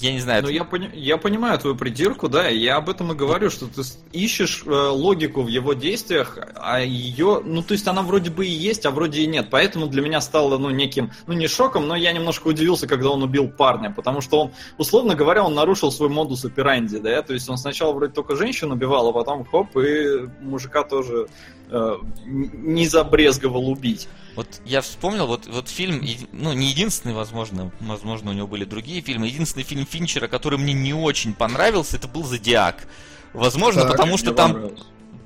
я 0.00 0.12
не 0.12 0.20
знаю, 0.20 0.42
Ну, 0.42 0.48
это- 0.48 0.56
я, 0.56 0.64
пони- 0.64 0.90
я 0.94 1.16
понимаю 1.16 1.58
твою 1.58 1.76
придирку, 1.76 2.28
да, 2.28 2.48
и 2.50 2.58
я 2.58 2.76
об 2.76 2.88
этом 2.88 3.12
и 3.12 3.14
говорю, 3.14 3.50
что 3.50 3.66
ты 3.66 3.82
ищешь 4.12 4.62
э, 4.66 4.70
логику 4.70 5.42
в 5.42 5.48
его 5.48 5.72
действиях, 5.72 6.38
а 6.56 6.80
ее, 6.80 7.42
ну, 7.44 7.62
то 7.62 7.72
есть 7.72 7.86
она 7.88 8.02
вроде 8.02 8.30
бы 8.30 8.46
и 8.46 8.50
есть, 8.50 8.86
а 8.86 8.90
вроде 8.90 9.22
и 9.22 9.26
нет, 9.26 9.48
поэтому 9.50 9.86
для 9.86 10.02
меня 10.02 10.20
стало, 10.20 10.58
ну, 10.58 10.70
неким, 10.70 11.10
ну, 11.26 11.34
не 11.34 11.48
шоком, 11.48 11.86
но 11.88 11.96
я 11.96 12.12
немножко 12.12 12.48
удивился, 12.48 12.86
когда 12.86 13.10
он 13.10 13.22
убил 13.22 13.48
парня, 13.48 13.90
потому 13.90 14.20
что 14.20 14.40
он, 14.40 14.50
условно 14.78 15.14
говоря, 15.14 15.44
он 15.44 15.54
нарушил 15.54 15.90
свой 15.90 16.08
модус 16.08 16.44
операнди, 16.44 16.98
да, 16.98 17.22
то 17.22 17.34
есть 17.34 17.48
он 17.48 17.58
сначала 17.58 17.92
вроде 17.92 18.12
только 18.12 18.36
женщин 18.36 18.70
убивал, 18.72 19.08
а 19.08 19.12
потом 19.12 19.44
хоп, 19.44 19.76
и 19.76 20.28
мужика 20.40 20.84
тоже 20.84 21.28
не 22.24 22.86
забрезговал 22.86 23.68
убить. 23.68 24.08
Вот 24.36 24.60
я 24.64 24.80
вспомнил, 24.82 25.26
вот, 25.26 25.46
вот 25.46 25.68
фильм, 25.68 26.04
ну, 26.32 26.52
не 26.52 26.68
единственный, 26.68 27.12
возможно, 27.14 27.72
возможно, 27.80 28.30
у 28.30 28.34
него 28.34 28.46
были 28.46 28.64
другие 28.64 29.00
фильмы, 29.02 29.26
единственный 29.26 29.64
фильм 29.64 29.84
Финчера, 29.84 30.28
который 30.28 30.58
мне 30.58 30.72
не 30.74 30.94
очень 30.94 31.34
понравился, 31.34 31.96
это 31.96 32.06
был 32.08 32.24
«Зодиак». 32.24 32.86
Возможно, 33.32 33.82
Так, 33.82 33.92
потому 33.92 34.16
что 34.16 34.32
там, 34.32 34.70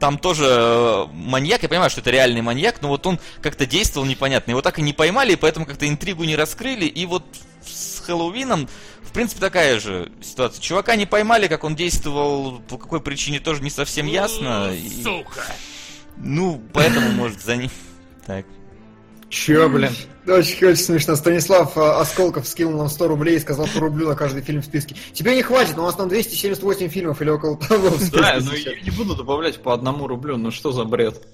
там 0.00 0.18
тоже 0.18 0.46
э, 0.48 1.06
маньяк, 1.12 1.62
я 1.62 1.68
понимаю, 1.68 1.90
что 1.90 2.00
это 2.00 2.10
реальный 2.10 2.40
маньяк, 2.42 2.82
но 2.82 2.88
вот 2.88 3.06
он 3.06 3.20
как-то 3.40 3.66
действовал 3.66 4.06
непонятно. 4.06 4.50
Его 4.50 4.62
так 4.62 4.78
и 4.78 4.82
не 4.82 4.92
поймали, 4.92 5.34
и 5.34 5.36
поэтому 5.36 5.66
как-то 5.66 5.86
интригу 5.88 6.24
не 6.24 6.34
раскрыли, 6.34 6.86
и 6.86 7.06
вот 7.06 7.24
с 7.64 8.00
Хэллоуином, 8.00 8.68
в 9.02 9.12
принципе, 9.12 9.40
такая 9.40 9.78
же 9.78 10.10
ситуация. 10.22 10.60
Чувака 10.60 10.96
не 10.96 11.06
поймали, 11.06 11.46
как 11.46 11.62
он 11.64 11.76
действовал, 11.76 12.60
по 12.68 12.78
какой 12.78 13.00
причине 13.00 13.38
тоже 13.38 13.62
не 13.62 13.70
совсем 13.70 14.06
ясно. 14.06 14.72
и- 14.72 15.02
Ну, 16.16 16.62
поэтому, 16.72 17.10
может, 17.12 17.40
за 17.40 17.56
ним... 17.56 17.70
Так. 18.26 18.46
Че, 19.28 19.68
блин? 19.68 19.90
Очень, 20.26 20.66
очень 20.66 20.82
смешно. 20.82 21.16
Станислав 21.16 21.76
а, 21.76 22.00
Осколков 22.00 22.46
скинул 22.46 22.78
нам 22.78 22.88
100 22.88 23.08
рублей 23.08 23.36
и 23.36 23.40
сказал 23.40 23.66
по 23.66 23.80
рублю 23.80 24.08
на 24.08 24.14
каждый 24.14 24.42
фильм 24.42 24.60
в 24.60 24.64
списке. 24.64 24.94
Тебе 25.12 25.34
не 25.34 25.42
хватит, 25.42 25.76
но 25.76 25.82
у 25.82 25.86
нас 25.86 25.96
там 25.96 26.08
278 26.08 26.88
фильмов 26.88 27.20
или 27.22 27.30
около 27.30 27.56
того 27.56 27.88
в 27.88 27.96
списке 27.96 28.20
Да, 28.20 28.38
ну 28.40 28.52
не 28.52 28.90
буду 28.90 29.16
добавлять 29.16 29.60
по 29.62 29.72
одному 29.72 30.06
рублю, 30.06 30.36
ну 30.36 30.50
что 30.50 30.70
за 30.70 30.84
бред? 30.84 31.26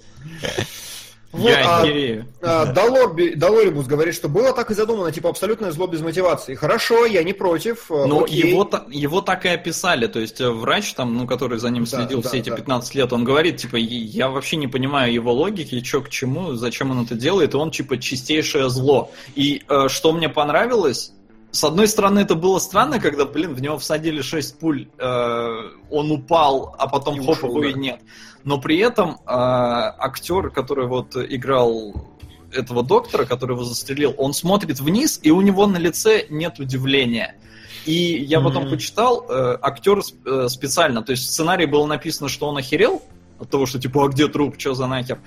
Вот, 1.30 1.50
я 1.50 1.80
а, 1.80 1.84
херею. 1.84 2.24
а, 2.40 2.72
Долорби- 2.72 3.34
Долорибус 3.34 3.86
говорит, 3.86 4.14
что 4.14 4.28
было 4.30 4.54
так 4.54 4.70
и 4.70 4.74
задумано, 4.74 5.12
типа 5.12 5.28
абсолютное 5.28 5.70
зло 5.72 5.86
без 5.86 6.00
мотивации. 6.00 6.54
Хорошо, 6.54 7.04
я 7.04 7.22
не 7.22 7.34
против. 7.34 7.90
а, 7.90 8.06
Но 8.06 8.24
окей. 8.24 8.48
его, 8.50 8.68
его 8.90 9.20
так 9.20 9.44
и 9.44 9.48
описали, 9.48 10.06
то 10.06 10.18
есть 10.20 10.40
э, 10.40 10.48
врач 10.50 10.94
там, 10.94 11.14
ну, 11.16 11.26
который 11.26 11.58
за 11.58 11.68
ним 11.68 11.84
следил 11.84 12.22
да, 12.22 12.28
все 12.30 12.38
эти 12.38 12.48
да. 12.48 12.56
15 12.56 12.94
лет, 12.94 13.12
он 13.12 13.24
говорит, 13.24 13.58
типа, 13.58 13.76
«Я- 13.76 14.26
я 14.26 14.28
вообще 14.30 14.56
не 14.56 14.68
понимаю 14.68 15.12
его 15.12 15.32
логики, 15.32 15.82
что 15.84 16.00
к 16.00 16.08
чему, 16.08 16.54
зачем 16.54 16.90
он 16.92 17.04
это 17.04 17.14
делает, 17.14 17.52
и 17.52 17.56
он, 17.58 17.70
типа, 17.70 17.98
чистейшее 17.98 18.70
зло. 18.70 19.10
И 19.34 19.62
э, 19.68 19.88
что 19.88 20.12
мне 20.12 20.30
понравилось, 20.30 21.12
с 21.58 21.64
одной 21.64 21.88
стороны, 21.88 22.20
это 22.20 22.36
было 22.36 22.60
странно, 22.60 23.00
когда, 23.00 23.24
блин, 23.24 23.52
в 23.52 23.60
него 23.60 23.78
всадили 23.78 24.22
6 24.22 24.58
пуль, 24.60 24.88
э, 24.96 25.70
он 25.90 26.12
упал, 26.12 26.76
а 26.78 26.86
потом 26.86 27.20
И 27.20 27.26
хоп, 27.26 27.42
его 27.42 27.64
и 27.64 27.72
да. 27.72 27.78
нет. 27.78 28.00
Но 28.44 28.60
при 28.60 28.78
этом 28.78 29.10
э, 29.10 29.16
актер, 29.26 30.50
который 30.50 30.86
вот 30.86 31.16
играл 31.16 31.94
этого 32.52 32.84
доктора, 32.84 33.24
который 33.24 33.54
его 33.54 33.64
застрелил, 33.64 34.14
он 34.18 34.34
смотрит 34.34 34.78
вниз, 34.78 35.18
и 35.24 35.32
у 35.32 35.40
него 35.40 35.66
на 35.66 35.78
лице 35.78 36.26
нет 36.30 36.60
удивления. 36.60 37.34
И 37.86 37.92
я 37.92 38.40
потом 38.40 38.62
Мгм. 38.62 38.70
почитал, 38.70 39.26
э, 39.28 39.58
актер 39.60 39.98
э, 40.26 40.48
специально, 40.48 41.02
то 41.02 41.10
есть 41.10 41.24
в 41.24 41.30
сценарии 41.30 41.66
было 41.66 41.86
написано, 41.86 42.28
что 42.28 42.46
он 42.46 42.56
охерел 42.56 43.02
от 43.40 43.50
того, 43.50 43.66
что 43.66 43.80
типа, 43.80 44.04
а 44.04 44.08
где 44.08 44.28
труп, 44.28 44.54
что 44.58 44.74
за 44.74 44.86
нахер? 44.86 45.18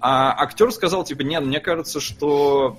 А 0.00 0.34
актер 0.40 0.70
сказал, 0.70 1.02
типа, 1.02 1.22
нет, 1.22 1.42
мне 1.44 1.58
кажется, 1.60 2.00
что 2.00 2.78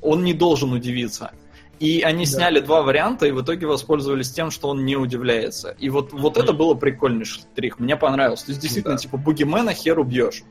он 0.00 0.24
не 0.24 0.32
должен 0.34 0.72
удивиться. 0.72 1.32
И 1.80 2.02
они 2.02 2.24
Да. 2.24 2.30
сняли 2.30 2.60
два 2.60 2.82
варианта, 2.82 3.26
и 3.26 3.30
в 3.32 3.42
итоге 3.42 3.66
воспользовались 3.66 4.30
тем, 4.30 4.50
что 4.50 4.68
он 4.68 4.84
не 4.84 4.96
удивляется. 4.96 5.74
И 5.78 5.90
вот, 5.90 6.12
вот 6.12 6.36
это 6.36 6.52
было 6.52 6.74
прикольный 6.74 7.24
штрих, 7.24 7.78
мне 7.78 7.96
понравилось. 7.96 8.42
То 8.44 8.50
есть, 8.52 8.60
действительно, 8.62 8.94
Да. 8.94 9.00
типа, 9.00 9.16
бугимена 9.16 9.72
хер 9.74 9.98
убьешь. 9.98 10.42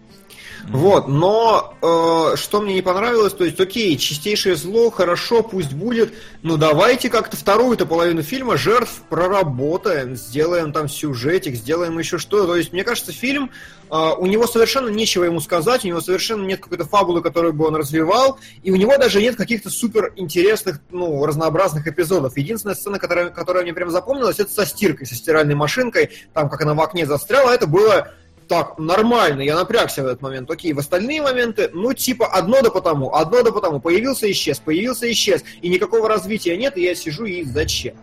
Вот, 0.64 1.10
но 1.10 1.74
э, 1.82 2.38
что 2.38 2.62
мне 2.62 2.76
не 2.76 2.82
понравилось, 2.82 3.34
то 3.34 3.44
есть, 3.44 3.60
окей, 3.60 3.98
чистейшее 3.98 4.56
зло, 4.56 4.90
хорошо, 4.92 5.44
пусть 5.44 5.74
будет, 5.74 6.14
но 6.42 6.56
давайте 6.56 7.10
как-то 7.10 7.36
вторую-то 7.36 7.86
половину 7.86 8.22
фильма 8.22 8.56
жертв 8.56 9.02
проработаем, 9.10 10.16
сделаем 10.16 10.72
там 10.72 10.88
сюжетик, 10.88 11.56
сделаем 11.56 12.00
еще 12.00 12.18
что. 12.18 12.46
То 12.46 12.56
есть, 12.56 12.72
мне 12.72 12.86
кажется, 12.86 13.12
фильм, 13.12 13.52
э, 13.92 14.12
у 14.18 14.26
него 14.26 14.48
совершенно 14.48 14.88
нечего 14.88 15.26
ему 15.26 15.42
сказать, 15.42 15.84
у 15.84 15.88
него 15.90 16.00
совершенно 16.00 16.46
нет 16.46 16.62
какой-то 16.62 16.86
фабулы, 16.86 17.22
которую 17.22 17.54
бы 17.54 17.68
он 17.68 17.76
развивал, 17.76 18.40
и 18.64 18.72
у 18.72 18.78
него 18.78 18.98
даже 18.98 19.22
нет 19.22 19.36
каких-то 19.36 19.70
супер 19.70 20.14
интересных, 20.16 20.80
ну, 20.92 21.26
разнообразных 21.26 21.86
эпизодов. 21.88 22.38
Единственная 22.38 22.76
сцена, 22.76 23.00
которая, 23.00 23.32
которая 23.32 23.64
мне 23.64 23.74
прям 23.74 23.90
запомнилась, 23.90 24.40
это 24.40 24.52
со 24.52 24.66
стиркой, 24.66 25.08
со 25.08 25.16
стиральной 25.16 25.56
машинкой, 25.56 26.12
там, 26.34 26.50
как 26.50 26.62
она 26.62 26.74
в 26.74 26.80
окне 26.80 27.06
застряла, 27.06 27.52
это 27.52 27.68
было 27.68 28.14
так, 28.48 28.78
нормально, 28.80 29.42
я 29.42 29.56
напрягся 29.56 30.04
в 30.04 30.06
этот 30.08 30.22
момент. 30.22 30.50
Окей, 30.50 30.74
в 30.74 30.80
остальные 30.80 31.22
моменты, 31.22 31.70
ну, 31.74 31.94
типа, 31.94 32.28
одно 32.28 32.62
да 32.62 32.70
потому, 32.70 33.14
одно 33.16 33.44
да 33.44 33.52
потому. 33.52 33.80
Появился, 33.80 34.30
исчез, 34.32 34.60
появился, 34.60 35.12
исчез. 35.12 35.44
И 35.62 35.70
никакого 35.70 36.08
развития 36.08 36.58
нет, 36.58 36.78
и 36.78 36.84
я 36.84 36.96
сижу 36.96 37.26
и 37.26 37.44
зачем? 37.44 37.96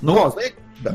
Ну, 0.00 0.14
Но, 0.14 0.30
знаете, 0.30 0.54
да. 0.80 0.94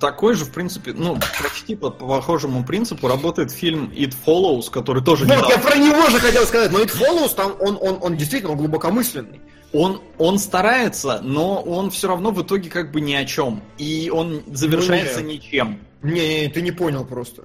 Такой 0.00 0.34
же, 0.34 0.44
в 0.44 0.52
принципе, 0.52 0.92
ну, 0.92 1.18
почти 1.42 1.76
по 1.76 1.90
похожему 1.90 2.64
принципу 2.64 3.06
работает 3.06 3.50
фильм 3.52 3.92
It 3.94 4.14
Follows, 4.26 4.70
который 4.70 5.04
тоже 5.04 5.24
Вот, 5.24 5.32
я 5.32 5.38
недавно- 5.38 5.58
про 5.62 5.76
него 5.76 6.08
же 6.10 6.18
хотел 6.18 6.44
сказать, 6.44 6.72
но 6.72 6.80
It 6.80 6.90
Follows, 6.96 7.34
там 7.34 7.54
он, 7.60 7.78
он, 7.80 7.98
он 8.00 8.16
действительно 8.16 8.52
он 8.52 8.58
глубокомысленный. 8.58 9.40
Он, 9.72 10.00
он 10.18 10.38
старается, 10.40 11.20
но 11.22 11.60
он 11.62 11.90
все 11.92 12.08
равно 12.08 12.32
в 12.32 12.42
итоге 12.42 12.68
как 12.70 12.90
бы 12.90 13.00
ни 13.00 13.14
о 13.14 13.24
чем. 13.24 13.62
И 13.78 14.10
он 14.12 14.42
завершается 14.48 15.20
Ну, 15.20 15.28
ничем. 15.28 15.78
Не, 16.02 16.40
не, 16.40 16.48
ты 16.48 16.60
не 16.62 16.72
понял 16.72 17.04
просто. 17.04 17.44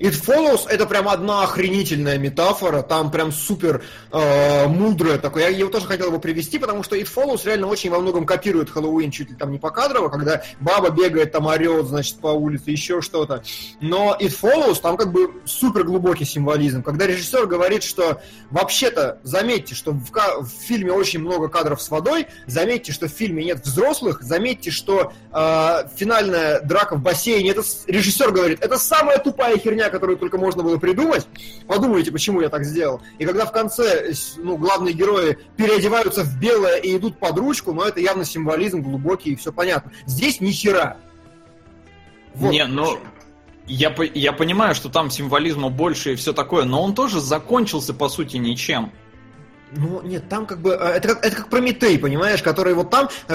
It 0.00 0.20
Follows 0.26 0.68
это 0.68 0.86
прям 0.86 1.08
одна 1.08 1.44
охренительная 1.44 2.18
метафора, 2.18 2.82
там 2.82 3.12
прям 3.12 3.30
супер 3.30 3.84
э, 4.10 4.66
мудрая 4.66 5.18
такое. 5.18 5.44
Я 5.44 5.56
его 5.56 5.70
тоже 5.70 5.86
хотел 5.86 6.10
бы 6.10 6.18
привести, 6.18 6.58
потому 6.58 6.82
что 6.82 6.96
It 6.96 7.08
Follows 7.14 7.42
реально 7.44 7.68
очень 7.68 7.90
во 7.90 8.00
многом 8.00 8.26
копирует 8.26 8.70
Хэллоуин, 8.70 9.12
чуть 9.12 9.30
ли 9.30 9.36
там 9.36 9.52
не 9.52 9.58
покадрово, 9.58 10.08
когда 10.08 10.42
баба 10.58 10.90
бегает, 10.90 11.30
там 11.30 11.46
орет, 11.46 11.86
значит, 11.86 12.18
по 12.18 12.28
улице, 12.28 12.72
еще 12.72 13.00
что-то. 13.02 13.44
Но 13.80 14.16
It 14.20 14.36
Follows 14.40 14.80
там 14.80 14.96
как 14.96 15.12
бы 15.12 15.30
супер 15.44 15.84
глубокий 15.84 16.24
символизм. 16.24 16.82
Когда 16.82 17.06
режиссер 17.06 17.46
говорит, 17.46 17.84
что 17.84 18.20
вообще-то, 18.50 19.20
заметьте, 19.22 19.76
что 19.76 19.92
в, 19.92 20.10
в 20.10 20.48
фильме 20.48 20.92
очень 20.92 21.20
много 21.20 21.48
кадров 21.48 21.80
с 21.80 21.88
водой, 21.88 22.26
заметьте, 22.46 22.92
что 22.92 23.06
в 23.06 23.12
фильме 23.12 23.44
нет 23.44 23.64
взрослых, 23.64 24.22
заметьте, 24.22 24.72
что 24.72 25.12
э, 25.32 25.88
финальная 25.96 26.60
драка 26.60 26.96
в 26.96 27.00
бассейне, 27.00 27.50
это 27.50 27.62
режиссер 27.86 28.32
говорит, 28.32 28.58
это 28.60 28.76
самая 28.76 29.18
тупая 29.18 29.56
херня, 29.56 29.83
которую 29.90 30.18
только 30.18 30.38
можно 30.38 30.62
было 30.62 30.78
придумать. 30.78 31.26
Подумайте, 31.66 32.12
почему 32.12 32.40
я 32.40 32.48
так 32.48 32.64
сделал. 32.64 33.00
И 33.18 33.24
когда 33.24 33.46
в 33.46 33.52
конце 33.52 34.12
ну, 34.36 34.56
главные 34.56 34.94
герои 34.94 35.38
переодеваются 35.56 36.22
в 36.24 36.38
белое 36.38 36.76
и 36.76 36.96
идут 36.96 37.18
под 37.18 37.38
ручку, 37.38 37.72
но 37.72 37.84
это 37.84 38.00
явно 38.00 38.24
символизм 38.24 38.82
глубокий 38.82 39.32
и 39.32 39.36
все 39.36 39.52
понятно. 39.52 39.92
Здесь 40.06 40.40
ни 40.40 40.50
хера. 40.50 40.96
Вот. 42.34 42.50
Не, 42.50 42.66
ну, 42.66 42.98
я, 43.66 43.94
я 44.14 44.32
понимаю, 44.32 44.74
что 44.74 44.88
там 44.88 45.10
символизма 45.10 45.70
больше 45.70 46.12
и 46.12 46.16
все 46.16 46.32
такое, 46.32 46.64
но 46.64 46.82
он 46.82 46.94
тоже 46.94 47.20
закончился, 47.20 47.94
по 47.94 48.08
сути, 48.08 48.36
ничем. 48.36 48.92
Ну, 49.76 50.02
нет, 50.02 50.28
там 50.28 50.46
как 50.46 50.60
бы... 50.60 50.70
э, 50.72 50.76
Это 50.96 51.08
как, 51.08 51.24
это 51.26 51.36
как 51.36 51.48
Прометей, 51.48 51.98
понимаешь, 51.98 52.42
который 52.42 52.74
вот 52.74 52.90
там 52.90 53.08
э, 53.28 53.32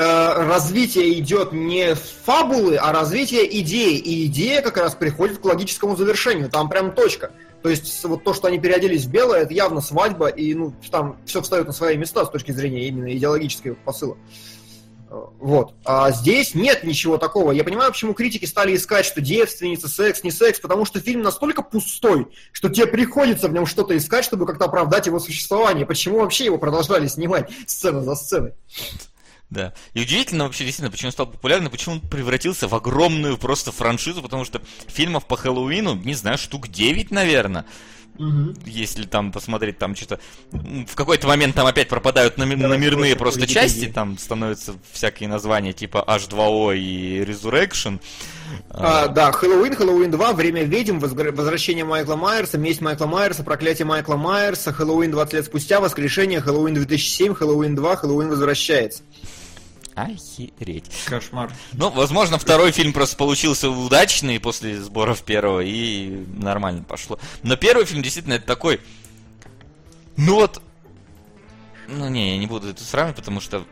развитие 0.48 1.20
идет 1.20 1.52
не 1.52 1.96
фабулы, 1.96 2.78
а 2.78 2.92
развитие 2.92 3.60
идеи. 3.62 3.98
И 3.98 4.26
идея 4.28 4.62
как 4.62 4.78
раз 4.78 4.96
приходит 4.96 5.40
к 5.40 5.46
логическому 5.46 5.96
завершению. 5.96 6.50
Там 6.50 6.70
прям 6.70 6.94
точка. 6.94 7.32
То 7.62 7.70
есть 7.70 7.88
с- 7.92 8.04
вот 8.06 8.24
то, 8.24 8.34
что 8.34 8.48
они 8.48 8.58
переоделись 8.60 9.04
в 9.06 9.12
белое, 9.12 9.42
это 9.42 9.54
явно 9.54 9.82
свадьба, 9.82 10.28
и 10.28 10.54
ну, 10.54 10.74
там 10.92 11.18
все 11.26 11.42
встает 11.42 11.68
на 11.68 11.74
свои 11.74 11.98
места 11.98 12.26
с 12.26 12.30
точки 12.30 12.52
зрения 12.52 12.88
именно 12.88 13.12
идеологического 13.14 13.74
посыла. 13.84 14.16
Э, 14.16 14.18
Вот. 15.40 15.74
А 15.86 16.12
здесь 16.12 16.54
нет 16.54 16.84
ничего 16.84 17.18
такого. 17.18 17.52
Я 17.52 17.64
понимаю, 17.64 17.92
почему 17.92 18.14
критики 18.14 18.44
стали 18.44 18.76
искать, 18.76 19.06
что 19.06 19.22
девственница, 19.22 19.88
секс, 19.88 20.22
не 20.24 20.32
секс, 20.32 20.60
потому 20.60 20.84
что 20.84 21.00
фильм 21.00 21.22
настолько 21.22 21.62
пустой, 21.62 22.28
что 22.52 22.68
тебе 22.68 22.88
приходится 22.88 23.48
в 23.48 23.54
нем 23.54 23.66
что-то 23.66 23.96
искать, 23.96 24.26
чтобы 24.26 24.46
как-то 24.46 24.66
оправдать 24.66 25.08
его 25.08 25.18
существование. 25.18 25.86
Почему 25.86 26.20
вообще 26.20 26.46
его 26.46 26.58
продолжали 26.58 27.08
снимать 27.08 27.50
сцена 27.68 28.04
за 28.04 28.16
сценой? 28.16 28.52
Да. 29.50 29.74
И 29.94 30.02
удивительно 30.02 30.44
вообще, 30.44 30.66
действительно, 30.66 30.92
почему 30.92 31.08
он 31.08 31.14
стал 31.14 31.28
популярным, 31.28 31.72
почему 31.72 31.96
он 31.96 32.02
превратился 32.02 32.68
в 32.68 32.76
огромную 32.76 33.38
просто 33.38 33.72
франшизу, 33.72 34.22
потому 34.22 34.44
что 34.44 34.62
фильмов 34.88 35.26
по 35.26 35.38
Хэллоуину, 35.38 35.96
не 35.96 36.16
знаю, 36.16 36.38
штук 36.38 36.68
9, 36.68 37.12
наверное. 37.12 37.66
Если 38.66 39.04
там 39.04 39.32
посмотреть, 39.32 39.78
там 39.78 39.96
что-то... 39.96 40.20
В 40.52 40.96
какой-то 40.96 41.28
момент 41.28 41.56
там 41.56 41.66
опять 41.66 41.88
пропадают 41.88 42.38
номи- 42.38 42.56
номерные 42.56 43.16
просто 43.16 43.40
просто 43.40 43.54
части, 43.54 43.86
там 43.86 44.18
становятся 44.18 44.76
всякие 44.92 45.30
названия 45.30 45.72
типа 45.74 46.04
H2O 46.08 46.78
и 46.78 47.22
Resurrection. 47.22 48.00
А, 48.70 49.08
да, 49.08 49.32
Хэллоуин, 49.32 49.76
Хэллоуин 49.76 50.12
2, 50.12 50.34
Время 50.34 50.64
ведьм, 50.64 51.00
Возвращение 51.00 51.86
Майкла 51.86 52.16
Майерса, 52.16 52.58
Месть 52.58 52.82
Майкла 52.82 53.06
Майерса, 53.06 53.44
Проклятие 53.44 53.86
Майкла 53.86 54.16
Майерса, 54.16 54.74
Хэллоуин 54.74 55.12
20 55.12 55.34
лет 55.34 55.46
спустя, 55.46 55.80
Воскрешение, 55.80 56.42
Хэллоуин 56.42 56.74
2007, 56.74 57.36
Хэллоуин 57.36 57.76
2, 57.76 57.96
Хэллоуин 57.96 58.30
возвращается. 58.30 59.04
Охереть. 60.04 60.90
Кошмар. 61.06 61.52
Ну, 61.74 61.90
возможно, 61.90 62.38
второй 62.38 62.72
фильм 62.72 62.94
просто 62.94 63.16
получился 63.18 63.70
удачный 63.70 64.40
после 64.40 64.80
сборов 64.80 65.24
первого 65.24 65.62
и 65.62 66.26
нормально 66.38 66.84
пошло. 66.84 67.20
Но 67.44 67.56
первый 67.56 67.86
фильм 67.86 68.02
действительно 68.02 68.34
это 68.34 68.46
такой... 68.46 68.80
Ну 70.18 70.36
вот... 70.36 70.62
Ну 71.88 72.08
не, 72.08 72.34
я 72.34 72.38
не 72.38 72.48
буду 72.48 72.70
это 72.70 72.84
сравнивать, 72.84 73.18
потому 73.18 73.42
что... 73.42 73.66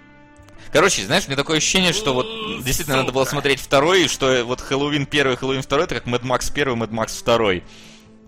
Короче, 0.71 1.05
знаешь, 1.05 1.25
у 1.25 1.27
меня 1.27 1.37
такое 1.37 1.57
ощущение, 1.57 1.93
что 1.93 2.13
вот 2.13 2.27
действительно 2.63 2.97
надо 2.97 3.11
было 3.11 3.25
смотреть 3.25 3.59
второй, 3.59 4.05
и 4.05 4.07
что 4.07 4.43
вот 4.43 4.59
Хэллоуин 4.59 5.05
первый, 5.05 5.37
Хэллоуин 5.37 5.61
второй, 5.61 5.85
это 5.85 5.95
как 5.95 6.05
Мэд 6.07 6.23
Макс 6.23 6.49
первый, 6.49 6.75
Мэд 6.75 6.91
Макс 6.91 7.15
второй. 7.15 7.63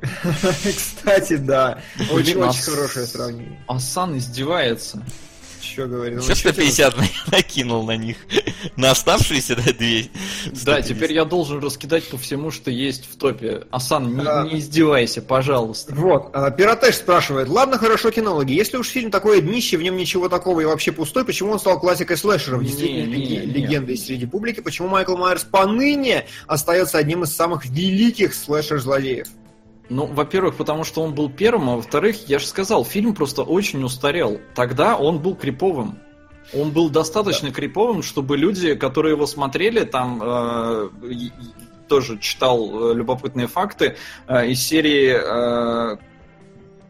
Кстати, 0.63 1.35
да, 1.35 1.81
очень, 2.11 2.35
Блин, 2.35 2.43
очень 2.43 2.59
а 2.59 2.71
хорошее 2.71 3.05
сравнение. 3.05 3.63
Асан 3.67 4.17
издевается. 4.17 5.03
Что? 5.61 5.87
Сейчас 6.21 6.39
Чё 6.39 6.51
тебе- 6.53 6.69
150 6.71 6.97
на- 6.97 7.03
накинул 7.31 7.83
на 7.85 7.95
них. 7.97 8.17
На 8.75 8.91
оставшиеся, 8.91 9.55
да, 9.55 9.71
две. 9.73 10.07
Да, 10.65 10.81
теперь 10.81 11.13
я 11.13 11.23
должен 11.25 11.59
раскидать 11.59 12.03
по 12.09 12.17
всему, 12.17 12.51
что 12.51 12.69
есть 12.71 13.05
в 13.09 13.17
топе. 13.17 13.63
Асан, 13.71 14.17
не, 14.17 14.25
А. 14.25 14.43
не 14.45 14.59
издевайся, 14.59 15.21
пожалуйста. 15.21 15.93
Вот, 15.95 16.29
а, 16.33 16.51
Пиротэш 16.51 16.95
спрашивает, 16.95 17.47
ладно, 17.47 17.77
хорошо, 17.77 18.11
кинологи, 18.11 18.51
если 18.53 18.77
уж 18.77 18.87
фильм 18.87 19.11
такое 19.11 19.41
днище, 19.41 19.77
в 19.77 19.81
нем 19.81 19.95
ничего 19.97 20.27
такого 20.29 20.59
и 20.61 20.65
вообще 20.65 20.91
пустой, 20.91 21.23
почему 21.25 21.51
он 21.53 21.59
стал 21.59 21.79
классикой 21.79 22.17
слэшеров, 22.17 22.61
Не, 22.61 22.67
действительно 22.67 23.05
не, 23.07 23.15
леги- 23.15 23.45
не. 23.45 23.53
легендой 23.53 23.97
среди 23.97 24.25
публики, 24.25 24.59
почему 24.59 24.87
Майкл 24.89 25.15
Майерс 25.15 25.43
поныне 25.45 26.25
остается 26.47 26.97
одним 26.97 27.23
из 27.23 27.33
самых 27.35 27.65
великих 27.65 28.33
слэшер-злодеев? 28.33 29.27
Ну, 29.89 30.05
во-первых, 30.05 30.55
потому 30.55 30.83
что 30.83 31.01
он 31.01 31.15
был 31.15 31.29
первым, 31.29 31.69
а 31.69 31.75
во-вторых, 31.77 32.29
я 32.29 32.37
же 32.37 32.45
сказал, 32.45 32.85
фильм 32.85 33.15
просто 33.15 33.41
очень 33.41 33.83
устарел. 33.83 34.39
Тогда 34.53 34.95
он 34.95 35.19
был 35.19 35.35
криповым. 35.35 35.99
Он 36.53 36.71
был 36.71 36.89
достаточно 36.89 37.51
криповым, 37.51 38.03
чтобы 38.03 38.37
люди, 38.37 38.75
которые 38.75 39.13
его 39.13 39.25
смотрели, 39.25 39.83
там 39.83 40.19
э, 40.21 40.89
тоже 41.87 42.19
читал 42.19 42.91
э, 42.91 42.93
любопытные 42.95 43.47
факты 43.47 43.97
э, 44.27 44.47
из 44.47 44.61
серии 44.61 45.15
э, 45.15 45.97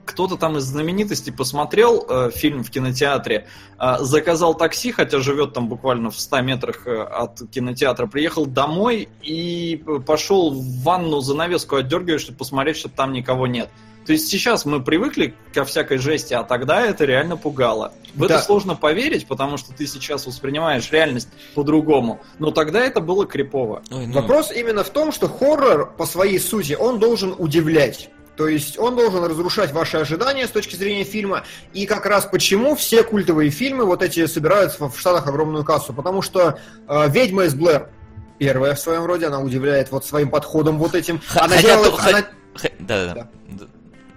кто-то 0.10 0.36
там 0.36 0.58
из 0.58 0.64
знаменитостей 0.64 1.32
посмотрел 1.32 2.06
э, 2.10 2.32
фильм 2.34 2.64
в 2.64 2.70
кинотеатре, 2.72 3.48
э, 3.80 3.96
заказал 4.02 4.54
такси, 4.56 4.92
хотя 4.92 5.20
живет 5.20 5.54
там 5.54 5.68
буквально 5.68 6.10
в 6.12 6.20
100 6.20 6.42
метрах 6.42 6.88
э, 6.88 7.02
от 7.02 7.40
кинотеатра, 7.52 8.08
приехал 8.08 8.46
домой 8.46 9.08
и 9.22 9.82
п- 9.86 10.00
пошел 10.00 10.52
в 10.52 10.84
ванну 10.84 11.22
занавеску 11.22 11.76
отдергивать, 11.78 12.22
чтобы 12.22 12.38
посмотреть, 12.38 12.78
что 12.78 12.90
там 12.90 13.14
никого 13.14 13.48
нет. 13.48 13.70
То 14.06 14.14
есть 14.14 14.28
сейчас 14.30 14.66
мы 14.66 14.82
привыкли 14.82 15.36
ко 15.54 15.64
всякой 15.66 16.00
жести, 16.00 16.34
а 16.34 16.44
тогда 16.44 16.82
это 16.82 17.06
реально 17.06 17.38
пугало. 17.38 17.92
В 18.16 18.26
Да. 18.26 18.36
это 18.36 18.44
сложно 18.44 18.76
поверить, 18.76 19.28
потому 19.28 19.58
что 19.58 19.72
ты 19.72 19.86
сейчас 19.86 20.26
воспринимаешь 20.26 20.90
реальность 20.92 21.28
по-другому. 21.54 22.20
Но 22.40 22.50
тогда 22.50 22.80
это 22.80 23.02
было 23.02 23.28
крипово. 23.28 23.84
Ой, 23.92 24.08
ну, 24.08 24.14
Вопрос 24.14 24.52
именно 24.52 24.84
в 24.84 24.90
том, 24.90 25.12
что 25.12 25.30
хоррор 25.30 25.94
по 25.96 26.06
своей 26.08 26.40
сути, 26.40 26.74
он 26.74 26.98
должен 26.98 27.36
удивлять. 27.38 28.10
То 28.40 28.48
есть 28.48 28.80
он 28.80 28.96
должен 28.96 29.22
разрушать 29.26 29.74
ваши 29.74 29.98
ожидания 29.98 30.48
с 30.48 30.50
точки 30.50 30.74
зрения 30.78 31.04
фильма. 31.04 31.44
И 31.74 31.86
как 31.86 32.06
раз 32.06 32.26
почему 32.26 32.74
все 32.78 33.04
культовые 33.04 33.50
фильмы 33.50 33.84
вот 33.84 34.02
эти 34.02 34.26
собирают 34.28 34.80
в 34.80 34.98
Штатах 34.98 35.28
огромную 35.28 35.66
кассу. 35.66 35.92
Потому 35.92 36.22
что 36.22 36.58
э, 36.88 37.10
«Ведьма 37.10 37.44
из 37.44 37.54
Блэр» 37.54 37.90
первая 38.38 38.76
в 38.76 38.80
своем 38.80 39.04
роде, 39.04 39.28
она 39.28 39.42
удивляет 39.42 39.92
вот 39.92 40.06
своим 40.06 40.30
подходом 40.30 40.78
вот 40.78 40.96
этим. 40.96 41.22
Она 41.36 41.58
хотя 41.58 41.62
делала, 41.68 41.90
то- 41.92 41.98
она- 42.08 42.22
х- 42.56 42.70
Да, 42.80 43.06
да, 43.08 43.14
Да. 43.14 43.28
да. 43.50 43.66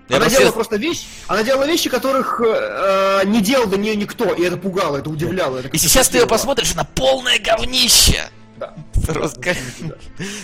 Я 0.08 0.16
она 0.18 0.24
просто- 0.26 0.38
делала 0.38 0.52
просто 0.52 0.76
вещи, 0.76 1.02
она 1.26 1.42
делала 1.42 1.66
вещи, 1.66 1.90
которых 1.90 2.40
э, 2.40 3.22
э, 3.24 3.26
не 3.26 3.40
делал 3.40 3.66
до 3.66 3.76
нее 3.76 3.96
никто, 3.96 4.32
и 4.34 4.42
это 4.44 4.56
пугало, 4.56 4.98
это 4.98 5.10
удивляло. 5.10 5.58
это 5.58 5.66
И 5.66 5.78
сейчас 5.78 6.08
ты 6.08 6.18
ее 6.18 6.28
посмотришь, 6.28 6.74
она 6.74 6.84
полное 6.84 7.40
говнище. 7.40 8.20
Да. 8.56 8.74
Просто 9.06 9.40
как- 9.40 9.56
Да. 9.80 9.94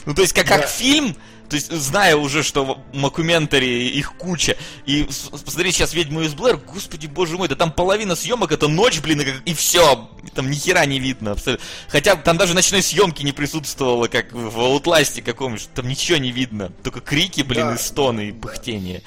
Ну, 0.06 0.14
то 0.14 0.22
есть, 0.22 0.32
как, 0.32 0.47
как 0.47 0.62
Да. 0.62 0.66
фильм, 0.66 1.14
то 1.48 1.55
есть, 1.56 1.70
зная 1.72 2.16
уже, 2.16 2.43
что 2.43 2.82
макументари 2.93 3.89
их 3.89 4.14
куча, 4.16 4.56
и 4.86 5.05
посмотреть 5.30 5.74
сейчас 5.76 5.94
«Ведьму 5.94 6.22
из 6.22 6.35
Блэр», 6.35 6.56
господи, 6.59 7.06
боже 7.06 7.36
мой, 7.39 7.48
да 7.48 7.55
там 7.55 7.72
половина 7.72 8.16
съемок, 8.16 8.52
это 8.52 8.68
ночь, 8.68 9.01
блин, 9.01 9.20
и, 9.20 9.24
как- 9.24 9.43
и 9.47 9.55
все, 9.55 10.10
там 10.35 10.51
ни 10.51 10.56
хера 10.56 10.85
не 10.85 10.98
видно 11.01 11.32
абсолютно. 11.32 11.64
Хотя 11.89 12.16
там 12.16 12.36
даже 12.36 12.55
ночной 12.55 12.82
съемки 12.82 13.22
не 13.22 13.32
присутствовало, 13.32 14.09
как 14.09 14.32
в 14.32 14.59
Outlast 14.59 15.22
каком-нибудь, 15.22 15.68
там 15.74 15.89
ничего 15.89 16.18
не 16.18 16.32
видно, 16.32 16.70
только 16.82 17.01
крики, 17.01 17.43
блин, 17.43 17.68
Да. 17.68 17.74
и 17.74 17.78
стоны, 17.78 18.28
и 18.28 18.32
пыхтение. 18.32 18.98
Э, 18.98 19.02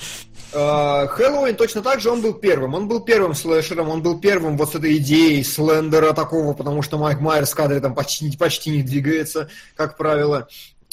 Хэллоуин 0.51 1.55
точно 1.55 1.81
так 1.81 2.01
же, 2.01 2.09
он 2.09 2.21
был 2.21 2.33
первым. 2.33 2.73
Он 2.73 2.87
был 2.87 2.99
первым 2.99 3.33
слэшером, 3.33 3.89
он 3.89 4.01
был 4.01 4.19
первым 4.19 4.57
вот 4.57 4.71
с 4.71 4.75
этой 4.75 4.97
идеей 4.97 5.43
слендера 5.43 6.13
такого, 6.13 6.53
потому 6.53 6.81
что 6.81 6.97
Майк 6.97 7.19
Майерс 7.21 7.51
в 7.51 7.55
кадре 7.55 7.79
там 7.79 7.95
почти, 7.95 8.35
почти 8.37 8.71
не 8.71 8.83
двигается, 8.83 9.49
как 9.75 9.97
правило. 9.97 10.47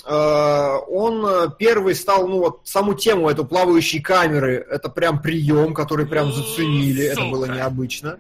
Э, 0.09 0.79
Он 0.89 1.27
э, 1.27 1.49
первый 1.59 1.95
стал, 1.95 2.27
ну 2.29 2.39
вот, 2.39 2.61
саму 2.65 2.95
тему 2.95 3.29
эту 3.29 3.45
плавающей 3.45 4.01
камеры, 4.01 4.67
это 4.71 4.89
прям 4.89 5.21
прием, 5.21 5.75
который 5.75 6.07
прям 6.07 6.33
заценили, 6.33 7.05
это 7.05 7.25
было 7.25 7.45
необычно. 7.45 8.19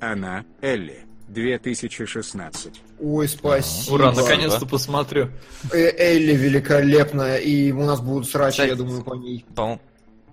Она, 0.00 0.44
Элли, 0.62 1.00
2016. 1.28 2.80
Ой, 3.00 3.28
спасибо. 3.28 3.94
Ура, 3.94 4.12
наконец-то 4.12 4.64
посмотрю. 4.64 5.30
Э, 5.72 5.92
Элли 5.98 6.34
великолепная, 6.34 7.36
и 7.36 7.72
у 7.72 7.84
нас 7.84 8.00
будут 8.00 8.28
срачи, 8.28 8.52
Кстати, 8.52 8.70
я 8.70 8.76
думаю, 8.76 9.02
по 9.02 9.14
ней. 9.14 9.44
По-моему... 9.54 9.80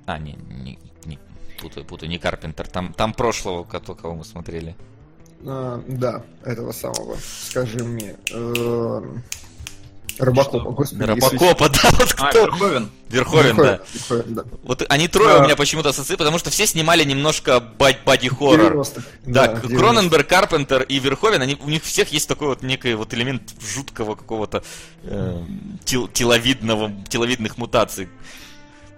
А, 0.05 0.17
не, 0.19 0.33
не, 0.49 0.77
не, 1.05 1.19
путаю, 1.59 1.85
путаю, 1.85 2.09
не 2.09 2.17
Карпентер, 2.19 2.67
там, 2.67 2.93
там 2.93 3.13
прошлого, 3.13 3.63
кого, 3.63 3.95
кого 3.95 4.15
мы 4.15 4.23
смотрели. 4.25 4.75
А, 5.45 5.83
да, 5.87 6.23
этого 6.43 6.71
самого. 6.71 7.17
Скажи 7.49 7.83
мне. 7.83 8.15
э, 8.31 9.01
Робокопа, 10.17 10.71
господи. 10.71 11.03
Робокопа, 11.03 11.69
да, 11.69 11.89
вот 11.91 12.15
А, 12.19 12.29
кто? 12.29 12.45
Верховен. 12.45 12.89
Верховен, 13.09 13.55
да. 13.57 13.81
Верховен, 13.93 14.33
да. 14.35 14.43
Вот 14.63 14.85
они 14.87 15.07
трое 15.09 15.35
А. 15.35 15.39
у 15.39 15.43
меня 15.43 15.55
почему-то 15.57 15.89
ассоциируют, 15.89 16.19
потому 16.19 16.37
что 16.37 16.49
все 16.51 16.65
снимали 16.65 17.03
немножко 17.03 17.59
боди-хоррор. 17.59 18.73
90-х. 18.77 19.03
Да, 19.25 19.53
90-х. 19.55 19.75
Кроненберг, 19.77 20.27
Карпентер 20.27 20.83
и 20.83 20.99
Верховен, 20.99 21.41
они, 21.41 21.57
у 21.61 21.69
них 21.69 21.83
всех 21.83 22.13
есть 22.13 22.29
такой 22.29 22.47
вот 22.49 22.63
некий 22.63 22.93
вот 22.93 23.13
элемент 23.13 23.53
жуткого 23.61 24.15
какого-то 24.15 24.63
э, 25.03 25.43
тел- 25.83 26.07
теловидного, 26.07 26.91
теловидных 27.09 27.57
мутаций. 27.57 28.07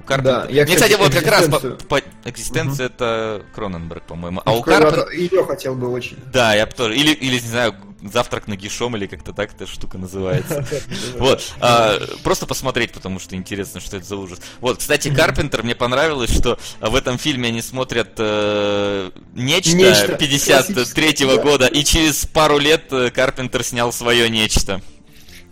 У 0.08 0.12
Карпентера- 0.14 0.22
Да, 0.24 0.48
я, 0.50 0.64
Мне, 0.64 0.76
кстати, 0.76 0.94
кстати, 0.94 0.96
вот 0.96 1.14
как 1.14 1.28
раз 1.28 1.46
по, 1.48 1.60
по- 2.00 2.02
экзистенция 2.30 2.86
это 2.86 3.44
Кроненберг, 3.54 4.04
по-моему. 4.04 4.42
А 4.46 4.56
у 4.56 4.62
Карпентера... 4.62 5.12
Ее 5.12 5.44
хотел 5.46 5.76
бы 5.76 5.90
очень. 5.92 6.18
Да, 6.32 6.54
я 6.56 6.66
бы 6.66 6.72
тоже. 6.72 6.96
Или, 6.96 7.12
или, 7.12 7.34
не 7.34 7.48
знаю, 7.48 7.76
завтрак 8.02 8.48
на 8.48 8.56
гишом, 8.56 8.96
или 8.96 9.06
как-то 9.08 9.34
так 9.34 9.54
эта 9.54 9.68
штука 9.68 9.98
называется. 9.98 10.66
Вот. 11.18 11.44
а, 11.60 12.00
просто 12.24 12.46
посмотреть, 12.46 12.94
потому 12.94 13.20
что 13.20 13.36
интересно, 13.36 13.80
что 13.82 13.98
это 13.98 14.06
за 14.06 14.16
ужас. 14.16 14.40
Вот, 14.62 14.78
кстати, 14.80 15.14
Карпентер, 15.14 15.64
мне 15.64 15.76
понравилось, 15.76 16.32
что 16.32 16.58
в 16.80 16.96
этом 16.96 17.18
фильме 17.18 17.50
они 17.50 17.62
смотрят 17.62 18.12
э, 18.18 19.12
нечто, 19.34 19.76
Нечто. 19.76 20.16
53 20.16 21.14
Да. 21.26 21.38
года, 21.42 21.66
и 21.68 21.84
через 21.84 22.26
пару 22.26 22.58
лет 22.60 22.86
э, 22.92 23.10
Карпентер 23.10 23.64
снял 23.64 23.92
свое 23.92 24.30
нечто. 24.30 24.82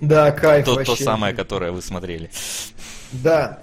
Да, 0.01 0.31
кайф 0.31 0.65
То, 0.65 0.75
то 0.83 0.95
самое, 0.95 1.33
которое 1.33 1.71
вы 1.71 1.81
смотрели. 1.81 2.29
Да. 3.23 3.59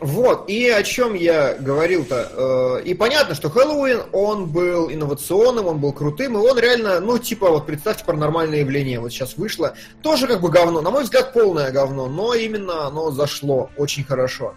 Вот, 0.00 0.48
и 0.48 0.68
о 0.70 0.82
чем 0.82 1.12
я 1.12 1.54
говорил-то. 1.54 2.78
Э, 2.80 2.82
И 2.84 2.94
понятно, 2.94 3.34
что 3.34 3.50
Хэллоуин, 3.50 4.04
он 4.12 4.46
был 4.46 4.90
инновационным, 4.90 5.66
он 5.66 5.78
был 5.78 5.92
крутым, 5.92 6.34
и 6.34 6.40
он 6.40 6.58
реально, 6.58 7.00
ну, 7.00 7.18
типа, 7.18 7.50
вот 7.50 7.66
представьте 7.66 8.04
паранормальное 8.06 8.60
явление, 8.60 8.98
вот 8.98 9.12
сейчас 9.12 9.36
вышло. 9.36 9.74
Тоже 10.00 10.26
как 10.26 10.40
бы 10.40 10.48
говно, 10.48 10.80
на 10.80 10.90
мой 10.90 11.02
взгляд, 11.02 11.34
полное 11.34 11.70
говно, 11.70 12.06
но 12.08 12.32
именно 12.32 12.86
оно 12.86 13.10
зашло 13.10 13.68
очень 13.76 14.04
хорошо. 14.04 14.54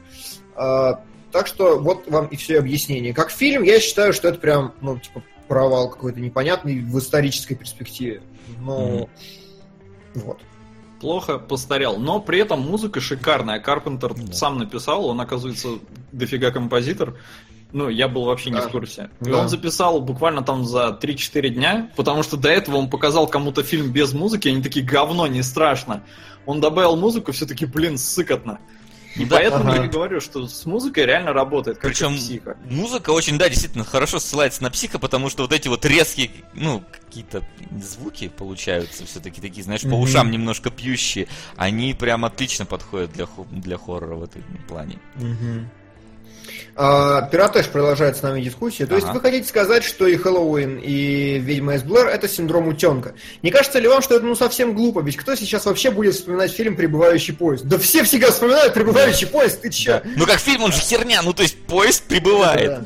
Э, 0.55 0.93
Так 1.33 1.47
что 1.47 1.77
вот 1.79 2.07
вам 2.09 2.27
и 2.27 2.37
все 2.37 2.59
объяснение. 2.59 3.13
Как 3.13 3.29
фильм, 3.31 3.63
я 3.63 3.79
считаю, 3.81 4.13
что 4.13 4.29
это 4.29 4.39
прям, 4.39 4.73
ну, 4.81 4.97
типа, 4.99 5.23
провал 5.49 5.89
какой-то 5.89 6.19
непонятный 6.21 6.79
в 6.79 6.97
исторической 6.99 7.55
перспективе. 7.55 8.21
Ну, 8.61 9.09
вот. 10.13 10.37
Плохо 11.03 11.37
постарел. 11.37 11.97
Но 11.97 12.19
при 12.19 12.39
этом 12.39 12.61
музыка 12.61 13.01
шикарная. 13.01 13.59
Карпентер 13.59 14.13
Да. 14.13 14.33
сам 14.33 14.57
написал, 14.57 15.05
он, 15.05 15.19
оказывается, 15.19 15.79
дофига 16.13 16.49
композитор. 16.51 17.15
Ну, 17.73 17.89
я 17.89 18.07
был 18.07 18.23
вообще 18.25 18.51
не 18.51 18.61
в 18.61 18.69
курсе. 18.69 19.09
И 19.21 19.25
Да. 19.25 19.39
он 19.41 19.49
записал 19.49 19.99
буквально 19.99 20.43
там 20.43 20.63
за 20.63 20.97
3-4 21.01 21.49
дня, 21.49 21.89
потому 21.95 22.23
что 22.23 22.37
до 22.37 22.47
этого 22.49 22.77
он 22.77 22.89
показал 22.89 23.27
кому-то 23.27 23.63
фильм 23.63 23.91
без 23.91 24.13
музыки, 24.13 24.47
они 24.47 24.61
такие, 24.61 24.85
говно, 24.85 25.27
не 25.27 25.41
страшно. 25.43 26.03
Он 26.45 26.61
добавил 26.61 26.95
музыку, 26.95 27.31
все 27.31 27.45
таки 27.45 27.65
блин, 27.65 27.97
сыкотно. 27.97 28.59
И 29.15 29.25
Да, 29.25 29.37
поэтому 29.37 29.69
ага. 29.69 29.81
я 29.81 29.85
и 29.85 29.89
говорю, 29.89 30.19
что 30.19 30.47
с 30.47 30.65
музыкой 30.65 31.05
реально 31.05 31.33
работает, 31.33 31.77
как 31.77 31.91
Причем 31.91 32.15
психа. 32.15 32.57
музыка 32.69 33.11
очень, 33.11 33.37
да, 33.37 33.47
действительно 33.47 33.83
хорошо 33.83 34.19
ссылается 34.19 34.63
на 34.63 34.71
психа, 34.71 34.97
потому 34.97 35.29
что 35.29 35.43
вот 35.43 35.53
эти 35.53 35.67
вот 35.67 35.85
резкие, 35.85 36.31
ну, 36.53 36.83
какие-то 36.91 37.43
звуки 37.81 38.27
получаются 38.27 39.05
все-таки 39.05 39.39
такие, 39.39 39.63
знаешь, 39.63 39.81
по 39.81 39.95
ушам 39.95 40.31
немножко 40.31 40.71
пьющие, 40.71 41.27
они 41.57 41.93
прям 41.93 42.25
отлично 42.25 42.65
подходят 42.65 43.11
для, 43.13 43.27
для 43.51 43.77
хоррора 43.77 44.15
в 44.15 44.23
этом 44.23 44.43
плане. 44.67 44.99
А, 45.15 45.21
Пиратеш 46.75 47.67
продолжает 47.67 48.17
с 48.17 48.21
нами 48.21 48.41
дискуссию. 48.41 48.87
То 48.87 48.95
есть 48.95 49.05
Ага. 49.07 49.15
вы 49.15 49.21
хотите 49.21 49.47
сказать, 49.47 49.83
что 49.83 50.07
и 50.07 50.15
Хэллоуин, 50.15 50.79
и 50.83 51.39
Ведьма 51.39 51.75
из 51.75 51.83
Блэр 51.83 52.07
это 52.07 52.27
синдром 52.27 52.67
утенка. 52.67 53.13
Не 53.41 53.51
кажется 53.51 53.79
ли 53.79 53.87
вам, 53.87 54.01
что 54.01 54.15
это 54.15 54.25
ну 54.25 54.35
совсем 54.35 54.73
глупо? 54.73 55.01
Ведь 55.01 55.17
кто 55.17 55.35
сейчас 55.35 55.65
вообще 55.65 55.91
будет 55.91 56.15
вспоминать 56.15 56.51
фильм 56.51 56.75
«Прибывающий 56.75 57.33
поезд»? 57.33 57.65
Да 57.65 57.77
все 57.77 58.03
всегда 58.03 58.31
вспоминают 58.31 58.73
«Прибывающий 58.73 59.27
поезд», 59.27 59.61
ты 59.61 59.69
че? 59.69 60.01
Ну 60.17 60.25
как 60.25 60.39
фильм, 60.39 60.63
он 60.63 60.71
же 60.71 60.81
херня, 60.81 61.21
ну 61.21 61.33
то 61.33 61.43
есть 61.43 61.61
поезд 61.65 62.03
прибывает. 62.03 62.69
Да. 62.69 62.85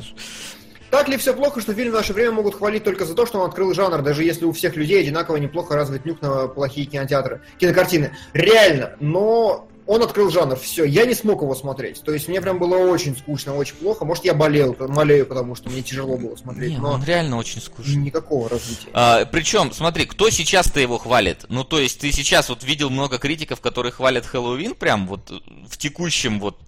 Так 0.90 1.08
ли 1.08 1.18
все 1.18 1.34
плохо, 1.34 1.60
что 1.60 1.74
фильм 1.74 1.90
в 1.90 1.94
наше 1.94 2.14
время 2.14 2.32
могут 2.32 2.54
хвалить 2.54 2.82
только 2.82 3.04
за 3.04 3.14
то, 3.14 3.26
что 3.26 3.40
он 3.40 3.48
открыл 3.48 3.74
жанр, 3.74 4.00
даже 4.00 4.24
если 4.24 4.46
у 4.46 4.52
всех 4.52 4.74
людей 4.74 5.00
одинаково 5.00 5.36
неплохо 5.36 5.74
развит 5.76 6.06
нюх 6.06 6.22
на 6.22 6.48
плохие 6.48 6.86
кинотеатры, 6.86 7.42
кинокартины? 7.58 8.16
Реально, 8.32 8.92
но 8.98 9.68
он 9.88 10.02
открыл 10.02 10.30
жанр, 10.30 10.54
все, 10.56 10.84
я 10.84 11.06
не 11.06 11.14
смог 11.14 11.40
его 11.40 11.54
смотреть. 11.54 12.02
То 12.04 12.12
есть 12.12 12.28
мне 12.28 12.42
прям 12.42 12.58
было 12.58 12.76
очень 12.76 13.16
скучно, 13.16 13.56
очень 13.56 13.74
плохо. 13.76 14.04
Может, 14.04 14.26
я 14.26 14.34
болел, 14.34 14.74
болею, 14.74 15.24
потому 15.26 15.54
что 15.54 15.70
мне 15.70 15.82
тяжело 15.82 16.18
было 16.18 16.36
смотреть, 16.36 16.72
Не, 16.72 16.76
но 16.78 16.92
он 16.92 17.04
реально 17.04 17.38
очень 17.38 17.62
скучный. 17.62 17.96
никакого 17.96 18.50
развития. 18.50 18.88
А, 18.92 19.24
причем, 19.24 19.72
смотри, 19.72 20.04
кто 20.04 20.28
сейчас-то 20.28 20.78
его 20.78 20.98
хвалит? 20.98 21.46
Ну, 21.48 21.64
то 21.64 21.80
есть, 21.80 22.00
ты 22.00 22.12
сейчас 22.12 22.50
вот 22.50 22.62
видел 22.64 22.90
много 22.90 23.18
критиков, 23.18 23.60
которые 23.62 23.90
хвалят 23.90 24.26
Хэллоуин 24.26 24.74
прям 24.74 25.06
вот 25.08 25.32
в 25.68 25.78
текущем 25.78 26.38
вот 26.38 26.58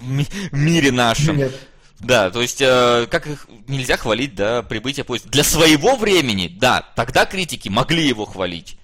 ми- 0.00 0.28
мире 0.52 0.92
нашем. 0.92 1.36
Нет. 1.36 1.52
Да, 1.98 2.30
то 2.30 2.40
есть, 2.40 2.60
э, 2.62 3.08
как 3.10 3.26
их 3.26 3.48
нельзя 3.66 3.96
хвалить, 3.96 4.36
да, 4.36 4.62
прибытие 4.62 5.02
поезда. 5.02 5.28
Для 5.30 5.42
своего 5.42 5.96
времени, 5.96 6.46
да, 6.46 6.84
тогда 6.94 7.26
критики 7.26 7.68
могли 7.68 8.06
его 8.06 8.24
хвалить. 8.24 8.76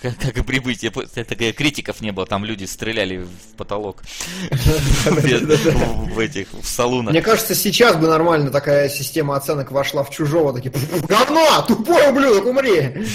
Как, 0.00 0.16
как 0.16 0.38
и 0.38 0.42
прибытие. 0.42 0.90
Это 1.14 1.34
критиков 1.52 2.00
не 2.00 2.10
было, 2.10 2.24
там 2.26 2.44
люди 2.44 2.64
стреляли 2.64 3.18
в 3.18 3.56
потолок. 3.56 4.02
В 5.04 6.18
этих, 6.18 6.48
в 6.52 6.64
салунах. 6.66 7.12
Мне 7.12 7.22
кажется, 7.22 7.54
сейчас 7.54 7.96
бы 7.96 8.06
нормально 8.08 8.50
такая 8.50 8.88
система 8.88 9.36
оценок 9.36 9.70
вошла 9.70 10.02
в 10.02 10.10
чужого, 10.10 10.52
такие, 10.52 10.70
«Пф, 10.70 11.06
говно, 11.06 11.62
тупой 11.68 12.08
ублюдок, 12.08 12.46
умри! 12.46 13.06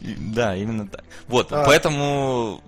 Да, 0.00 0.54
именно 0.56 0.86
так. 0.86 1.04
Вот, 1.26 1.50
А. 1.52 1.64
поэтому 1.64 2.60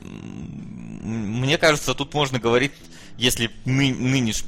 мне 0.00 1.58
кажется, 1.58 1.94
тут 1.94 2.14
можно 2.14 2.38
говорить, 2.38 2.72
если 3.18 3.50
ны- 3.64 3.92
нынеш- 3.92 4.44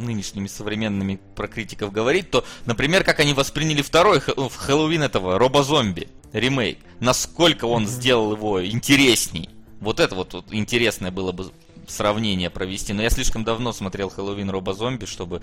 нынешними 0.00 0.46
современными 0.48 1.20
про 1.36 1.48
критиков 1.48 1.92
говорить, 1.92 2.30
то, 2.30 2.44
например, 2.66 3.04
как 3.04 3.20
они 3.20 3.34
восприняли 3.34 3.82
второй 3.82 4.18
Хэ- 4.18 4.48
в 4.48 4.56
Хэллоуин 4.56 5.02
этого 5.02 5.38
Робозомби 5.38 6.08
ремейк, 6.32 6.78
насколько 7.00 7.64
он 7.66 7.86
сделал 7.86 8.32
его 8.32 8.64
интересней. 8.66 9.50
Вот 9.80 10.00
это 10.00 10.14
вот, 10.14 10.34
вот 10.34 10.44
интересное 10.50 11.10
было 11.10 11.32
бы 11.32 11.50
сравнение 11.88 12.50
провести. 12.50 12.92
Но 12.92 13.02
я 13.02 13.10
слишком 13.10 13.42
давно 13.42 13.72
смотрел 13.72 14.10
Хэллоуин 14.10 14.48
Робозомби, 14.50 15.06
чтобы 15.06 15.40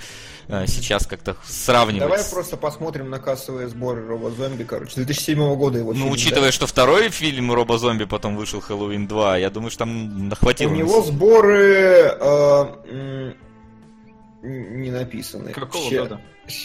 э, 0.48 0.66
сейчас 0.68 1.06
как-то 1.06 1.36
сравнивать. 1.46 2.08
Давай 2.10 2.24
просто 2.24 2.56
посмотрим 2.56 3.10
на 3.10 3.20
кассовые 3.20 3.68
сборы 3.68 4.06
Роба 4.08 4.32
Зомби, 4.32 4.64
короче, 4.64 4.96
2007 4.96 5.56
года 5.56 5.80
его 5.80 5.92
Ну, 5.92 6.00
фильм, 6.02 6.12
учитывая, 6.12 6.48
да. 6.48 6.52
что 6.54 6.68
второй 6.68 7.10
фильм 7.10 7.52
Робо-зомби 7.52 8.06
потом 8.06 8.38
вышел 8.38 8.62
Хэллоуин 8.62 9.08
2, 9.08 9.38
я 9.40 9.50
думаю, 9.50 9.72
что 9.72 9.80
там 9.80 10.30
нахватило. 10.30 10.72
У 10.72 10.76
него 10.76 11.02
сборы 11.02 12.16
э, 12.18 13.34
не 14.48 14.92
написаны. 14.92 15.52
Какого 15.52 15.90
Ща- 15.90 16.02
года? 16.04 16.22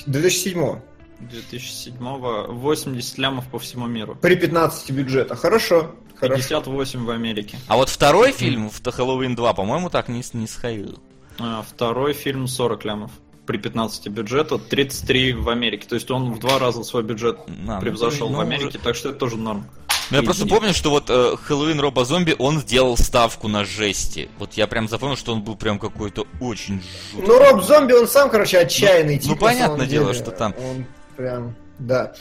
2007 0.07 0.81
2007-го 1.21 2.47
80 2.53 3.19
лямов 3.19 3.47
по 3.49 3.59
всему 3.59 3.87
миру. 3.87 4.17
При 4.21 4.35
15 4.35 4.91
бюджета. 4.91 5.37
Хорошо. 5.37 5.95
Хорошо. 6.17 6.37
58 6.37 7.05
в 7.05 7.11
Америке. 7.11 7.59
А 7.69 7.77
вот 7.77 7.89
второй 7.89 8.33
фильм, 8.33 8.71
в 8.71 8.83
Хэллоуин 8.85 9.35
2, 9.35 9.55
по-моему, 9.55 9.91
так 9.91 10.09
не, 10.09 10.23
не 10.33 10.47
сходил. 10.47 11.01
А, 11.39 11.63
Второй 11.63 12.13
фильм 12.13 12.47
40 12.47 12.85
лямов. 12.85 13.11
При 13.47 13.59
15 13.59 14.07
бюджета, 14.09 14.59
33 14.59 15.33
в 15.33 15.49
Америке. 15.49 15.87
То 15.89 15.97
есть 15.97 16.11
он 16.13 16.33
в 16.33 16.39
два 16.39 16.61
раза 16.61 16.85
свой 16.85 17.03
бюджет 17.03 17.39
А, 17.47 17.51
ну, 17.51 17.81
превзошел 17.81 18.29
ну, 18.31 18.37
в 18.37 18.41
Америке, 18.41 18.69
уже- 18.69 18.79
так 18.79 18.95
что 18.95 19.09
это 19.11 19.19
тоже 19.19 19.37
норм. 19.37 19.65
Ну, 20.13 20.19
я 20.19 20.23
просто 20.23 20.47
помню, 20.47 20.75
что 20.75 20.91
вот 20.91 21.07
э, 21.09 21.37
Хэллоуин 21.43 21.81
Робо-зомби, 21.81 22.37
он 22.39 22.61
сделал 22.61 22.99
ставку 22.99 23.49
на 23.49 23.65
жести. 23.65 24.29
Вот 24.39 24.53
я 24.55 24.67
прям 24.67 24.87
запомнил, 24.89 25.17
что 25.17 25.33
он 25.33 25.43
был 25.43 25.57
прям 25.57 25.79
какой-то 25.79 26.27
очень 26.41 26.83
жуткий. 27.13 27.27
Ну, 27.27 27.39
Роб 27.39 27.63
Зомби, 27.65 27.95
он 27.95 28.07
сам, 28.07 28.29
короче, 28.29 28.59
отчаянный 28.59 29.15
Ну, 29.15 29.21
тип. 29.21 29.31
ну, 29.31 29.37
понятное 29.37 29.87
дело, 29.87 30.13
деле. 30.13 30.23
что 30.23 30.31
там. 30.31 30.55
Он 30.59 30.85
прям, 31.17 31.57
да. 31.79 32.13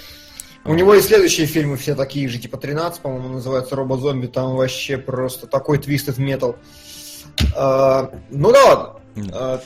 У 0.63 0.73
него 0.73 0.95
и 0.95 1.01
следующие 1.01 1.47
фильмы 1.47 1.75
все 1.75 1.93
такие 1.95 2.29
же, 2.29 2.37
типа 2.39 2.55
13, 2.57 3.01
по-моему, 3.01 3.27
называется 3.29 3.75
Робо 3.75 3.97
Зомби, 3.97 4.27
там 4.27 4.55
вообще 4.55 4.97
просто 4.97 5.47
такой 5.47 5.77
твистед 5.77 6.17
метал. 6.17 6.55
А, 7.55 8.11
ну 8.29 8.51
да 8.53 8.63
ладно. 8.63 8.99
А, 9.33 9.61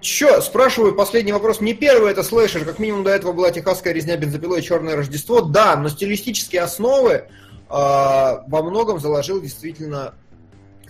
Чё, 0.00 0.42
спрашиваю, 0.42 0.94
последний 0.94 1.32
вопрос. 1.32 1.60
Не 1.62 1.72
первый 1.72 2.12
это 2.12 2.22
слэшер, 2.22 2.66
как 2.66 2.78
минимум 2.78 3.04
до 3.04 3.10
этого 3.10 3.32
была 3.32 3.50
техасская 3.50 3.94
резня 3.94 4.16
бензопилой 4.18 4.60
и 4.60 4.62
черное 4.62 4.96
Рождество. 4.96 5.40
Да, 5.40 5.76
но 5.76 5.88
стилистические 5.88 6.60
основы 6.60 7.24
во 7.68 8.62
многом 8.62 9.00
заложил 9.00 9.40
действительно 9.40 10.14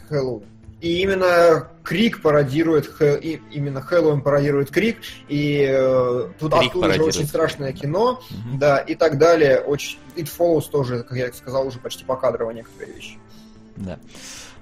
Хэллоуин. 0.09 0.47
И 0.81 1.01
именно 1.01 1.69
Крик 1.83 2.21
пародирует, 2.21 2.95
и 3.01 3.41
именно 3.53 3.81
Хэллоуин 3.81 4.21
пародирует 4.21 4.71
Крик, 4.71 4.99
и 5.29 5.67
э, 5.67 6.29
тут 6.39 6.53
Крик 6.53 6.71
оттуда 6.71 6.93
же 6.93 7.05
очень 7.05 7.27
страшное 7.27 7.73
кино, 7.73 8.21
Мгм. 8.31 8.59
да, 8.59 8.79
и 8.79 8.95
так 8.95 9.17
далее. 9.17 9.61
Очень... 9.61 9.99
It 10.17 10.29
Follows 10.37 10.69
тоже, 10.71 11.03
как 11.03 11.17
я 11.17 11.33
сказал, 11.33 11.67
уже 11.67 11.79
почти 11.79 12.05
покадрово 12.05 12.51
некоторые 12.51 12.95
вещи. 12.95 13.19
Да. 13.77 13.99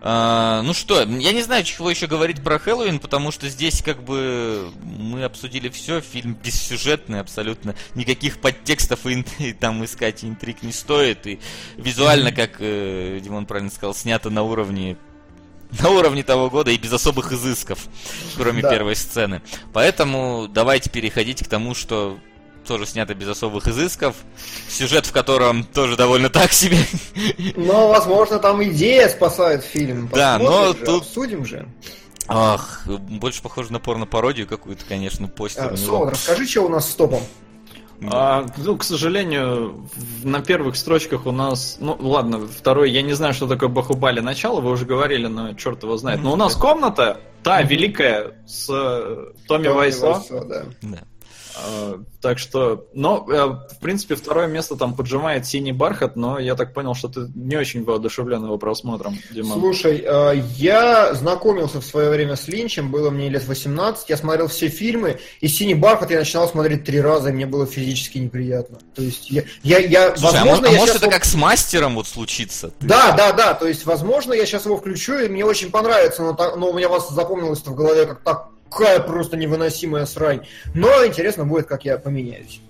А, 0.04 0.62
ну 0.62 0.74
что, 0.74 1.00
я 1.02 1.32
не 1.32 1.42
знаю, 1.42 1.62
чего 1.62 1.88
еще 1.88 2.08
говорить 2.08 2.42
про 2.42 2.58
Хэллоуин, 2.58 2.98
потому 2.98 3.30
что 3.30 3.48
здесь 3.48 3.82
как 3.82 4.02
бы 4.02 4.72
мы 4.82 5.22
обсудили 5.22 5.68
все, 5.68 6.00
фильм 6.00 6.34
бессюжетный 6.34 7.20
абсолютно, 7.20 7.76
никаких 7.94 8.40
подтекстов 8.40 9.06
и, 9.06 9.24
и 9.38 9.52
там 9.52 9.84
искать 9.84 10.24
интриг 10.24 10.64
не 10.64 10.72
стоит, 10.72 11.28
и 11.28 11.38
визуально, 11.76 12.32
как 12.32 12.56
э, 12.58 13.20
Димон 13.22 13.46
правильно 13.46 13.70
сказал, 13.70 13.94
снято 13.94 14.28
на 14.28 14.42
уровне 14.42 14.96
на 15.80 15.90
уровне 15.90 16.24
того 16.24 16.50
года 16.50 16.72
и 16.72 16.76
без 16.76 16.92
особых 16.92 17.32
изысков, 17.32 17.86
кроме 18.36 18.60
да. 18.60 18.70
первой 18.70 18.96
сцены. 18.96 19.40
Поэтому 19.72 20.48
давайте 20.48 20.90
переходить 20.90 21.44
к 21.44 21.48
тому, 21.48 21.74
что 21.74 22.18
тоже 22.66 22.86
снято 22.86 23.14
без 23.14 23.28
особых 23.28 23.68
изысков. 23.68 24.16
Сюжет 24.68 25.06
в 25.06 25.12
котором 25.12 25.64
тоже 25.64 25.96
довольно 25.96 26.30
так 26.30 26.52
себе. 26.52 26.78
Но, 27.56 27.88
возможно, 27.88 28.38
там 28.38 28.62
идея 28.64 29.08
спасает 29.08 29.64
фильм. 29.64 30.08
Да, 30.12 30.38
но 30.38 30.68
же, 30.68 30.74
тут... 30.74 31.02
Обсудим 31.02 31.44
же. 31.44 31.68
Ах, 32.28 32.82
больше 32.86 33.42
похоже 33.42 33.72
на 33.72 33.80
порно-пародию 33.80 34.46
какую-то, 34.46 34.84
конечно, 34.86 35.28
постер 35.28 35.72
а, 35.72 35.76
Солод, 35.76 36.12
расскажи, 36.12 36.46
что 36.46 36.62
у 36.62 36.68
нас 36.68 36.90
с 36.90 36.94
топом. 36.94 37.20
А, 38.10 38.46
ну, 38.56 38.76
к 38.76 38.84
сожалению, 38.84 39.88
на 40.24 40.40
первых 40.40 40.76
строчках 40.76 41.26
у 41.26 41.32
нас... 41.32 41.76
Ну, 41.80 41.96
ладно, 42.00 42.46
второй, 42.46 42.90
я 42.90 43.02
не 43.02 43.12
знаю, 43.12 43.34
что 43.34 43.46
такое 43.46 43.68
Бахубали 43.68 44.20
начало, 44.20 44.60
вы 44.60 44.70
уже 44.70 44.84
говорили, 44.84 45.26
но 45.26 45.54
черт 45.54 45.82
его 45.82 45.96
знает. 45.96 46.22
Но 46.22 46.32
у 46.32 46.36
нас 46.36 46.56
комната, 46.56 47.20
та 47.42 47.62
великая, 47.62 48.32
с 48.46 48.68
э, 48.70 49.32
Томми 49.46 49.68
Вайсо. 49.68 50.22
Да. 50.30 50.64
Да. 50.82 50.98
А, 51.56 52.00
так 52.20 52.38
что, 52.38 52.86
но, 52.94 53.26
э, 53.28 53.74
в 53.74 53.78
принципе, 53.80 54.14
второе 54.14 54.46
место 54.46 54.76
там 54.76 54.94
поджимает 54.94 55.46
синий 55.46 55.72
бархат, 55.72 56.16
но 56.16 56.38
я 56.38 56.54
так 56.54 56.72
понял, 56.72 56.94
что 56.94 57.08
ты 57.08 57.28
не 57.34 57.56
очень 57.56 57.84
воодушевлен 57.84 58.44
его 58.44 58.58
просмотром, 58.58 59.18
Дима. 59.30 59.54
Слушай, 59.54 60.02
э, 60.04 60.42
я 60.56 61.14
знакомился 61.14 61.80
в 61.80 61.84
свое 61.84 62.10
время 62.10 62.36
с 62.36 62.48
Линчем, 62.48 62.90
было 62.90 63.10
мне 63.10 63.28
лет 63.28 63.46
18, 63.46 64.08
я 64.08 64.16
смотрел 64.16 64.48
все 64.48 64.68
фильмы, 64.68 65.18
и 65.40 65.48
синий 65.48 65.74
бархат 65.74 66.10
я 66.10 66.18
начинал 66.18 66.48
смотреть 66.48 66.84
три 66.84 67.00
раза, 67.00 67.30
и 67.30 67.32
мне 67.32 67.46
было 67.46 67.66
физически 67.66 68.18
неприятно. 68.18 68.78
То 68.94 69.02
есть 69.02 69.30
я, 69.30 69.42
я, 69.62 69.78
я 69.78 70.16
Слушай, 70.16 70.34
возможно, 70.34 70.68
а, 70.68 70.70
может, 70.70 70.72
я 70.72 70.76
а 70.76 70.80
может 70.80 70.96
это 70.96 71.04
его... 71.06 71.12
как 71.12 71.24
с 71.24 71.34
мастером 71.34 71.94
вот 71.96 72.06
случится? 72.06 72.72
Да, 72.80 73.12
да, 73.12 73.32
да, 73.32 73.54
то 73.54 73.66
есть, 73.66 73.84
возможно, 73.84 74.32
я 74.32 74.46
сейчас 74.46 74.64
его 74.64 74.76
включу, 74.76 75.18
и 75.18 75.28
мне 75.28 75.44
очень 75.44 75.70
понравится, 75.70 76.22
но, 76.22 76.34
так, 76.34 76.56
но 76.56 76.70
у 76.70 76.72
меня 76.72 76.88
вас 76.88 77.10
запомнилось 77.10 77.60
в 77.60 77.74
голове 77.74 78.06
как 78.06 78.22
так 78.22 78.51
какая 78.72 79.00
просто 79.00 79.36
невыносимая 79.36 80.06
срань. 80.06 80.46
Но 80.74 81.04
интересно 81.06 81.44
будет, 81.44 81.66
как 81.66 81.84
я 81.84 81.98
поменяюсь. 81.98 82.60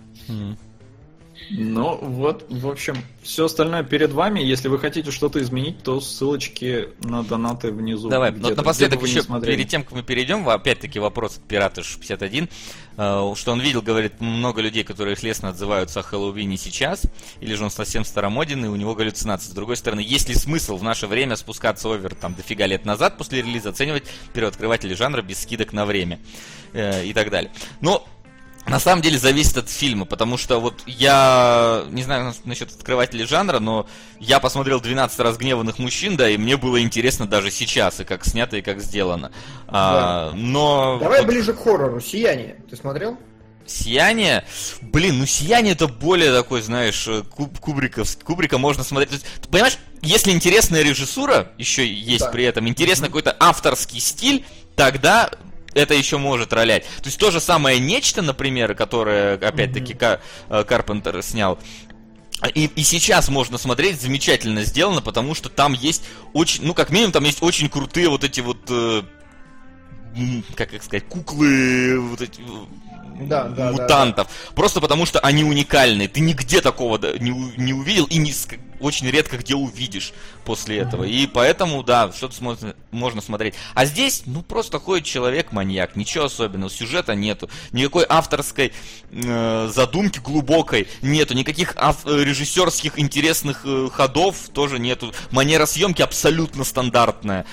Ну, 1.54 1.98
вот, 2.00 2.46
в 2.48 2.66
общем, 2.66 2.96
все 3.22 3.44
остальное 3.44 3.82
перед 3.82 4.12
вами. 4.12 4.40
Если 4.40 4.68
вы 4.68 4.78
хотите 4.78 5.10
что-то 5.10 5.40
изменить, 5.42 5.82
то 5.82 6.00
ссылочки 6.00 6.88
на 7.00 7.22
донаты 7.22 7.70
внизу. 7.70 8.08
Давай, 8.08 8.32
но 8.32 8.50
напоследок 8.50 9.02
еще, 9.02 9.22
перед 9.40 9.68
тем, 9.68 9.82
как 9.82 9.92
мы 9.92 10.02
перейдем, 10.02 10.48
опять-таки 10.48 10.98
вопрос 10.98 11.36
от 11.36 11.42
Пирата 11.42 11.82
61, 11.82 12.48
э, 12.96 13.32
что 13.36 13.52
он 13.52 13.60
видел, 13.60 13.82
говорит, 13.82 14.20
много 14.20 14.62
людей, 14.62 14.82
которые 14.82 15.14
хлестно 15.14 15.50
отзываются 15.50 16.00
о 16.00 16.02
Хэллоуине 16.02 16.56
сейчас, 16.56 17.02
или 17.40 17.54
же 17.54 17.64
он 17.64 17.70
совсем 17.70 18.04
старомоден, 18.04 18.64
и 18.64 18.68
у 18.68 18.76
него 18.76 18.94
галлюцинации. 18.94 19.50
С 19.50 19.54
другой 19.54 19.76
стороны, 19.76 20.00
есть 20.00 20.30
ли 20.30 20.34
смысл 20.34 20.78
в 20.78 20.82
наше 20.82 21.06
время 21.06 21.36
спускаться 21.36 21.92
овер 21.92 22.14
там 22.14 22.34
дофига 22.34 22.66
лет 22.66 22.86
назад 22.86 23.18
после 23.18 23.42
релиза, 23.42 23.70
оценивать 23.70 24.04
первооткрывателей 24.32 24.94
жанра 24.94 25.20
без 25.20 25.42
скидок 25.42 25.74
на 25.74 25.84
время 25.84 26.18
э, 26.72 27.04
и 27.04 27.12
так 27.12 27.30
далее. 27.30 27.52
Но 27.82 28.06
на 28.66 28.78
самом 28.78 29.02
деле 29.02 29.18
зависит 29.18 29.56
от 29.56 29.68
фильма, 29.68 30.05
потому 30.05 30.36
что 30.36 30.60
вот 30.60 30.82
я 30.86 31.84
не 31.90 32.02
знаю 32.02 32.32
насчет 32.44 32.70
открывателей 32.70 33.26
жанра, 33.26 33.59
но 33.59 33.86
я 34.20 34.39
посмотрел 34.39 34.80
12 34.80 35.18
разгневанных 35.20 35.78
мужчин, 35.78 36.16
да, 36.16 36.28
и 36.28 36.36
мне 36.36 36.56
было 36.56 36.80
интересно 36.80 37.26
даже 37.26 37.51
сейчас, 37.51 38.01
и 38.01 38.05
как 38.05 38.24
снято, 38.24 38.56
и 38.56 38.62
как 38.62 38.80
сделано. 38.80 39.32
А, 39.66 39.70
да. 39.70 39.72
А, 39.72 40.32
но. 40.34 40.98
Давай 41.01 41.20
вот... 41.20 41.28
ближе 41.28 41.55
к 41.55 41.59
хоррору. 41.59 42.01
Сияние. 42.01 42.56
Ты 42.70 42.76
смотрел? 42.76 43.18
Сияние, 43.66 44.44
блин, 44.80 45.18
ну 45.20 45.26
Сияние 45.26 45.74
это 45.74 45.86
более 45.86 46.32
такой, 46.32 46.62
знаешь, 46.62 47.09
куб, 47.30 47.59
Кубриков, 47.60 48.18
Кубрика 48.24 48.59
можно 48.59 48.82
смотреть. 48.82 49.12
есть, 49.12 49.26
понимаешь, 49.51 49.78
если 50.02 50.32
интересная 50.32 50.82
режиссура 50.82 51.52
еще 51.59 51.86
есть 51.86 52.24
да. 52.24 52.30
при 52.30 52.44
этом, 52.44 52.66
интересный 52.66 53.06
mm-hmm. 53.06 53.10
какой-то 53.10 53.36
авторский 53.39 54.01
стиль, 54.01 54.44
тогда 54.74 55.30
это 55.74 55.94
еще 55.94 56.19
может 56.19 56.53
ролять. 56.53 56.85
То 56.85 57.07
есть 57.07 57.19
то 57.19 57.31
же 57.31 57.40
самое 57.40 57.78
нечто, 57.78 58.23
например, 58.23 58.74
которое, 58.74 59.35
опять-таки, 59.35 59.94
mm-hmm. 59.94 60.65
Карпентер 60.65 61.23
снял. 61.23 61.59
И, 62.55 62.66
и 62.74 62.82
сейчас 62.82 63.28
можно 63.28 63.57
смотреть, 63.57 64.01
замечательно 64.01 64.65
сделано, 64.65 65.01
потому 65.01 65.35
что 65.35 65.49
там 65.49 65.74
есть 65.74 66.05
очень, 66.32 66.65
ну, 66.65 66.74
как 66.74 66.90
минимум, 66.90 67.12
там 67.12 67.24
есть 67.24 67.43
очень 67.43 67.69
крутые 67.69 68.09
вот 68.09 68.24
эти 68.24 68.40
вот, 68.40 68.59
э, 68.69 69.03
как 70.57 70.74
их 70.74 70.82
сказать, 70.82 71.07
куклы, 71.09 72.01
вот 72.01 72.20
эти 72.20 72.43
да, 73.28 73.44
да, 73.44 73.73
мутантов. 73.73 74.27
Да, 74.27 74.32
да. 74.49 74.55
Просто 74.55 74.81
потому 74.81 75.07
что 75.07 75.20
они 75.20 75.44
уникальные. 75.44 76.09
Ты 76.09 76.20
нигде 76.20 76.61
такого 76.61 76.99
не, 77.19 77.31
не 77.31 77.73
увидел 77.73 78.05
и 78.07 78.19
не, 78.19 78.32
очень 78.82 79.09
редко 79.11 79.39
где 79.39 79.55
увидишь 79.55 80.12
после 80.44 80.78
этого. 80.78 81.05
И 81.05 81.27
поэтому, 81.27 81.82
да, 81.82 82.12
что-то 82.12 82.35
смо- 82.35 82.77
можно 82.90 83.20
смотреть. 83.20 83.55
А 83.74 83.85
здесь, 83.85 84.24
ну, 84.27 84.43
просто 84.43 84.78
ходит 84.78 85.07
человек-маньяк, 85.07 85.97
ничего 85.97 86.24
особенного, 86.24 86.70
сюжета 86.70 87.15
нету, 87.15 87.49
никакой 87.73 88.05
авторской 88.09 88.73
э, 89.11 89.70
задумки 89.73 90.19
глубокой 90.19 90.89
нету, 91.01 91.35
никаких 91.35 91.74
ав- 91.77 92.05
режиссерских 92.05 92.99
интересных 92.99 93.62
э, 93.65 93.89
ходов 93.93 94.36
тоже 94.53 94.78
нету. 94.78 95.12
Манера 95.31 95.66
съемки 95.66 96.03
абсолютно 96.03 96.65
стандартная. 96.65 97.47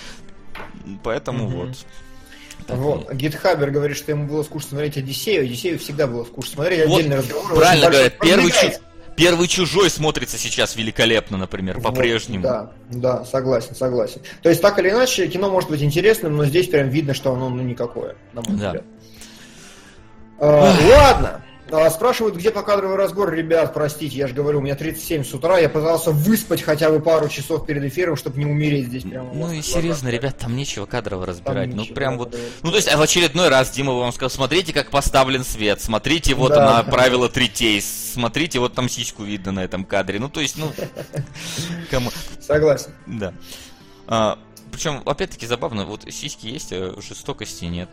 Поэтому 1.03 1.45
mm-hmm. 1.45 1.67
вот. 1.67 1.77
Так 2.69 2.77
вот, 2.77 3.11
Гитхабер 3.13 3.71
говорит, 3.71 3.97
что 3.97 4.11
ему 4.11 4.27
было 4.27 4.43
скучно 4.43 4.69
смотреть 4.69 4.97
Одиссею. 4.97 5.43
Одиссею 5.43 5.79
всегда 5.79 6.05
было 6.05 6.23
скучно 6.23 6.53
смотреть. 6.53 6.87
Вот, 6.87 6.99
Отдельный 6.99 7.17
разговор. 7.17 7.55
Правильно 7.55 7.89
говорят, 7.89 8.13
первый, 8.19 8.51
чу... 8.51 8.79
первый 9.15 9.47
чужой 9.47 9.89
смотрится 9.89 10.37
сейчас 10.37 10.75
великолепно, 10.75 11.37
например, 11.37 11.79
вот, 11.79 11.83
по-прежнему. 11.83 12.43
Да, 12.43 12.71
да, 12.91 13.25
согласен, 13.25 13.73
согласен. 13.73 14.21
То 14.43 14.49
есть, 14.49 14.61
так 14.61 14.77
или 14.77 14.91
иначе, 14.91 15.27
кино 15.27 15.49
может 15.49 15.69
быть 15.71 15.81
интересным, 15.81 16.37
но 16.37 16.45
здесь 16.45 16.67
прям 16.67 16.89
видно, 16.89 17.15
что 17.15 17.33
оно 17.33 17.49
ну, 17.49 17.63
никакое, 17.63 18.15
на 18.33 18.41
мой 18.41 18.57
да. 18.59 18.67
взгляд. 18.67 18.85
А, 20.37 20.75
ладно. 20.91 21.43
А, 21.71 21.89
спрашивают, 21.89 22.35
где 22.35 22.51
покадровый 22.51 22.97
разбор. 22.97 23.31
Ребят, 23.31 23.73
простите, 23.73 24.17
я 24.17 24.27
же 24.27 24.33
говорю, 24.33 24.59
у 24.59 24.61
меня 24.61 24.75
37 24.75 25.23
с 25.23 25.33
утра. 25.33 25.59
Я 25.59 25.69
пытался 25.69 26.11
выспать 26.11 26.61
хотя 26.61 26.89
бы 26.89 26.99
пару 26.99 27.29
часов 27.29 27.65
перед 27.65 27.83
эфиром, 27.83 28.15
чтобы 28.15 28.39
не 28.39 28.45
умереть 28.45 28.87
здесь 28.87 29.03
прямо. 29.03 29.31
Ну 29.33 29.51
и 29.51 29.61
серьезно, 29.61 30.09
ребят, 30.09 30.37
там 30.37 30.55
нечего 30.55 30.85
кадрово 30.85 31.25
разбирать. 31.25 31.69
Там 31.69 31.77
ну 31.77 31.85
прям 31.85 32.17
вот. 32.17 32.35
Ну 32.63 32.71
то 32.71 32.77
есть, 32.77 32.87
а 32.87 32.97
в 32.97 33.01
очередной 33.01 33.49
раз 33.49 33.71
Дима 33.71 33.93
вам 33.93 34.11
сказал, 34.11 34.29
смотрите, 34.29 34.73
как 34.73 34.89
поставлен 34.89 35.43
свет, 35.43 35.81
смотрите 35.81 36.33
вот 36.33 36.49
да, 36.49 36.65
на 36.65 36.83
да. 36.83 36.91
правило 36.91 37.29
третей, 37.29 37.81
смотрите, 37.81 38.59
вот 38.59 38.73
там 38.73 38.89
сиську 38.89 39.23
видно 39.23 39.51
на 39.51 39.63
этом 39.63 39.85
кадре. 39.85 40.19
Ну 40.19 40.29
то 40.29 40.41
есть, 40.41 40.57
ну. 40.57 40.71
Кому... 41.91 42.11
Согласен. 42.39 42.91
Да. 43.05 43.33
А, 44.07 44.39
причем, 44.71 45.01
опять-таки, 45.05 45.45
забавно, 45.45 45.85
вот 45.85 46.05
сиськи 46.09 46.47
есть, 46.47 46.71
а 46.71 46.95
жестокости 47.01 47.65
нет. 47.65 47.89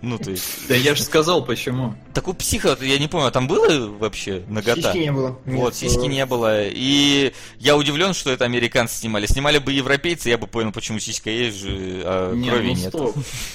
Ну, 0.00 0.18
то 0.18 0.30
есть... 0.30 0.68
Да 0.68 0.76
я 0.76 0.94
же 0.94 1.02
сказал, 1.02 1.44
почему. 1.44 1.94
Так 2.14 2.28
у 2.28 2.34
психа, 2.34 2.76
я 2.80 2.98
не 2.98 3.08
помню, 3.08 3.30
там 3.32 3.48
было 3.48 3.88
вообще 3.88 4.44
нагота? 4.48 4.80
Сиськи 4.80 4.98
не 4.98 5.12
было. 5.12 5.38
Вот, 5.44 5.74
сиськи 5.74 6.06
не 6.06 6.24
было. 6.24 6.66
И 6.68 7.32
я 7.58 7.76
удивлен, 7.76 8.14
что 8.14 8.30
это 8.30 8.44
американцы 8.44 8.96
снимали. 8.96 9.26
Снимали 9.26 9.58
бы 9.58 9.72
европейцы, 9.72 10.28
я 10.28 10.38
бы 10.38 10.46
понял, 10.46 10.72
почему 10.72 10.98
сиська 11.00 11.30
есть 11.30 11.58
же, 11.58 12.02
а 12.04 12.32
не, 12.32 12.48
крови 12.48 12.68
ну, 12.68 12.74
нет. 12.74 12.94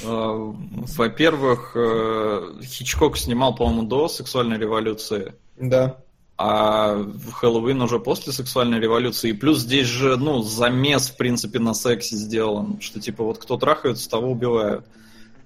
А, 0.03 0.56
во-первых, 0.98 1.72
э, 1.76 2.61
Хичкок 2.64 3.18
снимал, 3.18 3.56
по-моему, 3.56 3.84
до 3.84 4.10
сексуальной 4.10 4.57
революции. 4.57 5.34
Да. 5.57 5.98
А 6.36 6.95
в 6.95 7.32
Хэллоуин 7.32 7.82
уже 7.82 7.99
после 7.99 8.34
сексуальной 8.34 8.80
революции. 8.80 9.30
И 9.30 9.34
плюс 9.34 9.60
здесь 9.60 9.88
же, 9.88 10.18
ну, 10.18 10.41
замес, 10.41 11.10
в 11.10 11.15
принципе, 11.15 11.60
на 11.60 11.74
сексе 11.74 12.15
сделан. 12.15 12.82
Что 12.82 12.99
типа 12.99 13.24
вот 13.24 13.38
кто 13.38 13.57
трахается, 13.57 14.10
того 14.10 14.32
убивают. 14.32 14.86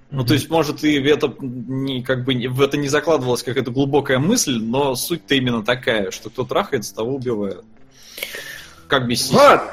Ну, 0.09 0.23
то 0.23 0.33
есть, 0.33 0.49
может, 0.49 0.83
и 0.83 0.95
это 1.03 1.33
не, 1.39 2.01
как 2.01 2.23
бы, 2.23 2.33
в 2.47 2.61
это 2.61 2.77
не 2.77 2.87
закладывалась 2.87 3.43
какая-то 3.43 3.71
глубокая 3.71 4.19
мысль, 4.19 4.57
но 4.57 4.95
суть-то 4.95 5.35
именно 5.35 5.63
такая, 5.63 6.11
что 6.11 6.29
кто 6.29 6.45
трахается, 6.45 6.95
того 6.95 7.15
убивает. 7.15 7.65
Как 8.87 9.07
без. 9.07 9.29
Ладно. 9.31 9.71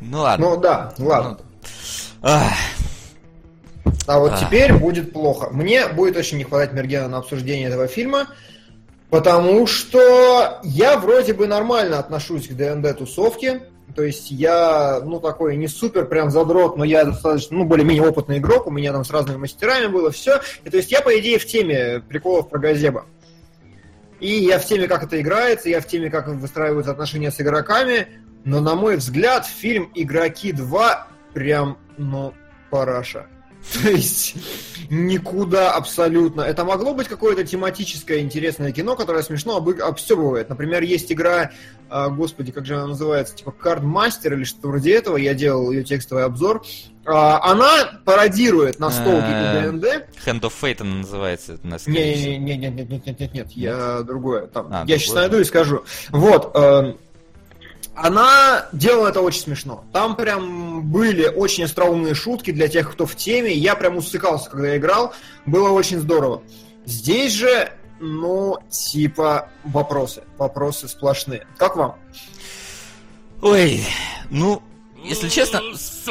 Ну 0.00 0.20
ладно. 0.20 0.50
Ну 0.50 0.60
да, 0.60 0.94
ладно. 0.98 1.38
Ну, 2.22 2.28
а 4.06 4.18
вот 4.18 4.32
Ах. 4.32 4.40
теперь 4.40 4.72
будет 4.72 5.12
плохо. 5.12 5.50
Мне 5.50 5.88
будет 5.88 6.16
очень 6.16 6.38
не 6.38 6.44
хватать 6.44 6.72
Мергена 6.72 7.08
на 7.08 7.18
обсуждение 7.18 7.68
этого 7.68 7.88
фильма, 7.88 8.28
потому 9.10 9.66
что 9.66 10.60
я 10.64 10.98
вроде 10.98 11.34
бы 11.34 11.46
нормально 11.46 11.98
отношусь 11.98 12.48
к 12.48 12.52
ДНД-тусовке. 12.52 13.62
То 13.94 14.02
есть 14.02 14.30
я, 14.30 15.00
ну, 15.04 15.18
такой 15.20 15.56
не 15.56 15.66
супер 15.66 16.06
прям 16.06 16.30
задрот, 16.30 16.76
но 16.76 16.84
я 16.84 17.04
достаточно, 17.04 17.58
ну, 17.58 17.64
более-менее 17.64 18.08
опытный 18.08 18.38
игрок, 18.38 18.66
у 18.66 18.70
меня 18.70 18.92
там 18.92 19.04
с 19.04 19.10
разными 19.10 19.38
мастерами 19.38 19.86
было 19.86 20.10
все. 20.10 20.40
И 20.64 20.70
то 20.70 20.76
есть 20.76 20.92
я, 20.92 21.00
по 21.00 21.18
идее, 21.18 21.38
в 21.38 21.46
теме 21.46 22.00
приколов 22.00 22.48
про 22.48 22.58
Газеба. 22.58 23.06
И 24.20 24.30
я 24.30 24.58
в 24.58 24.64
теме, 24.64 24.88
как 24.88 25.04
это 25.04 25.20
играется, 25.20 25.68
я 25.68 25.80
в 25.80 25.86
теме, 25.86 26.10
как 26.10 26.28
выстраиваются 26.28 26.92
отношения 26.92 27.30
с 27.30 27.40
игроками, 27.40 28.08
но, 28.44 28.60
на 28.60 28.74
мой 28.74 28.96
взгляд, 28.96 29.46
фильм 29.46 29.90
«Игроки 29.94 30.52
2» 30.52 31.06
прям, 31.34 31.78
ну, 31.96 32.34
параша. 32.70 33.26
То 33.82 33.90
есть 33.90 34.34
никуда 34.90 35.72
абсолютно. 35.72 36.42
Это 36.42 36.64
могло 36.64 36.94
быть 36.94 37.08
какое-то 37.08 37.44
тематическое 37.44 38.20
интересное 38.20 38.72
кино, 38.72 38.96
которое 38.96 39.22
смешно 39.22 39.56
об- 39.56 39.80
обстебывает. 39.82 40.48
Например, 40.48 40.82
есть 40.82 41.12
игра, 41.12 41.50
а, 41.90 42.08
господи, 42.08 42.52
как 42.52 42.64
же 42.66 42.76
она 42.76 42.86
называется, 42.88 43.34
типа 43.36 43.54
Master 43.62 44.32
или 44.34 44.44
что-то 44.44 44.68
вроде 44.68 44.94
этого. 44.94 45.16
Я 45.16 45.34
делал 45.34 45.70
ее 45.70 45.84
текстовый 45.84 46.24
обзор. 46.24 46.64
А, 47.04 47.40
она 47.50 48.00
пародирует 48.04 48.78
настолки 48.78 49.26
А. 49.28 49.62
ДНД. 49.70 49.84
Hand 50.26 50.40
of 50.42 50.52
Fate 50.60 50.82
она 50.82 50.96
называется 50.96 51.54
это 51.54 51.66
на 51.66 51.78
скорее 51.78 52.14
всего. 52.16 52.32
Не, 52.32 52.38
не, 52.38 52.56
не, 52.56 52.68
не, 52.68 52.82
не, 52.84 53.02
нет, 53.06 53.20
нет, 53.20 53.34
нет, 53.34 53.50
я 53.52 54.02
другое. 54.02 54.46
Там, 54.46 54.68
А, 54.70 54.84
я 54.86 54.98
сейчас 54.98 55.14
найду 55.14 55.38
и 55.38 55.44
скажу. 55.44 55.84
Вот. 56.10 56.50
эм, 56.54 56.98
она 58.00 58.68
делала 58.72 59.08
это 59.08 59.20
очень 59.20 59.40
смешно. 59.40 59.84
Там 59.92 60.16
прям 60.16 60.82
были 60.88 61.26
очень 61.26 61.64
остроумные 61.64 62.14
шутки 62.14 62.50
для 62.50 62.68
тех, 62.68 62.90
кто 62.92 63.06
в 63.06 63.16
теме. 63.16 63.52
Я 63.52 63.74
прям 63.74 63.96
усыкался, 63.96 64.50
когда 64.50 64.68
я 64.68 64.76
играл. 64.76 65.14
Было 65.46 65.70
очень 65.70 65.98
здорово. 65.98 66.42
Здесь 66.86 67.32
же, 67.32 67.72
ну, 68.00 68.56
типа, 68.70 69.50
вопросы. 69.64 70.22
Вопросы 70.38 70.88
сплошные. 70.88 71.46
Как 71.56 71.76
вам? 71.76 71.96
Ой, 73.42 73.84
ну, 74.30 74.62
если 75.04 75.28
честно, 75.28 75.60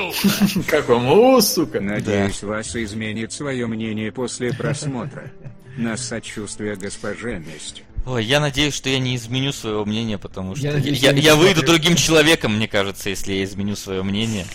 Как 0.68 0.88
вам? 0.88 1.07
О, 1.07 1.41
сука! 1.41 1.80
Надеюсь, 1.81 2.43
вас 2.43 2.76
изменит 2.76 3.31
свое 3.31 3.68
мнение 3.68 4.11
после 4.11 4.53
просмотра. 4.53 5.31
На 5.77 5.97
сочувствие 5.97 6.76
госпоже 6.76 7.39
месть. 7.39 7.84
Ой, 8.07 8.25
я 8.25 8.39
надеюсь, 8.39 8.73
что 8.73 8.89
я 8.89 8.99
не 8.99 9.15
изменю 9.15 9.51
своего 9.53 9.85
мнения, 9.85 10.17
потому 10.17 10.55
что 10.55 10.63
Я 10.65 10.71
я, 10.71 10.77
надеюсь, 10.77 10.99
я- 10.99 11.11
я 11.11 11.35
выйду 11.35 11.61
посмотрю. 11.61 11.67
другим 11.73 11.95
человеком, 11.95 12.55
мне 12.55 12.67
кажется, 12.67 13.09
если 13.09 13.34
я 13.34 13.43
изменю 13.43 13.75
свое 13.75 14.01
мнение. 14.03 14.45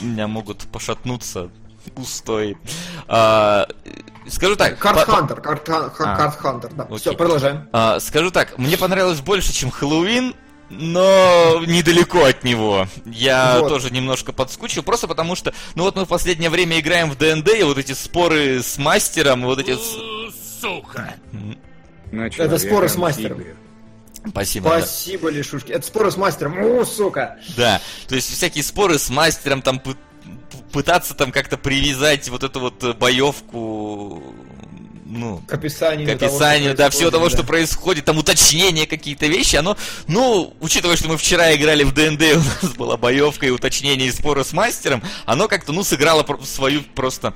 Меня 0.00 0.26
могут 0.28 0.58
пошатнуться 0.72 1.50
устои. 1.96 2.56
А, 3.08 3.68
скажу 4.28 4.56
так. 4.56 4.78
Карт 4.78 5.06
по- 5.06 5.12
А. 5.12 6.30
Хантер, 6.30 6.72
да. 6.74 6.84
Окей. 6.84 6.98
Все, 6.98 7.12
продолжаем. 7.12 7.68
А, 7.72 8.00
скажу 8.00 8.30
так, 8.30 8.58
мне 8.58 8.76
понравилось 8.76 9.20
больше, 9.20 9.52
чем 9.52 9.70
Хэллоуин, 9.70 10.34
но 10.70 11.60
недалеко 11.66 12.24
от 12.24 12.42
него. 12.42 12.88
Я 13.04 13.60
Вот. 13.60 13.68
тоже 13.68 13.90
немножко 13.90 14.32
подскучил, 14.32 14.82
просто 14.82 15.06
потому 15.06 15.36
что, 15.36 15.52
ну 15.74 15.84
вот 15.84 15.94
мы 15.94 16.06
в 16.06 16.08
последнее 16.08 16.48
время 16.50 16.80
играем 16.80 17.10
в 17.10 17.18
ДНД, 17.18 17.48
и 17.50 17.62
вот 17.62 17.76
эти 17.78 17.92
споры 17.92 18.62
с 18.62 18.78
мастером, 18.78 19.42
вот 19.42 19.58
эти... 19.58 19.76
Сука. 20.60 21.14
На 22.14 22.26
Это 22.26 22.58
споры 22.58 22.88
с 22.88 22.92
человека 22.94 22.98
мастером. 22.98 23.36
амфибию. 23.36 23.56
Спасибо. 24.30 24.70
да. 24.70 24.78
Спасибо, 24.80 25.28
Лешушки. 25.30 25.72
Это 25.72 25.86
споры 25.86 26.10
с 26.10 26.16
мастером. 26.16 26.56
О, 26.58 26.84
сука. 26.84 27.36
Да, 27.56 27.80
то 28.08 28.14
есть 28.14 28.32
всякие 28.32 28.64
споры 28.64 28.98
с 28.98 29.10
мастером, 29.10 29.60
там 29.60 29.80
пы- 29.84 29.96
пытаться 30.72 31.14
там 31.14 31.30
как-то 31.30 31.56
привязать 31.58 32.28
вот 32.28 32.42
эту 32.42 32.60
вот 32.60 32.82
э, 32.82 32.94
боевку, 32.94 34.22
ну, 35.04 35.42
К 35.46 35.54
описанию. 35.54 36.06
к 36.08 36.18
того, 36.18 36.32
описанию, 36.34 36.74
да, 36.74 36.88
всего 36.90 37.10
того, 37.10 37.28
да. 37.28 37.36
что 37.36 37.44
происходит, 37.44 38.06
там 38.06 38.18
уточнения 38.18 38.86
какие-то 38.86 39.26
вещи, 39.26 39.56
оно, 39.56 39.76
ну, 40.08 40.54
учитывая, 40.60 40.96
что 40.96 41.08
мы 41.08 41.16
вчера 41.18 41.54
играли 41.54 41.84
в 41.84 41.92
ДНД, 41.92 42.22
у 42.62 42.64
нас 42.66 42.74
была 42.76 42.96
боевка 42.96 43.46
и 43.46 43.50
уточнение 43.50 44.08
и 44.08 44.12
споры 44.12 44.42
с 44.44 44.52
мастером, 44.52 45.02
оно 45.26 45.48
как-то, 45.48 45.72
ну, 45.72 45.84
сыграло 45.84 46.24
свою 46.44 46.82
просто 46.94 47.34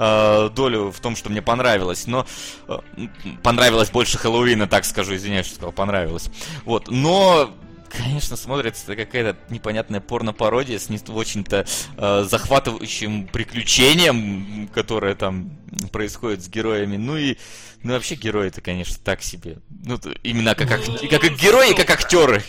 э, 0.00 0.48
долю 0.54 0.90
в 0.90 0.98
том, 1.00 1.14
что 1.14 1.30
мне 1.30 1.42
понравилось, 1.42 2.06
но 2.06 2.26
э, 2.66 2.78
понравилось 3.42 3.90
больше 3.90 4.18
Хэллоуина, 4.18 4.66
так 4.66 4.84
скажу, 4.84 5.14
извиняюсь, 5.14 5.46
что 5.46 5.56
сказал, 5.56 5.72
понравилось. 5.72 6.30
Вот, 6.64 6.88
но 6.88 7.54
Конечно, 7.90 8.36
смотрится 8.36 8.84
это 8.92 9.04
какая-то 9.04 9.36
непонятная 9.52 10.00
порно-пародия 10.00 10.78
с 10.78 10.88
не 10.90 11.00
очень-то 11.08 11.66
э, 11.96 12.24
захватывающим 12.24 13.26
приключением, 13.26 14.68
которое 14.72 15.16
там 15.16 15.58
происходит 15.90 16.44
с 16.44 16.48
героями. 16.48 16.96
Ну 16.96 17.16
и 17.16 17.36
ну, 17.82 17.94
вообще 17.94 18.14
герои 18.14 18.48
это, 18.48 18.60
конечно, 18.60 18.96
так 19.02 19.22
себе. 19.22 19.58
Ну, 19.70 19.98
именно 20.22 20.54
как, 20.54 20.70
ак- 20.70 21.10
как 21.10 21.24
и 21.24 21.28
герои, 21.30 21.74
как 21.74 21.90
актеры. 21.90 22.42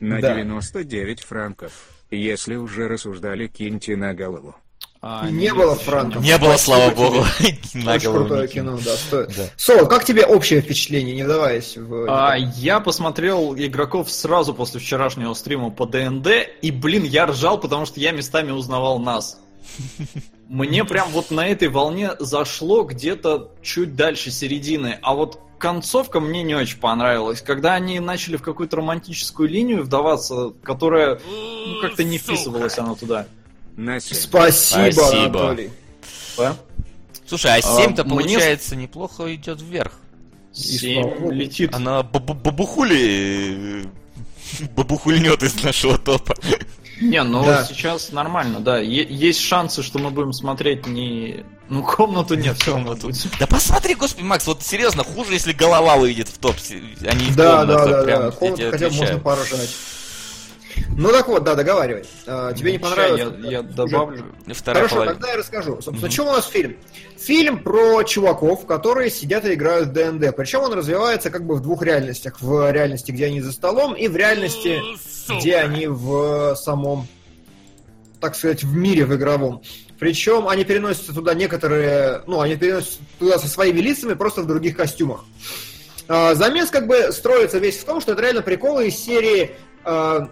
На 0.00 0.20
Да. 0.20 0.34
99 0.34 1.22
франков. 1.22 1.72
Если 2.10 2.56
уже 2.56 2.88
рассуждали, 2.88 3.48
киньте 3.48 3.96
на 3.96 4.14
голову. 4.14 4.56
А, 5.00 5.28
Не 5.30 5.44
нет, 5.44 5.54
было 5.56 5.76
франков. 5.76 6.22
Не 6.22 6.36
было, 6.38 6.56
слава 6.56 6.90
тебе. 6.90 6.96
богу. 6.96 7.24
На 7.74 7.94
Очень 7.94 8.12
крутое 8.12 8.42
не 8.42 8.48
кино, 8.48 8.78
да, 8.84 8.96
стоит. 8.96 9.28
Да. 9.36 9.44
Сол, 9.56 9.86
как 9.86 10.04
тебе 10.04 10.26
общее 10.26 10.60
впечатление, 10.60 11.14
не 11.14 11.22
вдаваясь 11.22 11.76
в... 11.76 12.06
А, 12.08 12.34
я 12.36 12.80
посмотрел 12.80 13.54
игроков 13.54 14.10
сразу 14.10 14.54
после 14.54 14.80
вчерашнего 14.80 15.34
стрима 15.34 15.70
по 15.70 15.86
ДНД, 15.86 16.28
и, 16.62 16.70
блин, 16.72 17.04
я 17.04 17.26
ржал, 17.26 17.60
потому 17.60 17.86
что 17.86 18.00
я 18.00 18.10
местами 18.10 18.50
узнавал 18.50 18.98
нас. 18.98 19.38
Мне 20.48 20.84
прям 20.84 21.10
вот 21.10 21.30
на 21.30 21.46
этой 21.46 21.68
волне 21.68 22.12
зашло 22.18 22.82
где-то 22.82 23.52
чуть 23.62 23.94
дальше 23.94 24.30
середины, 24.30 24.98
а 25.02 25.14
вот 25.14 25.40
концовка 25.58 26.20
мне 26.20 26.42
не 26.42 26.54
очень 26.54 26.78
понравилась. 26.78 27.42
Когда 27.42 27.74
они 27.74 28.00
начали 28.00 28.36
в 28.36 28.42
какую-то 28.42 28.76
романтическую 28.76 29.48
линию 29.48 29.82
вдаваться, 29.82 30.54
которая 30.62 31.20
ну, 31.28 31.80
как-то 31.82 32.04
не 32.04 32.16
вписывалась 32.16 32.78
она 32.78 32.94
туда. 32.94 33.26
На 33.78 34.00
7. 34.00 34.16
Спасибо, 34.16 34.90
Спасибо. 34.90 35.20
Анатолий. 35.22 35.70
Да? 36.36 36.56
Слушай, 37.26 37.58
а 37.58 37.60
7-то, 37.60 38.02
мне- 38.04 38.10
получается, 38.16 38.74
неплохо 38.74 39.32
идет 39.32 39.60
вверх. 39.62 39.92
Семь 40.52 41.02
слава 41.04 41.14
богу. 41.20 41.30
летит. 41.30 41.72
Она 41.74 42.02
бабу- 42.02 42.34
бабухули 42.34 43.84
э, 43.84 44.66
бабухульнет 44.74 45.42
из 45.44 45.62
нашего 45.62 45.96
топа. 45.96 46.34
Не, 47.00 47.22
ну 47.22 47.44
Да. 47.44 47.64
сейчас 47.64 48.10
нормально, 48.10 48.58
да. 48.58 48.78
Е- 48.80 49.06
есть 49.08 49.38
шансы, 49.40 49.84
что 49.84 50.00
мы 50.00 50.10
будем 50.10 50.32
смотреть 50.32 50.88
не... 50.88 51.44
Ну, 51.68 51.84
комнату 51.84 52.34
нет, 52.34 52.60
Комнату. 52.64 53.12
Да 53.38 53.46
посмотри, 53.46 53.94
господи, 53.94 54.24
Макс, 54.24 54.44
вот 54.48 54.64
серьезно, 54.64 55.04
хуже, 55.04 55.34
если 55.34 55.52
голова 55.52 55.96
выйдет 55.96 56.26
в 56.26 56.38
топ, 56.38 56.56
а 56.68 57.14
не 57.14 57.30
Да, 57.36 57.64
да, 57.64 57.74
комната, 57.76 57.88
да, 57.90 58.02
прям, 58.02 58.22
да. 58.22 58.30
Комнату 58.32 58.70
хотя 58.72 58.88
бы 58.88 58.94
можно 58.96 59.14
отвечаю. 59.16 59.68
Ну 60.96 61.10
так 61.10 61.28
вот, 61.28 61.44
да, 61.44 61.54
договаривай. 61.54 62.04
А, 62.26 62.52
тебе 62.52 62.72
не 62.72 62.78
понравилось? 62.78 63.34
Я, 63.42 63.50
я 63.50 63.62
добавлю. 63.62 64.24
Вторая 64.46 64.82
Хорошо, 64.82 64.94
половина. 64.96 65.14
тогда 65.14 65.30
я 65.30 65.36
расскажу. 65.38 65.80
Собственно, 65.80 66.10
чем 66.10 66.26
у 66.26 66.32
нас 66.32 66.46
фильм? 66.46 66.76
Фильм 67.18 67.62
про 67.62 68.02
чуваков, 68.02 68.66
которые 68.66 69.10
сидят 69.10 69.44
и 69.44 69.54
играют 69.54 69.88
в 69.88 69.92
ДНД. 69.92 70.34
Причем 70.36 70.60
он 70.60 70.72
развивается 70.72 71.30
как 71.30 71.44
бы 71.44 71.56
в 71.56 71.60
двух 71.60 71.82
реальностях. 71.82 72.40
В 72.40 72.70
реальности, 72.70 73.12
где 73.12 73.26
они 73.26 73.40
за 73.40 73.52
столом, 73.52 73.94
и 73.94 74.08
в 74.08 74.16
реальности, 74.16 74.80
где 75.38 75.56
они 75.56 75.86
в 75.86 76.54
самом, 76.56 77.06
так 78.20 78.34
сказать, 78.34 78.62
в 78.62 78.74
мире, 78.74 79.04
в 79.04 79.14
игровом. 79.14 79.62
Причем 79.98 80.46
они 80.46 80.64
переносятся 80.64 81.12
туда 81.12 81.34
некоторые, 81.34 82.22
ну, 82.26 82.40
они 82.40 82.56
переносятся 82.56 83.00
туда 83.18 83.38
со 83.38 83.48
своими 83.48 83.80
лицами, 83.80 84.14
просто 84.14 84.42
в 84.42 84.46
других 84.46 84.76
костюмах. 84.76 85.24
А, 86.06 86.34
Замес 86.34 86.70
как 86.70 86.86
бы 86.86 87.10
строится 87.12 87.58
весь 87.58 87.78
в 87.78 87.84
том, 87.84 88.00
что 88.00 88.12
это 88.12 88.22
реально 88.22 88.42
приколы 88.42 88.88
из 88.88 88.96
серии 88.96 89.56
а, 89.84 90.28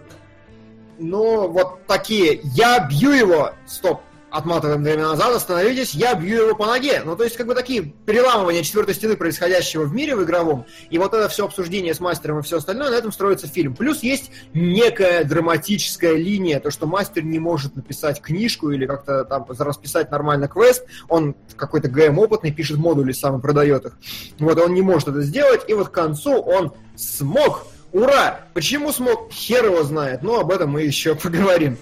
ну, 0.99 1.47
вот 1.47 1.85
такие. 1.87 2.39
Я 2.43 2.87
бью 2.87 3.11
его. 3.11 3.51
Стоп. 3.65 4.01
Отматываем 4.29 4.83
время 4.83 5.07
назад, 5.07 5.33
остановитесь, 5.33 5.93
я 5.93 6.13
бью 6.13 6.47
его 6.47 6.55
по 6.55 6.65
ноге. 6.65 7.01
Ну, 7.05 7.15
то 7.15 7.23
есть, 7.23 7.37
как 7.37 7.47
бы 7.47 7.55
такие 7.55 7.93
переламывания 8.05 8.61
четвертой 8.61 8.93
стены 8.93 9.15
происходящего 9.15 9.83
в 9.83 9.93
мире 9.93 10.17
в 10.17 10.23
игровом. 10.23 10.65
И 10.89 10.97
вот 10.97 11.13
это 11.13 11.29
все 11.29 11.45
обсуждение 11.45 11.93
с 11.93 12.01
мастером 12.01 12.39
и 12.39 12.41
все 12.41 12.57
остальное, 12.57 12.89
на 12.89 12.95
этом 12.95 13.13
строится 13.13 13.47
фильм. 13.47 13.73
Плюс 13.73 14.03
есть 14.03 14.31
некая 14.53 15.23
драматическая 15.23 16.15
линия, 16.15 16.59
то, 16.59 16.71
что 16.71 16.87
мастер 16.87 17.23
не 17.23 17.39
может 17.39 17.77
написать 17.77 18.21
книжку 18.21 18.69
или 18.69 18.85
как-то 18.85 19.23
там 19.23 19.45
расписать 19.47 20.11
нормально 20.11 20.49
квест. 20.49 20.85
Он 21.07 21.33
какой-то 21.55 21.87
ГМ 21.87 22.19
опытный, 22.19 22.51
пишет 22.51 22.77
модули 22.77 23.13
сам 23.13 23.39
и 23.39 23.41
продает 23.41 23.85
их. 23.85 23.97
Вот, 24.39 24.59
он 24.59 24.73
не 24.73 24.81
может 24.81 25.07
это 25.07 25.21
сделать, 25.21 25.61
и 25.69 25.73
вот 25.73 25.87
к 25.87 25.93
концу 25.93 26.33
он 26.41 26.73
смог 26.97 27.65
Ура! 27.93 28.41
Почему 28.53 28.91
смог? 28.91 29.31
Хер 29.31 29.65
его 29.65 29.83
знает, 29.83 30.21
но 30.23 30.39
об 30.39 30.51
этом 30.51 30.71
мы 30.71 30.81
еще 30.83 31.15
поговорим. 31.15 31.77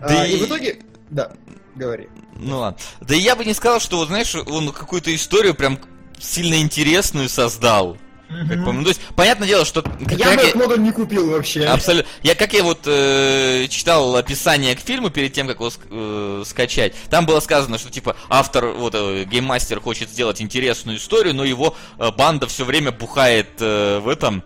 Да 0.00 0.22
А, 0.22 0.26
и- 0.26 0.34
и 0.34 0.36
в 0.36 0.46
итоге... 0.46 0.78
Да, 1.10 1.32
говори. 1.74 2.08
Ну 2.36 2.58
ладно. 2.60 2.78
Да 3.00 3.14
я 3.14 3.36
бы 3.36 3.44
не 3.44 3.54
сказал, 3.54 3.80
что, 3.80 3.98
вот 3.98 4.08
знаешь, 4.08 4.34
он 4.34 4.70
какую-то 4.72 5.14
историю 5.14 5.54
прям 5.54 5.78
сильно 6.18 6.56
интересную 6.60 7.28
создал. 7.28 7.96
Как 8.48 8.64
помню. 8.64 8.82
То 8.82 8.88
есть, 8.88 9.00
понятное 9.14 9.46
дело, 9.46 9.64
что... 9.64 9.82
как- 9.82 10.12
Я 10.18 10.24
как 10.30 10.36
бы 10.36 10.42
этот 10.42 10.54
модуль 10.56 10.80
не 10.82 10.90
купил 10.92 11.30
вообще. 11.30 11.64
Абсолютно. 11.66 12.10
Я 12.22 12.34
как 12.34 12.52
я 12.54 12.64
вот 12.64 12.80
э, 12.86 13.66
читал 13.68 14.16
описание 14.16 14.74
к 14.74 14.80
фильму 14.80 15.10
перед 15.10 15.32
тем, 15.34 15.46
как 15.46 15.60
его 15.60 15.70
э, 15.90 16.42
скачать, 16.44 16.94
там 17.10 17.26
было 17.26 17.38
сказано, 17.40 17.78
что 17.78 17.90
типа 17.90 18.16
автор, 18.28 18.66
вот 18.68 18.94
э, 18.96 19.24
гейммастер 19.24 19.78
хочет 19.80 20.08
сделать 20.10 20.40
интересную 20.40 20.98
историю, 20.98 21.34
но 21.34 21.44
его 21.44 21.76
э, 21.98 22.10
банда 22.16 22.46
все 22.48 22.64
время 22.64 22.90
бухает 22.90 23.50
э, 23.60 24.00
в 24.00 24.08
этом 24.08 24.42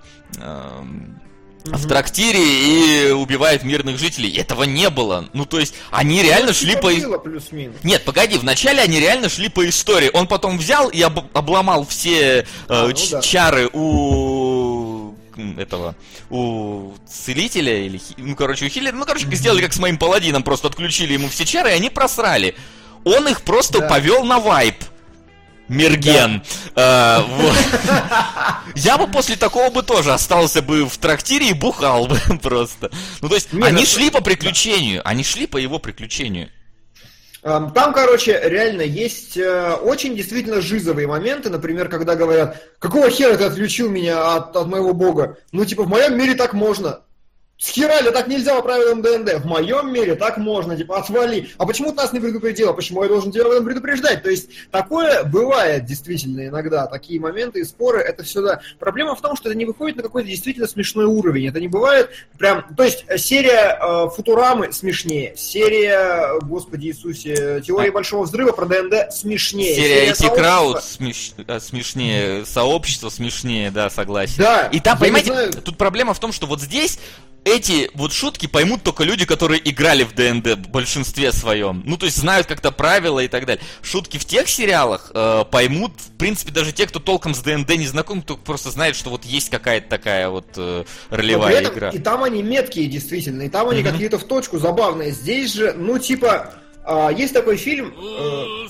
в 1.64 1.86
трактире 1.86 2.40
и 2.40 3.10
убивает 3.10 3.62
мирных 3.64 3.98
жителей. 3.98 4.32
Этого 4.38 4.62
не 4.64 4.88
было. 4.90 5.28
Ну 5.34 5.44
то 5.44 5.58
есть 5.58 5.74
они 5.90 6.22
реально 6.22 6.52
шли 6.52 6.76
по 6.76 6.90
плюс-минус. 7.18 7.76
нет, 7.82 8.04
погоди, 8.04 8.38
вначале 8.38 8.80
они 8.80 9.00
реально 9.00 9.28
шли 9.28 9.48
по 9.48 9.68
истории. 9.68 10.10
Он 10.14 10.26
потом 10.26 10.56
взял 10.58 10.88
и 10.88 11.00
об- 11.02 11.36
обломал 11.36 11.86
все 11.86 12.40
э, 12.40 12.44
А, 12.68 12.86
ну 12.86 12.92
ч- 12.92 13.10
да. 13.10 13.20
чары 13.20 13.68
у 13.72 15.14
этого, 15.56 15.94
у 16.30 16.92
целителя 17.08 17.76
или, 17.84 18.00
ну, 18.16 18.34
короче, 18.34 18.66
у 18.66 18.68
хиллера, 18.68 18.94
ну, 18.94 19.04
короче, 19.04 19.26
сделали 19.32 19.60
как 19.62 19.72
с 19.72 19.78
моим 19.78 19.98
паладином, 19.98 20.42
просто 20.42 20.68
отключили 20.68 21.12
ему 21.12 21.28
все 21.28 21.44
чары, 21.44 21.70
и 21.70 21.74
они 21.74 21.90
просрали. 21.90 22.56
Он 23.04 23.28
их 23.28 23.42
просто 23.42 23.80
Да. 23.80 23.88
повел 23.88 24.24
на 24.24 24.38
вайп. 24.40 24.76
Мерген. 25.68 26.42
А, 26.74 27.20
вот. 27.28 27.54
Я 28.74 28.98
бы 28.98 29.06
после 29.06 29.36
такого 29.36 29.70
бы 29.70 29.82
тоже 29.82 30.12
остался 30.12 30.62
бы 30.62 30.86
в 30.86 30.98
трактире 30.98 31.50
и 31.50 31.52
бухал 31.52 32.06
бы 32.06 32.18
просто. 32.42 32.90
Ну, 33.20 33.28
то 33.28 33.34
есть, 33.34 33.52
Не, 33.52 33.64
они 33.64 33.80
ну, 33.80 33.86
шли 33.86 34.10
по 34.10 34.20
приключению, 34.20 35.02
они 35.04 35.24
шли 35.24 35.46
по 35.46 35.56
его 35.56 35.78
приключению. 35.78 36.50
Эм, 37.42 37.72
Там, 37.72 37.92
короче, 37.92 38.40
реально 38.44 38.82
есть 38.82 39.36
э, 39.36 39.74
очень 39.74 40.16
действительно 40.16 40.60
жизовые 40.60 41.06
моменты, 41.06 41.50
например, 41.50 41.88
когда 41.88 42.16
говорят, 42.16 42.62
какого 42.78 43.10
хера 43.10 43.36
ты 43.36 43.44
отключил 43.44 43.88
меня 43.88 44.34
от, 44.36 44.56
от 44.56 44.66
моего 44.66 44.92
бога? 44.92 45.38
Ну, 45.52 45.64
типа, 45.64 45.84
в 45.84 45.88
моем 45.88 46.18
мире 46.18 46.34
так 46.34 46.52
можно. 46.52 47.00
Схерали, 47.58 48.10
так 48.10 48.28
нельзя 48.28 48.54
по 48.54 48.62
правилам 48.62 49.02
ДНД. 49.02 49.42
В 49.42 49.46
моем 49.46 49.92
мире 49.92 50.14
так 50.14 50.38
можно, 50.38 50.76
типа, 50.76 50.98
отвали. 50.98 51.50
А 51.58 51.66
почему 51.66 51.90
ты 51.90 51.96
нас 51.96 52.12
не 52.12 52.20
предупредил? 52.20 52.68
А 52.70 52.72
почему 52.72 53.02
я 53.02 53.08
должен 53.08 53.32
тебя 53.32 53.46
об 53.46 53.50
этом 53.50 53.64
предупреждать? 53.64 54.22
То 54.22 54.30
есть, 54.30 54.48
такое 54.70 55.24
бывает 55.24 55.84
действительно 55.84 56.46
иногда. 56.46 56.86
Такие 56.86 57.18
моменты 57.18 57.58
и 57.58 57.64
споры, 57.64 57.98
это 57.98 58.22
все 58.22 58.42
да. 58.42 58.60
Проблема 58.78 59.16
в 59.16 59.20
том, 59.20 59.36
что 59.36 59.48
это 59.48 59.58
не 59.58 59.64
выходит 59.64 59.96
на 59.96 60.04
какой-то 60.04 60.28
действительно 60.28 60.68
смешной 60.68 61.06
уровень. 61.06 61.48
Это 61.48 61.60
не 61.60 61.66
бывает 61.66 62.10
прям... 62.38 62.64
То 62.76 62.84
есть, 62.84 63.04
э, 63.08 63.18
серия 63.18 63.76
э, 63.82 64.08
Футурамы 64.14 64.72
смешнее. 64.72 65.34
Серия, 65.36 66.38
господи 66.42 66.86
Иисусе, 66.86 67.60
Теория 67.66 67.90
А. 67.90 67.92
Большого 67.92 68.22
Взрыва 68.22 68.52
про 68.52 68.66
ДНД 68.66 69.12
смешнее. 69.12 69.74
Серия 69.74 70.10
IT 70.10 70.14
Сообщества- 70.14 70.36
Crowd 70.36 70.76
смеш- 70.76 71.44
э, 71.44 71.58
смешнее, 71.58 72.46
сообщество 72.46 73.08
смешнее, 73.08 73.72
да, 73.72 73.90
согласен. 73.90 74.36
Да. 74.38 74.68
И 74.68 74.78
там, 74.78 74.96
понимаете, 74.96 75.50
тут 75.64 75.76
проблема 75.76 76.14
в 76.14 76.20
том, 76.20 76.30
что 76.30 76.46
вот 76.46 76.60
здесь 76.60 77.00
эти 77.44 77.90
вот 77.94 78.12
шутки 78.12 78.46
поймут 78.46 78.82
только 78.82 79.04
люди, 79.04 79.24
которые 79.24 79.60
играли 79.68 80.04
в 80.04 80.14
ДНД 80.14 80.66
в 80.66 80.68
большинстве 80.70 81.32
своем. 81.32 81.82
Ну, 81.86 81.96
то 81.96 82.06
есть 82.06 82.18
знают 82.18 82.46
как-то 82.46 82.70
правила 82.70 83.20
и 83.20 83.28
так 83.28 83.46
далее. 83.46 83.64
Шутки 83.82 84.18
в 84.18 84.24
тех 84.24 84.48
сериалах 84.48 85.10
э, 85.14 85.44
поймут, 85.50 85.92
в 85.96 86.16
принципе, 86.18 86.52
даже 86.52 86.72
те, 86.72 86.86
кто 86.86 86.98
толком 87.00 87.34
с 87.34 87.40
ДНД 87.40 87.76
не 87.76 87.86
знаком, 87.86 88.22
кто 88.22 88.36
просто 88.36 88.70
знает, 88.70 88.96
что 88.96 89.10
вот 89.10 89.24
есть 89.24 89.50
какая-то 89.50 89.88
такая 89.88 90.28
вот 90.28 90.46
э, 90.56 90.84
ролевая 91.10 91.60
этом 91.60 91.74
игра. 91.74 91.88
И 91.90 91.98
там 91.98 92.22
они 92.22 92.42
меткие, 92.42 92.86
действительно, 92.86 93.42
и 93.42 93.48
там 93.48 93.68
они 93.68 93.82
Мгм. 93.82 93.92
какие-то 93.92 94.18
в 94.18 94.24
точку 94.24 94.58
забавные. 94.58 95.12
Здесь 95.12 95.54
же, 95.54 95.72
ну, 95.72 95.98
типа, 95.98 96.54
а, 96.84 97.10
есть 97.10 97.32
такой 97.34 97.56
фильм 97.56 97.94
э, 97.98 98.68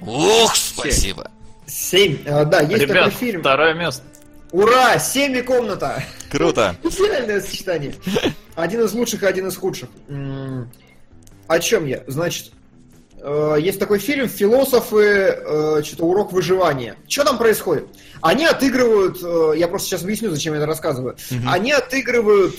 Ух, 0.00 0.56
спасибо. 0.56 1.30
«Семь». 1.66 2.18
А, 2.26 2.44
да, 2.44 2.60
есть 2.60 2.82
Ребят, 2.82 3.04
такой 3.04 3.10
фильм. 3.12 3.40
второе 3.40 3.74
место. 3.74 4.02
Ура! 4.52 4.98
«Семь 4.98 5.36
и 5.36 5.42
комната». 5.42 6.02
Круто. 6.30 6.76
Идеальное 6.84 7.40
сочетание. 7.40 7.94
Один 8.56 8.82
из 8.82 8.92
лучших 8.92 9.22
и 9.22 9.26
один 9.26 9.46
из 9.46 9.56
худших. 9.56 9.88
О 11.46 11.58
чем 11.58 11.86
я? 11.86 12.04
Значит, 12.06 12.52
э, 13.20 13.56
есть 13.60 13.78
такой 13.78 13.98
фильм 13.98 14.28
«Философы. 14.28 14.98
э, 15.04 15.82
Что-то 15.84 16.04
урок 16.04 16.32
выживания». 16.32 16.96
Что 17.08 17.24
там 17.24 17.38
происходит? 17.38 17.86
Они 18.20 18.44
отыгрывают, 18.44 19.18
э, 19.22 19.52
я 19.56 19.66
просто 19.66 19.88
сейчас 19.88 20.02
объясню, 20.02 20.30
зачем 20.30 20.52
я 20.52 20.58
это 20.58 20.66
рассказываю. 20.66 21.16
Мгм. 21.30 21.48
Они 21.48 21.72
отыгрывают 21.72 22.56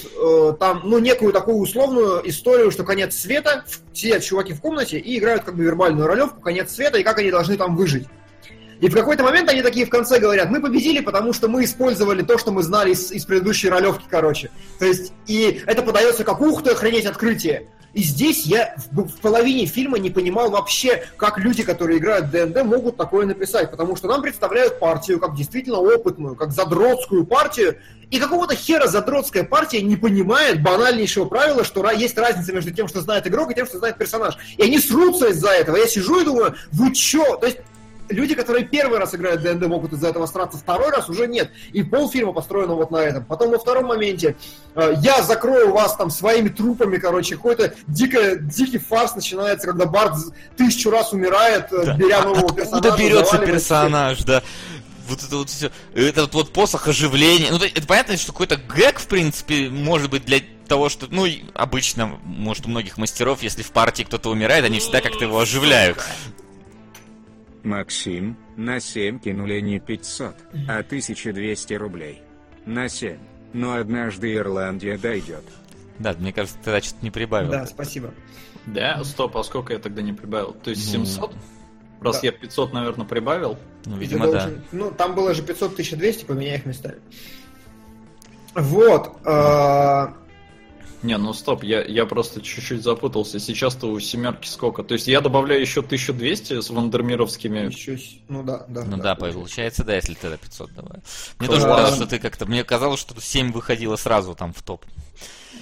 там, 0.60 0.82
ну, 0.86 1.00
некую 1.00 1.32
такую 1.34 1.58
условную 1.58 2.28
историю, 2.30 2.72
что 2.72 2.84
конец 2.84 3.16
света, 3.16 3.64
сидят 3.94 4.24
чуваки 4.24 4.54
в 4.54 4.62
комнате 4.62 4.98
и 4.98 5.18
играют 5.20 5.44
как 5.44 5.56
бы 5.56 5.64
вербальную 5.64 6.08
ролевку, 6.08 6.42
конец 6.42 6.74
света, 6.74 6.98
и 6.98 7.04
как 7.04 7.20
они 7.20 7.32
должны 7.32 7.58
там 7.58 7.76
выжить. 7.76 8.08
И 8.82 8.90
в 8.90 8.95
какой-то 8.95 9.24
момент 9.24 9.48
они 9.48 9.62
такие 9.62 9.86
в 9.86 9.90
конце 9.90 10.20
говорят, 10.20 10.49
мы 10.49 10.60
победили, 10.60 11.02
потому 11.02 11.34
что 11.34 11.48
мы 11.48 11.64
использовали 11.64 12.24
то, 12.24 12.40
что 12.40 12.52
мы 12.52 12.64
знали 12.64 12.91
из, 12.91 13.12
из 13.12 13.26
предыдущей 13.26 13.70
ролевки, 13.70 14.06
короче. 14.10 14.49
То 14.80 14.86
есть, 14.86 15.14
и 15.28 15.62
это 15.68 15.84
подается 15.84 16.24
как 16.24 16.41
ух 16.41 16.64
ты, 16.64 16.72
охренеть 16.72 17.06
открытие. 17.06 17.68
И 17.94 18.02
здесь 18.02 18.45
я 18.45 18.76
в, 18.91 19.03
в 19.03 19.20
половине 19.20 19.66
фильма 19.68 19.99
не 19.99 20.10
понимал 20.10 20.49
вообще, 20.49 21.03
как 21.18 21.38
люди, 21.38 21.62
которые 21.62 21.99
играют 21.99 22.28
в 22.28 22.32
ДНД, 22.32 22.64
могут 22.64 22.98
такое 22.98 23.26
написать. 23.26 23.70
Потому 23.70 23.95
что 23.95 24.08
нам 24.08 24.22
представляют 24.22 24.80
партию 24.80 25.20
как 25.20 25.36
действительно 25.36 25.78
опытную, 25.78 26.36
как 26.36 26.52
задротскую 26.52 27.26
партию. 27.26 27.78
И 28.10 28.18
какого-то 28.18 28.56
хера 28.56 28.88
задротская 28.88 29.44
партия 29.44 29.82
не 29.82 29.95
понимает 29.95 30.64
банальнейшего 30.64 31.26
правила, 31.26 31.64
что 31.64 31.90
есть 31.91 32.18
разница 32.18 32.52
между 32.53 32.72
тем, 32.72 32.88
что 32.88 33.02
знает 33.02 33.28
игрок, 33.28 33.52
и 33.52 33.56
тем, 33.56 33.68
что 33.68 33.78
знает 33.78 33.98
персонаж. 33.98 34.38
И 34.58 34.64
они 34.64 34.80
срутся 34.80 35.28
из-за 35.28 35.49
этого. 35.49 35.76
Я 35.76 35.88
сижу 35.88 36.22
и 36.22 36.26
думаю, 36.26 36.56
вы 36.72 36.94
чё? 36.94 37.36
То 37.38 37.45
есть 37.45 37.60
люди, 38.12 38.36
которые 38.36 38.66
первый 38.66 39.00
раз 39.00 39.16
играют 39.16 39.42
ДНД, 39.42 39.68
могут 39.68 39.94
из-за 39.94 40.10
этого 40.10 40.26
сраться, 40.26 40.58
второй 40.58 40.92
раз 40.92 41.10
уже 41.10 41.28
нет. 41.28 41.52
И 41.74 41.84
полфильма 41.84 42.34
построено 42.34 42.76
вот 42.76 42.92
на 42.92 42.98
этом. 42.98 43.26
Потом 43.26 43.52
во 43.52 43.60
втором 43.60 43.86
моменте 43.86 44.36
э, 44.76 44.94
я 45.02 45.22
закрою 45.24 45.72
вас 45.72 45.96
там 45.96 46.10
своими 46.12 46.50
трупами, 46.50 46.98
короче, 46.98 47.36
какой-то 47.36 47.74
дико, 47.88 48.36
дикий 48.38 48.78
фарс 48.78 49.16
начинается, 49.16 49.68
когда 49.68 49.86
Барт 49.86 50.14
тысячу 50.58 50.90
раз 50.90 51.14
умирает, 51.14 51.72
э, 51.72 51.86
Да. 51.86 51.94
беря 51.96 52.22
нового 52.22 52.46
Откуда 52.46 52.56
персонажа. 52.62 52.98
берется 52.98 53.32
заваливает 53.32 53.52
персонаж, 53.54 54.24
да? 54.24 54.44
Вот 55.08 55.24
это 55.24 55.36
вот 55.38 55.50
все, 55.50 55.72
этот 55.94 56.34
вот 56.34 56.54
посох 56.54 56.88
оживления. 56.88 57.48
Ну, 57.52 57.58
это 57.58 57.86
понятно, 57.86 58.16
что 58.18 58.32
какой-то 58.32 58.56
гэг, 58.56 59.00
в 59.00 59.08
принципе, 59.08 59.68
может 59.70 60.10
быть 60.10 60.24
для 60.26 60.40
того, 60.68 60.88
что, 60.88 61.08
ну, 61.10 61.26
обычно, 61.54 62.18
может, 62.24 62.66
у 62.66 62.70
многих 62.70 62.98
мастеров, 62.98 63.44
если 63.44 63.62
в 63.62 63.72
партии 63.72 64.04
кто-то 64.04 64.30
умирает, 64.30 64.64
они 64.64 64.80
всегда 64.80 65.02
как-то 65.02 65.26
его 65.26 65.38
оживляют. 65.40 65.98
Максим, 67.64 68.38
на 68.58 68.80
7 68.80 69.20
кинули 69.20 69.60
не 69.62 69.80
500, 69.80 70.36
а 70.68 70.80
1200 70.80 71.74
рублей. 71.76 72.22
На 72.66 72.90
7. 72.90 73.18
Но 73.54 73.74
однажды 73.76 74.34
Ирландия 74.36 74.98
дойдет. 74.98 75.44
Да, 76.00 76.14
мне 76.18 76.32
кажется, 76.34 76.58
ты 76.58 76.64
тогда 76.66 76.82
что-то 76.82 77.04
не 77.04 77.12
прибавил. 77.12 77.52
Да, 77.52 77.66
спасибо. 77.66 78.14
Да, 78.66 79.04
стоп, 79.04 79.38
а 79.38 79.44
сколько 79.44 79.74
я 79.74 79.80
тогда 79.80 80.02
не 80.02 80.14
прибавил? 80.14 80.54
То 80.54 80.70
есть 80.72 80.86
Ну, 80.98 81.06
700? 81.06 81.36
Раз 82.02 82.22
да. 82.22 82.28
я 82.28 82.32
500, 82.32 82.74
наверное, 82.74 83.06
прибавил. 83.06 83.58
Ну, 83.86 83.98
видимо, 83.98 84.26
да. 84.28 84.32
должен- 84.32 84.64
Ну, 84.72 84.92
там 84.92 85.14
было 85.16 85.34
же 85.34 85.44
500 85.44 85.76
1200, 85.76 86.26
поменяй 86.26 86.58
их 86.58 86.66
местами. 86.66 86.98
Вот. 88.56 89.18
э, 89.26 90.08
Не, 91.03 91.18
ну 91.18 91.34
стоп, 91.34 91.64
я, 91.64 91.84
я 91.84 92.06
просто 92.06 92.41
чуть-чуть 92.41 92.84
запутался. 92.84 93.40
Сейчас-то 93.40 93.88
у 93.88 93.99
семерки 93.99 94.48
сколько? 94.48 94.84
То 94.84 94.94
есть 94.94 95.07
я 95.07 95.22
добавляю 95.22 95.60
еще 95.60 95.80
1200 95.80 96.61
с 96.61 96.69
вандермировскими. 96.69 97.68
еще 97.68 97.98
Ну 98.28 98.44
да, 98.44 98.65
да. 98.68 98.84
Ну 98.84 98.98
да, 98.98 99.15
получается, 99.15 99.84
да, 99.84 99.95
если 99.95 100.14
ты 100.14 100.22
тогда 100.22 100.38
500 100.38 100.73
давай. 100.73 100.99
Мне 101.40 101.48
тоже 101.48 101.64
казалось, 101.64 101.95
что 101.95 102.07
ты 102.07 102.19
как-то... 102.19 102.45
Мне 102.45 102.64
казалось, 102.64 102.99
что 102.99 103.19
7 103.19 103.52
выходило 103.52 103.95
сразу 103.95 104.36
там 104.36 104.53
в 104.53 104.61
топ. 104.61 104.86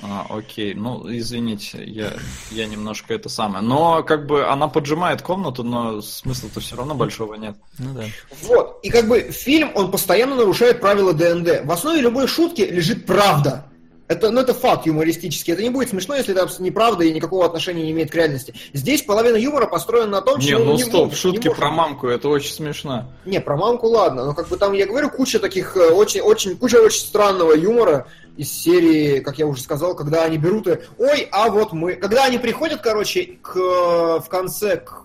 А, 0.01 0.25
окей, 0.29 0.73
ну 0.73 1.05
извините, 1.09 1.83
я, 1.83 2.13
я 2.51 2.65
немножко 2.67 3.13
это 3.13 3.27
самое. 3.29 3.63
Но 3.63 4.03
как 4.03 4.27
бы 4.27 4.45
она 4.45 4.67
поджимает 4.67 5.21
комнату, 5.21 5.63
но 5.63 6.01
смысла-то 6.01 6.59
все 6.59 6.75
равно 6.75 6.95
большого 6.95 7.35
нет. 7.35 7.55
Ну 7.77 7.93
да. 7.93 8.05
Вот. 8.43 8.79
И 8.83 8.89
как 8.89 9.07
бы 9.07 9.31
фильм, 9.31 9.71
он 9.75 9.91
постоянно 9.91 10.35
нарушает 10.35 10.79
правила 10.79 11.13
ДНД. 11.13 11.65
В 11.65 11.71
основе 11.71 12.01
любой 12.01 12.27
шутки 12.27 12.61
лежит 12.61 13.05
правда. 13.05 13.65
Это, 14.09 14.31
ну, 14.31 14.41
это 14.41 14.55
факт 14.55 14.87
юмористический. 14.87 15.53
Это 15.53 15.61
не 15.61 15.69
будет 15.69 15.89
смешно, 15.89 16.15
если 16.15 16.33
это 16.35 16.51
неправда 16.63 17.03
и 17.03 17.13
никакого 17.13 17.45
отношения 17.45 17.83
не 17.83 17.91
имеет 17.91 18.09
к 18.09 18.15
реальности. 18.15 18.55
Здесь 18.73 19.03
половина 19.03 19.35
юмора 19.35 19.67
построена 19.67 20.09
на 20.09 20.21
том, 20.21 20.39
Не, 20.39 20.47
что 20.47 20.57
ну 20.57 20.71
он 20.71 20.77
не 20.77 20.83
стоп, 20.83 21.05
может- 21.05 21.19
шутки 21.19 21.43
не 21.43 21.49
может 21.49 21.59
про 21.59 21.69
мамку, 21.69 22.07
это 22.07 22.27
очень 22.27 22.51
смешно. 22.51 23.05
Не, 23.25 23.39
про 23.39 23.55
мамку 23.55 23.87
ладно, 23.87 24.25
но 24.25 24.33
как 24.33 24.47
бы 24.47 24.57
там, 24.57 24.73
я 24.73 24.87
говорю, 24.87 25.11
куча 25.11 25.37
таких 25.37 25.77
э, 25.77 25.91
очень, 25.91 26.21
очень, 26.21 26.57
куча 26.57 26.77
очень 26.81 27.01
странного 27.01 27.53
юмора 27.53 28.07
из 28.35 28.51
серии, 28.51 29.19
как 29.19 29.37
я 29.37 29.45
уже 29.45 29.61
сказал, 29.61 29.95
когда 29.95 30.23
они 30.23 30.39
берут 30.39 30.67
и, 30.67 30.79
ой, 30.97 31.27
а 31.31 31.51
вот 31.51 31.71
мы, 31.73 31.93
когда 31.93 32.23
они 32.25 32.39
приходят, 32.39 32.81
короче, 32.81 33.37
к, 33.43 33.53
в 33.55 34.25
конце, 34.27 34.77
к, 34.77 35.03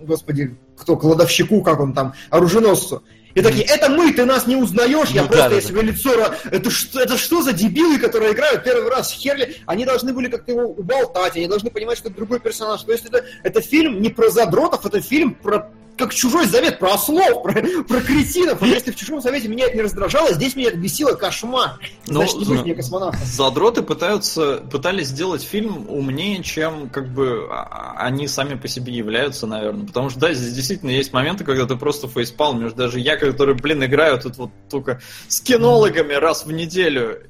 господи, 0.00 0.58
кто, 0.76 0.98
кладовщику, 0.98 1.62
как 1.62 1.80
он 1.80 1.94
там, 1.94 2.12
оруженосцу, 2.28 3.02
и 3.34 3.42
такие, 3.42 3.64
это 3.64 3.90
мы, 3.90 4.12
ты 4.12 4.24
нас 4.24 4.46
не 4.46 4.56
узнаешь, 4.56 5.08
я 5.10 5.22
Ну 5.22 5.28
просто, 5.28 5.48
да, 5.48 5.54
я 5.56 5.60
да, 5.60 5.66
себе 5.66 5.82
лицо, 5.82 6.14
ра- 6.14 6.34
это 6.50 6.70
что, 6.70 7.00
это 7.00 7.18
что 7.18 7.42
за 7.42 7.52
дебилы, 7.52 7.98
которые 7.98 8.32
играют 8.32 8.64
первый 8.64 8.88
раз 8.88 9.10
в 9.10 9.14
Херли, 9.16 9.56
они 9.66 9.84
должны 9.84 10.12
были 10.12 10.28
как-то 10.28 10.52
его 10.52 10.62
уболтать, 10.62 11.36
они 11.36 11.48
должны 11.48 11.70
понимать, 11.70 11.98
что 11.98 12.08
это 12.08 12.16
другой 12.16 12.40
персонаж, 12.40 12.82
то 12.82 12.92
есть 12.92 13.06
это, 13.06 13.24
это 13.42 13.60
фильм 13.60 14.00
не 14.00 14.10
про 14.10 14.30
задротов, 14.30 14.86
это 14.86 15.00
фильм 15.00 15.34
про 15.34 15.70
как 15.96 16.12
чужой 16.14 16.46
завет, 16.46 16.78
про 16.78 16.94
ослов, 16.94 17.42
про, 17.42 17.52
про 17.84 18.00
кретинов. 18.00 18.60
Вот 18.60 18.68
если 18.68 18.90
в 18.90 18.96
чужом 18.96 19.20
завете 19.20 19.48
меня 19.48 19.66
это 19.66 19.76
не 19.76 19.82
раздражало, 19.82 20.32
здесь 20.32 20.56
меня 20.56 20.68
это 20.68 20.78
бесило 20.78 21.14
кошмар. 21.14 21.78
Ну, 22.06 22.20
Значит, 22.20 22.34
не 22.36 22.44
будь 22.44 22.56
ну, 22.56 22.62
мне 22.62 22.74
космонавтом. 22.74 23.20
Задроты 23.24 23.82
пытаются, 23.82 24.56
пытались 24.70 25.08
сделать 25.08 25.42
фильм 25.42 25.86
умнее, 25.88 26.42
чем 26.42 26.88
как 26.90 27.08
бы 27.08 27.46
а- 27.50 27.94
они 27.98 28.28
сами 28.28 28.54
по 28.54 28.68
себе 28.68 28.92
являются, 28.92 29.46
наверное. 29.46 29.86
Потому 29.86 30.10
что, 30.10 30.20
да, 30.20 30.32
здесь 30.32 30.54
действительно 30.54 30.90
есть 30.90 31.12
моменты, 31.12 31.44
когда 31.44 31.66
ты 31.66 31.76
просто 31.76 32.08
фейспалмишь. 32.08 32.72
Даже 32.72 32.98
я, 32.98 33.16
который, 33.16 33.54
блин, 33.54 33.84
играю 33.84 34.20
тут 34.20 34.36
вот 34.36 34.50
только 34.68 35.00
с 35.28 35.40
кинологами 35.40 36.14
раз 36.14 36.44
в 36.44 36.52
неделю. 36.52 37.20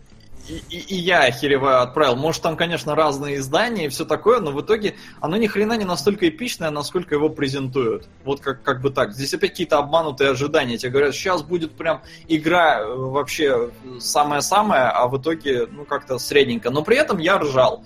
И, 0.49 0.63
и, 0.69 0.79
и 0.79 0.97
я 0.97 1.23
охереваю 1.23 1.83
отправил. 1.83 2.17
Может, 2.17 2.43
там, 2.43 2.57
конечно, 2.57 2.95
разные 2.95 3.39
издания 3.39 3.87
и 3.87 3.89
все 3.89 4.05
такое, 4.05 4.41
но 4.41 4.51
в 4.51 4.61
итоге 4.61 4.97
оно 5.21 5.37
ни 5.37 5.47
хрена 5.47 5.75
не 5.75 5.85
настолько 5.85 6.29
эпичное, 6.29 6.71
насколько 6.71 7.15
его 7.15 7.29
презентуют. 7.31 8.09
Вот 8.25 8.41
как, 8.41 8.63
как 8.63 8.81
бы 8.81 8.91
так. 8.91 9.13
Здесь 9.13 9.33
опять 9.35 9.51
какие-то 9.51 9.79
обманутые 9.79 10.31
ожидания. 10.31 10.77
Тебе 10.77 10.91
говорят, 10.91 11.15
сейчас 11.15 11.43
будет 11.43 11.73
прям 11.73 12.03
игра 12.29 12.81
э, 12.81 12.95
вообще 12.95 13.71
самая-самая, 13.99 14.91
а 14.91 15.09
в 15.09 15.19
итоге, 15.19 15.67
ну, 15.71 15.85
как-то 15.85 16.19
средненько. 16.19 16.71
Но 16.71 16.83
при 16.83 16.97
этом 16.97 17.19
я 17.19 17.39
ржал. 17.39 17.83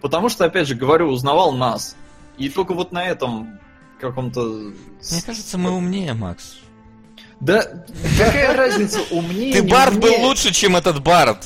Потому 0.00 0.28
что, 0.28 0.44
опять 0.44 0.68
же, 0.68 0.74
говорю, 0.74 1.06
узнавал 1.06 1.52
нас. 1.52 1.96
И 2.36 2.48
только 2.48 2.74
вот 2.74 2.92
на 2.92 3.06
этом 3.06 3.58
каком-то... 4.00 4.40
Мне 4.40 5.22
кажется, 5.24 5.56
мы 5.58 5.70
умнее, 5.70 6.12
Макс. 6.12 6.58
Да 7.40 7.64
какая 8.18 8.56
разница, 8.56 9.00
умнее, 9.10 9.54
Ты 9.54 9.62
Барт 9.64 9.98
был 9.98 10.14
лучше, 10.20 10.52
чем 10.52 10.76
этот 10.76 11.02
Барт. 11.02 11.44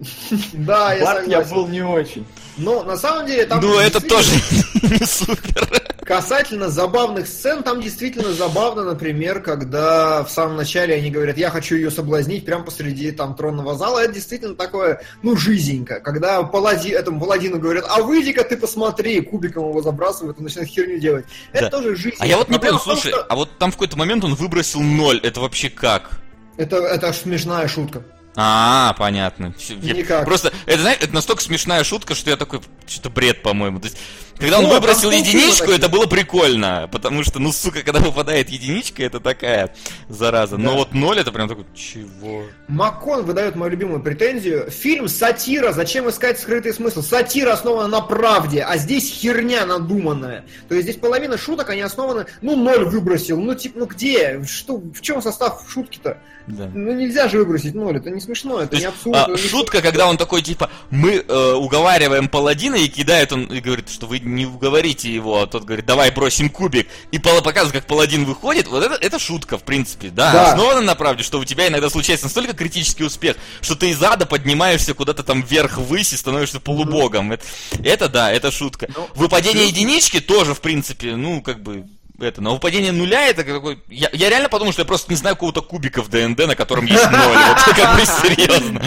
Да, 0.52 0.94
я 0.94 1.04
Барт 1.04 1.28
я 1.28 1.40
был 1.42 1.66
не 1.68 1.82
очень. 1.82 2.26
Но 2.56 2.82
на 2.82 2.96
самом 2.96 3.26
деле 3.26 3.46
там... 3.46 3.60
Ну, 3.60 3.78
это 3.78 4.00
тоже 4.00 4.30
не 4.82 5.04
супер. 5.06 5.68
Касательно 6.04 6.68
забавных 6.68 7.28
сцен, 7.28 7.62
там 7.62 7.80
действительно 7.80 8.32
забавно, 8.32 8.82
например, 8.82 9.40
когда 9.40 10.24
в 10.24 10.30
самом 10.30 10.56
начале 10.56 10.94
они 10.94 11.10
говорят, 11.10 11.38
я 11.38 11.50
хочу 11.50 11.76
ее 11.76 11.90
соблазнить 11.90 12.44
прямо 12.44 12.64
посреди 12.64 13.12
там 13.12 13.36
тронного 13.36 13.76
зала, 13.76 14.00
это 14.00 14.14
действительно 14.14 14.56
такое, 14.56 15.02
ну, 15.22 15.36
жизненько. 15.36 16.00
Когда 16.00 16.42
палади, 16.42 16.88
этому 16.88 17.20
паладину 17.20 17.60
говорят, 17.60 17.84
а 17.88 18.02
выйди-ка 18.02 18.42
ты 18.42 18.56
посмотри, 18.56 19.20
кубиком 19.20 19.68
его 19.68 19.82
забрасывают 19.82 20.40
и 20.40 20.42
начинают 20.42 20.70
херню 20.70 20.98
делать. 20.98 21.26
Это 21.52 21.66
Да. 21.66 21.70
тоже 21.70 21.94
жизнь. 21.94 22.16
А 22.18 22.26
я 22.26 22.38
вот 22.38 22.48
не 22.48 22.58
понял, 22.58 22.80
слушай, 22.80 23.12
что 23.12 23.22
а 23.22 23.36
вот 23.36 23.56
там 23.58 23.70
в 23.70 23.74
какой-то 23.74 23.96
момент 23.96 24.24
он 24.24 24.34
выбросил 24.34 24.80
ноль. 24.80 25.20
Это 25.22 25.40
вообще 25.40 25.70
как? 25.70 26.10
Это, 26.56 26.78
это 26.78 27.12
смешная 27.12 27.68
шутка. 27.68 28.02
А, 28.36 28.94
понятно. 28.98 29.54
Никак. 29.82 30.24
Просто, 30.24 30.52
это, 30.66 30.82
знаешь, 30.82 30.98
это 31.00 31.12
настолько 31.14 31.42
смешная 31.42 31.82
шутка, 31.84 32.14
что 32.14 32.30
я 32.30 32.36
такой, 32.36 32.60
что-то 32.86 33.10
бред, 33.10 33.42
по-моему. 33.42 33.80
То 33.80 33.86
есть, 33.86 33.98
когда 34.40 34.58
он 34.58 34.66
Вот, 34.66 34.74
выбросил 34.74 35.10
единичку, 35.10 35.70
это 35.70 35.88
было 35.88 36.06
прикольно. 36.06 36.88
Потому 36.90 37.22
что, 37.22 37.38
ну, 37.38 37.52
сука, 37.52 37.82
когда 37.82 38.00
выпадает 38.00 38.48
единичка, 38.48 39.02
это 39.02 39.20
такая 39.20 39.74
зараза. 40.08 40.56
Но 40.56 40.76
вот 40.76 40.94
ноль, 40.94 41.18
это 41.18 41.30
прям 41.30 41.48
такой, 41.48 41.66
чего? 41.74 42.44
Маккон 42.68 43.24
выдает 43.24 43.56
мою 43.56 43.70
любимую 43.70 44.02
претензию. 44.02 44.70
Фильм 44.70 45.08
сатира, 45.08 45.72
зачем 45.72 46.08
искать 46.08 46.40
скрытый 46.40 46.72
смысл? 46.72 47.02
Сатира 47.02 47.52
основана 47.52 47.88
на 47.88 48.00
правде, 48.00 48.62
а 48.62 48.76
здесь 48.78 49.10
херня 49.10 49.66
надуманная. 49.66 50.44
То 50.68 50.74
есть 50.74 50.88
здесь 50.88 50.96
половина 51.00 51.36
шуток, 51.36 51.70
они 51.70 51.82
основаны, 51.82 52.26
ну, 52.40 52.56
ноль 52.56 52.84
выбросил, 52.84 53.40
ну, 53.40 53.54
типа, 53.54 53.80
ну 53.80 53.86
где? 53.86 54.42
Что, 54.44 54.76
в 54.76 55.00
чем 55.00 55.20
состав 55.22 55.64
шутки-то? 55.68 56.18
Да. 56.46 56.70
Ну, 56.74 56.92
нельзя 56.92 57.28
же 57.28 57.38
выбросить 57.38 57.74
ноль, 57.74 57.98
это 57.98 58.10
не 58.10 58.20
смешно, 58.20 58.60
это 58.60 58.70
То 58.70 58.76
не 58.76 58.82
есть, 58.82 58.94
абсурд. 58.94 59.16
а, 59.16 59.36
шутка, 59.36 59.82
когда 59.82 60.08
он 60.08 60.16
такой, 60.16 60.42
типа, 60.42 60.70
мы 60.90 61.24
э, 61.26 61.52
уговариваем 61.52 62.28
паладина 62.28 62.76
и 62.76 62.88
кидает 62.88 63.32
он, 63.32 63.44
и 63.44 63.60
говорит, 63.60 63.88
что 63.90 64.06
вы 64.06 64.18
не 64.34 64.46
уговорите 64.46 65.12
его, 65.12 65.42
а 65.42 65.46
тот 65.46 65.64
говорит, 65.64 65.86
давай 65.86 66.10
бросим 66.10 66.48
кубик, 66.50 66.88
и 67.12 67.18
показывает, 67.18 67.72
как 67.72 67.86
паладин 67.86 68.24
выходит, 68.24 68.68
вот 68.68 68.82
это, 68.84 68.94
это 68.94 69.18
шутка, 69.18 69.58
в 69.58 69.62
принципе, 69.62 70.08
да, 70.10 70.32
Да. 70.32 70.52
основана 70.52 70.80
на 70.80 70.94
правде, 70.94 71.22
что 71.22 71.38
у 71.38 71.44
тебя 71.44 71.68
иногда 71.68 71.90
случается 71.90 72.26
настолько 72.26 72.54
критический 72.54 73.04
успех, 73.04 73.36
что 73.60 73.74
ты 73.74 73.90
из 73.90 74.02
ада 74.02 74.26
поднимаешься 74.26 74.94
куда-то 74.94 75.22
там 75.22 75.42
вверх 75.42 75.78
ввысь 75.78 76.12
и 76.12 76.16
становишься 76.16 76.60
полубогом. 76.60 77.32
Это, 77.32 77.44
это 77.84 78.08
да, 78.08 78.32
это 78.32 78.50
шутка. 78.50 78.88
Ну, 78.96 79.08
Выпадение 79.14 79.66
единички 79.66 80.20
тоже, 80.20 80.54
в 80.54 80.60
принципе, 80.60 81.16
ну, 81.16 81.42
как 81.42 81.62
бы, 81.62 81.86
это, 82.18 82.40
но 82.42 82.54
выпадение 82.54 82.92
нуля 82.92 83.26
это 83.28 83.44
какой... 83.44 83.78
Я, 83.88 84.10
я 84.12 84.28
реально 84.28 84.48
подумал, 84.48 84.72
что 84.72 84.82
я 84.82 84.86
просто 84.86 85.10
не 85.10 85.16
знаю 85.16 85.36
какого-то 85.36 85.62
кубика 85.62 86.02
в 86.02 86.08
ДНД, 86.08 86.46
на 86.46 86.54
котором 86.54 86.84
есть 86.84 87.10
ноль. 87.10 87.36
Вот 87.48 87.76
как 87.76 87.96
бы 87.98 88.04
серьезно. 88.04 88.82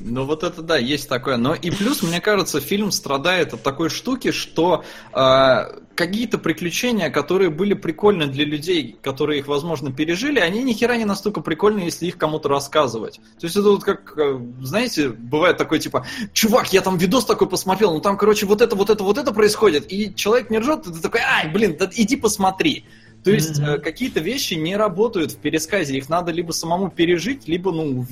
Ну 0.00 0.24
вот 0.24 0.42
это 0.42 0.62
да, 0.62 0.76
есть 0.76 1.08
такое. 1.08 1.36
Но 1.36 1.54
и 1.54 1.70
плюс, 1.70 2.02
мне 2.02 2.20
кажется, 2.20 2.60
фильм 2.60 2.90
страдает 2.90 3.54
от 3.54 3.62
такой 3.62 3.88
штуки, 3.88 4.30
что 4.30 4.84
э, 5.12 5.80
какие-то 5.94 6.38
приключения, 6.38 7.10
которые 7.10 7.50
были 7.50 7.74
прикольны 7.74 8.26
для 8.26 8.44
людей, 8.44 8.96
которые 9.02 9.40
их, 9.40 9.48
возможно, 9.48 9.92
пережили, 9.92 10.38
они 10.38 10.62
ни 10.62 10.72
хера 10.72 10.96
не 10.96 11.04
настолько 11.04 11.40
прикольны, 11.40 11.80
если 11.80 12.06
их 12.06 12.18
кому-то 12.18 12.48
рассказывать. 12.48 13.20
То 13.38 13.46
есть 13.46 13.56
это 13.56 13.70
вот 13.70 13.84
как, 13.84 14.16
э, 14.16 14.38
знаете, 14.62 15.08
бывает 15.08 15.56
такой 15.56 15.78
типа, 15.78 16.06
чувак, 16.32 16.72
я 16.72 16.82
там 16.82 16.98
видос 16.98 17.24
такой 17.24 17.48
посмотрел, 17.48 17.92
ну 17.92 18.00
там, 18.00 18.16
короче, 18.16 18.46
вот 18.46 18.60
это, 18.60 18.76
вот 18.76 18.90
это, 18.90 19.02
вот 19.02 19.18
это 19.18 19.32
происходит, 19.32 19.90
и 19.92 20.14
человек 20.14 20.50
не 20.50 20.58
ржет, 20.58 20.86
и 20.86 20.92
ты 20.92 21.00
такой, 21.00 21.20
ай, 21.20 21.48
блин, 21.50 21.76
да 21.78 21.90
иди 21.94 22.16
посмотри. 22.16 22.84
То 23.24 23.32
есть 23.32 23.58
э, 23.58 23.78
какие-то 23.78 24.20
вещи 24.20 24.54
не 24.54 24.76
работают 24.76 25.32
в 25.32 25.38
пересказе, 25.38 25.96
их 25.96 26.08
надо 26.08 26.30
либо 26.30 26.52
самому 26.52 26.90
пережить, 26.90 27.48
либо, 27.48 27.72
ну, 27.72 28.06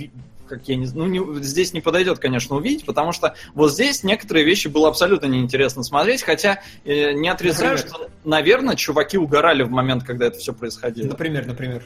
как 0.49 0.69
я 0.69 0.77
не 0.77 0.87
знаю, 0.87 1.09
ну, 1.09 1.35
не- 1.35 1.43
здесь 1.43 1.73
не 1.73 1.81
подойдет, 1.81 2.19
конечно, 2.19 2.57
увидеть, 2.57 2.85
потому 2.85 3.13
что 3.13 3.35
вот 3.55 3.73
здесь 3.73 4.03
некоторые 4.05 4.45
вещи 4.45 4.69
было 4.69 4.89
абсолютно 4.89 5.27
неинтересно 5.27 5.83
смотреть, 5.83 6.23
хотя 6.23 6.61
э, 6.85 7.13
не 7.13 7.29
отрицаю, 7.29 7.73
Например? 7.77 7.95
что, 7.95 8.11
наверное, 8.25 8.77
чуваки 8.77 9.19
угорали 9.19 9.63
в 9.63 9.71
момент, 9.71 10.05
когда 10.05 10.27
это 10.27 10.39
все 10.39 10.53
происходило. 10.53 11.09
Например, 11.09 11.47
например. 11.47 11.85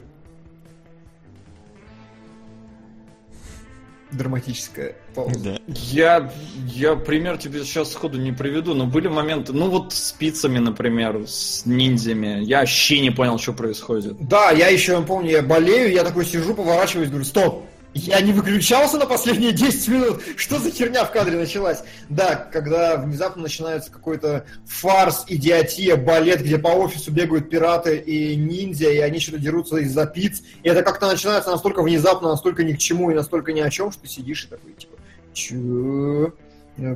Драматическая 4.11 4.95
пауза. 5.15 5.39
Да. 5.39 5.59
Я, 5.67 6.33
я 6.67 6.97
пример 6.97 7.37
тебе 7.37 7.63
сейчас 7.63 7.93
сходу 7.93 8.19
не 8.19 8.33
приведу, 8.33 8.73
но 8.73 8.87
были 8.87 9.07
моменты, 9.07 9.53
ну 9.53 9.69
вот 9.69 9.93
с 9.93 10.09
спицами, 10.09 10.59
например, 10.59 11.25
с 11.27 11.67
ниндзями. 11.67 12.43
Я 12.43 12.61
вообще 12.61 13.01
не 13.01 13.11
понял, 13.11 13.39
что 13.39 13.53
происходит. 13.53 14.17
Да, 14.27 14.51
я 14.51 14.69
еще 14.69 15.03
помню, 15.03 15.31
я 15.33 15.43
болею, 15.43 15.93
я 15.93 16.05
такой 16.05 16.25
сижу, 16.25 16.55
поворачиваюсь, 16.55 17.11
говорю, 17.11 17.27
стоп, 17.27 17.67
я 18.07 18.21
не 18.21 18.33
выключался 18.33 18.97
на 18.99 19.07
последние 19.07 19.53
10 19.53 19.89
минут, 19.89 20.23
что 20.37 20.59
за 20.59 20.71
херня 20.71 21.05
в 21.05 21.11
кадре 21.13 21.37
началась? 21.39 21.79
Да, 22.09 22.35
когда 22.37 22.97
внезапно 22.97 23.43
начинается 23.43 23.91
какой-то 23.91 24.45
фарс, 24.67 25.25
идиотия, 25.29 25.97
балет, 25.97 26.41
где 26.43 26.59
по 26.59 26.69
офису 26.69 27.11
бегают 27.11 27.51
пираты 27.51 27.97
и 27.99 28.37
ниндзя, 28.37 28.91
и 28.91 28.99
они 28.99 29.19
что-то 29.21 29.39
дерутся 29.39 29.77
из-за 29.79 30.07
пиц, 30.07 30.43
и 30.63 30.69
это 30.69 30.83
как-то 30.83 31.07
начинается 31.07 31.51
настолько 31.51 31.83
внезапно, 31.83 32.29
настолько 32.29 32.65
ни 32.65 32.73
к 32.73 32.79
чему 32.79 33.11
и 33.11 33.15
настолько 33.15 33.53
ни 33.53 33.61
о 33.61 33.71
чем, 33.71 33.91
что 33.93 34.07
сидишь 34.07 34.45
и 34.45 34.49
такой, 34.49 34.73
типа, 34.75 34.97
чё? 35.33 36.33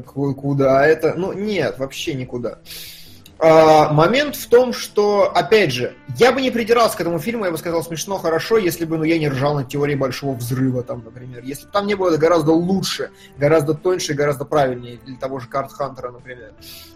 Ку- 0.07 0.35
Куда 0.35 0.87
это? 0.87 1.15
Ну, 1.17 1.33
нет, 1.33 1.79
вообще 1.79 2.15
никуда. 2.15 2.61
А, 3.45 3.93
момент 3.93 4.37
в 4.37 4.47
том, 4.49 4.73
что, 4.73 5.29
опять 5.35 5.73
же, 5.73 5.95
я 6.17 6.31
бы 6.31 6.41
не 6.41 6.53
придирался 6.53 6.97
к 6.97 7.01
этому 7.01 7.19
фильму, 7.19 7.45
я 7.45 7.51
бы 7.51 7.59
сказал 7.59 7.83
смешно, 7.83 8.17
хорошо, 8.19 8.57
если 8.57 8.85
бы 8.85 8.97
ну, 8.99 9.03
я 9.03 9.19
не 9.19 9.29
ржал 9.29 9.57
над 9.57 9.69
теорией 9.69 9.97
большого 9.99 10.35
взрыва, 10.37 10.85
там, 10.85 11.03
например. 11.05 11.43
Если 11.43 11.67
бы 11.67 11.73
там 11.73 11.89
не 11.89 11.97
было 11.97 12.11
это 12.11 12.19
гораздо 12.19 12.53
лучше, 12.53 13.11
гораздо 13.39 13.75
тоньше, 13.75 14.15
гораздо 14.15 14.45
правильнее 14.45 15.01
для 15.05 15.17
того 15.17 15.41
же 15.41 15.49
Карт 15.49 15.73
Хантера, 15.73 16.13
например. 16.13 16.53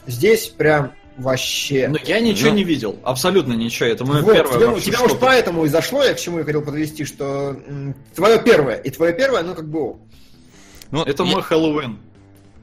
Здесь 0.07 0.47
прям 0.47 0.93
вообще. 1.17 1.89
Но 1.89 1.99
я 2.05 2.21
ничего 2.21 2.51
Ну. 2.51 2.57
не 2.57 2.63
видел, 2.63 2.97
абсолютно 3.03 3.55
ничего. 3.55 3.89
Это 3.89 4.05
мое 4.05 4.23
Вот, 4.23 4.33
первое 4.35 4.55
тебе, 4.55 4.67
вообще 4.69 4.85
тебя 4.85 4.99
что-то. 4.99 5.15
уж 5.15 5.21
поэтому 5.21 5.65
и 5.65 5.69
зашло, 5.69 6.05
я 6.05 6.15
к 6.15 6.21
чему 6.21 6.39
я 6.39 6.45
хотел 6.45 6.63
подвести, 6.63 7.05
что 7.05 7.57
м, 7.67 7.97
твое 8.15 8.39
первое, 8.41 8.77
и 8.77 8.91
твое 8.91 9.13
первое, 9.15 9.43
ну 9.43 9.57
как 9.57 9.69
бы. 9.69 9.97
Ну, 10.93 11.03
Это 11.03 11.25
я- 11.25 11.29
мой 11.33 11.43
Хэллоуин. 11.43 11.99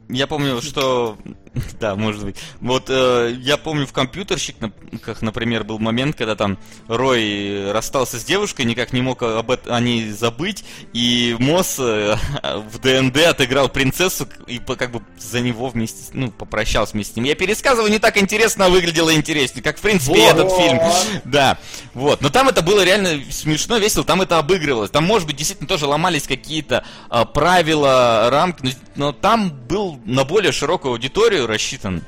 Я 0.08 0.28
помню, 0.28 0.62
что... 0.62 1.18
Да, 1.80 1.96
может 1.96 2.24
быть. 2.24 2.38
Вот 2.62 2.86
э, 2.90 3.36
я 3.40 3.58
помню 3.58 3.86
в 3.86 3.94
компьютерщиках, 3.94 5.22
например, 5.22 5.64
был 5.64 5.80
момент, 5.80 6.16
когда 6.16 6.36
там 6.36 6.58
Рой 6.88 7.72
расстался 7.72 8.20
с 8.20 8.24
девушкой, 8.24 8.66
никак 8.66 8.94
не 8.94 9.02
мог 9.02 9.22
об 9.24 9.52
эт- 9.52 9.70
о 9.70 9.80
ней 9.80 10.10
забыть, 10.12 10.64
и 10.94 11.36
Мосс 11.40 11.76
э, 11.80 12.16
в 12.72 12.80
ДНД 12.80 13.18
отыграл 13.28 13.70
принцессу 13.70 14.28
и 14.48 14.60
по- 14.60 14.76
как 14.76 14.92
бы 14.92 15.02
за 15.20 15.42
него 15.42 15.68
вместе, 15.68 16.12
ну, 16.14 16.32
попрощался 16.32 16.94
вместе 16.94 17.14
с 17.14 17.16
ним. 17.18 17.26
Я 17.26 17.36
пересказываю, 17.36 17.92
не 17.92 18.00
так 18.00 18.18
интересно, 18.18 18.66
а 18.66 18.70
выглядело 18.70 19.14
интереснее, 19.14 19.64
как 19.64 19.78
в 19.78 19.82
принципе 19.82 20.20
и 20.20 20.22
этот 20.24 20.52
фильм. 20.56 20.80
Да, 21.26 21.58
вот. 21.94 22.22
Но 22.22 22.30
там 22.30 22.50
это 22.50 22.62
было 22.62 22.84
реально 22.84 23.20
смешно, 23.32 23.78
весело, 23.78 24.04
там 24.04 24.22
это 24.22 24.38
обыгрывалось. 24.38 24.90
Там, 24.90 25.04
может 25.06 25.28
быть, 25.28 25.36
действительно 25.38 25.68
тоже 25.68 25.86
ломались 25.86 26.24
какие-то 26.28 26.84
а, 27.10 27.26
правила, 27.26 28.30
рамки, 28.30 28.64
но, 28.64 28.72
но 28.96 29.12
там 29.12 29.50
был 29.52 30.00
на 30.06 30.24
более 30.24 30.52
широкую 30.52 30.92
аудиторию 30.94 31.43
рассчитан 31.48 32.02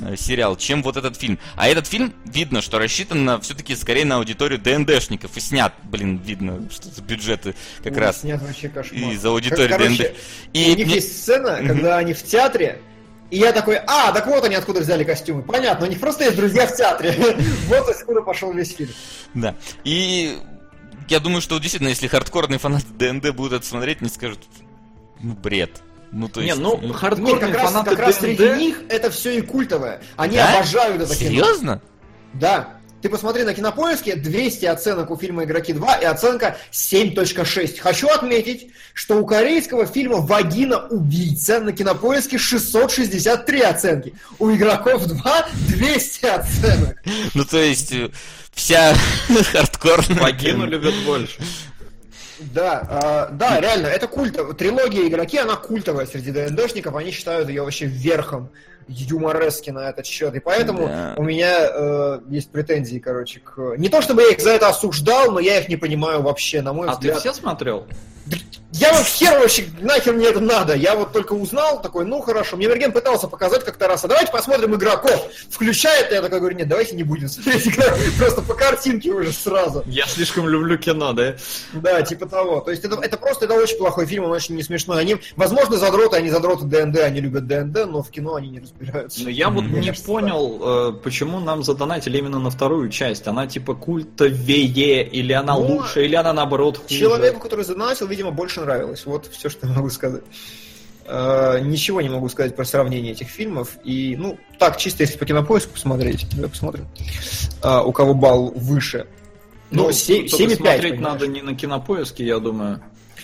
э, 0.00 0.16
сериал, 0.16 0.56
чем 0.56 0.82
вот 0.82 0.96
этот 0.96 1.16
фильм. 1.16 1.38
А 1.56 1.68
этот 1.68 1.86
фильм, 1.86 2.12
видно, 2.24 2.60
что 2.62 2.78
рассчитан 2.78 3.24
на 3.24 3.40
все-таки 3.40 3.74
скорее 3.76 4.04
на 4.04 4.16
аудиторию 4.16 4.58
ДНДшников. 4.58 5.36
И 5.36 5.40
снят, 5.40 5.72
блин, 5.84 6.18
видно, 6.24 6.68
что 6.70 6.88
за 6.88 7.02
бюджеты 7.02 7.54
как 7.82 7.92
Ой, 7.94 7.98
раз 7.98 8.20
Снят 8.20 8.40
вообще 8.42 8.68
кошмар. 8.68 9.12
из 9.12 9.24
аудитории 9.24 9.68
Короче, 9.68 9.88
ДНД. 9.96 10.16
И 10.52 10.72
у 10.72 10.76
них 10.76 10.86
мне- 10.86 10.94
есть 10.96 11.22
сцена, 11.22 11.56
когда 11.66 11.98
они 11.98 12.14
в 12.14 12.22
театре, 12.22 12.80
и 13.30 13.38
я 13.38 13.52
такой, 13.52 13.76
а, 13.76 14.12
так 14.12 14.26
вот 14.26 14.44
они 14.44 14.54
откуда 14.56 14.80
взяли 14.80 15.04
костюмы. 15.04 15.42
Понятно, 15.42 15.86
у 15.86 15.88
них 15.88 15.98
просто 16.00 16.24
есть 16.24 16.36
друзья 16.36 16.66
в 16.66 16.76
театре. 16.76 17.14
Вот 17.68 17.88
откуда 17.88 18.20
пошел 18.20 18.52
весь 18.52 18.74
фильм. 18.74 18.90
Да. 19.32 19.54
И 19.84 20.38
я 21.08 21.18
думаю, 21.18 21.40
что 21.40 21.58
действительно, 21.58 21.88
если 21.88 22.08
хардкорные 22.08 22.58
фанаты 22.58 22.86
ДНД 22.98 23.30
будут 23.34 23.54
это 23.54 23.66
смотреть, 23.66 24.02
они 24.02 24.10
скажут, 24.10 24.40
ну, 25.20 25.32
бред. 25.32 25.80
Ну, 26.12 26.28
то 26.28 26.40
Не, 26.40 26.48
есть... 26.48 26.60
ну, 26.60 26.78
Нет, 26.78 26.94
хардкорные 26.94 27.40
как 27.40 27.54
раз, 27.54 27.70
фанаты 27.70 27.90
как 27.90 27.98
раз 28.00 28.18
ДНД... 28.18 28.20
среди 28.20 28.48
них 28.58 28.80
это 28.90 29.10
все 29.10 29.38
и 29.38 29.40
культовое. 29.40 30.02
Они 30.16 30.36
Да? 30.36 30.52
обожают 30.58 31.02
это 31.02 31.16
кино. 31.16 31.30
Серьезно? 31.30 31.82
Да. 32.34 32.76
Ты 33.00 33.08
посмотри 33.08 33.42
на 33.42 33.52
кинопоиске, 33.52 34.14
200 34.14 34.66
оценок 34.66 35.10
у 35.10 35.16
фильма 35.16 35.42
«Игроки 35.42 35.72
2» 35.72 36.02
и 36.02 36.04
оценка 36.04 36.56
7.6. 36.70 37.80
Хочу 37.80 38.06
отметить, 38.08 38.68
что 38.94 39.16
у 39.16 39.26
корейского 39.26 39.86
фильма 39.86 40.18
«Вагина 40.18 40.86
убийца» 40.86 41.58
на 41.58 41.72
кинопоиске 41.72 42.38
663 42.38 43.60
оценки. 43.62 44.14
У 44.38 44.52
«Игроков 44.52 45.06
2» 45.06 45.44
200 45.68 46.26
оценок. 46.26 47.02
Ну, 47.34 47.44
то 47.44 47.58
есть, 47.58 47.90
э, 47.92 48.10
вся 48.52 48.94
хардкорная... 49.52 50.20
Вагину 50.20 50.66
любят 50.66 50.94
больше. 51.04 51.40
Да, 52.54 52.86
а, 52.90 53.28
да, 53.32 53.60
реально, 53.60 53.86
это 53.86 54.06
культ. 54.08 54.36
Трилогия 54.56 55.06
игроки, 55.08 55.38
она 55.38 55.56
культовая 55.56 56.06
среди 56.06 56.30
ДНДшников, 56.32 56.94
они 56.96 57.10
считают 57.10 57.48
ее 57.48 57.62
вообще 57.62 57.86
верхом 57.86 58.50
юморески 58.88 59.70
на 59.70 59.88
этот 59.88 60.06
счет. 60.06 60.34
И 60.34 60.40
поэтому 60.40 60.88
Да. 60.88 61.14
у 61.16 61.22
меня 61.22 61.68
э, 61.72 62.20
есть 62.28 62.50
претензии, 62.50 62.98
короче, 62.98 63.40
к. 63.40 63.76
Не 63.78 63.88
то 63.88 64.02
чтобы 64.02 64.22
я 64.22 64.28
их 64.30 64.40
за 64.40 64.50
это 64.50 64.68
осуждал, 64.68 65.30
но 65.30 65.38
я 65.40 65.60
их 65.60 65.68
не 65.68 65.76
понимаю 65.76 66.22
вообще, 66.22 66.62
на 66.62 66.72
мой 66.72 66.88
А 66.88 66.92
ты 66.92 66.98
взгляд. 66.98 67.18
все 67.20 67.32
смотрел? 67.32 67.86
Я 68.72 68.90
вот 68.94 69.04
хер 69.04 69.38
вообще, 69.38 69.66
нахер 69.80 70.14
мне 70.14 70.26
это 70.28 70.40
надо. 70.40 70.74
Я 70.74 70.96
вот 70.96 71.12
только 71.12 71.34
узнал, 71.34 71.82
такой, 71.82 72.06
ну 72.06 72.22
хорошо. 72.22 72.56
Мне 72.56 72.68
Мерген 72.68 72.92
пытался 72.92 73.28
показать 73.28 73.64
как-то 73.64 73.86
раз, 73.86 74.02
а 74.04 74.08
давайте 74.08 74.32
посмотрим 74.32 74.74
игроков. 74.74 75.28
Включает, 75.50 76.10
и 76.10 76.14
я 76.14 76.22
такой 76.22 76.40
говорю, 76.40 76.56
нет, 76.56 76.68
давайте 76.68 76.96
не 76.96 77.02
будем 77.02 77.28
смотреть 77.28 77.66
игроков. 77.66 77.98
Просто 78.18 78.40
по 78.40 78.54
картинке 78.54 79.10
уже 79.12 79.30
сразу. 79.32 79.82
Я 79.84 80.06
слишком 80.06 80.48
люблю 80.48 80.78
кино, 80.78 81.12
да? 81.12 81.36
Да, 81.74 82.00
типа 82.00 82.26
того. 82.26 82.60
То 82.60 82.70
есть 82.70 82.82
это, 82.82 82.98
это 83.02 83.18
просто 83.18 83.44
это 83.44 83.54
очень 83.54 83.76
плохой 83.76 84.06
фильм, 84.06 84.24
он 84.24 84.30
очень 84.30 84.56
не 84.56 84.62
смешной. 84.62 85.00
Они, 85.00 85.16
возможно, 85.36 85.76
задроты, 85.76 86.16
они 86.16 86.30
задроты 86.30 86.64
ДНД, 86.64 87.00
они 87.00 87.20
любят 87.20 87.46
ДНД, 87.46 87.86
но 87.86 88.02
в 88.02 88.10
кино 88.10 88.36
они 88.36 88.48
не 88.48 88.60
разбираются. 88.60 89.22
Но 89.22 89.28
я 89.28 89.50
вот 89.50 89.64
не 89.64 89.86
кажется, 89.86 90.04
понял, 90.06 90.60
э, 90.62 90.92
почему 91.04 91.40
нам 91.40 91.62
задонатили 91.62 92.16
именно 92.16 92.38
на 92.38 92.50
вторую 92.50 92.88
часть. 92.88 93.26
Она 93.26 93.46
типа 93.46 93.74
культовее, 93.74 95.06
или 95.06 95.34
она 95.34 95.54
Ну, 95.56 95.66
лучше, 95.66 96.04
или 96.04 96.14
она 96.14 96.32
наоборот 96.32 96.78
хуже. 96.78 96.98
Человеку, 96.98 97.40
который 97.40 97.66
задонатил, 97.66 98.06
видимо, 98.06 98.30
больше 98.30 98.61
нравилось. 98.64 99.04
Вот 99.06 99.26
все, 99.26 99.48
что 99.48 99.66
могу 99.66 99.90
сказать. 99.90 100.22
Э, 101.04 101.58
Ничего 101.60 102.00
не 102.00 102.08
могу 102.08 102.28
сказать 102.28 102.54
про 102.54 102.64
сравнение 102.64 103.12
этих 103.12 103.28
фильмов. 103.28 103.76
И, 103.84 104.16
ну, 104.18 104.38
так, 104.58 104.76
чисто 104.76 105.02
если 105.02 105.18
по 105.18 105.26
кинопоиску 105.26 105.72
посмотреть, 105.72 106.26
давай 106.34 106.50
посмотрим, 106.50 106.86
э, 107.62 107.80
у 107.80 107.92
кого 107.92 108.14
балл 108.14 108.50
выше. 108.54 109.06
Ну, 109.70 109.84
Ну, 109.86 109.92
се- 109.92 110.22
только 110.28 110.36
7,5, 110.36 110.56
смотреть 110.56 110.92
понимаешь. 110.96 111.00
надо 111.14 111.26
не 111.26 111.42
на 111.42 111.54
кинопоиске, 111.56 112.24
я 112.26 112.38
думаю. 112.38 112.80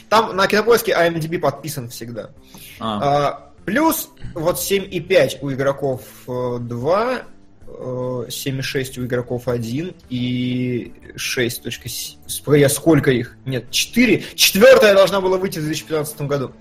Там 0.08 0.34
на 0.34 0.46
кинопоиске 0.46 0.92
IMDb 0.92 1.38
подписан 1.38 1.88
всегда. 1.90 2.30
А. 2.80 2.98
А, 3.28 3.52
плюс 3.66 4.08
вот 4.34 4.58
7,5 4.58 5.38
у 5.42 5.52
игроков 5.52 6.00
э, 6.26 6.56
2, 6.60 7.12
э, 7.14 7.18
7,6 7.68 9.00
у 9.00 9.04
игроков 9.06 9.48
1 9.48 9.94
и 10.10 10.92
6.7. 11.16 12.58
Я 12.58 12.68
сколько 12.68 13.10
их? 13.10 13.36
Нет, 13.44 13.70
4. 13.70 14.24
Четвертая 14.34 14.94
должна 14.94 15.20
была 15.20 15.38
выйти 15.38 15.58
в 15.58 15.64
2015 15.64 16.22
году. 16.22 16.52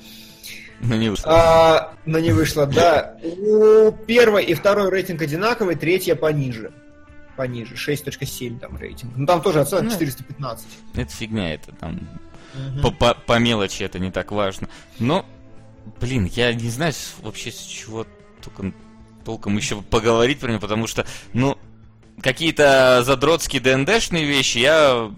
Ну, 0.82 0.96
не 0.96 1.10
вышло. 1.10 1.32
А, 1.32 1.94
но 2.06 2.20
не 2.20 2.32
вышло, 2.32 2.68
да. 2.68 3.18
У 3.24 3.92
первой 3.92 4.44
и 4.44 4.54
второй 4.54 4.90
рейтинг 4.92 5.22
одинаковый, 5.22 5.76
третья 5.76 6.16
пониже. 6.16 6.72
Пониже, 7.36 7.76
6.7 7.76 8.60
там 8.60 8.78
рейтинг. 8.78 9.14
Ну 9.16 9.26
там 9.26 9.42
тоже 9.42 9.62
оценка 9.62 9.86
Ну. 9.86 9.92
415. 9.92 10.68
Это 10.96 11.12
фигня, 11.12 11.54
это 11.54 11.72
там 11.74 12.08
по, 12.82 12.92
по, 12.92 13.14
по 13.14 13.40
мелочи 13.40 13.84
это 13.84 14.00
не 14.00 14.12
так 14.12 14.32
важно. 14.32 14.70
Но, 15.00 15.26
блин, 16.00 16.26
я 16.26 16.54
не 16.54 16.70
знаю 16.70 16.94
вообще 17.22 17.52
с 17.52 17.60
чего 17.60 18.06
только 18.44 18.72
толком 19.28 19.58
еще 19.58 19.82
поговорить 19.82 20.40
про 20.40 20.48
него, 20.48 20.62
потому 20.62 20.88
что, 20.88 21.06
ну, 21.34 21.58
какие-то 22.22 23.04
задротские 23.06 23.62
ДНДшные 23.62 24.26
вещи 24.26 24.58
я 24.60 25.12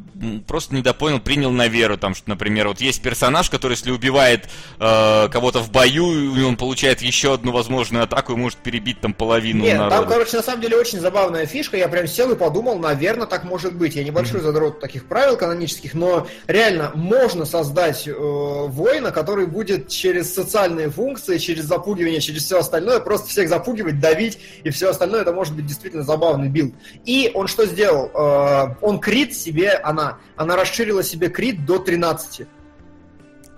просто 0.47 0.75
недопонял, 0.75 1.19
принял 1.19 1.51
на 1.51 1.67
веру. 1.67 1.97
Там, 1.97 2.13
что, 2.15 2.29
например, 2.29 2.67
вот 2.67 2.81
есть 2.81 3.01
персонаж, 3.01 3.49
который, 3.49 3.73
если 3.73 3.91
убивает 3.91 4.49
э, 4.79 5.29
кого-то 5.29 5.59
в 5.59 5.71
бою, 5.71 6.35
и 6.35 6.41
он 6.43 6.57
получает 6.57 7.01
еще 7.01 7.33
одну 7.33 7.51
возможную 7.51 8.03
атаку 8.03 8.33
и 8.33 8.35
может 8.35 8.59
перебить 8.59 8.99
там 8.99 9.13
половину 9.13 9.63
Нет, 9.63 9.77
народа. 9.77 9.95
там, 9.95 10.07
короче, 10.07 10.37
на 10.37 10.43
самом 10.43 10.61
деле 10.61 10.77
очень 10.77 10.99
забавная 10.99 11.45
фишка. 11.45 11.77
Я 11.77 11.87
прям 11.87 12.07
сел 12.07 12.31
и 12.31 12.35
подумал, 12.35 12.77
наверное, 12.79 13.27
так 13.27 13.43
может 13.43 13.75
быть. 13.75 13.95
Я 13.95 14.03
небольшой 14.03 14.41
задрот 14.41 14.79
таких 14.79 15.05
правил 15.05 15.37
канонических, 15.37 15.93
но 15.93 16.27
реально 16.47 16.91
можно 16.95 17.45
создать 17.45 18.07
э, 18.07 18.11
воина, 18.13 19.11
который 19.11 19.45
будет 19.45 19.87
через 19.87 20.33
социальные 20.33 20.89
функции, 20.89 21.37
через 21.37 21.65
запугивание, 21.65 22.19
через 22.19 22.43
все 22.43 22.59
остальное, 22.59 22.99
просто 22.99 23.29
всех 23.29 23.47
запугивать, 23.47 23.99
давить 23.99 24.39
и 24.63 24.69
все 24.69 24.89
остальное. 24.89 25.21
Это 25.21 25.31
может 25.31 25.55
быть 25.55 25.65
действительно 25.65 26.03
забавный 26.03 26.49
билд. 26.49 26.73
И 27.05 27.31
он 27.33 27.47
что 27.47 27.65
сделал? 27.65 28.11
Э, 28.13 28.75
он 28.81 28.99
крит 28.99 29.35
себе, 29.35 29.71
она, 29.73 30.19
она 30.35 30.55
расширила 30.55 31.03
себе 31.03 31.29
крит 31.29 31.65
до 31.65 31.79
13. 31.79 32.47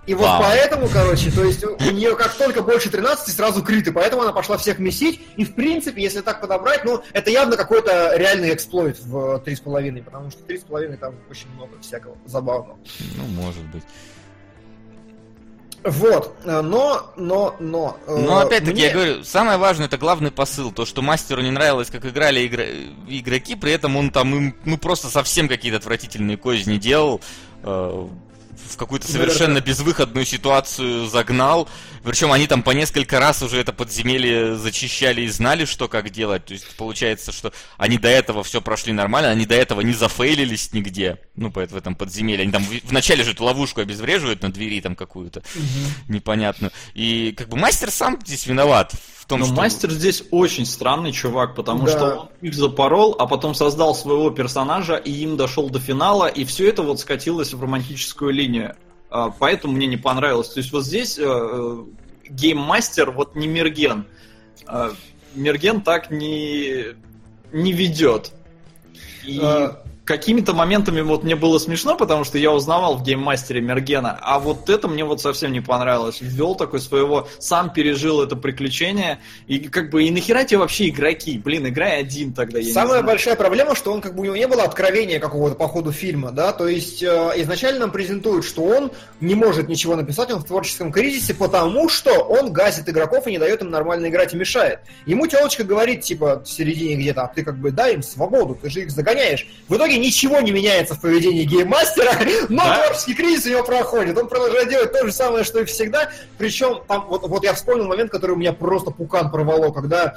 И 0.04 0.14
вот 0.14 0.26
Вау. 0.26 0.42
поэтому, 0.42 0.88
короче, 0.88 1.30
то 1.30 1.44
есть 1.44 1.62
у 1.64 1.90
нее 1.92 2.16
как 2.16 2.34
только 2.34 2.62
больше 2.62 2.90
13, 2.90 3.34
сразу 3.34 3.62
крит, 3.62 3.86
и 3.86 3.92
поэтому 3.92 4.22
она 4.22 4.32
пошла 4.32 4.58
всех 4.58 4.80
месить. 4.80 5.20
И 5.36 5.44
в 5.44 5.54
принципе, 5.54 6.02
если 6.02 6.22
так 6.22 6.40
подобрать, 6.40 6.84
ну, 6.84 7.02
это 7.12 7.30
явно 7.30 7.56
какой-то 7.56 8.16
реальный 8.16 8.52
эксплойт 8.52 8.98
в 8.98 9.40
3,5, 9.46 10.02
потому 10.02 10.30
что 10.32 10.42
3,5 10.42 10.96
там 10.96 11.14
очень 11.30 11.48
много 11.54 11.78
всякого 11.80 12.16
забавного. 12.26 12.78
Ну, 13.16 13.24
может 13.42 13.64
быть. 13.66 13.84
Вот, 15.84 16.34
э, 16.44 16.60
но, 16.60 17.12
но, 17.16 17.56
но... 17.58 17.96
э, 18.06 18.16
Но 18.16 18.38
опять-таки, 18.38 18.72
мне- 18.72 18.84
я 18.86 18.92
говорю, 18.92 19.24
самое 19.24 19.58
важное 19.58 19.86
это 19.86 19.98
главный 19.98 20.30
посыл. 20.30 20.70
То, 20.70 20.84
что 20.86 21.02
мастеру 21.02 21.42
не 21.42 21.50
нравилось, 21.50 21.90
как 21.90 22.04
играли 22.06 22.46
игра- 22.46 22.66
игроки, 23.08 23.56
при 23.56 23.72
этом 23.72 23.96
он 23.96 24.10
там 24.10 24.34
им 24.34 24.54
ну 24.64 24.78
просто 24.78 25.08
совсем 25.08 25.48
какие-то 25.48 25.78
отвратительные 25.78 26.36
козни 26.36 26.76
делал. 26.76 27.20
В 28.68 28.76
какую-то 28.76 29.06
Да, 29.06 29.12
совершенно 29.12 29.60
безвыходную 29.60 30.24
ситуацию 30.24 31.06
загнал. 31.06 31.68
Причем 32.02 32.32
они 32.32 32.46
там 32.46 32.62
по 32.62 32.70
несколько 32.70 33.20
раз 33.20 33.42
уже 33.42 33.58
это 33.58 33.72
подземелье 33.72 34.56
зачищали 34.56 35.22
и 35.22 35.28
знали, 35.28 35.64
что 35.64 35.88
как 35.88 36.10
делать. 36.10 36.46
То 36.46 36.52
есть 36.52 36.66
получается, 36.76 37.32
что 37.32 37.52
они 37.76 37.98
до 37.98 38.08
этого 38.08 38.42
все 38.42 38.60
прошли 38.60 38.92
нормально, 38.92 39.30
они 39.30 39.46
до 39.46 39.54
этого 39.54 39.80
не 39.82 39.92
зафейлились 39.92 40.72
нигде. 40.72 41.18
Ну, 41.36 41.50
в 41.50 41.58
этом 41.58 41.94
подземелье. 41.94 42.42
Они 42.42 42.52
там 42.52 42.66
вначале 42.84 43.24
же 43.24 43.32
эту 43.32 43.44
ловушку 43.44 43.80
обезвреживают 43.80 44.42
на 44.42 44.52
двери 44.52 44.80
там 44.80 44.96
какую-то 44.96 45.42
непонятную. 46.08 46.72
И 46.94 47.34
как 47.36 47.48
бы 47.48 47.56
мастер 47.56 47.90
сам 47.90 48.18
здесь 48.24 48.46
виноват 48.46 48.94
том, 49.32 49.40
Но 49.40 49.46
что... 49.46 49.54
мастер 49.54 49.90
здесь 49.90 50.24
очень 50.30 50.66
странный 50.66 51.12
чувак, 51.12 51.54
потому 51.54 51.86
Да. 51.86 51.90
что 51.90 52.16
он 52.16 52.28
их 52.40 52.54
запорол, 52.54 53.16
а 53.18 53.26
потом 53.26 53.54
создал 53.54 53.94
своего 53.94 54.30
персонажа 54.30 54.96
и 54.96 55.10
им 55.10 55.36
дошел 55.36 55.70
до 55.70 55.80
финала, 55.80 56.26
и 56.26 56.44
все 56.44 56.68
это 56.68 56.82
вот 56.82 57.00
скатилось 57.00 57.54
в 57.54 57.62
романтическую 57.62 58.32
линию. 58.32 58.76
А, 59.10 59.30
Поэтому 59.30 59.74
мне 59.74 59.86
не 59.86 59.96
понравилось. 59.96 60.48
То 60.48 60.60
есть 60.60 60.72
вот 60.72 60.84
здесь 60.84 61.18
э, 61.18 61.22
э, 61.24 61.84
гейммастер 62.28 63.10
вот 63.10 63.34
не 63.34 63.46
Мерген. 63.46 64.06
А, 64.66 64.92
Мерген 65.34 65.80
так 65.80 66.10
не, 66.10 66.94
не 67.52 67.72
ведет. 67.72 68.32
И 69.24 69.38
А. 69.42 69.81
какими-то 70.04 70.52
моментами 70.52 71.00
вот 71.00 71.22
мне 71.22 71.36
было 71.36 71.58
смешно, 71.58 71.96
потому 71.96 72.24
что 72.24 72.38
я 72.38 72.50
узнавал 72.50 72.96
в 72.96 73.02
гейммастере 73.02 73.60
Мергена, 73.60 74.18
а 74.20 74.38
вот 74.38 74.68
это 74.68 74.88
мне 74.88 75.04
вот 75.04 75.20
совсем 75.20 75.52
не 75.52 75.60
понравилось. 75.60 76.18
Ввел 76.20 76.54
такой 76.54 76.80
своего, 76.80 77.28
сам 77.38 77.72
пережил 77.72 78.22
это 78.22 78.34
приключение, 78.34 79.20
и 79.46 79.58
как 79.60 79.90
бы 79.90 80.04
и 80.04 80.10
нахера 80.10 80.44
тебе 80.44 80.58
вообще 80.58 80.88
игроки? 80.88 81.38
Блин, 81.38 81.68
играй 81.68 82.00
один 82.00 82.32
тогда, 82.32 82.58
я 82.58 82.72
Самая 82.72 83.02
большая 83.02 83.36
проблема, 83.36 83.76
что 83.76 83.92
он 83.92 84.00
как 84.00 84.14
бы 84.14 84.22
у 84.22 84.24
него 84.24 84.36
не 84.36 84.48
было 84.48 84.64
откровения 84.64 85.20
какого-то 85.20 85.54
по 85.54 85.68
ходу 85.68 85.92
фильма, 85.92 86.32
да, 86.32 86.52
то 86.52 86.66
есть 86.66 87.02
э, 87.02 87.32
изначально 87.36 87.80
нам 87.80 87.90
презентуют, 87.92 88.44
что 88.44 88.64
он 88.64 88.90
не 89.20 89.34
может 89.34 89.68
ничего 89.68 89.94
написать, 89.94 90.30
он 90.32 90.40
в 90.40 90.44
творческом 90.44 90.90
кризисе, 90.90 91.34
потому 91.34 91.88
что 91.88 92.12
он 92.22 92.52
гасит 92.52 92.88
игроков 92.88 93.26
и 93.26 93.30
не 93.30 93.38
дает 93.38 93.62
им 93.62 93.70
нормально 93.70 94.08
играть 94.08 94.34
и 94.34 94.36
мешает. 94.36 94.80
Ему 95.06 95.26
телочка 95.26 95.62
говорит, 95.64 96.00
типа, 96.02 96.42
в 96.44 96.48
середине 96.48 96.96
где-то, 96.96 97.22
а 97.22 97.28
ты 97.28 97.44
как 97.44 97.56
бы 97.56 97.70
дай 97.70 97.94
им 97.94 98.02
свободу, 98.02 98.58
ты 98.60 98.68
же 98.68 98.80
их 98.80 98.90
загоняешь. 98.90 99.46
В 99.68 99.76
итоге 99.76 99.91
ничего 99.98 100.40
не 100.40 100.50
меняется 100.52 100.94
в 100.94 101.00
поведении 101.00 101.44
гейммастера, 101.44 102.12
но 102.48 102.64
Да? 102.64 102.78
творческий 102.84 103.14
кризис 103.14 103.46
у 103.46 103.50
него 103.50 103.64
проходит. 103.64 104.16
Он 104.18 104.28
продолжает 104.28 104.68
делать 104.68 104.92
то 104.92 105.06
же 105.06 105.12
самое, 105.12 105.44
что 105.44 105.60
и 105.60 105.64
всегда. 105.64 106.10
Причем, 106.38 106.80
там, 106.88 107.06
вот, 107.08 107.22
вот 107.28 107.44
я 107.44 107.54
вспомнил 107.54 107.86
момент, 107.86 108.10
который 108.10 108.32
у 108.32 108.36
меня 108.36 108.52
просто 108.52 108.90
пукан 108.90 109.30
порвало, 109.30 109.70
когда 109.72 110.16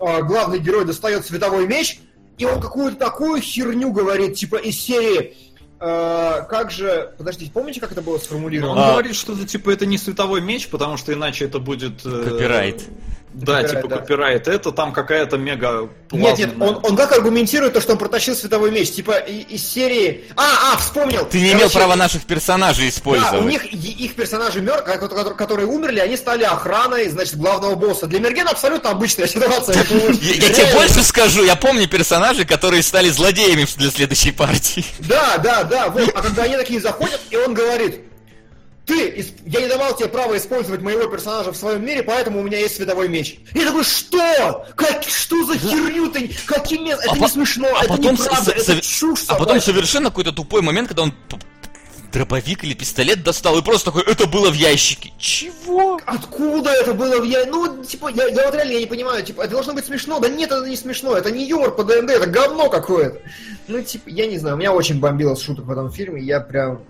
э, 0.00 0.22
главный 0.22 0.58
герой 0.58 0.84
достает 0.84 1.24
световой 1.26 1.66
меч, 1.66 2.00
и 2.38 2.44
он 2.44 2.60
какую-то 2.60 2.96
такую 2.96 3.40
херню 3.40 3.92
говорит, 3.92 4.34
типа 4.36 4.56
из 4.56 4.80
серии. 4.80 5.36
э, 5.80 6.44
как 6.48 6.70
же. 6.70 7.12
Подождите, 7.18 7.50
помните, 7.52 7.80
как 7.80 7.92
это 7.92 8.02
было 8.02 8.14
Он 8.14 8.20
сформулировано? 8.20 8.88
А. 8.88 8.92
говорит, 8.92 9.14
что 9.16 9.32
это 9.34 9.46
типа 9.46 9.70
это 9.70 9.84
не 9.86 9.98
световой 9.98 10.40
меч, 10.40 10.68
потому 10.68 10.96
что 10.96 11.12
иначе 11.12 11.44
это 11.44 11.58
будет... 11.58 12.04
э, 12.04 12.22
Копирайт. 12.24 12.82
Да, 13.34 13.62
Копирайт, 13.62 13.70
типа 13.70 13.88
да. 13.88 13.96
копирайт. 13.98 14.48
Это 14.48 14.72
там 14.72 14.92
какая-то 14.92 15.38
мега 15.38 15.88
Нет, 16.10 16.38
нет, 16.38 16.50
он, 16.60 16.80
он 16.82 16.96
как 16.96 17.12
аргументирует 17.12 17.72
то, 17.72 17.80
что 17.80 17.92
он 17.92 17.98
протащил 17.98 18.34
световой 18.34 18.70
меч? 18.70 18.90
Типа 18.90 19.12
из 19.12 19.66
серии... 19.66 20.24
А, 20.36 20.72
а, 20.72 20.76
вспомнил! 20.76 21.26
Ты 21.26 21.40
не 21.40 21.48
имел 21.48 21.60
Короче, 21.60 21.78
права 21.78 21.96
наших 21.96 22.24
персонажей 22.24 22.84
Да, 22.84 22.90
использовать. 22.90 23.40
у 23.40 23.48
них 23.48 23.64
их 23.64 24.14
персонажи 24.14 24.60
мертвые, 24.60 24.98
которые 24.98 25.66
умерли, 25.66 26.00
они 26.00 26.16
стали 26.16 26.44
охраной, 26.44 27.08
значит, 27.08 27.36
главного 27.36 27.74
босса. 27.74 28.06
Для 28.06 28.20
Мергена 28.20 28.50
абсолютно 28.50 28.90
обычная 28.90 29.26
ситуация. 29.28 29.76
Я, 29.76 29.84
тебе 29.84 30.72
больше 30.74 31.02
скажу, 31.02 31.42
я 31.42 31.56
помню 31.56 31.88
персонажей, 31.88 32.44
которые 32.44 32.82
стали 32.82 33.08
злодеями 33.08 33.66
для 33.76 33.90
следующей 33.90 34.32
партии. 34.32 34.84
Да, 35.00 35.38
да, 35.38 35.64
да, 35.64 35.88
вот. 35.88 36.10
А 36.14 36.22
когда 36.22 36.42
они 36.42 36.56
такие 36.56 36.80
заходят, 36.80 37.20
и 37.30 37.36
он 37.36 37.54
говорит, 37.54 38.11
ты, 38.86 39.24
я 39.46 39.60
не 39.60 39.68
давал 39.68 39.96
тебе 39.96 40.08
права 40.08 40.36
использовать 40.36 40.80
моего 40.80 41.06
персонажа 41.06 41.52
в 41.52 41.56
своем 41.56 41.84
мире, 41.84 42.02
поэтому 42.02 42.40
у 42.40 42.42
меня 42.42 42.58
есть 42.58 42.76
световой 42.76 43.08
меч. 43.08 43.36
Я 43.54 43.66
такой, 43.66 43.84
что? 43.84 44.66
Как, 44.76 45.02
что 45.04 45.44
за 45.44 45.58
херню 45.58 46.10
ты? 46.10 46.30
Каким 46.46 46.84
мест? 46.84 47.00
Это 47.02 47.12
А 47.12 47.14
не 47.14 47.20
по- 47.20 47.28
смешно, 47.28 47.68
а 47.68 47.84
это 47.84 47.88
потом 47.94 48.12
неправда, 48.14 48.50
с- 48.50 48.68
это 48.68 48.80
чушь 48.80 49.24
А 49.28 49.36
потом 49.36 49.60
совершенно 49.60 50.10
какой-то 50.10 50.32
тупой 50.32 50.62
момент, 50.62 50.88
когда 50.88 51.02
он 51.04 51.14
дробовик 52.12 52.62
или 52.64 52.74
пистолет 52.74 53.22
достал 53.22 53.56
и 53.58 53.62
просто 53.62 53.86
такой, 53.86 54.02
это 54.02 54.26
было 54.26 54.50
в 54.50 54.54
ящике. 54.54 55.12
Чего? 55.18 55.98
Откуда 56.04 56.70
это 56.70 56.92
было 56.92 57.20
в 57.20 57.24
я? 57.24 57.46
Ну, 57.46 57.82
типа, 57.84 58.08
я, 58.08 58.26
я 58.26 58.44
вот 58.46 58.54
реально 58.54 58.72
я 58.72 58.80
не 58.80 58.86
понимаю, 58.86 59.24
типа, 59.24 59.42
это 59.42 59.52
должно 59.52 59.72
быть 59.72 59.86
смешно. 59.86 60.18
Да 60.18 60.28
нет, 60.28 60.50
это 60.52 60.66
не 60.66 60.76
смешно, 60.76 61.16
это 61.16 61.30
не 61.30 61.46
юмор 61.48 61.70
по 61.70 61.84
ДНД, 61.84 62.10
это 62.10 62.26
говно 62.26 62.68
какое-то. 62.68 63.18
Ну, 63.68 63.80
типа, 63.82 64.10
я 64.10 64.26
не 64.26 64.36
знаю, 64.38 64.56
меня 64.58 64.72
очень 64.74 65.00
бомбило 65.00 65.34
с 65.34 65.40
шуток 65.42 65.64
в 65.64 65.70
этом 65.70 65.90
фильме, 65.90 66.20
я 66.22 66.40
прям... 66.40 66.80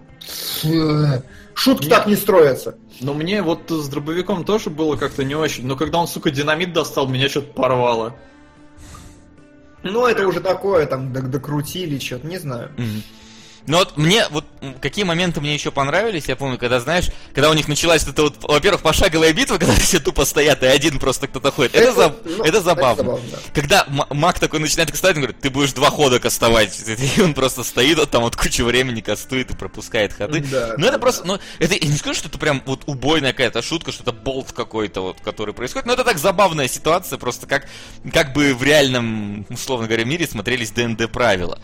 Шутки 1.63 1.89
так 1.89 2.07
не 2.09 2.17
строятся. 2.17 2.77
Но 3.01 3.15
мне 3.15 3.41
вот 3.41 3.71
с 3.71 3.89
дробовиком 3.89 4.45
тоже 4.45 4.69
было 4.69 4.97
как-то 4.97 5.23
не 5.23 5.37
очень. 5.37 5.65
Но 5.65 5.77
когда 5.77 5.99
он, 5.99 6.09
сука, 6.09 6.33
динамит 6.33 6.73
достал, 6.73 7.07
меня 7.07 7.29
что-то 7.29 7.53
порвало. 7.53 8.17
Ну, 9.85 10.05
это 10.07 10.27
уже 10.27 10.41
такое, 10.41 10.87
там, 10.87 11.13
док- 11.13 11.31
докрутили, 11.31 12.01
что-то, 12.01 12.27
не 12.27 12.39
знаю. 12.39 12.71
Ну 13.67 13.79
вот 13.79 13.97
мне, 13.97 14.27
вот 14.31 14.45
какие 14.81 15.05
моменты 15.05 15.41
мне 15.41 15.55
еще 15.55 15.71
понравились, 15.71 16.25
я 16.27 16.35
помню, 16.37 16.59
когда, 16.59 16.81
знаешь, 16.81 17.07
когда 17.33 17.49
у 17.51 17.55
них 17.55 17.69
началась 17.69 18.07
эта 18.07 18.23
вот, 18.23 18.37
во-первых, 18.43 18.83
пошаговая 18.83 19.33
битва, 19.33 19.59
когда 19.59 19.75
все 19.75 20.01
тупо 20.01 20.25
стоят, 20.25 20.63
и 20.63 20.67
один 20.67 20.99
просто 20.99 21.29
кто-то 21.29 21.53
ходит. 21.53 21.75
Это, 21.75 21.85
Это, 21.85 21.93
за- 21.95 22.17
ну, 22.25 22.33
это 22.45 22.49
это 22.49 22.61
забавно. 22.61 23.05
забавно, 23.05 23.27
да. 23.31 23.39
Когда 23.55 23.87
маг 24.11 24.39
такой 24.41 24.61
начинает 24.61 24.91
кастовать, 24.91 25.17
он 25.17 25.23
говорит, 25.23 25.41
ты 25.41 25.51
будешь 25.51 25.73
два 25.73 25.91
хода 25.91 26.19
кастовать. 26.19 26.77
И 27.17 27.21
он 27.21 27.35
просто 27.35 27.63
стоит, 27.63 27.99
вот 27.99 28.11
там 28.11 28.23
вот 28.23 28.37
кучу 28.37 28.65
времени 28.65 29.01
кастует 29.01 29.51
и 29.51 29.57
пропускает 29.57 30.13
ходы. 30.13 30.41
Да, 30.41 30.75
ну 30.77 30.83
да, 30.83 30.89
это 30.89 30.99
просто, 30.99 31.25
ну, 31.25 31.39
это 31.59 31.75
я 31.75 31.89
не 31.89 31.97
скажу, 31.97 32.15
что 32.15 32.29
это 32.29 32.39
прям 32.39 32.63
вот 32.67 32.83
убойная 32.87 33.33
какая-то 33.33 33.63
шутка, 33.63 33.93
что 33.93 34.03
это 34.03 34.13
болт 34.13 34.53
какой-то 34.53 35.03
вот, 35.03 35.21
который 35.21 35.55
происходит. 35.55 35.87
Но 35.87 35.93
это 35.93 36.05
так 36.05 36.19
забавная 36.19 36.69
ситуация, 36.69 37.17
просто 37.19 37.47
как, 37.47 37.69
как 38.13 38.33
бы 38.33 38.55
в 38.55 38.63
реальном, 38.63 39.47
условно 39.51 39.87
говоря, 39.87 40.05
мире 40.05 40.27
смотрелись 40.27 40.71
ДНД 40.73 41.11
правила. 41.11 41.61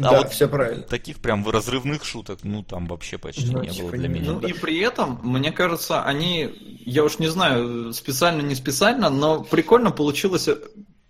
А 0.00 0.02
да, 0.02 0.18
вот 0.18 0.32
все 0.32 0.48
правильно. 0.48 0.82
таких 0.82 1.18
прям 1.18 1.48
разрывных 1.48 2.04
шуток, 2.04 2.40
ну 2.42 2.62
там 2.62 2.86
вообще 2.86 3.18
почти 3.18 3.50
Ну, 3.50 3.62
не 3.62 3.70
типа, 3.70 3.88
было 3.88 3.98
для 3.98 4.08
меня. 4.08 4.32
Ну 4.32 4.40
и 4.40 4.52
при 4.52 4.78
этом, 4.80 5.20
мне 5.22 5.52
кажется, 5.52 6.02
они, 6.02 6.50
я 6.84 7.04
уж 7.04 7.18
не 7.18 7.28
знаю, 7.28 7.92
специально, 7.92 8.42
не 8.42 8.54
специально, 8.54 9.10
но 9.10 9.42
прикольно 9.42 9.90
получилось 9.90 10.48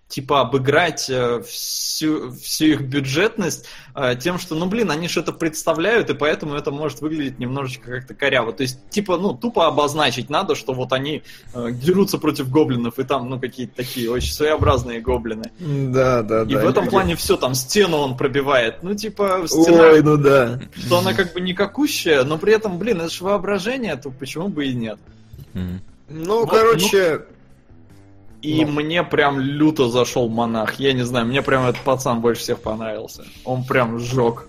типа 0.08 0.40
обыграть 0.40 1.10
э, 1.10 1.42
всю, 1.46 2.32
всю 2.32 2.64
их 2.64 2.80
бюджетность 2.80 3.66
э, 3.94 4.16
тем, 4.18 4.38
что, 4.38 4.54
ну 4.54 4.66
блин, 4.66 4.90
они 4.90 5.06
это 5.06 5.32
представляют, 5.32 6.08
и 6.08 6.14
поэтому 6.14 6.54
это 6.54 6.70
может 6.70 7.00
выглядеть 7.02 7.38
немножечко 7.38 7.90
как-то 7.90 8.14
коряво. 8.14 8.52
То 8.52 8.62
есть, 8.62 8.78
типа, 8.88 9.18
ну, 9.18 9.34
тупо 9.34 9.66
обозначить 9.66 10.30
надо, 10.30 10.54
что 10.54 10.72
вот 10.72 10.94
они 10.94 11.22
э, 11.52 11.68
дерутся 11.72 12.16
против 12.16 12.50
гоблинов, 12.50 12.98
и 12.98 13.04
там, 13.04 13.28
ну, 13.28 13.38
какие-то 13.38 13.76
такие 13.76 14.10
очень 14.10 14.32
своеобразные 14.32 15.00
гоблины. 15.00 15.50
Да, 15.58 16.22
да, 16.22 16.42
И 16.42 16.54
в 16.54 16.66
этом 16.66 16.88
плане 16.88 17.14
все, 17.14 17.36
там 17.36 17.54
стену 17.54 17.98
он 17.98 18.16
пробивает. 18.16 18.82
Ну, 18.82 18.94
типа, 18.94 19.42
стена 19.46 19.90
Ой, 19.90 20.02
ну 20.02 20.16
да. 20.16 20.58
что 20.74 20.98
она 20.98 21.12
как 21.12 21.34
бы 21.34 21.40
никакущая, 21.40 22.24
но 22.24 22.38
при 22.38 22.54
этом, 22.54 22.78
блин, 22.78 23.02
это 23.02 23.10
же 23.10 23.24
воображение, 23.24 23.96
то 23.96 24.10
почему 24.10 24.48
бы 24.48 24.66
и 24.66 24.74
нет? 24.74 24.98
Ну, 26.10 26.40
Вот, 26.40 26.50
короче, 26.50 27.26
И 28.42 28.64
Ну. 28.64 28.70
мне 28.72 29.02
прям 29.02 29.40
люто 29.40 29.88
зашел 29.88 30.28
монах. 30.28 30.78
Я 30.78 30.92
не 30.92 31.02
знаю, 31.04 31.26
мне 31.26 31.42
прям 31.42 31.64
этот 31.66 31.82
пацан 31.82 32.20
больше 32.20 32.42
всех 32.42 32.60
понравился. 32.60 33.24
Он 33.44 33.64
прям 33.64 33.98
сжег. 33.98 34.48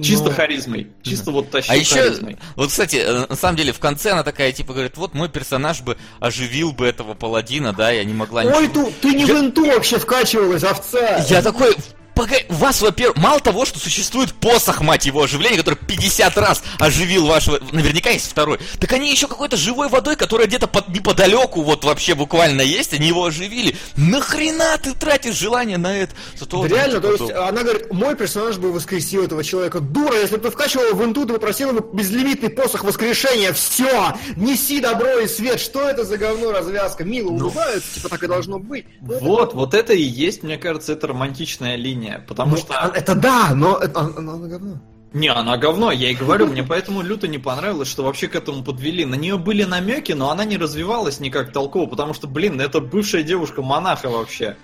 Чисто 0.00 0.30
Ну. 0.30 0.34
харизмой. 0.34 0.86
Чисто 1.02 1.30
вот 1.30 1.50
тащил 1.50 1.72
А 1.74 1.76
еще, 1.76 1.96
харизмой. 1.96 2.38
вот, 2.56 2.68
кстати, 2.70 2.96
э, 2.96 3.26
на 3.28 3.36
самом 3.36 3.56
деле, 3.56 3.72
в 3.72 3.78
конце 3.80 4.12
она 4.12 4.22
такая, 4.22 4.50
типа, 4.52 4.72
говорит, 4.72 4.96
вот 4.96 5.12
мой 5.12 5.28
персонаж 5.28 5.82
бы 5.82 5.98
оживил 6.20 6.72
бы 6.72 6.86
этого 6.86 7.12
паладина, 7.14 7.72
да, 7.74 7.90
я 7.90 8.02
не 8.04 8.14
могла 8.14 8.42
Ой, 8.42 8.68
ничего... 8.68 8.84
ту, 8.86 8.92
ты 9.02 9.12
не 9.14 9.26
в 9.26 9.30
инту 9.30 9.66
вообще 9.66 9.98
вкачивалась, 9.98 10.64
овца! 10.64 11.18
Я 11.28 11.42
такой, 11.42 11.76
погоди, 12.20 12.44
у 12.50 12.54
вас, 12.54 12.82
во-первых, 12.82 13.16
мало 13.16 13.40
того, 13.40 13.64
что 13.64 13.78
существует 13.78 14.34
посох, 14.34 14.82
мать 14.82 15.06
его, 15.06 15.22
оживления, 15.22 15.56
который 15.56 15.76
50 15.76 16.36
раз 16.36 16.62
оживил 16.78 17.26
вашего... 17.26 17.58
Наверняка 17.72 18.10
есть 18.10 18.30
второй. 18.30 18.58
Так 18.78 18.92
они 18.92 19.10
еще 19.10 19.26
какой-то 19.26 19.56
живой 19.56 19.88
водой, 19.88 20.16
которая 20.16 20.46
где-то 20.46 20.66
под, 20.66 20.88
неподалеку 20.88 21.62
вот 21.62 21.84
вообще 21.84 22.14
буквально 22.14 22.60
есть, 22.60 22.92
они 22.92 23.08
его 23.08 23.24
оживили. 23.24 23.74
Нахрена 23.96 24.76
ты 24.82 24.94
тратишь 24.94 25.34
желание 25.34 25.78
на 25.78 25.96
это? 25.96 26.14
Зато 26.36 26.62
Да 26.62 26.68
реально, 26.68 27.00
типа 27.00 27.16
то 27.16 27.24
есть 27.24 27.34
она 27.34 27.62
говорит, 27.62 27.92
мой 27.92 28.14
персонаж 28.16 28.58
бы 28.58 28.72
воскресил 28.72 29.24
этого 29.24 29.42
человека. 29.42 29.80
Дура, 29.80 30.18
если 30.20 30.36
бы 30.36 30.42
ты 30.42 30.50
вкачивала 30.50 30.92
в 30.92 31.04
инту, 31.04 31.24
ты 31.24 31.32
попросила 31.32 31.72
бы 31.72 31.96
безлимитный 31.96 32.50
посох 32.50 32.84
воскрешения. 32.84 33.52
Все! 33.54 34.14
Неси 34.36 34.80
добро 34.80 35.20
и 35.20 35.26
свет. 35.26 35.60
Что 35.60 35.88
это 35.88 36.04
за 36.04 36.18
говно 36.18 36.52
развязка? 36.52 37.04
Мило 37.04 37.30
улыбаются, 37.30 37.94
типа 37.94 38.08
так 38.10 38.22
и 38.22 38.26
должно 38.26 38.58
быть. 38.58 38.84
Ну, 39.00 39.14
это 39.14 39.24
Вот, 39.24 39.54
вот 39.54 39.74
это 39.74 39.94
и 39.94 40.02
есть, 40.02 40.42
мне 40.42 40.58
кажется, 40.58 40.92
это 40.92 41.06
романтичная 41.06 41.76
линия. 41.76 42.09
Потому 42.18 42.52
Ну, 42.52 42.56
что... 42.58 42.74
а- 42.74 42.90
Это 42.94 43.14
да, 43.14 43.54
но 43.54 43.76
это, 43.78 44.00
она, 44.00 44.32
она 44.34 44.48
говно. 44.48 44.78
Не, 45.12 45.28
она 45.28 45.56
говно, 45.56 45.90
я 45.90 46.10
и 46.10 46.14
говорю, 46.14 46.46
мне 46.46 46.62
поэтому 46.62 47.02
люто 47.02 47.26
не 47.26 47.38
понравилось, 47.38 47.88
что 47.88 48.04
вообще 48.04 48.28
к 48.28 48.36
этому 48.36 48.62
подвели. 48.62 49.04
На 49.04 49.16
нее 49.16 49.38
были 49.38 49.64
намеки, 49.64 50.12
но 50.12 50.30
она 50.30 50.44
не 50.44 50.56
развивалась 50.56 51.18
никак 51.20 51.52
толково, 51.52 51.86
потому 51.86 52.14
что, 52.14 52.28
блин, 52.28 52.60
это 52.60 52.80
бывшая 52.80 53.22
девушка 53.24 53.60
монаха 53.62 54.08
вообще. 54.08 54.56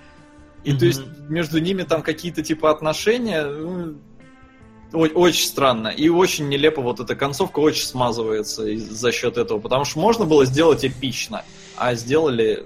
И 0.63 0.73
то 0.73 0.85
есть 0.85 1.01
между 1.29 1.59
ними 1.59 1.83
там 1.83 2.01
какие-то 2.01 2.43
типа 2.43 2.71
отношения, 2.71 3.43
ну, 3.45 3.95
о- 4.93 4.99
очень 5.19 5.45
странно. 5.47 5.89
И 5.89 6.07
очень 6.09 6.47
нелепо 6.47 6.81
вот 6.81 6.99
эта 7.01 7.15
концовка 7.15 7.59
очень 7.59 7.85
смазывается 7.85 8.65
из- 8.65 8.89
за 8.89 9.11
счет 9.11 9.37
этого, 9.37 9.59
потому 9.59 9.83
что 9.83 9.99
можно 9.99 10.23
было 10.25 10.45
сделать 10.45 10.85
эпично, 10.85 11.43
а 11.75 11.93
сделали, 11.95 12.65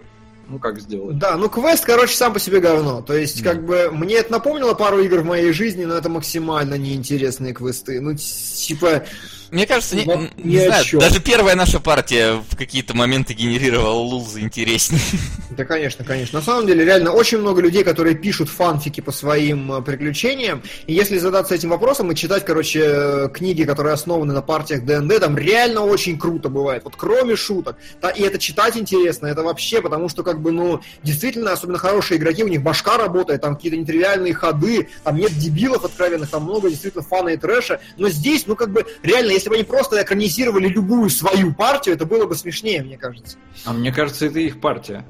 ну 0.51 0.59
как 0.59 0.79
сделали. 0.79 1.15
Да, 1.15 1.37
ну 1.37 1.49
квест, 1.49 1.85
короче, 1.85 2.15
сам 2.15 2.33
по 2.33 2.39
себе 2.39 2.59
говно. 2.59 3.01
То 3.01 3.13
есть, 3.13 3.41
как 3.41 3.65
бы, 3.65 3.89
мне 3.91 4.15
это 4.15 4.31
напомнило 4.33 4.73
пару 4.73 4.99
игр 5.01 5.21
в 5.21 5.25
моей 5.25 5.51
жизни, 5.53 5.85
но 5.85 5.95
это 5.95 6.09
максимально 6.09 6.75
неинтересные 6.75 7.53
квесты. 7.53 8.01
Ну, 8.01 8.15
типа, 8.15 9.03
Мне 9.51 9.67
кажется, 9.67 9.97
не, 9.97 10.05
Вот 10.05 10.29
не 10.37 10.59
знаю, 10.59 10.85
даже 10.93 11.19
первая 11.19 11.55
наша 11.55 11.81
партия 11.81 12.41
в 12.49 12.55
какие-то 12.55 12.95
моменты 12.95 13.33
генерировала 13.33 13.99
лузы 13.99 14.39
интереснее. 14.39 15.01
Да, 15.51 15.65
конечно, 15.65 16.05
конечно. 16.05 16.39
На 16.39 16.45
самом 16.45 16.65
деле, 16.65 16.85
реально, 16.85 17.11
очень 17.11 17.37
много 17.39 17.61
людей, 17.61 17.83
которые 17.83 18.15
пишут 18.15 18.47
фанфики 18.47 19.01
по 19.01 19.11
своим 19.11 19.73
э, 19.73 19.81
приключениям, 19.81 20.63
и 20.87 20.93
если 20.93 21.17
задаться 21.17 21.53
этим 21.53 21.69
вопросом 21.69 22.09
и 22.09 22.15
читать, 22.15 22.45
короче, 22.45 22.81
э, 22.81 23.29
книги, 23.33 23.63
которые 23.65 23.93
основаны 23.93 24.33
на 24.33 24.41
партиях 24.41 24.85
ДНД, 24.85 25.19
там 25.19 25.37
реально 25.37 25.81
очень 25.81 26.17
круто 26.17 26.47
бывает. 26.47 26.85
Вот 26.85 26.95
кроме 26.95 27.35
шуток. 27.35 27.75
И 28.15 28.21
это 28.21 28.39
читать 28.39 28.77
интересно, 28.77 29.27
это 29.27 29.43
вообще, 29.43 29.81
потому 29.81 30.07
что, 30.07 30.23
как 30.23 30.39
бы, 30.39 30.53
ну, 30.53 30.79
действительно, 31.03 31.51
особенно 31.51 31.77
хорошие 31.77 32.17
игроки, 32.17 32.45
у 32.45 32.47
них 32.47 32.61
башка 32.61 32.97
работает, 32.97 33.41
там 33.41 33.57
какие-то 33.57 33.77
нетривиальные 33.77 34.33
ходы, 34.33 34.87
там 35.03 35.17
нет 35.17 35.37
дебилов 35.37 35.83
откровенных, 35.83 36.29
там 36.29 36.43
много 36.43 36.69
действительно 36.69 37.03
фана 37.03 37.29
и 37.29 37.37
трэша. 37.37 37.81
Но 37.97 38.07
здесь, 38.07 38.47
ну, 38.47 38.55
как 38.55 38.71
бы, 38.71 38.85
реально, 39.03 39.31
если 39.41 39.49
бы 39.49 39.55
они 39.55 39.63
просто 39.63 39.99
экранизировали 39.99 40.67
любую 40.67 41.09
свою 41.09 41.51
партию, 41.51 41.95
это 41.95 42.05
было 42.05 42.27
бы 42.27 42.35
смешнее, 42.35 42.83
мне 42.83 42.95
кажется. 42.95 43.37
А 43.65 43.73
мне 43.73 43.91
кажется, 43.91 44.27
это 44.27 44.39
их 44.39 44.61
партия. 44.61 45.03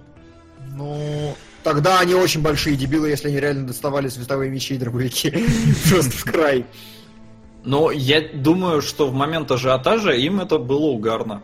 Ну, 0.73 1.35
тогда 1.63 1.99
они 1.99 2.13
очень 2.13 2.41
большие 2.41 2.77
дебилы, 2.77 3.09
если 3.09 3.27
они 3.27 3.41
реально 3.41 3.67
доставали 3.67 4.07
световые 4.07 4.49
мечи 4.49 4.75
и 4.75 4.77
дробовики. 4.77 5.31
Просто 5.89 6.11
в 6.11 6.23
край. 6.23 6.65
Но 7.65 7.91
я 7.91 8.21
думаю, 8.21 8.81
что 8.81 9.07
в 9.07 9.13
момент 9.13 9.51
ажиотажа 9.51 10.11
им 10.11 10.39
это 10.39 10.57
было 10.57 10.85
угарно. 10.85 11.43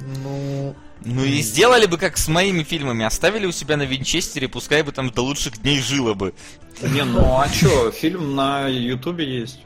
Ну, 0.00 0.74
Ну 1.04 1.24
и 1.24 1.40
сделали 1.40 1.86
бы 1.86 1.98
как 1.98 2.18
с 2.18 2.26
моими 2.26 2.64
фильмами, 2.64 3.04
оставили 3.04 3.46
у 3.46 3.52
себя 3.52 3.76
на 3.76 3.84
Винчестере, 3.84 4.48
пускай 4.48 4.82
бы 4.82 4.90
там 4.90 5.10
до 5.10 5.22
лучших 5.22 5.62
дней 5.62 5.80
жило 5.80 6.14
бы. 6.14 6.34
Не, 6.82 7.04
ну 7.04 7.38
а 7.38 7.48
чё, 7.48 7.92
фильм 7.92 8.34
на 8.34 8.66
Ютубе 8.66 9.40
есть. 9.40 9.60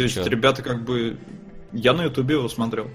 То 0.00 0.04
есть 0.04 0.14
Чё? 0.16 0.24
ребята 0.24 0.62
как 0.62 0.82
бы... 0.84 1.18
Я 1.72 1.92
на 1.92 2.02
Ютубе 2.04 2.34
его 2.36 2.48
смотрел. 2.48 2.88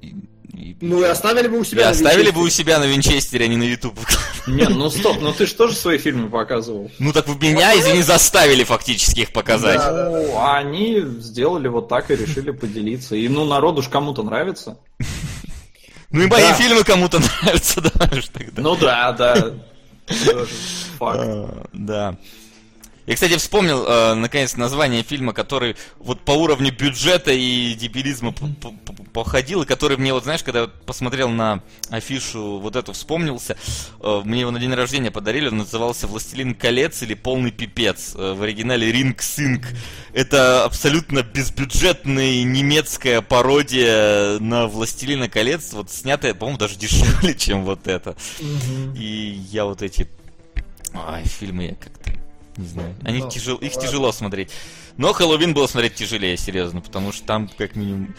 И- 0.00 0.14
и- 0.54 0.76
ну 0.80 1.00
и 1.00 1.04
оставили 1.04 1.48
бы 1.48 1.58
у 1.58 1.62
и 1.62 1.64
себя. 1.64 1.84
на 1.84 1.90
оставили 1.90 2.30
бы 2.30 2.40
у 2.40 2.44
Винчестере. 2.44 2.64
себя 2.64 2.78
на 2.78 2.84
Винчестере, 2.86 3.44
а 3.44 3.48
не 3.48 3.56
на 3.56 3.62
Ютуб. 3.64 3.98
Не, 4.46 4.68
ну 4.68 4.88
стоп, 4.90 5.18
ну 5.20 5.32
ты 5.32 5.46
же 5.46 5.54
тоже 5.54 5.74
свои 5.74 5.98
фильмы 5.98 6.28
показывал. 6.30 6.90
Ну 6.98 7.12
так 7.12 7.28
вы 7.28 7.34
меня, 7.36 7.78
извини, 7.78 8.02
заставили 8.02 8.64
фактически 8.64 9.20
их 9.20 9.32
показать. 9.32 9.78
Да. 9.78 10.08
Ну, 10.10 10.36
а 10.38 10.56
они 10.58 11.02
сделали 11.18 11.68
вот 11.68 11.88
так 11.88 12.10
и 12.10 12.16
решили 12.16 12.50
поделиться. 12.50 13.14
И 13.16 13.28
ну 13.28 13.44
народу 13.44 13.82
ж 13.82 13.88
кому-то 13.88 14.22
нравится. 14.22 14.78
Ну 16.10 16.22
и 16.22 16.26
мои 16.26 16.40
Да. 16.42 16.54
фильмы 16.54 16.82
кому-то 16.84 17.18
нравятся, 17.42 17.80
да, 17.82 17.90
тогда. 18.32 18.62
Ну 18.62 18.76
да, 18.76 19.12
да. 19.12 19.34
Факт. 20.98 21.18
А, 21.20 21.66
Да. 21.72 22.16
Я, 23.10 23.16
кстати, 23.16 23.36
вспомнил, 23.38 23.84
э, 23.84 24.14
наконец, 24.14 24.56
название 24.56 25.02
фильма, 25.02 25.32
который 25.32 25.74
вот 25.98 26.20
по 26.20 26.30
уровню 26.30 26.72
бюджета 26.72 27.32
и 27.32 27.74
дебилизма 27.74 28.32
походил, 29.12 29.62
и 29.62 29.66
который 29.66 29.96
мне, 29.96 30.12
вот 30.12 30.22
знаешь, 30.22 30.44
когда 30.44 30.68
посмотрел 30.68 31.28
на 31.28 31.60
афишу, 31.88 32.60
вот 32.60 32.76
эту 32.76 32.92
вспомнился, 32.92 33.56
э, 34.00 34.20
мне 34.24 34.42
его 34.42 34.52
на 34.52 34.60
день 34.60 34.72
рождения 34.72 35.10
подарили, 35.10 35.48
он 35.48 35.56
назывался 35.56 36.06
«Властелин 36.06 36.54
колец» 36.54 37.02
или 37.02 37.14
«Полный 37.14 37.50
пипец», 37.50 38.14
э, 38.14 38.32
в 38.32 38.42
оригинале 38.42 38.92
«Ринг 38.92 39.22
Синг». 39.22 39.66
Это 40.12 40.62
абсолютно 40.62 41.24
безбюджетная 41.24 42.44
немецкая 42.44 43.22
пародия 43.22 44.38
на 44.38 44.68
«Властелина 44.68 45.28
колец», 45.28 45.72
вот 45.72 45.90
снятая, 45.90 46.32
по-моему, 46.32 46.60
даже 46.60 46.76
дешевле, 46.76 47.34
чем 47.36 47.64
вот 47.64 47.88
это. 47.88 48.14
И 48.96 49.42
я 49.50 49.64
вот 49.64 49.82
эти 49.82 50.06
ай, 50.94 51.24
фильмы 51.24 51.64
я 51.64 51.74
как-то 51.74 52.20
не 52.60 52.66
знаю. 52.66 52.94
Они 53.02 53.20
Ну, 53.20 53.30
тяжел, 53.30 53.56
их 53.56 53.72
тяжело 53.72 54.12
смотреть. 54.12 54.50
Но 54.96 55.12
Хэллоуин 55.12 55.54
было 55.54 55.66
смотреть 55.66 55.94
тяжелее, 55.94 56.36
серьезно, 56.36 56.80
потому 56.80 57.12
что 57.12 57.26
там 57.26 57.50
как 57.56 57.76
минимум 57.76 58.14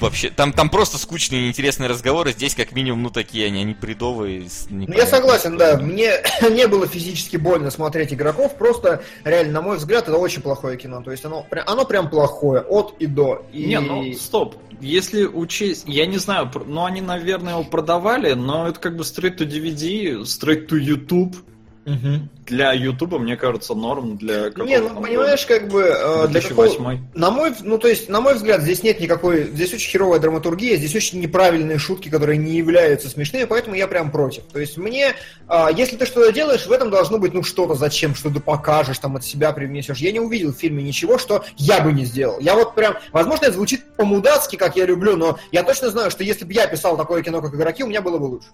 вообще 0.00 0.30
там 0.30 0.52
там 0.52 0.70
просто 0.70 0.98
скучные 0.98 1.42
и 1.42 1.44
неинтересные 1.44 1.88
разговоры. 1.88 2.32
Здесь 2.32 2.54
как 2.54 2.72
минимум 2.72 3.02
ну 3.02 3.10
такие 3.10 3.46
они, 3.46 3.60
они 3.60 3.74
бредовые. 3.74 4.46
Ну, 4.70 4.86
я 4.92 5.06
согласен, 5.06 5.56
да. 5.56 5.76
Мне 5.76 6.14
не 6.50 6.66
было 6.66 6.86
физически 6.86 7.36
больно 7.36 7.70
смотреть 7.70 8.12
игроков, 8.12 8.56
просто 8.56 9.02
реально, 9.24 9.52
на 9.54 9.62
мой 9.62 9.76
взгляд, 9.76 10.08
это 10.08 10.16
очень 10.16 10.42
плохое 10.42 10.76
кино. 10.76 11.02
То 11.02 11.10
есть 11.10 11.24
оно, 11.24 11.46
оно 11.66 11.84
прям 11.84 12.10
плохое, 12.10 12.62
от 12.62 12.94
и 12.98 13.06
до. 13.06 13.46
И... 13.52 13.66
Не, 13.66 13.80
ну 13.80 14.12
стоп. 14.14 14.56
Если 14.80 15.24
учесть, 15.24 15.84
я 15.86 16.06
не 16.06 16.16
знаю, 16.16 16.50
ну 16.66 16.86
они, 16.86 17.02
наверное, 17.02 17.52
его 17.52 17.64
продавали, 17.64 18.32
но 18.32 18.68
это 18.68 18.80
как 18.80 18.96
бы 18.96 19.02
straight 19.02 19.36
to 19.36 19.46
DVD, 19.46 20.22
straight 20.22 20.68
to 20.68 20.78
YouTube. 20.78 21.36
Мгм. 21.86 22.28
Для 22.46 22.72
YouTube, 22.72 23.18
мне 23.20 23.36
кажется, 23.36 23.74
норм 23.74 24.16
для 24.18 24.50
какого 24.50 24.66
Не, 24.66 24.80
ну 24.80 25.00
понимаешь, 25.00 25.46
как 25.46 25.68
бы 25.68 25.82
э, 25.82 26.28
для 26.28 26.40
какого... 26.42 26.66
2008. 26.66 26.98
На 27.14 27.30
мой, 27.30 27.52
ну 27.62 27.78
то 27.78 27.88
есть, 27.88 28.08
на 28.08 28.20
мой 28.20 28.34
взгляд, 28.34 28.60
здесь 28.60 28.82
нет 28.82 29.00
никакой, 29.00 29.44
здесь 29.44 29.72
очень 29.72 29.90
херовая 29.90 30.18
драматургия, 30.18 30.76
здесь 30.76 30.94
очень 30.94 31.20
неправильные 31.20 31.78
шутки, 31.78 32.10
которые 32.10 32.36
не 32.36 32.56
являются 32.56 33.08
смешными, 33.08 33.44
поэтому 33.44 33.76
я 33.76 33.86
прям 33.86 34.10
против. 34.10 34.42
То 34.52 34.60
есть 34.60 34.76
мне, 34.76 35.14
а, 35.48 35.70
если 35.70 35.96
ты 35.96 36.04
что-то 36.04 36.32
делаешь, 36.32 36.66
в 36.66 36.72
этом 36.72 36.90
должно 36.90 37.18
быть 37.18 37.32
ну 37.32 37.42
что-то, 37.42 37.74
зачем, 37.74 38.14
что 38.14 38.30
ты 38.30 38.40
покажешь, 38.40 38.98
там 38.98 39.16
от 39.16 39.24
себя 39.24 39.52
привнесешь. 39.52 39.98
Я 39.98 40.12
не 40.12 40.20
увидел 40.20 40.52
в 40.52 40.58
фильме 40.58 40.82
ничего, 40.82 41.16
что 41.16 41.44
я 41.56 41.80
бы 41.80 41.92
не 41.92 42.04
сделал. 42.04 42.40
Я 42.40 42.56
вот 42.56 42.74
прям, 42.74 42.96
возможно, 43.12 43.46
это 43.46 43.54
звучит 43.54 43.84
по-мудацки, 43.96 44.56
как 44.56 44.76
я 44.76 44.84
люблю, 44.84 45.16
но 45.16 45.38
я 45.50 45.62
точно 45.62 45.88
знаю, 45.88 46.10
что 46.10 46.24
если 46.24 46.44
бы 46.44 46.52
я 46.52 46.66
писал 46.66 46.96
такое 46.98 47.22
кино, 47.22 47.40
как 47.40 47.54
игроки, 47.54 47.84
у 47.84 47.86
меня 47.86 48.02
было 48.02 48.18
бы 48.18 48.24
лучше. 48.24 48.48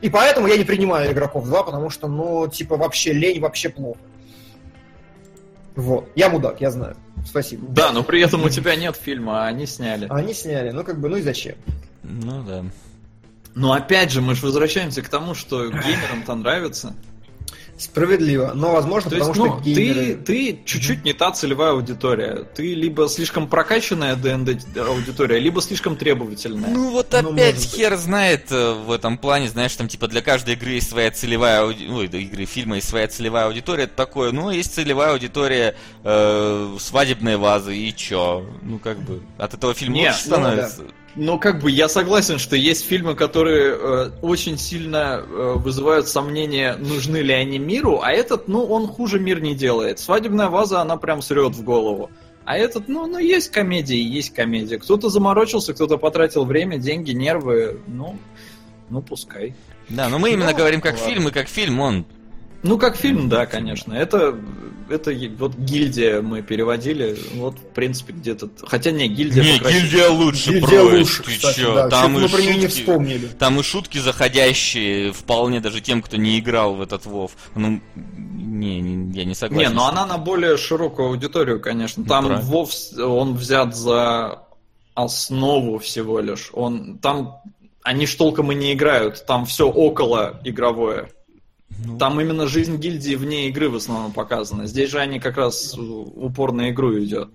И 0.00 0.08
поэтому 0.10 0.46
я 0.46 0.56
не 0.56 0.64
принимаю 0.64 1.12
игроков 1.12 1.46
2, 1.46 1.62
потому 1.64 1.90
что, 1.90 2.08
ну, 2.08 2.48
типа, 2.48 2.76
вообще 2.76 3.12
лень, 3.12 3.40
вообще 3.40 3.68
плохо. 3.68 3.98
Вот. 5.74 6.08
Я 6.14 6.28
мудак, 6.28 6.60
я 6.60 6.70
знаю. 6.70 6.96
Спасибо. 7.24 7.66
Да, 7.68 7.92
но 7.92 8.02
при 8.02 8.20
этом 8.20 8.44
у 8.44 8.48
тебя 8.48 8.74
нет 8.74 8.96
фильма, 8.96 9.44
а 9.44 9.46
они 9.46 9.66
сняли. 9.66 10.06
А 10.10 10.16
они 10.16 10.34
сняли, 10.34 10.70
ну 10.70 10.82
как 10.82 11.00
бы, 11.00 11.08
ну 11.08 11.16
и 11.16 11.22
зачем? 11.22 11.54
Ну 12.02 12.42
да. 12.42 12.64
Но 13.54 13.72
опять 13.72 14.10
же, 14.10 14.20
мы 14.20 14.34
же 14.34 14.46
возвращаемся 14.46 15.02
к 15.02 15.08
тому, 15.08 15.34
что 15.34 15.68
геймерам-то 15.68 16.34
нравится. 16.34 16.94
Справедливо, 17.78 18.52
но 18.54 18.72
возможно, 18.72 19.08
То 19.10 19.16
есть, 19.16 19.28
потому 19.28 19.46
ну, 19.46 19.54
что 19.54 19.64
геймеры... 19.64 20.14
ты, 20.16 20.52
ты 20.54 20.60
чуть-чуть 20.64 21.04
не 21.04 21.12
та 21.12 21.30
целевая 21.30 21.70
аудитория. 21.72 22.44
Ты 22.54 22.74
либо 22.74 23.08
слишком 23.08 23.46
прокачанная 23.46 24.16
ДНД 24.16 24.76
аудитория, 24.76 25.38
либо 25.38 25.62
слишком 25.62 25.96
требовательная. 25.96 26.70
Ну 26.70 26.90
вот 26.90 27.12
Ну, 27.12 27.18
опять 27.18 27.54
может 27.54 27.70
быть. 27.70 27.74
хер 27.76 27.96
знает 27.96 28.50
э, 28.50 28.72
в 28.72 28.90
этом 28.90 29.16
плане, 29.16 29.48
знаешь, 29.48 29.76
там 29.76 29.86
типа 29.86 30.08
для 30.08 30.22
каждой 30.22 30.54
игры 30.54 30.70
есть 30.70 30.90
своя 30.90 31.10
целевая 31.12 31.62
ауди- 31.62 31.88
ой, 31.88 32.08
да, 32.08 32.18
игры, 32.18 32.46
фильма 32.46 32.76
есть 32.76 32.88
своя 32.88 33.06
целевая 33.06 33.46
аудитория, 33.46 33.84
это 33.84 33.94
такое, 33.94 34.32
ну 34.32 34.50
есть 34.50 34.74
целевая 34.74 35.12
аудитория 35.12 35.76
э, 36.02 36.76
свадебной 36.80 37.36
вазы 37.36 37.76
и 37.76 37.94
чё, 37.94 38.44
ну 38.62 38.78
как 38.80 38.98
бы 38.98 39.22
от 39.38 39.54
этого 39.54 39.72
фильм 39.74 39.92
Не, 39.92 40.08
лучше 40.08 40.22
ну, 40.26 40.32
становится. 40.32 40.82
Ну, 41.20 41.36
как 41.36 41.60
бы 41.60 41.68
я 41.68 41.88
согласен, 41.88 42.38
что 42.38 42.54
есть 42.54 42.86
фильмы, 42.86 43.16
которые 43.16 43.74
э, 43.74 44.10
очень 44.22 44.56
сильно 44.56 45.20
э, 45.20 45.54
вызывают 45.56 46.06
сомнения, 46.06 46.76
нужны 46.78 47.16
ли 47.16 47.32
они 47.34 47.58
миру, 47.58 48.00
а 48.04 48.12
этот, 48.12 48.46
ну, 48.46 48.64
он 48.64 48.86
хуже 48.86 49.18
мир 49.18 49.40
не 49.40 49.56
делает. 49.56 49.98
Свадебная 49.98 50.46
ваза, 50.48 50.80
она 50.80 50.96
прям 50.96 51.20
срет 51.20 51.56
в 51.56 51.64
голову. 51.64 52.08
А 52.44 52.56
этот, 52.56 52.86
ну, 52.86 53.08
ну, 53.08 53.18
есть 53.18 53.50
комедия, 53.50 54.00
есть 54.00 54.32
комедия. 54.32 54.78
Кто-то 54.78 55.08
заморочился, 55.08 55.74
кто-то 55.74 55.98
потратил 55.98 56.44
время, 56.44 56.78
деньги, 56.78 57.10
нервы, 57.10 57.80
ну, 57.88 58.16
ну, 58.88 59.02
пускай. 59.02 59.56
Да, 59.88 60.08
но 60.08 60.20
мы 60.20 60.30
именно 60.30 60.52
Ну, 60.52 60.56
говорим 60.56 60.80
как 60.80 60.98
ладно. 60.98 61.08
фильм, 61.08 61.28
и 61.28 61.30
как 61.32 61.48
фильм 61.48 61.80
он 61.80 62.06
Ну, 62.62 62.78
как 62.78 62.96
фильм, 62.96 63.28
да, 63.28 63.46
конечно. 63.46 63.92
Это, 63.94 64.36
это 64.88 65.12
вот 65.38 65.54
гильдия 65.56 66.22
мы 66.22 66.42
переводили, 66.42 67.16
вот, 67.34 67.56
в 67.58 67.74
принципе, 67.74 68.12
где-то... 68.12 68.50
Хотя 68.66 68.90
не, 68.90 69.06
гильдия 69.08 69.42
Не, 69.44 69.52
покрасивее. 69.58 69.82
гильдия 69.82 70.08
лучше, 70.10 70.50
Гильдия 70.50 70.82
брось, 70.84 70.98
лучше, 70.98 71.22
ты 71.22 71.30
кстати, 71.36 71.60
чё, 71.60 71.74
да. 71.74 71.88
там 71.88 72.16
Чё-то 72.16 72.38
и 72.38 72.42
неё 72.46 72.54
не 72.54 72.60
шутки, 72.62 72.80
вспомнили. 72.80 73.26
там 73.38 73.60
и 73.60 73.62
шутки 73.62 73.98
заходящие 73.98 75.12
вполне 75.12 75.60
даже 75.60 75.80
тем, 75.80 76.02
кто 76.02 76.16
не 76.16 76.38
играл 76.38 76.74
в 76.74 76.82
этот 76.82 77.06
Вов. 77.06 77.32
Ну, 77.54 77.80
не, 77.94 78.80
не, 78.80 79.16
я 79.16 79.24
не 79.24 79.34
согласен. 79.34 79.70
Не, 79.70 79.74
но 79.74 79.86
она 79.86 80.04
на 80.06 80.18
более 80.18 80.56
широкую 80.56 81.08
аудиторию, 81.10 81.60
конечно. 81.60 82.02
Ну, 82.02 82.08
Там 82.08 82.26
правильно. 82.26 82.48
Вов, 82.50 82.70
он 82.98 83.34
взят 83.36 83.76
за 83.76 84.42
основу 84.94 85.78
всего 85.78 86.18
лишь. 86.18 86.50
Он 86.52 86.98
там 86.98 87.40
они 87.84 88.06
ж 88.06 88.16
толком 88.16 88.50
и 88.52 88.54
не 88.54 88.72
играют, 88.74 89.24
там 89.26 89.46
все 89.46 89.68
около 89.68 90.40
игровое. 90.44 91.10
Ну. 91.84 91.98
Там 91.98 92.20
именно 92.20 92.46
жизнь 92.46 92.76
гильдии 92.76 93.14
вне 93.14 93.48
игры 93.48 93.68
в 93.68 93.76
основном 93.76 94.12
показана. 94.12 94.66
Здесь 94.66 94.90
же 94.90 94.98
они 94.98 95.20
как 95.20 95.36
раз 95.36 95.76
упор 95.78 96.52
на 96.52 96.70
игру 96.70 96.98
идет. 96.98 97.30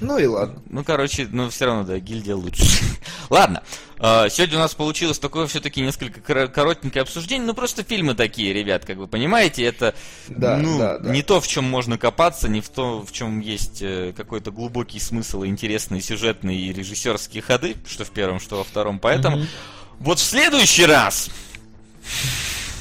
Ну 0.00 0.16
и 0.18 0.26
ладно. 0.26 0.62
Ну, 0.70 0.84
короче, 0.84 1.26
ну 1.30 1.50
все 1.50 1.66
равно, 1.66 1.82
да, 1.82 1.98
гильдия 1.98 2.36
лучше. 2.36 2.62
Ладно, 3.30 3.62
э, 3.98 4.28
сегодня 4.30 4.56
у 4.56 4.60
нас 4.60 4.72
получилось 4.74 5.18
такое 5.18 5.46
все-таки 5.48 5.82
несколько 5.82 6.20
кор- 6.20 6.48
коротенькое 6.48 7.02
обсуждение. 7.02 7.44
Ну, 7.46 7.52
просто 7.52 7.82
фильмы 7.82 8.14
такие, 8.14 8.52
ребят, 8.52 8.84
как 8.84 8.96
вы 8.96 9.08
понимаете, 9.08 9.64
это 9.64 9.94
Да, 10.28 10.56
ну, 10.56 10.78
да, 10.78 10.98
да. 10.98 11.10
не 11.10 11.22
то, 11.22 11.40
в 11.40 11.48
чем 11.48 11.64
можно 11.64 11.98
копаться, 11.98 12.48
не 12.48 12.60
в 12.60 12.68
то, 12.68 13.04
в 13.04 13.10
чем 13.10 13.40
есть 13.40 13.82
э, 13.82 14.14
какой-то 14.16 14.52
глубокий 14.52 15.00
смысл, 15.00 15.42
и 15.42 15.48
интересные 15.48 16.00
сюжетные 16.00 16.58
и 16.58 16.72
режиссерские 16.72 17.42
ходы, 17.42 17.74
что 17.86 18.04
в 18.04 18.10
первом, 18.10 18.38
что 18.38 18.58
во 18.58 18.64
втором. 18.64 19.00
Поэтому 19.00 19.44
вот 19.98 20.20
в 20.20 20.22
следующий 20.22 20.86
раз, 20.86 21.28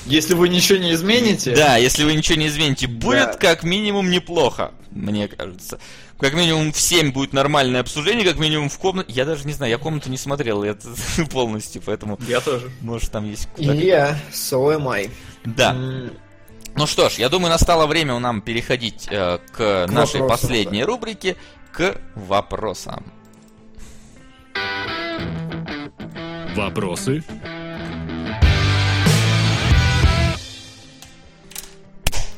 Если 0.05 0.33
вы 0.35 0.47
ничего 0.47 0.77
не 0.77 0.93
измените, 0.93 1.53
да, 1.55 1.75
если 1.77 2.03
вы 2.05 2.13
ничего 2.13 2.37
не 2.39 2.47
измените, 2.47 2.87
будет 2.87 3.31
Да. 3.31 3.33
как 3.33 3.63
минимум 3.63 4.09
неплохо, 4.09 4.71
мне 4.91 5.27
кажется. 5.27 5.79
Как 6.17 6.33
минимум 6.33 6.71
в 6.71 6.79
7 6.79 7.11
будет 7.11 7.33
нормальное 7.33 7.81
обсуждение, 7.81 8.25
как 8.25 8.39
минимум 8.39 8.69
в 8.69 8.77
комнате. 8.79 9.11
Я 9.13 9.25
даже 9.25 9.45
не 9.45 9.53
знаю, 9.53 9.69
я 9.69 9.77
комнату 9.77 10.09
не 10.09 10.17
смотрел 10.17 10.63
я 10.63 10.75
полностью, 11.31 11.81
поэтому 11.85 12.17
я 12.27 12.39
тоже. 12.39 12.71
может 12.81 13.11
там 13.11 13.29
есть. 13.29 13.47
И 13.57 13.65
я, 13.65 14.17
so 14.31 14.75
am 14.75 14.89
I. 14.89 15.09
Да. 15.45 15.71
М, 15.73 16.11
Ну 16.75 16.87
что 16.87 17.09
ж, 17.09 17.15
я 17.15 17.27
думаю, 17.29 17.49
настало 17.51 17.85
время 17.85 18.13
у 18.15 18.19
нам 18.19 18.41
переходить 18.41 19.07
э, 19.11 19.39
к, 19.51 19.87
нашей 19.89 20.21
вопросам, 20.21 20.27
последней 20.27 20.83
рубрике, 20.85 21.35
к 21.73 21.97
вопросам. 22.15 23.03
Вопросы? 26.55 27.23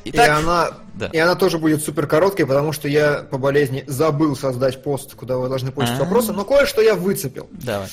И 0.10 0.16
Итак, 0.16 0.40
она, 0.40 0.72
да. 0.96 1.08
и 1.08 1.18
она 1.18 1.36
тоже 1.36 1.60
будет 1.60 1.84
супер 1.84 2.08
короткой, 2.08 2.46
потому 2.48 2.72
что 2.72 2.88
я 2.88 3.26
по 3.30 3.38
болезни 3.38 3.84
забыл 3.88 4.36
создать 4.36 4.82
пост, 4.84 5.14
куда 5.16 5.38
вы 5.38 5.50
должны 5.50 5.72
постить 5.72 5.98
А. 5.98 6.04
вопросы, 6.04 6.34
но 6.34 6.46
кое-что 6.46 6.82
я 6.82 6.96
выцепил. 6.96 7.48
давай. 7.52 7.88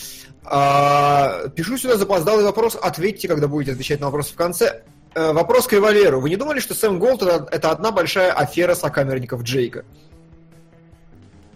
А, 0.45 1.49
пишу 1.55 1.77
сюда 1.77 1.97
запоздалый 1.97 2.45
вопрос, 2.45 2.77
ответьте, 2.81 3.29
когда 3.29 3.49
будете 3.49 3.73
отвечать 3.73 4.01
на 4.01 4.07
вопросы 4.07 4.33
в 4.33 4.37
конце. 4.37 4.83
Э, 5.15 5.33
вопрос 5.33 5.67
к 5.67 5.75
Эвалеру. 5.75 6.21
Вы 6.21 6.31
не 6.31 6.37
думали, 6.37 6.61
что 6.61 6.75
Сэм 6.75 6.99
Голд 6.99 7.23
это, 7.23 7.49
это 7.51 7.71
одна 7.71 7.91
большая 7.91 8.33
афера 8.33 8.75
сокамерников 8.75 9.43
Джейка? 9.43 9.85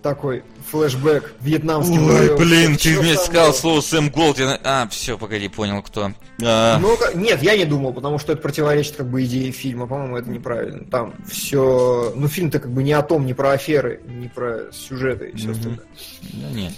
Такой 0.02 0.42
флешбэк 0.70 1.34
вьетнамским 1.42 2.06
Ой, 2.08 2.34
блин, 2.38 2.76
ты 2.78 2.98
мне 3.00 3.16
сказал 3.16 3.52
слово 3.52 3.82
Сэм 3.82 4.08
Голд. 4.08 4.38
я 4.38 4.58
А, 4.64 4.88
все, 4.88 5.18
погоди, 5.18 5.48
понял, 5.48 5.82
кто. 5.82 6.12
А, 6.42 6.78
Ну, 6.78 6.96
нет, 7.14 7.42
я 7.42 7.54
не 7.56 7.66
думал, 7.66 7.92
потому 7.92 8.18
что 8.18 8.32
это 8.32 8.40
противоречит 8.40 8.96
как 8.96 9.10
бы 9.10 9.22
идее 9.24 9.52
фильма. 9.52 9.86
По-моему, 9.86 10.16
это 10.16 10.30
неправильно. 10.30 10.86
Там 10.86 11.14
все... 11.28 12.14
Ну, 12.16 12.28
фильм-то 12.28 12.60
как 12.60 12.70
бы 12.72 12.82
не 12.82 12.92
о 12.94 13.02
том, 13.02 13.26
не 13.26 13.34
про 13.34 13.52
аферы, 13.52 14.00
не 14.06 14.28
про 14.28 14.72
сюжеты 14.72 15.30
и 15.30 15.36
все 15.36 15.48
Мгм. 15.48 15.56
остальное. 15.58 15.86
ну, 16.32 16.48
нет. 16.56 16.72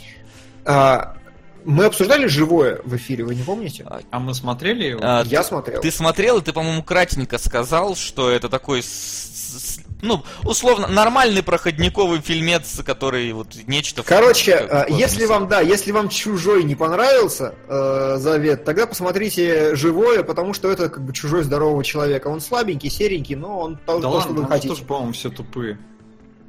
А, 0.64 1.16
мы 1.64 1.84
обсуждали 1.84 2.26
живое 2.26 2.80
в 2.84 2.96
эфире, 2.96 3.22
вы 3.24 3.36
не 3.36 3.42
помните? 3.44 3.86
А 4.10 4.18
мы 4.18 4.34
смотрели 4.34 4.84
его? 4.88 5.00
А, 5.00 5.22
Я 5.26 5.44
смотрел. 5.44 5.80
Ты 5.80 5.92
смотрел, 5.92 6.38
и 6.38 6.42
ты, 6.42 6.52
по-моему, 6.52 6.82
кратенько 6.82 7.38
сказал, 7.38 7.94
что 7.94 8.30
это 8.30 8.48
такой 8.48 8.82
с- 8.82 8.86
с- 8.88 9.80
ну, 10.02 10.22
условно, 10.44 10.86
нормальный 10.88 11.42
проходниковый 11.42 12.20
фильмец, 12.20 12.80
который 12.84 13.32
вот 13.32 13.48
нечто... 13.66 14.02
в- 14.02 14.06
Короче, 14.06 14.58
как- 14.58 14.90
э, 14.90 14.92
если 14.94 15.24
вам, 15.24 15.48
да, 15.48 15.60
если 15.60 15.92
вам 15.92 16.08
чужой 16.08 16.64
не 16.64 16.74
понравился 16.74 17.54
э, 17.68 18.16
завет, 18.18 18.64
тогда 18.64 18.86
посмотрите 18.86 19.74
живое, 19.76 20.22
потому 20.24 20.52
что 20.52 20.70
это 20.70 20.88
как 20.88 21.02
бы 21.04 21.12
чужой 21.12 21.42
здорового 21.44 21.82
человека. 21.84 22.26
Он 22.28 22.40
слабенький, 22.40 22.90
серенький, 22.90 23.36
но 23.36 23.60
он 23.60 23.76
то, 23.86 23.98
Да 24.00 24.10
то, 24.10 24.20
что 24.20 24.28
ладно, 24.28 24.32
вы 24.34 24.40
там 24.42 24.50
хотите. 24.50 24.68
тоже, 24.74 24.84
по-моему, 24.84 25.12
все 25.12 25.30
тупые. 25.30 25.78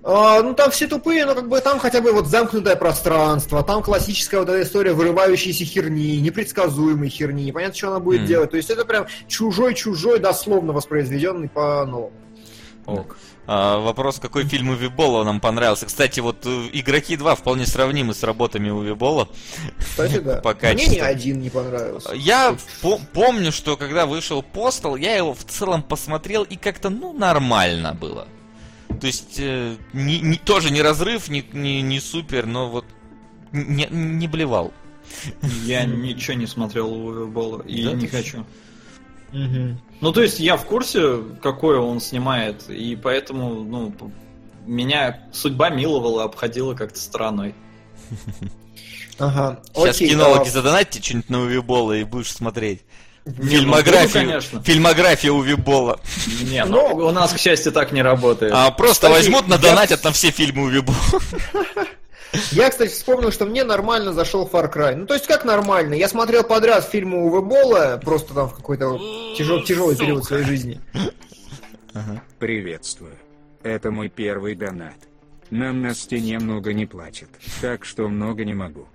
А, 0.06 0.42
ну 0.42 0.54
там 0.54 0.70
все 0.72 0.86
тупые, 0.88 1.26
но 1.26 1.34
как 1.34 1.48
бы 1.48 1.62
там 1.62 1.80
хотя 1.80 2.02
бы 2.02 2.12
вот 2.12 2.28
замкнутое 2.28 2.76
пространство, 2.76 3.64
там 3.64 3.82
классическая 3.82 4.40
вот 4.40 4.50
эта 4.50 4.62
история 4.64 4.92
вырывающейся 4.92 5.64
херни, 5.64 6.20
непредсказуемой 6.20 7.08
херни, 7.08 7.46
непонятно, 7.46 7.74
что 7.76 7.88
она 7.88 8.00
будет 8.02 8.22
Мгм. 8.22 8.28
делать. 8.28 8.52
То 8.52 8.58
есть 8.58 8.70
это 8.70 8.84
прям 8.84 9.06
чужой-чужой, 9.30 10.20
дословно 10.20 10.74
воспроизведенный 10.74 11.48
по-новому. 11.48 12.12
Ок. 12.86 13.16
А, 13.46 13.80
вопрос, 13.80 14.20
какой 14.20 14.46
фильм 14.46 14.70
Увибола 14.70 15.24
нам 15.26 15.42
понравился. 15.42 15.86
Кстати, 15.86 16.22
вот 16.22 16.46
э, 16.46 16.70
«Игроки 16.72 17.16
2» 17.16 17.36
вполне 17.36 17.66
сравнимы 17.66 18.14
с 18.14 18.24
работами 18.24 18.70
Увибола. 18.70 19.28
Кстати, 19.78 20.20
да. 20.20 20.38
По 20.44 20.52
Мне 20.52 20.60
качеству. 20.60 20.94
ни 20.96 21.00
один 21.00 21.42
не 21.42 21.50
понравился. 21.50 22.14
Я 22.14 22.56
по- 22.82 23.00
помню, 23.12 23.52
что 23.52 23.76
когда 23.76 24.06
вышел 24.06 24.42
«Постал», 24.42 24.96
я 24.96 25.16
его 25.18 25.34
в 25.34 25.44
целом 25.44 25.84
посмотрел, 25.84 26.44
и 26.44 26.56
как-то, 26.56 26.90
ну, 26.90 27.12
нормально 27.12 27.94
было. 27.94 28.28
То 29.02 29.08
есть, 29.08 29.36
э, 29.40 29.76
не- 29.92 30.20
не- 30.22 30.38
тоже 30.38 30.72
не 30.72 30.82
разрыв, 30.82 31.28
не, 31.28 31.44
не, 31.52 31.82
не 31.82 32.00
супер, 32.00 32.46
но 32.46 32.70
вот 32.70 32.86
не, 33.52 33.88
не 33.92 34.28
блевал. 34.30 34.72
Я 35.66 35.84
ничего 35.84 36.36
не 36.38 36.48
смотрел 36.48 36.92
у 36.94 37.06
Увербола 37.08 37.62
и 37.64 37.84
Да 37.84 37.92
не 37.92 38.08
ты 38.08 38.08
хочу. 39.34 39.78
Ну, 40.02 40.12
то 40.12 40.22
есть 40.22 40.40
я 40.40 40.58
в 40.58 40.66
курсе, 40.66 41.20
какое 41.42 41.80
он 41.80 42.00
снимает, 42.00 42.70
и 42.70 42.96
поэтому, 42.96 43.64
ну, 43.64 43.94
меня 44.66 45.28
судьба 45.32 45.70
миловала, 45.70 46.24
обходила 46.24 46.74
как-то 46.74 47.00
стороной. 47.00 47.56
Ага. 49.20 49.60
Сейчас 49.76 49.98
Окей, 49.98 50.10
кинологи 50.10 50.48
а, 50.48 50.52
задонатьте 50.52 51.00
что-нибудь 51.02 51.30
на 51.30 51.42
Увибола 51.42 51.94
и 51.94 52.04
будешь 52.04 52.32
смотреть. 52.32 52.82
Не, 53.26 53.34
ну, 53.38 53.46
Фильмографию, 53.48 54.28
конечно. 54.28 54.64
фильмография 54.64 55.32
Увибола. 55.32 56.00
Не, 56.42 56.66
ну, 56.66 56.84
у 56.96 57.12
нас, 57.12 57.32
к 57.32 57.38
счастью, 57.38 57.72
так 57.72 57.92
не 57.92 58.02
работает. 58.02 58.52
А 58.54 58.70
просто 58.72 59.08
Кстати, 59.08 59.14
возьмут, 59.14 59.44
я- 59.44 59.50
надонатят 59.50 60.04
на 60.04 60.12
все 60.12 60.32
фильмы 60.32 60.64
Увибола. 60.64 60.98
Я, 62.52 62.70
кстати, 62.70 62.92
вспомнил, 62.92 63.32
что 63.32 63.46
мне 63.46 63.64
нормально 63.64 64.12
зашел 64.14 64.50
Far 64.52 64.72
Cry. 64.74 64.96
Ну, 64.96 65.06
то 65.06 65.14
есть, 65.14 65.28
как 65.28 65.46
нормально? 65.46 65.94
Я 65.94 66.08
смотрел 66.08 66.44
подряд 66.44 66.84
фильмы 66.84 67.24
Уве 67.26 67.42
Болла, 67.42 68.00
просто 68.04 68.34
там 68.34 68.50
в 68.50 68.56
какой-то 68.56 68.98
тяжел- 69.38 69.64
тяжелый 69.64 69.96
период 69.96 70.24
своей 70.26 70.44
жизни. 70.44 70.82
Приветствую. 72.40 73.14
Это 73.62 73.92
мой 73.92 74.10
первый 74.10 74.56
донат. 74.56 74.96
Нам 75.50 75.82
на 75.82 75.94
стене 75.94 76.40
много 76.40 76.74
не 76.74 76.86
платят, 76.86 77.30
так 77.62 77.86
что 77.86 78.08
много 78.10 78.44
не 78.44 78.54
могу. 78.54 78.88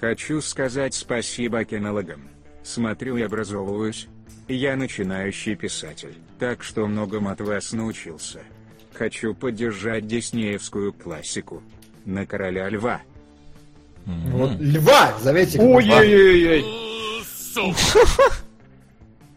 Хочу 0.00 0.40
сказать 0.40 0.94
спасибо 0.94 1.64
кинологам. 1.64 2.28
Смотрю 2.64 3.16
и 3.16 3.22
образовываюсь. 3.22 4.08
Я 4.48 4.74
начинающий 4.74 5.54
писатель, 5.54 6.14
так 6.40 6.64
что 6.64 6.86
многому 6.86 7.30
от 7.30 7.40
вас 7.40 7.72
научился. 7.72 8.40
Хочу 8.92 9.34
поддержать 9.34 10.06
диснеевскую 10.08 10.92
классику. 10.92 11.62
На 12.04 12.26
короля 12.26 12.68
льва. 12.68 13.02
Вот 14.06 14.52
льва, 14.58 15.14
заметьте. 15.20 15.58
как 15.58 15.66
Ой-ой-ой-ой. 15.66 16.64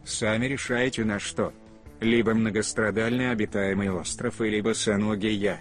Сами 0.05 0.45
решайте 0.45 1.03
на 1.03 1.19
что. 1.19 1.53
Либо 1.99 2.33
многострадальный 2.33 3.31
обитаемый 3.31 3.89
остров, 3.89 4.41
и 4.41 4.49
либо 4.49 4.69
босоногий 4.69 5.33
я. 5.35 5.59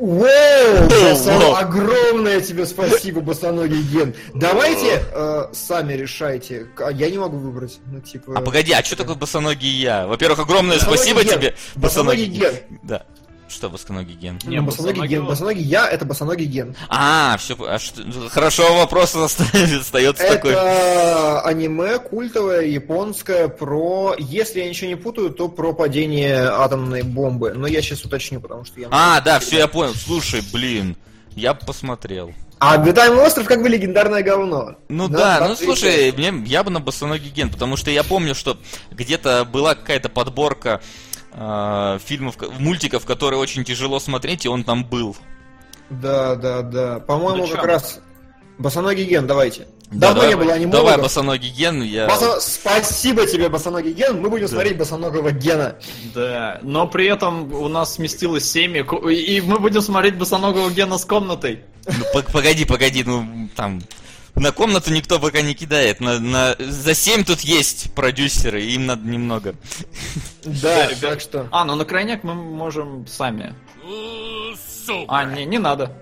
Воу. 0.00 1.54
Огромное 1.56 2.40
тебе 2.40 2.64
спасибо, 2.64 3.20
босоногий 3.20 3.82
ген. 3.82 4.14
Давайте 4.34 5.02
э, 5.12 5.48
сами 5.52 5.92
решайте. 5.92 6.68
А 6.78 6.90
Я 6.90 7.10
не 7.10 7.18
могу 7.18 7.36
выбрать. 7.36 7.78
Ну, 7.86 8.00
типа... 8.00 8.38
А 8.38 8.40
погоди, 8.40 8.72
а 8.72 8.82
что 8.82 8.96
такое 8.96 9.16
босоногий 9.16 9.68
я? 9.68 10.06
Во-первых, 10.06 10.38
огромное 10.38 10.76
Босоногий 10.76 10.96
спасибо 10.98 11.22
ген. 11.22 11.38
тебе. 11.38 11.54
Босоногий 11.76 12.26
ген. 12.26 12.54
Да. 12.82 13.04
Что 13.50 13.68
босоногий 13.68 14.14
ген? 14.14 14.38
Не, 14.44 14.58
Ну, 14.60 14.66
босоногий 14.66 14.92
босоногий 15.00 15.08
ген. 15.16 15.22
он. 15.22 15.26
Босоногий 15.28 15.62
я 15.64 15.88
это 15.88 16.04
босоногий 16.04 16.46
ген. 16.46 16.76
А, 16.88 17.36
все, 17.38 17.56
хорошо, 18.30 18.76
вопрос 18.78 19.14
оста- 19.16 19.44
остается 19.80 20.24
такой. 20.26 20.52
Это 20.52 21.40
аниме 21.42 21.98
культовое, 21.98 22.62
японское, 22.66 23.48
про, 23.48 24.14
если 24.18 24.60
я 24.60 24.68
ничего 24.68 24.88
не 24.88 24.94
путаю, 24.96 25.30
то 25.30 25.48
про 25.48 25.72
падение 25.72 26.44
атомной 26.48 27.02
бомбы. 27.02 27.52
Но 27.54 27.66
я 27.66 27.82
сейчас 27.82 28.04
уточню, 28.04 28.40
потому 28.40 28.64
что 28.64 28.80
я... 28.80 28.86
А, 28.92 29.20
да, 29.20 29.40
все, 29.40 29.58
я 29.58 29.66
понял. 29.68 29.94
Слушай, 29.94 30.42
блин, 30.52 30.96
я 31.34 31.52
посмотрел. 31.54 32.32
А 32.60 32.74
обитаемый 32.74 33.24
остров 33.24 33.46
как 33.46 33.62
бы 33.62 33.70
легендарное 33.70 34.22
говно. 34.22 34.76
Ну 34.90 35.08
Да, 35.08 35.40
да, 35.40 35.48
ну 35.48 35.56
слушай, 35.56 36.12
мне, 36.12 36.30
я 36.46 36.62
бы 36.62 36.70
на 36.70 36.78
босоногий 36.78 37.30
ген, 37.30 37.48
потому 37.48 37.76
что 37.78 37.90
я 37.90 38.04
помню, 38.04 38.34
что 38.34 38.58
где-то 38.90 39.46
была 39.50 39.74
какая-то 39.74 40.10
подборка 40.10 40.82
э, 41.32 41.98
фильмов, 42.04 42.36
мультиков, 42.58 43.04
которые 43.04 43.40
очень 43.40 43.64
тяжело 43.64 43.98
смотреть, 44.00 44.44
и 44.44 44.48
он 44.48 44.64
там 44.64 44.84
был. 44.84 45.16
Да, 45.90 46.36
да, 46.36 46.62
да. 46.62 47.00
По-моему, 47.00 47.46
Да 47.46 47.56
как 47.56 47.64
раз... 47.64 48.00
Босоногий 48.58 49.04
ген, 49.04 49.26
давайте. 49.26 49.66
Да, 49.90 50.12
Давно 50.12 50.20
давай, 50.20 50.28
не 50.28 50.34
было 50.36 50.52
аниме. 50.52 50.70
Давай 50.72 50.98
босоногий 50.98 51.50
ген, 51.50 51.82
я... 51.82 52.06
Босо- 52.06 52.38
Спасибо 52.40 53.26
тебе, 53.26 53.48
босоногий 53.48 53.92
ген. 53.92 54.20
Мы 54.20 54.28
будем 54.30 54.46
смотреть 54.48 54.76
босоногого 54.76 55.32
гена. 55.32 55.76
Да, 56.14 56.60
но 56.62 56.86
при 56.86 57.06
этом 57.06 57.52
у 57.52 57.68
нас 57.68 57.94
сместилось 57.94 58.48
семьи, 58.48 58.84
и 59.12 59.40
мы 59.40 59.58
будем 59.58 59.80
смотреть 59.80 60.16
босоногого 60.16 60.70
Гена 60.70 60.98
с 60.98 61.04
комнатой. 61.04 61.64
Ну, 61.86 62.04
пог- 62.14 62.30
погоди, 62.30 62.64
погоди, 62.64 63.02
ну 63.02 63.48
там... 63.56 63.80
На 64.34 64.52
комнату 64.52 64.92
никто 64.92 65.18
пока 65.18 65.42
не 65.42 65.54
кидает. 65.54 66.00
На, 66.00 66.18
на- 66.18 66.56
За 66.58 66.94
7 66.94 67.24
тут 67.24 67.40
есть 67.40 67.92
продюсеры, 67.94 68.62
им 68.62 68.86
надо 68.86 69.06
немного. 69.06 69.54
Да, 70.44 70.86
ребят. 70.86 71.00
так 71.00 71.20
что... 71.20 71.48
А, 71.50 71.64
ну 71.64 71.74
на 71.74 71.84
крайняк 71.84 72.24
мы 72.24 72.34
можем 72.34 73.06
сами. 73.06 73.54
А, 75.08 75.24
не, 75.24 75.44
не 75.44 75.58
надо. 75.58 75.92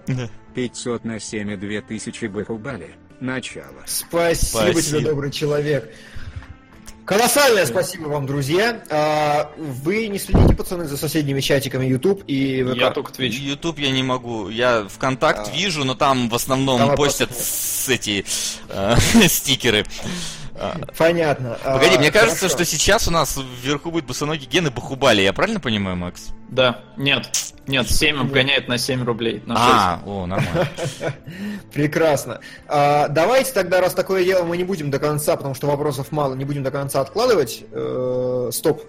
500 0.54 1.04
на 1.04 1.20
7 1.20 1.52
и 1.52 1.56
2000 1.56 2.26
Бахубали. 2.26 2.94
Начало. 3.20 3.82
Спасибо, 3.86 4.70
Спасибо. 4.70 4.82
тебе, 4.82 5.00
добрый 5.10 5.30
человек. 5.32 5.92
Колоссальное 7.08 7.64
спасибо 7.64 8.08
вам, 8.08 8.26
друзья. 8.26 8.82
А, 8.90 9.50
Вы 9.56 10.08
не 10.08 10.18
следите, 10.18 10.54
пацаны, 10.54 10.84
за 10.84 10.98
соседними 10.98 11.40
чатиками 11.40 11.86
YouTube 11.86 12.22
и 12.26 12.62
ВК? 12.62 12.76
Я 12.76 12.90
только 12.90 13.12
Twitch. 13.12 13.30
YouTube 13.30 13.78
я 13.78 13.90
не 13.90 14.02
могу. 14.02 14.50
Я 14.50 14.86
ВКонтакт 14.90 15.48
А. 15.48 15.56
вижу, 15.56 15.84
но 15.84 15.94
там 15.94 16.28
в 16.28 16.34
основном 16.34 16.78
Там 16.80 16.96
постят 16.96 17.30
с 17.34 17.88
эти 17.88 18.26
э, 18.68 18.94
стикеры. 19.26 19.86
А, 20.54 20.78
Понятно. 20.98 21.56
Погоди, 21.64 21.96
А, 21.96 21.98
мне 21.98 22.10
кажется, 22.10 22.40
хорошо. 22.40 22.56
что 22.56 22.64
сейчас 22.66 23.08
у 23.08 23.10
нас 23.10 23.38
вверху 23.62 23.90
будет 23.90 24.04
босоногий 24.04 24.46
ген 24.46 24.66
и 24.66 24.70
бахубали. 24.70 25.22
Я 25.22 25.32
правильно 25.32 25.60
понимаю, 25.60 25.96
Макс? 25.96 26.26
Да, 26.50 26.80
нет, 26.98 27.54
нет, 27.68 27.90
7 27.90 28.20
обгоняет 28.20 28.68
на 28.68 28.78
7 28.78 29.04
рублей. 29.04 29.42
На 29.46 29.54
6. 29.56 29.68
А, 29.68 30.00
о, 30.06 30.26
нормально. 30.26 30.68
Прекрасно. 31.72 32.40
А, 32.66 33.08
давайте 33.08 33.52
тогда, 33.52 33.80
раз 33.80 33.94
такое 33.94 34.24
дело, 34.24 34.44
мы 34.44 34.56
не 34.56 34.64
будем 34.64 34.90
до 34.90 34.98
конца, 34.98 35.36
потому 35.36 35.54
что 35.54 35.66
вопросов 35.66 36.10
мало, 36.10 36.34
не 36.34 36.44
будем 36.44 36.62
до 36.62 36.70
конца 36.70 37.00
откладывать. 37.00 37.64
Э, 37.70 38.50
стоп. 38.52 38.82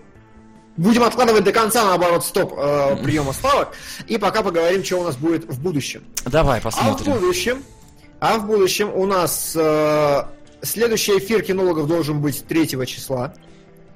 Будем 0.77 1.03
откладывать 1.03 1.43
до 1.43 1.51
конца, 1.51 1.84
наоборот, 1.84 2.23
стоп 2.23 2.53
э, 2.57 2.95
приема 3.03 3.34
ставок. 3.34 3.73
И 4.07 4.18
пока 4.18 4.41
поговорим, 4.41 4.84
что 4.84 4.97
у 4.97 5.03
нас 5.03 5.18
будет 5.18 5.43
в 5.45 5.61
будущем. 5.61 6.03
Давай 6.26 6.57
А 6.57 6.61
в 6.61 6.64
посмотрим. 6.64 7.14
будущем, 7.14 7.64
а 8.22 8.38
в 8.38 8.47
будущем 8.47 8.89
у 8.93 9.06
нас 9.06 9.53
э, 9.60 10.23
следующий 10.61 11.18
эфир 11.18 11.41
кинологов 11.41 11.88
должен 11.88 12.22
быть 12.22 12.45
3 12.47 12.68
числа. 12.88 13.34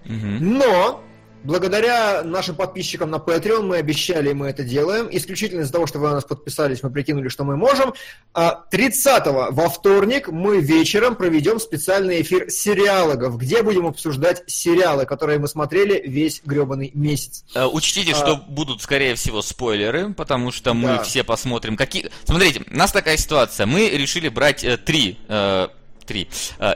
Мгм. 0.06 0.58
Но 0.58 1.02
благодаря 1.44 2.24
нашим 2.24 2.56
подписчикам 2.56 3.12
на 3.12 3.18
Patreon 3.18 3.62
мы 3.64 3.78
обещали, 3.78 4.34
мы 4.34 4.48
это 4.48 4.64
делаем. 4.64 5.08
Исключительно 5.12 5.62
из-за 5.62 5.74
того, 5.74 5.88
что 5.88 6.00
вы 6.00 6.08
на 6.08 6.16
нас 6.16 6.24
подписались, 6.26 6.84
мы 6.84 6.90
прикинули, 6.90 7.30
что 7.30 7.44
мы 7.44 7.56
можем. 7.58 7.94
А 8.34 8.64
30 8.72 9.26
во 9.28 9.70
вторник 9.70 10.30
мы 10.30 10.60
вечером 10.62 11.16
проведем 11.16 11.60
специальный 11.60 12.22
эфир 12.22 12.50
сериалогов, 12.50 13.38
где 13.38 13.62
будем 13.64 13.86
обсуждать 13.88 14.44
сериалы, 14.48 15.06
которые 15.06 15.40
мы 15.40 15.48
смотрели 15.48 16.02
весь 16.08 16.42
гребаный 16.46 16.92
месяц. 16.94 17.44
Э, 17.54 17.66
Учтите, 17.66 18.14
А. 18.14 18.16
что 18.16 18.36
будут, 18.36 18.82
скорее 18.82 19.16
всего, 19.16 19.42
спойлеры, 19.42 20.14
потому 20.14 20.52
что 20.52 20.74
мы 20.74 20.88
Да. 20.98 21.04
все 21.04 21.24
посмотрим, 21.24 21.78
какие... 21.78 22.10
Смотрите, 22.26 22.64
у 22.72 22.76
нас 22.78 22.92
такая 22.92 23.18
ситуация. 23.18 23.66
Мы 23.66 23.90
решили 23.90 24.30
брать 24.30 24.64
э, 24.64 24.78
три, 24.78 25.18
э, 25.28 25.68
три 26.06 26.28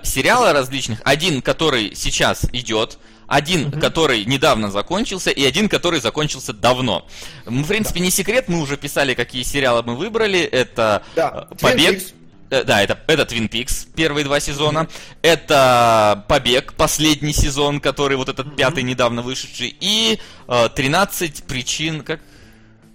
сериала 0.03 0.53
различных. 0.53 1.02
Один, 1.03 1.41
который 1.41 1.94
сейчас 1.95 2.45
идет, 2.53 2.98
один, 3.28 3.72
который 3.72 4.26
недавно 4.26 4.72
закончился, 4.72 5.30
и 5.32 5.45
один, 5.45 5.70
который 5.70 5.99
закончился 5.99 6.54
давно. 6.54 7.06
В 7.45 7.68
принципе, 7.68 7.99
не 7.99 8.10
секрет, 8.10 8.48
мы 8.48 8.62
уже 8.62 8.78
писали, 8.78 9.14
какие 9.14 9.44
сериалы 9.44 9.84
мы 9.84 9.95
выбрали. 9.95 10.40
Это 10.40 11.04
Да, 11.16 11.48
э, 11.52 11.56
«Побег». 11.62 12.02
Э, 12.49 12.64
Да, 12.64 12.82
это, 12.82 12.98
это 13.08 13.24
Twin 13.24 13.49
Peaks, 13.49 13.88
первые 13.94 14.24
два 14.24 14.40
сезона. 14.40 14.88
Это 15.22 16.24
Побег, 16.30 16.74
последний 16.74 17.34
сезон, 17.34 17.82
который 17.82 18.16
вот 18.16 18.30
этот 18.30 18.56
пятый 18.56 18.84
недавно 18.84 19.22
вышедший. 19.22 19.76
И 19.80 20.20
э, 20.48 20.70
13 20.74 21.44
причин, 21.44 22.02
как... 22.02 22.22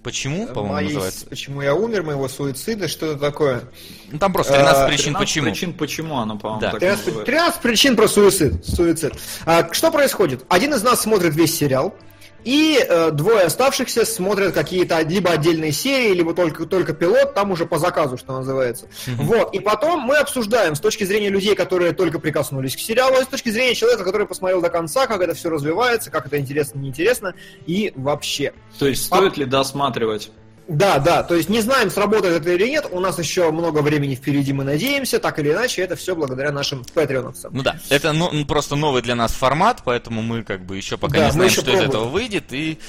Почему, 0.03 0.47
по-моему, 0.47 0.73
Мои- 0.73 0.85
называется? 0.87 1.25
Почему 1.27 1.61
я 1.61 1.73
умер, 1.75 2.03
моего 2.03 2.27
суицида, 2.27 2.87
что-то 2.89 3.17
такое. 3.19 3.63
Ну, 4.11 4.19
там 4.19 4.33
просто 4.33 4.53
13 4.53 4.83
А, 4.83 4.87
причин 4.87 5.03
13 5.13 5.19
почему. 5.19 5.45
причин 5.45 5.73
почему 5.73 6.17
она, 6.17 6.35
по-моему, 6.35 6.61
Да. 6.61 6.71
так 6.71 6.79
13, 6.81 7.05
называется. 7.07 7.25
13 7.31 7.61
причин 7.61 7.95
про 7.95 8.07
суицид. 8.09 8.65
суицид. 8.65 9.13
А, 9.45 9.71
что 9.71 9.91
происходит? 9.91 10.43
Один 10.49 10.73
из 10.73 10.83
нас 10.83 11.01
смотрит 11.01 11.33
весь 11.35 11.57
сериал, 11.57 11.95
и 12.43 12.77
э, 12.77 13.11
двое 13.11 13.45
оставшихся 13.45 14.05
смотрят 14.05 14.53
какие-то 14.53 15.01
либо 15.01 15.31
отдельные 15.31 15.71
серии, 15.71 16.13
либо 16.13 16.33
только, 16.33 16.65
только 16.65 16.93
пилот, 16.93 17.33
там 17.33 17.51
уже 17.51 17.65
по 17.65 17.79
заказу, 17.79 18.17
что 18.17 18.33
называется. 18.33 18.87
Вот. 19.07 19.53
И 19.53 19.59
потом 19.59 20.01
мы 20.01 20.17
обсуждаем 20.17 20.75
с 20.75 20.79
точки 20.79 21.03
зрения 21.03 21.29
людей, 21.29 21.55
которые 21.55 21.93
только 21.93 22.19
прикоснулись 22.19 22.75
к 22.75 22.79
сериалу, 22.79 23.19
и 23.19 23.23
с 23.23 23.27
точки 23.27 23.49
зрения 23.49 23.75
человека, 23.75 24.03
который 24.03 24.27
посмотрел 24.27 24.61
до 24.61 24.69
конца, 24.69 25.07
как 25.07 25.21
это 25.21 25.33
все 25.33 25.49
развивается, 25.49 26.11
как 26.11 26.25
это 26.27 26.39
интересно, 26.39 26.79
неинтересно, 26.79 27.33
и 27.65 27.93
вообще. 27.95 28.53
То 28.79 28.87
есть 28.87 29.05
стоит 29.05 29.37
ли 29.37 29.45
досматривать? 29.45 30.31
Да, 30.73 30.99
да, 30.99 31.23
то 31.23 31.35
есть 31.35 31.49
не 31.49 31.61
знаем, 31.61 31.89
сработает 31.91 32.41
это 32.41 32.51
или 32.51 32.67
нет, 32.67 32.87
у 32.91 32.99
нас 32.99 33.19
еще 33.19 33.51
много 33.51 33.79
времени 33.79 34.15
впереди, 34.15 34.53
мы 34.53 34.63
надеемся, 34.63 35.19
так 35.19 35.37
или 35.39 35.51
иначе, 35.51 35.81
это 35.83 35.95
все 35.95 36.15
благодаря 36.15 36.51
нашим 36.51 36.83
патреоновцам. 36.93 37.53
Ну 37.55 37.61
да, 37.61 37.77
это 37.89 38.11
ну, 38.11 38.31
м, 38.31 38.45
просто 38.47 38.75
новый 38.75 39.01
для 39.01 39.15
нас 39.15 39.33
формат, 39.33 39.81
поэтому 39.85 40.21
мы 40.21 40.43
как 40.43 40.65
бы 40.65 40.75
еще 40.75 40.97
пока 40.97 41.17
Да, 41.19 41.25
не 41.25 41.31
знаем, 41.31 41.51
что 41.51 41.61
из 41.61 41.65
пробуем. 41.65 41.89
этого 41.89 42.05
выйдет, 42.05 42.51
и 42.51 42.79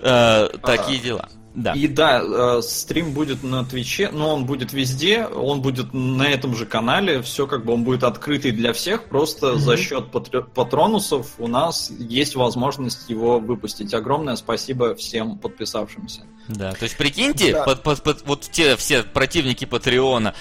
э, 0.00 0.48
такие 0.62 0.98
дела. 0.98 1.28
Да. 1.54 1.72
И 1.74 1.86
да, 1.86 2.22
э, 2.58 2.62
стрим 2.62 3.12
будет 3.12 3.42
на 3.42 3.64
Твиче, 3.64 4.10
но 4.10 4.34
он 4.34 4.46
будет 4.46 4.72
везде, 4.72 5.26
он 5.26 5.60
будет 5.60 5.92
на 5.92 6.22
этом 6.22 6.54
же 6.56 6.64
канале, 6.64 7.20
все 7.20 7.46
как 7.46 7.64
бы 7.64 7.74
он 7.74 7.84
будет 7.84 8.04
открытый 8.04 8.52
для 8.52 8.72
всех, 8.72 9.04
просто 9.04 9.56
за 9.56 9.76
счет 9.76 10.06
патре- 10.10 10.42
патронусов 10.42 11.34
у 11.38 11.48
нас 11.48 11.90
есть 11.98 12.36
возможность 12.36 13.10
его 13.10 13.38
выпустить. 13.38 13.92
Огромное 13.92 14.36
спасибо 14.36 14.94
всем 14.94 15.36
подписавшимся. 15.38 16.22
Да, 16.48 16.72
то 16.72 16.84
есть 16.84 16.96
прикиньте, 16.96 17.52
Да. 17.52 17.64
под- 17.64 17.82
под- 17.82 18.02
под- 18.02 18.26
вот 18.26 18.40
те 18.50 18.76
все 18.76 19.02
противники 19.02 19.64
Патреона, 19.64 20.34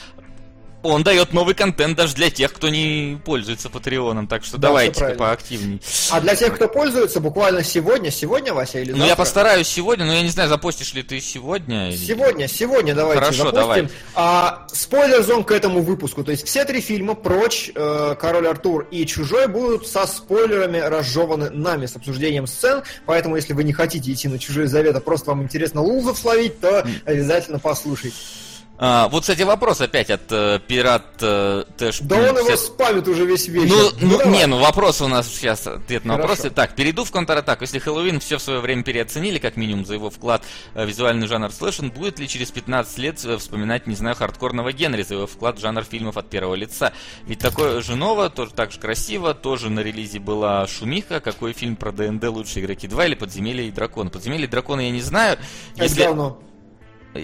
он 0.83 1.03
дает 1.03 1.33
новый 1.33 1.53
контент 1.55 1.97
даже 1.97 2.15
для 2.15 2.29
тех, 2.29 2.51
кто 2.53 2.69
не 2.69 3.19
пользуется 3.25 3.69
Патреоном, 3.69 4.27
так 4.27 4.43
что 4.43 4.57
Да, 4.57 4.69
давайте 4.69 5.09
поактивней. 5.15 5.81
А 6.09 6.21
для 6.21 6.35
тех, 6.35 6.55
кто 6.55 6.67
пользуется, 6.67 7.19
буквально 7.19 7.63
сегодня, 7.63 8.11
сегодня, 8.11 8.53
Вася, 8.53 8.79
или 8.79 8.91
Ну 8.91 8.97
я 8.97 9.07
завтра? 9.09 9.15
постараюсь 9.23 9.67
сегодня, 9.67 10.05
но 10.05 10.13
я 10.13 10.21
не 10.23 10.29
знаю, 10.29 10.49
запостишь 10.49 10.93
ли 10.93 11.03
ты 11.03 11.19
сегодня. 11.21 11.89
или- 11.89 11.97
Сегодня, 11.97 12.47
сегодня 12.47 12.95
давайте 12.95 13.21
Хорошо, 13.21 13.37
запустим. 13.45 13.61
давай. 13.61 13.87
А, 14.15 14.67
спойлер-зон 14.73 15.43
к 15.43 15.51
этому 15.51 15.81
выпуску. 15.81 16.23
То 16.23 16.31
есть 16.31 16.45
все 16.47 16.65
три 16.65 16.81
фильма 16.81 17.13
«Прочь», 17.15 17.71
э, 17.73 18.15
«Король 18.19 18.47
Артур» 18.47 18.87
и 18.91 19.05
«Чужой» 19.05 19.47
будут 19.47 19.87
со 19.87 20.05
спойлерами 20.07 20.77
разжеваны 20.79 21.49
нами, 21.49 21.85
с 21.85 21.95
обсуждением 21.95 22.47
сцен. 22.47 22.83
Поэтому, 23.05 23.35
если 23.35 23.53
вы 23.53 23.63
не 23.63 23.73
хотите 23.73 24.11
идти 24.11 24.27
на 24.27 24.39
«Чужой 24.39 24.67
завет», 24.67 24.95
а 24.95 24.99
просто 24.99 25.31
вам 25.31 25.43
интересно 25.43 25.81
лузов 25.81 26.17
словить, 26.17 26.59
то 26.59 26.85
обязательно 27.05 27.59
послушайте. 27.59 28.15
А, 28.83 29.09
вот, 29.09 29.21
кстати, 29.21 29.43
вопрос 29.43 29.79
опять 29.79 30.09
от 30.09 30.23
э, 30.31 30.59
пират 30.67 31.05
э, 31.21 31.65
Тэш. 31.77 31.99
Да 31.99 32.15
он 32.15 32.37
его 32.37 32.47
50. 32.47 32.59
спамит 32.59 33.07
уже 33.07 33.25
весь 33.27 33.47
вечер. 33.47 33.75
Ну, 33.75 33.91
ну, 34.01 34.17
давай. 34.17 34.33
не, 34.33 34.47
ну 34.47 34.57
вопрос 34.57 35.01
у 35.01 35.07
нас 35.07 35.27
сейчас, 35.27 35.67
ответ 35.67 36.03
на 36.03 36.17
вопросы. 36.17 36.49
Так, 36.49 36.73
перейду 36.75 37.03
в 37.03 37.11
контратаку. 37.11 37.61
Если 37.61 37.77
Хэллоуин 37.77 38.19
все 38.19 38.39
в 38.39 38.41
свое 38.41 38.59
время 38.59 38.81
переоценили, 38.81 39.37
как 39.37 39.55
минимум, 39.55 39.85
за 39.85 39.93
его 39.93 40.09
вклад 40.09 40.41
в 40.73 40.83
визуальный 40.83 41.27
жанр 41.27 41.51
слэшен, 41.51 41.91
будет 41.91 42.17
ли 42.17 42.27
через 42.27 42.49
15 42.49 42.97
лет 42.97 43.23
э, 43.23 43.37
вспоминать, 43.37 43.85
не 43.85 43.93
знаю, 43.93 44.15
хардкорного 44.15 44.71
Генри 44.71 45.03
за 45.03 45.13
его 45.13 45.27
вклад 45.27 45.59
в 45.59 45.61
жанр 45.61 45.83
фильмов 45.83 46.17
от 46.17 46.31
первого 46.31 46.55
лица? 46.55 46.91
Ведь 47.27 47.37
такое 47.37 47.81
же 47.81 47.95
новое, 47.95 48.29
тоже 48.29 48.51
так 48.51 48.71
же 48.71 48.79
красиво, 48.79 49.35
тоже 49.35 49.69
на 49.69 49.81
релизе 49.81 50.17
была 50.17 50.65
шумиха. 50.65 51.19
Какой 51.19 51.53
фильм 51.53 51.75
про 51.75 51.91
ДНД 51.91 52.23
лучше 52.29 52.59
игроки 52.61 52.87
2 52.87 53.05
или 53.05 53.13
Подземелье 53.13 53.67
и 53.67 53.71
драконы? 53.71 54.09
Подземелье 54.09 54.45
и 54.45 54.49
драконы 54.49 54.81
я 54.81 54.89
не 54.89 55.01
знаю. 55.01 55.37
Это 55.75 55.83
Если... 55.83 56.01
говно. 56.01 56.41
Э, 57.13 57.19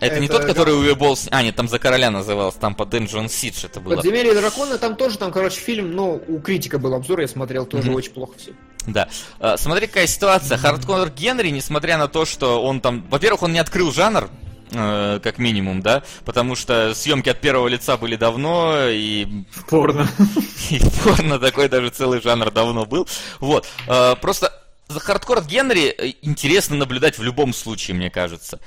Это, 0.00 0.20
не 0.20 0.26
Это 0.26 0.38
тот, 0.38 0.46
который 0.46 0.74
Уэбол... 0.74 1.16
А, 1.30 1.42
нет, 1.42 1.56
там 1.56 1.68
за 1.68 1.78
короля 1.78 2.10
назывался, 2.10 2.58
там 2.58 2.74
по 2.74 2.82
Dungeon 2.84 3.26
Siege 3.26 3.66
это 3.66 3.80
было. 3.80 3.96
«Подземелье 3.96 4.32
и 4.32 4.36
драконы», 4.36 4.78
там 4.78 4.96
тоже, 4.96 5.18
там, 5.18 5.32
короче, 5.32 5.60
фильм, 5.60 5.92
ну, 5.92 6.22
у 6.26 6.40
критика 6.40 6.78
был 6.78 6.94
обзор, 6.94 7.20
я 7.20 7.28
смотрел, 7.28 7.66
тоже 7.66 7.88
Мгм. 7.88 7.96
очень 7.96 8.12
плохо 8.12 8.34
все. 8.38 8.52
Да. 8.86 9.08
А, 9.38 9.56
Смотри, 9.56 9.86
какая 9.86 10.06
ситуация. 10.06 10.58
Хардкор 10.58 11.10
Генри, 11.10 11.50
несмотря 11.50 11.98
на 11.98 12.08
то, 12.08 12.24
что 12.24 12.62
он 12.64 12.80
там... 12.80 13.06
Во-первых, 13.08 13.42
он 13.42 13.52
не 13.52 13.60
открыл 13.60 13.92
жанр, 13.92 14.28
э, 14.72 15.20
как 15.22 15.38
минимум, 15.38 15.82
да, 15.82 16.02
потому 16.24 16.56
что 16.56 16.92
съемки 16.94 17.28
от 17.28 17.40
первого 17.40 17.68
лица 17.68 17.96
были 17.96 18.16
давно, 18.16 18.88
и, 18.88 19.26
порно. 19.68 20.08
и 20.70 20.80
порно 21.04 21.38
такой 21.38 21.68
даже 21.68 21.90
целый 21.90 22.20
жанр 22.20 22.50
давно 22.50 22.86
был. 22.86 23.06
Вот. 23.38 23.68
Э, 23.86 24.16
Просто 24.20 24.52
за 24.88 24.98
хардкор 25.00 25.44
Генри 25.44 26.16
интересно 26.22 26.76
наблюдать 26.76 27.18
в 27.18 27.22
любом 27.22 27.52
случае, 27.54 27.96
мне 27.96 28.10
кажется. 28.10 28.58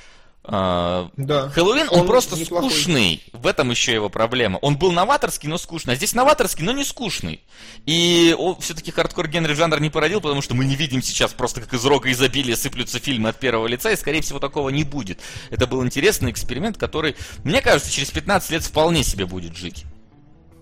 Э, 0.47 1.07
Да. 1.17 1.49
Хэллоуин, 1.49 1.87
он, 1.89 2.01
Он 2.01 2.07
просто 2.07 2.37
неплохой. 2.37 2.69
скучный. 2.69 3.23
В 3.33 3.47
этом 3.47 3.71
еще 3.71 3.93
его 3.93 4.09
проблема. 4.09 4.57
Он 4.61 4.77
был 4.77 4.91
новаторский, 4.91 5.49
но 5.49 5.57
скучный. 5.57 5.93
А 5.93 5.95
здесь 5.95 6.13
новаторский, 6.13 6.63
но 6.63 6.71
не 6.71 6.83
скучный. 6.83 7.41
И 7.85 8.35
он 8.37 8.59
все-таки 8.59 8.91
хардкор 8.91 9.27
Генри 9.27 9.53
жанр 9.53 9.79
не 9.81 9.89
породил, 9.89 10.21
потому 10.21 10.41
что 10.41 10.53
мы 10.55 10.65
не 10.65 10.75
видим 10.75 11.01
сейчас 11.01 11.33
просто 11.33 11.61
как 11.61 11.73
из 11.73 11.83
рога 11.85 12.11
изобилия 12.11 12.55
сыплются 12.55 12.99
фильмы 12.99 13.29
от 13.29 13.39
первого 13.39 13.67
лица, 13.67 13.91
и 13.91 13.95
скорее 13.95 14.21
всего 14.21 14.39
такого 14.39 14.69
не 14.69 14.83
будет. 14.83 15.19
Это 15.49 15.67
был 15.67 15.83
интересный 15.83 16.31
эксперимент, 16.31 16.77
который, 16.77 17.15
мне 17.43 17.61
кажется, 17.61 17.91
через 17.91 18.11
15 18.11 18.51
лет 18.51 18.63
вполне 18.63 19.03
себе 19.03 19.25
будет 19.25 19.55
жить. 19.57 19.85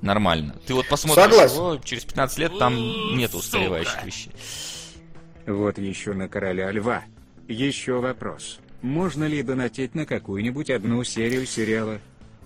Нормально. 0.01 0.55
Ты 0.68 0.73
вот 0.73 0.88
посмотришь 0.89 1.23
Согласен. 1.23 1.55
его, 1.55 1.77
через 1.84 2.03
15 2.03 2.38
лет 2.38 2.57
там 2.60 2.76
нет 3.15 3.34
устаревающих 3.34 4.03
вещей. 4.03 4.31
Вот 5.47 5.77
еще 5.77 6.14
на 6.14 6.27
короля 6.27 6.72
льва. 6.72 7.03
Еще 7.47 7.99
вопрос. 7.99 8.60
Можно 8.84 9.23
ли 9.23 9.41
донатить 9.43 9.95
на 9.95 10.05
какую-нибудь 10.05 10.69
одну 10.69 11.03
серию 11.05 11.45
сериала? 11.45 11.99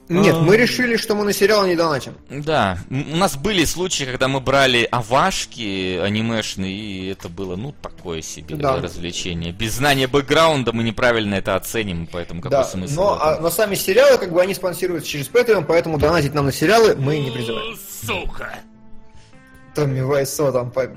Нет, 0.07 0.37
мы 0.39 0.55
решили, 0.55 0.95
что 0.95 1.15
мы 1.15 1.25
на 1.25 1.33
сериал 1.33 1.65
не 1.67 1.75
донатим. 1.75 2.13
Да, 2.29 2.77
у 2.89 3.17
нас 3.17 3.35
были 3.35 3.65
случаи, 3.65 4.05
когда 4.05 4.29
мы 4.29 4.39
брали 4.39 4.87
авашки 4.89 5.97
анимешные, 5.97 6.73
и 6.73 7.07
это 7.07 7.27
было, 7.27 7.57
ну, 7.57 7.73
такое 7.81 8.21
себе 8.21 8.55
Да. 8.55 8.77
развлечение. 8.79 9.51
Без 9.51 9.73
знания 9.73 10.07
бэкграунда 10.07 10.71
мы 10.71 10.83
неправильно 10.83 11.35
это 11.35 11.55
оценим, 11.57 12.07
поэтому 12.09 12.39
какой 12.41 12.51
Да, 12.59 12.63
смысл? 12.63 12.95
но, 12.95 13.19
а, 13.21 13.39
но 13.41 13.49
сами 13.49 13.75
сериалы, 13.75 14.17
как 14.17 14.31
бы, 14.31 14.41
они 14.41 14.53
спонсируются 14.53 15.09
через 15.09 15.27
Patreon, 15.27 15.65
поэтому 15.67 15.97
донатить 15.97 16.33
нам 16.33 16.45
на 16.45 16.53
сериалы 16.53 16.95
мы 16.95 17.19
не 17.19 17.29
призываем. 17.31 17.75
Сука! 18.05 18.59
Томми 19.75 19.99
Вайсо 20.01 20.51
там 20.53 20.71
по- 20.71 20.89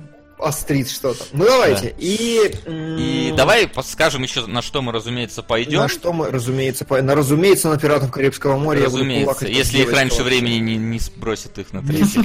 острит 0.42 0.90
что-то. 0.90 1.24
Ну 1.32 1.44
давайте. 1.44 1.94
И, 1.98 2.52
м, 2.66 2.96
И 2.96 3.32
давай 3.36 3.68
подскажем 3.68 4.22
еще, 4.22 4.46
на 4.46 4.62
что 4.62 4.82
мы, 4.82 4.92
разумеется, 4.92 5.42
пойдем. 5.42 5.80
На 5.80 5.88
что 5.88 6.12
мы, 6.12 6.30
разумеется, 6.30 6.84
по... 6.84 7.00
на, 7.00 7.14
разумеется, 7.14 7.68
на 7.68 7.78
пиратов 7.78 8.10
Карибского 8.10 8.56
моря. 8.56 8.82
я 8.82 8.90
буду 8.90 8.98
Разумеется, 8.98 9.46
если 9.46 9.78
их 9.78 9.92
раньше 9.92 10.22
времени 10.22 10.58
не, 10.58 10.76
не 10.76 10.98
сбросят 10.98 11.58
их 11.58 11.72
на 11.72 11.82
третий. 11.82 12.20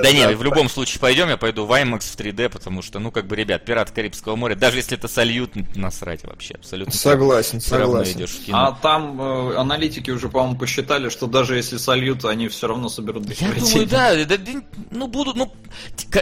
Да 0.00 0.12
не, 0.12 0.26
да, 0.26 0.36
в 0.36 0.42
любом 0.42 0.68
случае 0.68 1.00
пойдем, 1.00 1.28
я 1.28 1.36
пойду 1.36 1.64
в 1.64 1.72
IMAX 1.72 2.00
в 2.00 2.16
3D, 2.16 2.48
потому 2.48 2.82
что, 2.82 2.98
ну, 2.98 3.10
как 3.10 3.26
бы, 3.26 3.36
ребят, 3.36 3.64
Пираты 3.64 3.92
Карибского 3.92 4.36
моря, 4.36 4.54
даже 4.54 4.78
если 4.78 4.96
это 4.96 5.08
сольют, 5.08 5.52
насрать 5.76 6.24
вообще, 6.24 6.54
абсолютно. 6.54 6.92
Согласен, 6.92 7.60
согласен. 7.60 8.26
А 8.52 8.72
там 8.72 9.20
э, 9.20 9.56
аналитики 9.56 10.10
уже, 10.10 10.28
по-моему, 10.28 10.58
посчитали, 10.58 11.08
что 11.08 11.26
даже 11.26 11.56
если 11.56 11.76
сольют, 11.76 12.24
они 12.24 12.48
все 12.48 12.68
равно 12.68 12.88
соберут 12.88 13.28
Я 13.40 13.52
думаю, 13.52 13.86
да, 13.86 14.14
да, 14.24 14.36
да, 14.36 14.52
ну 14.90 15.06
будут, 15.06 15.36
ну, 15.36 15.52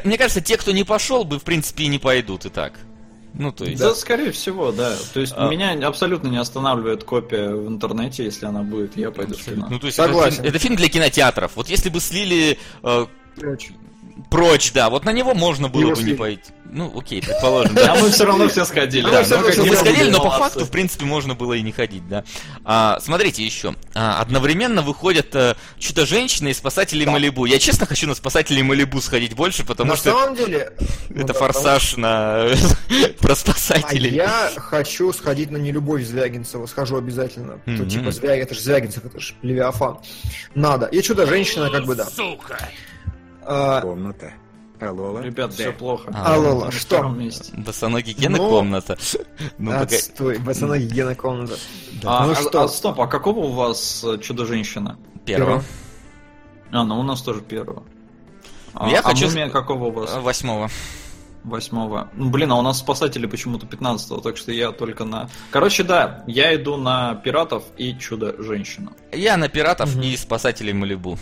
мне 0.04 0.18
кажется, 0.18 0.40
те, 0.40 0.56
кто 0.56 0.72
не 0.72 0.84
пошел 0.84 1.24
бы, 1.24 1.35
в 1.38 1.44
принципе, 1.44 1.84
и 1.84 1.88
не 1.88 1.98
пойдут 1.98 2.46
и 2.46 2.48
так. 2.48 2.74
Ну, 3.38 3.52
то 3.52 3.64
есть... 3.64 3.80
Да, 3.80 3.94
скорее 3.94 4.32
всего, 4.32 4.72
да. 4.72 4.94
То 5.12 5.20
есть 5.20 5.34
А. 5.36 5.48
меня 5.48 5.72
абсолютно 5.86 6.28
не 6.28 6.38
останавливает 6.38 7.04
копия 7.04 7.50
в 7.50 7.68
интернете, 7.68 8.24
если 8.24 8.46
она 8.46 8.62
будет, 8.62 8.96
я 8.96 9.10
пойду 9.10 9.34
в 9.34 9.44
кино. 9.44 9.68
Ну, 9.70 9.78
то 9.78 9.86
есть 9.86 9.96
Согласен. 9.96 10.26
Это, 10.26 10.42
фильм, 10.42 10.48
это 10.48 10.58
фильм 10.58 10.76
для 10.76 10.88
кинотеатров. 10.88 11.52
Вот 11.54 11.68
если 11.68 11.90
бы 11.90 12.00
слили 12.00 12.58
э, 12.82 13.06
прочь, 14.30 14.72
да, 14.72 14.90
вот 14.90 15.04
на 15.04 15.10
него 15.10 15.34
можно 15.34 15.68
было 15.68 15.94
бы 15.94 16.02
не 16.02 16.14
пойти. 16.14 16.52
Ну, 16.70 16.92
окей, 16.98 17.22
предположим. 17.22 17.74
да. 17.74 17.92
А 17.92 17.96
мы 17.96 18.10
все 18.10 18.24
равно 18.24 18.48
все 18.48 18.64
сходили. 18.64 19.06
А 19.06 19.24
Да, 19.24 19.38
мы 19.38 19.52
ну, 19.54 19.74
сходили, 19.74 20.10
но 20.10 20.20
по 20.20 20.30
факту, 20.30 20.64
в 20.64 20.70
принципе, 20.70 21.04
можно 21.04 21.34
было 21.34 21.52
и 21.54 21.62
не 21.62 21.72
ходить, 21.72 22.06
да. 22.08 22.24
А, 22.64 22.98
смотрите 23.00 23.44
еще. 23.44 23.74
А, 23.94 24.20
одновременно 24.20 24.82
выходят 24.82 25.34
э, 25.34 25.54
Чудо-женщина 25.78 26.48
и 26.48 26.54
Спасатели 26.54 27.04
Малибу. 27.04 27.44
Я 27.46 27.58
честно 27.58 27.86
хочу 27.86 28.06
на 28.08 28.14
Спасателей 28.14 28.62
Малибу 28.62 29.00
сходить 29.00 29.34
больше, 29.34 29.64
потому 29.64 29.90
на 29.90 29.96
что 29.96 30.12
самом 30.12 30.36
деле... 30.36 30.72
ну 31.08 31.22
это 31.22 31.32
да, 31.32 31.38
форсаж 31.38 31.96
на 31.96 32.48
про 33.20 33.32
А 33.32 33.36
спасателей. 33.36 34.14
я 34.14 34.50
хочу 34.56 35.12
сходить 35.12 35.50
на 35.50 35.56
нелюбовь 35.56 36.04
Звягинцева, 36.04 36.66
схожу 36.66 36.96
обязательно. 36.96 37.58
То, 37.64 37.84
типа, 37.86 38.10
Звяг... 38.10 38.38
это 38.38 38.54
же 38.54 38.60
Звягинцев, 38.60 39.04
это 39.04 39.20
же 39.20 39.34
Левиафан. 39.42 39.98
Надо. 40.54 40.86
И 40.86 41.00
Чудо-женщина, 41.02 41.70
как 41.70 41.84
бы, 41.86 41.94
да. 41.94 42.06
Сука! 42.06 42.58
А, 43.46 43.80
Комната. 43.80 44.32
Алола. 44.80 45.20
Ребят, 45.20 45.50
Да. 45.50 45.54
все 45.54 45.72
плохо. 45.72 46.10
А, 46.14 46.34
Алло, 46.34 46.66
На 46.66 46.70
что? 46.70 47.02
месте. 47.08 47.52
Босоногий 47.56 48.12
Гена 48.12 48.36
Ну, 48.36 48.50
комната. 48.50 48.98
Ну, 49.58 49.70
пока- 49.70 49.82
Отстой, 49.84 50.38
пацаны, 50.38 50.78
Гена 50.80 51.14
комната. 51.14 51.54
А, 52.04 52.26
Ну 52.26 52.32
а- 52.32 52.34
что? 52.34 52.62
а, 52.62 52.68
стоп, 52.68 53.00
а 53.00 53.06
какого 53.06 53.38
у 53.40 53.52
вас 53.52 54.04
э, 54.04 54.18
чудо-женщина? 54.18 54.98
Первого. 55.24 55.62
А, 56.72 56.84
ну 56.84 57.00
у 57.00 57.02
нас 57.02 57.22
тоже 57.22 57.40
первого. 57.40 57.84
Ну, 58.74 58.88
я 58.90 58.98
а, 58.98 59.02
хочу 59.02 59.26
а 59.26 59.28
с- 59.28 59.32
«Мумия» 59.32 59.48
какого 59.48 59.84
у 59.86 59.90
вас? 59.92 60.14
Восьмого. 60.16 60.68
Восьмого. 61.44 62.10
Ну, 62.14 62.28
блин, 62.28 62.52
а 62.52 62.58
у 62.58 62.62
нас 62.62 62.78
спасатели 62.78 63.24
почему-то 63.26 63.66
15 63.66 64.20
так 64.20 64.36
что 64.36 64.50
я 64.52 64.72
только 64.72 65.04
на... 65.04 65.30
Короче, 65.52 65.84
да, 65.84 66.24
я 66.26 66.54
иду 66.54 66.76
на 66.76 67.14
пиратов 67.14 67.62
и 67.78 67.96
чудо-женщину. 67.96 68.92
Я 69.12 69.36
на 69.38 69.48
пиратов 69.48 69.96
и 69.96 70.16
спасателей 70.16 70.72
Малибу. 70.74 71.16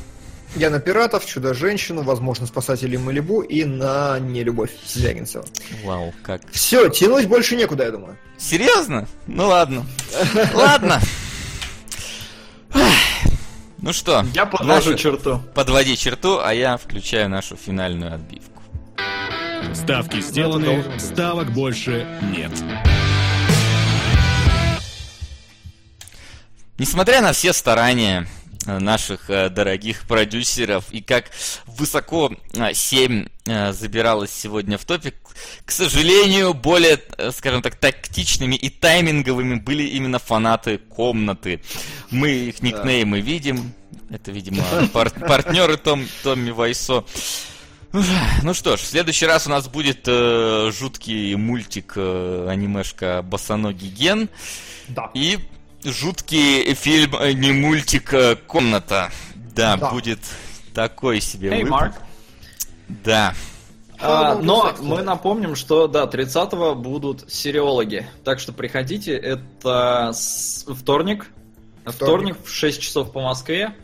Я 0.56 0.70
на 0.70 0.78
пиратов, 0.78 1.26
чудо-женщину, 1.26 2.02
возможно, 2.02 2.46
спасателей 2.46 2.96
Малибу 2.96 3.40
и 3.42 3.64
на 3.64 4.18
нелюбовь 4.20 4.70
Звягинцева. 4.86 5.44
Вау, 5.82 6.14
как. 6.22 6.42
Все, 6.52 6.88
тянуть 6.88 7.26
больше 7.26 7.56
некуда, 7.56 7.84
я 7.84 7.90
думаю. 7.90 8.16
Серьезно? 8.38 9.08
Ну 9.26 9.48
ладно. 9.48 9.84
Ладно. 10.54 11.00
Ну 13.78 13.92
что, 13.92 14.24
Я 14.32 14.46
подвожу 14.46 14.94
черту. 14.94 15.42
подводи 15.54 15.94
черту, 15.96 16.38
а 16.42 16.54
я 16.54 16.76
включаю 16.78 17.28
нашу 17.28 17.56
финальную 17.56 18.14
отбивку. 18.14 18.62
Ставки 19.74 20.20
сделаны, 20.20 20.84
ставок 20.98 21.50
больше 21.52 22.06
нет. 22.34 22.50
Несмотря 26.78 27.20
на 27.20 27.32
все 27.32 27.52
старания 27.52 28.26
наших 28.66 29.30
э, 29.30 29.48
дорогих 29.50 30.06
продюсеров 30.06 30.84
и 30.90 31.00
как 31.00 31.30
высоко 31.66 32.32
7 32.72 33.26
забиралось 33.72 34.30
сегодня 34.32 34.78
в 34.78 34.84
топик, 34.84 35.14
к 35.64 35.70
сожалению, 35.70 36.54
более, 36.54 37.00
э, 37.18 37.30
скажем 37.32 37.62
так, 37.62 37.76
тактичными 37.76 38.54
и 38.54 38.70
тайминговыми 38.70 39.56
были 39.56 39.84
именно 39.84 40.18
фанаты 40.18 40.78
комнаты. 40.78 41.60
Мы 42.10 42.30
их 42.30 42.62
никнеймы 42.62 43.20
видим. 43.20 43.72
Это, 44.10 44.30
видимо, 44.30 44.62
пар- 44.92 45.10
партнеры 45.28 45.76
Том, 45.76 46.06
Томми 46.22 46.50
Вайсо. 46.50 47.04
Ну 48.42 48.54
что 48.54 48.76
ж, 48.76 48.80
в 48.80 48.86
следующий 48.86 49.26
раз 49.26 49.46
у 49.46 49.50
нас 49.50 49.68
будет 49.68 50.02
э, 50.06 50.72
жуткий 50.76 51.34
мультик 51.36 51.92
э, 51.96 52.48
анимешка 52.50 53.22
Босоногий 53.22 53.88
Ген. 53.88 54.28
Да. 54.88 55.10
И 55.14 55.38
жуткий 55.84 56.74
фильм, 56.74 57.14
э, 57.16 57.32
не 57.32 57.52
мультик, 57.52 58.12
э, 58.14 58.36
комната. 58.36 59.10
Да, 59.54 59.76
Да. 59.76 59.90
будет 59.90 60.18
такой 60.74 61.20
себе 61.20 61.48
Эй, 61.50 61.54
выпуск. 61.64 61.70
Марк. 61.70 61.94
Да. 62.88 63.34
А, 64.00 64.34
Ну, 64.34 64.42
но 64.42 64.74
мы 64.80 65.02
напомним, 65.02 65.54
что 65.56 65.86
да, 65.86 66.06
30-го 66.06 66.74
будут 66.74 67.30
сериологи. 67.32 68.06
Так 68.24 68.40
что 68.40 68.52
приходите, 68.52 69.16
это 69.16 70.10
с- 70.12 70.66
вторник. 70.68 71.30
Вторник 71.86 72.36
в 72.44 72.50
6 72.50 72.80
часов 72.82 73.12
по 73.12 73.20
Москве. 73.20 73.74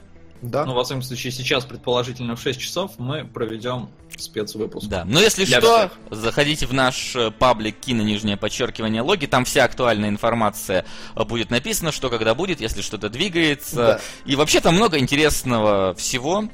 Да. 0.43 0.65
Ну, 0.65 0.75
во 0.75 0.85
всяком 0.85 1.03
случае, 1.03 1.33
сейчас, 1.33 1.65
предположительно, 1.65 2.37
в 2.37 2.41
6 2.41 2.59
часов 2.61 2.93
мы 2.99 3.25
проведем 3.25 3.91
спецвыпуск. 4.17 4.89
Да, 4.89 5.05
но 5.05 5.21
если 5.21 5.45
Для 5.45 5.61
что, 5.61 5.91
заходите 6.11 6.67
в 6.67 6.73
наш 6.73 7.15
э, 7.17 7.31
паблик 7.31 7.79
кино 7.79 8.03
нижнее 8.03 8.37
подчеркивание 8.37 9.03
логи, 9.03 9.27
там 9.27 9.45
вся 9.45 9.65
актуальная 9.65 10.09
информация 10.09 10.85
э, 11.15 11.25
будет 11.25 11.51
написана, 11.51 11.93
что 11.93 12.11
когда 12.11 12.35
будет, 12.35 12.61
если 12.61 12.83
что-то 12.83 13.09
двигается. 13.09 13.77
Да. 13.77 14.01
И 14.25 14.37
вообще 14.37 14.61
там 14.61 14.75
много 14.77 14.99
интересного 14.99 15.95
всего. 15.95 16.49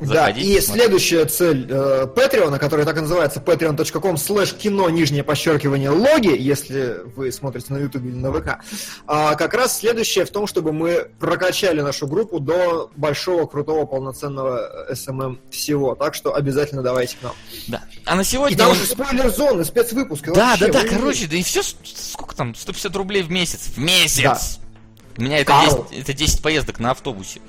Да, 0.00 0.30
и 0.30 0.60
следующая 0.60 1.24
цель 1.24 1.66
э, 1.68 2.06
которая 2.58 2.86
так 2.86 2.96
и 2.96 3.00
называется 3.00 3.40
patreon.com 3.40 4.14
slash 4.14 4.56
кино 4.56 4.88
нижнее 4.90 5.24
подчеркивание 5.24 5.90
логи, 5.90 6.36
если 6.38 6.98
вы 7.16 7.32
смотрите 7.32 7.72
на 7.72 7.78
YouTube 7.78 8.04
или 8.04 8.14
на 8.14 8.32
ВК, 8.32 8.58
а 9.06 9.34
как 9.34 9.54
раз 9.54 9.78
следующее 9.78 10.24
в 10.24 10.30
том, 10.30 10.46
чтобы 10.46 10.72
мы 10.72 11.10
прокачали 11.18 11.80
нашу 11.80 12.06
группу 12.06 12.38
до 12.38 12.90
большого, 12.96 13.46
крутого, 13.46 13.86
полноценного 13.86 14.92
SMM 14.92 15.38
всего. 15.50 15.94
Так 15.94 16.14
что 16.14 16.34
обязательно 16.34 16.82
давайте 16.82 17.16
к 17.16 17.22
нам. 17.22 17.32
Да. 17.66 17.82
А 18.04 18.14
на 18.14 18.20
И 18.20 18.24
сегодня... 18.24 18.56
там 18.56 18.68
у- 18.68 18.72
уже 18.72 18.86
спойлер-зоны, 18.86 19.64
спецвыпуск. 19.64 20.28
и 20.28 20.32
Да, 20.32 20.50
вообще, 20.50 20.70
да, 20.70 20.82
да, 20.82 20.88
короче, 20.88 21.26
да 21.26 21.36
и 21.36 21.42
все, 21.42 21.62
сколько 21.62 22.36
там, 22.36 22.54
150 22.54 22.94
рублей 22.96 23.22
в 23.22 23.30
месяц. 23.30 23.68
В 23.74 23.78
месяц! 23.78 24.22
Да. 24.22 24.38
У 25.18 25.22
меня 25.22 25.38
это 25.38 25.46
Карл. 25.46 25.86
10, 25.90 26.02
это 26.02 26.12
10 26.12 26.42
поездок 26.42 26.78
на 26.78 26.92
автобусе. 26.92 27.40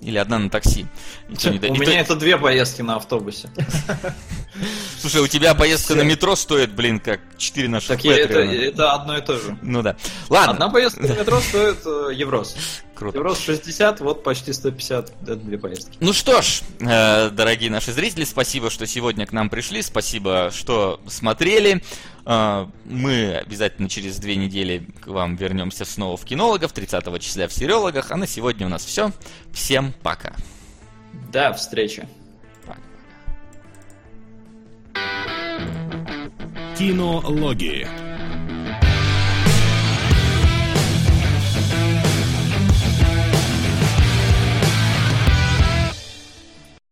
Или 0.00 0.18
одна 0.18 0.38
на 0.38 0.50
такси. 0.50 0.86
Не 1.28 1.70
У 1.70 1.74
меня 1.76 2.00
это 2.00 2.16
две 2.16 2.36
поездки 2.36 2.82
на 2.82 2.96
автобусе. 2.96 3.48
Слушай, 5.00 5.22
у 5.22 5.26
тебя 5.26 5.54
поездка 5.54 5.94
на 5.94 6.02
метро 6.02 6.36
стоит, 6.36 6.72
блин, 6.74 7.00
как 7.00 7.20
4 7.38 7.68
наших 7.68 7.88
Так 7.88 8.04
я- 8.04 8.16
это, 8.18 8.28
Патреона. 8.34 8.50
это 8.52 8.92
одно 8.92 9.18
и 9.18 9.20
то 9.20 9.38
же. 9.38 9.58
Ну 9.62 9.82
да. 9.82 9.96
Ладно, 10.28 10.52
Одна 10.52 10.68
поездка 10.70 11.02
на 11.02 11.12
метро 11.18 11.40
стоит 11.40 11.78
э, 11.84 12.10
Еврос. 12.14 12.56
круто. 12.94 13.18
Еврос 13.18 13.40
60, 13.40 14.00
вот 14.00 14.22
почти 14.22 14.52
150. 14.52 15.12
Это 15.22 15.36
две 15.36 15.58
поездки. 15.58 15.96
Ну 16.00 16.12
что 16.12 16.40
ж, 16.40 16.60
э, 16.80 17.30
дорогие 17.30 17.70
наши 17.70 17.92
зрители, 17.92 18.24
спасибо, 18.24 18.70
что 18.70 18.86
сегодня 18.86 19.26
к 19.26 19.32
нам 19.32 19.50
пришли, 19.50 19.82
спасибо, 19.82 20.50
что 20.54 21.00
смотрели. 21.08 21.82
Э, 22.26 22.66
Мы 22.84 23.34
обязательно 23.34 23.88
через 23.88 24.18
две 24.18 24.36
недели 24.36 24.86
к 25.02 25.08
вам 25.08 25.36
вернемся 25.36 25.84
снова 25.84 26.16
в 26.16 26.24
кинологов, 26.24 26.72
30 26.72 27.18
числа 27.20 27.48
в 27.48 27.52
сериологах, 27.52 28.10
а 28.10 28.16
на 28.16 28.26
сегодня 28.26 28.66
у 28.66 28.70
нас 28.70 28.84
все. 28.84 29.10
Всем 29.52 29.92
пока. 30.02 30.34
До 31.34 31.52
встречи. 31.52 32.06
Кинологии. 36.78 37.88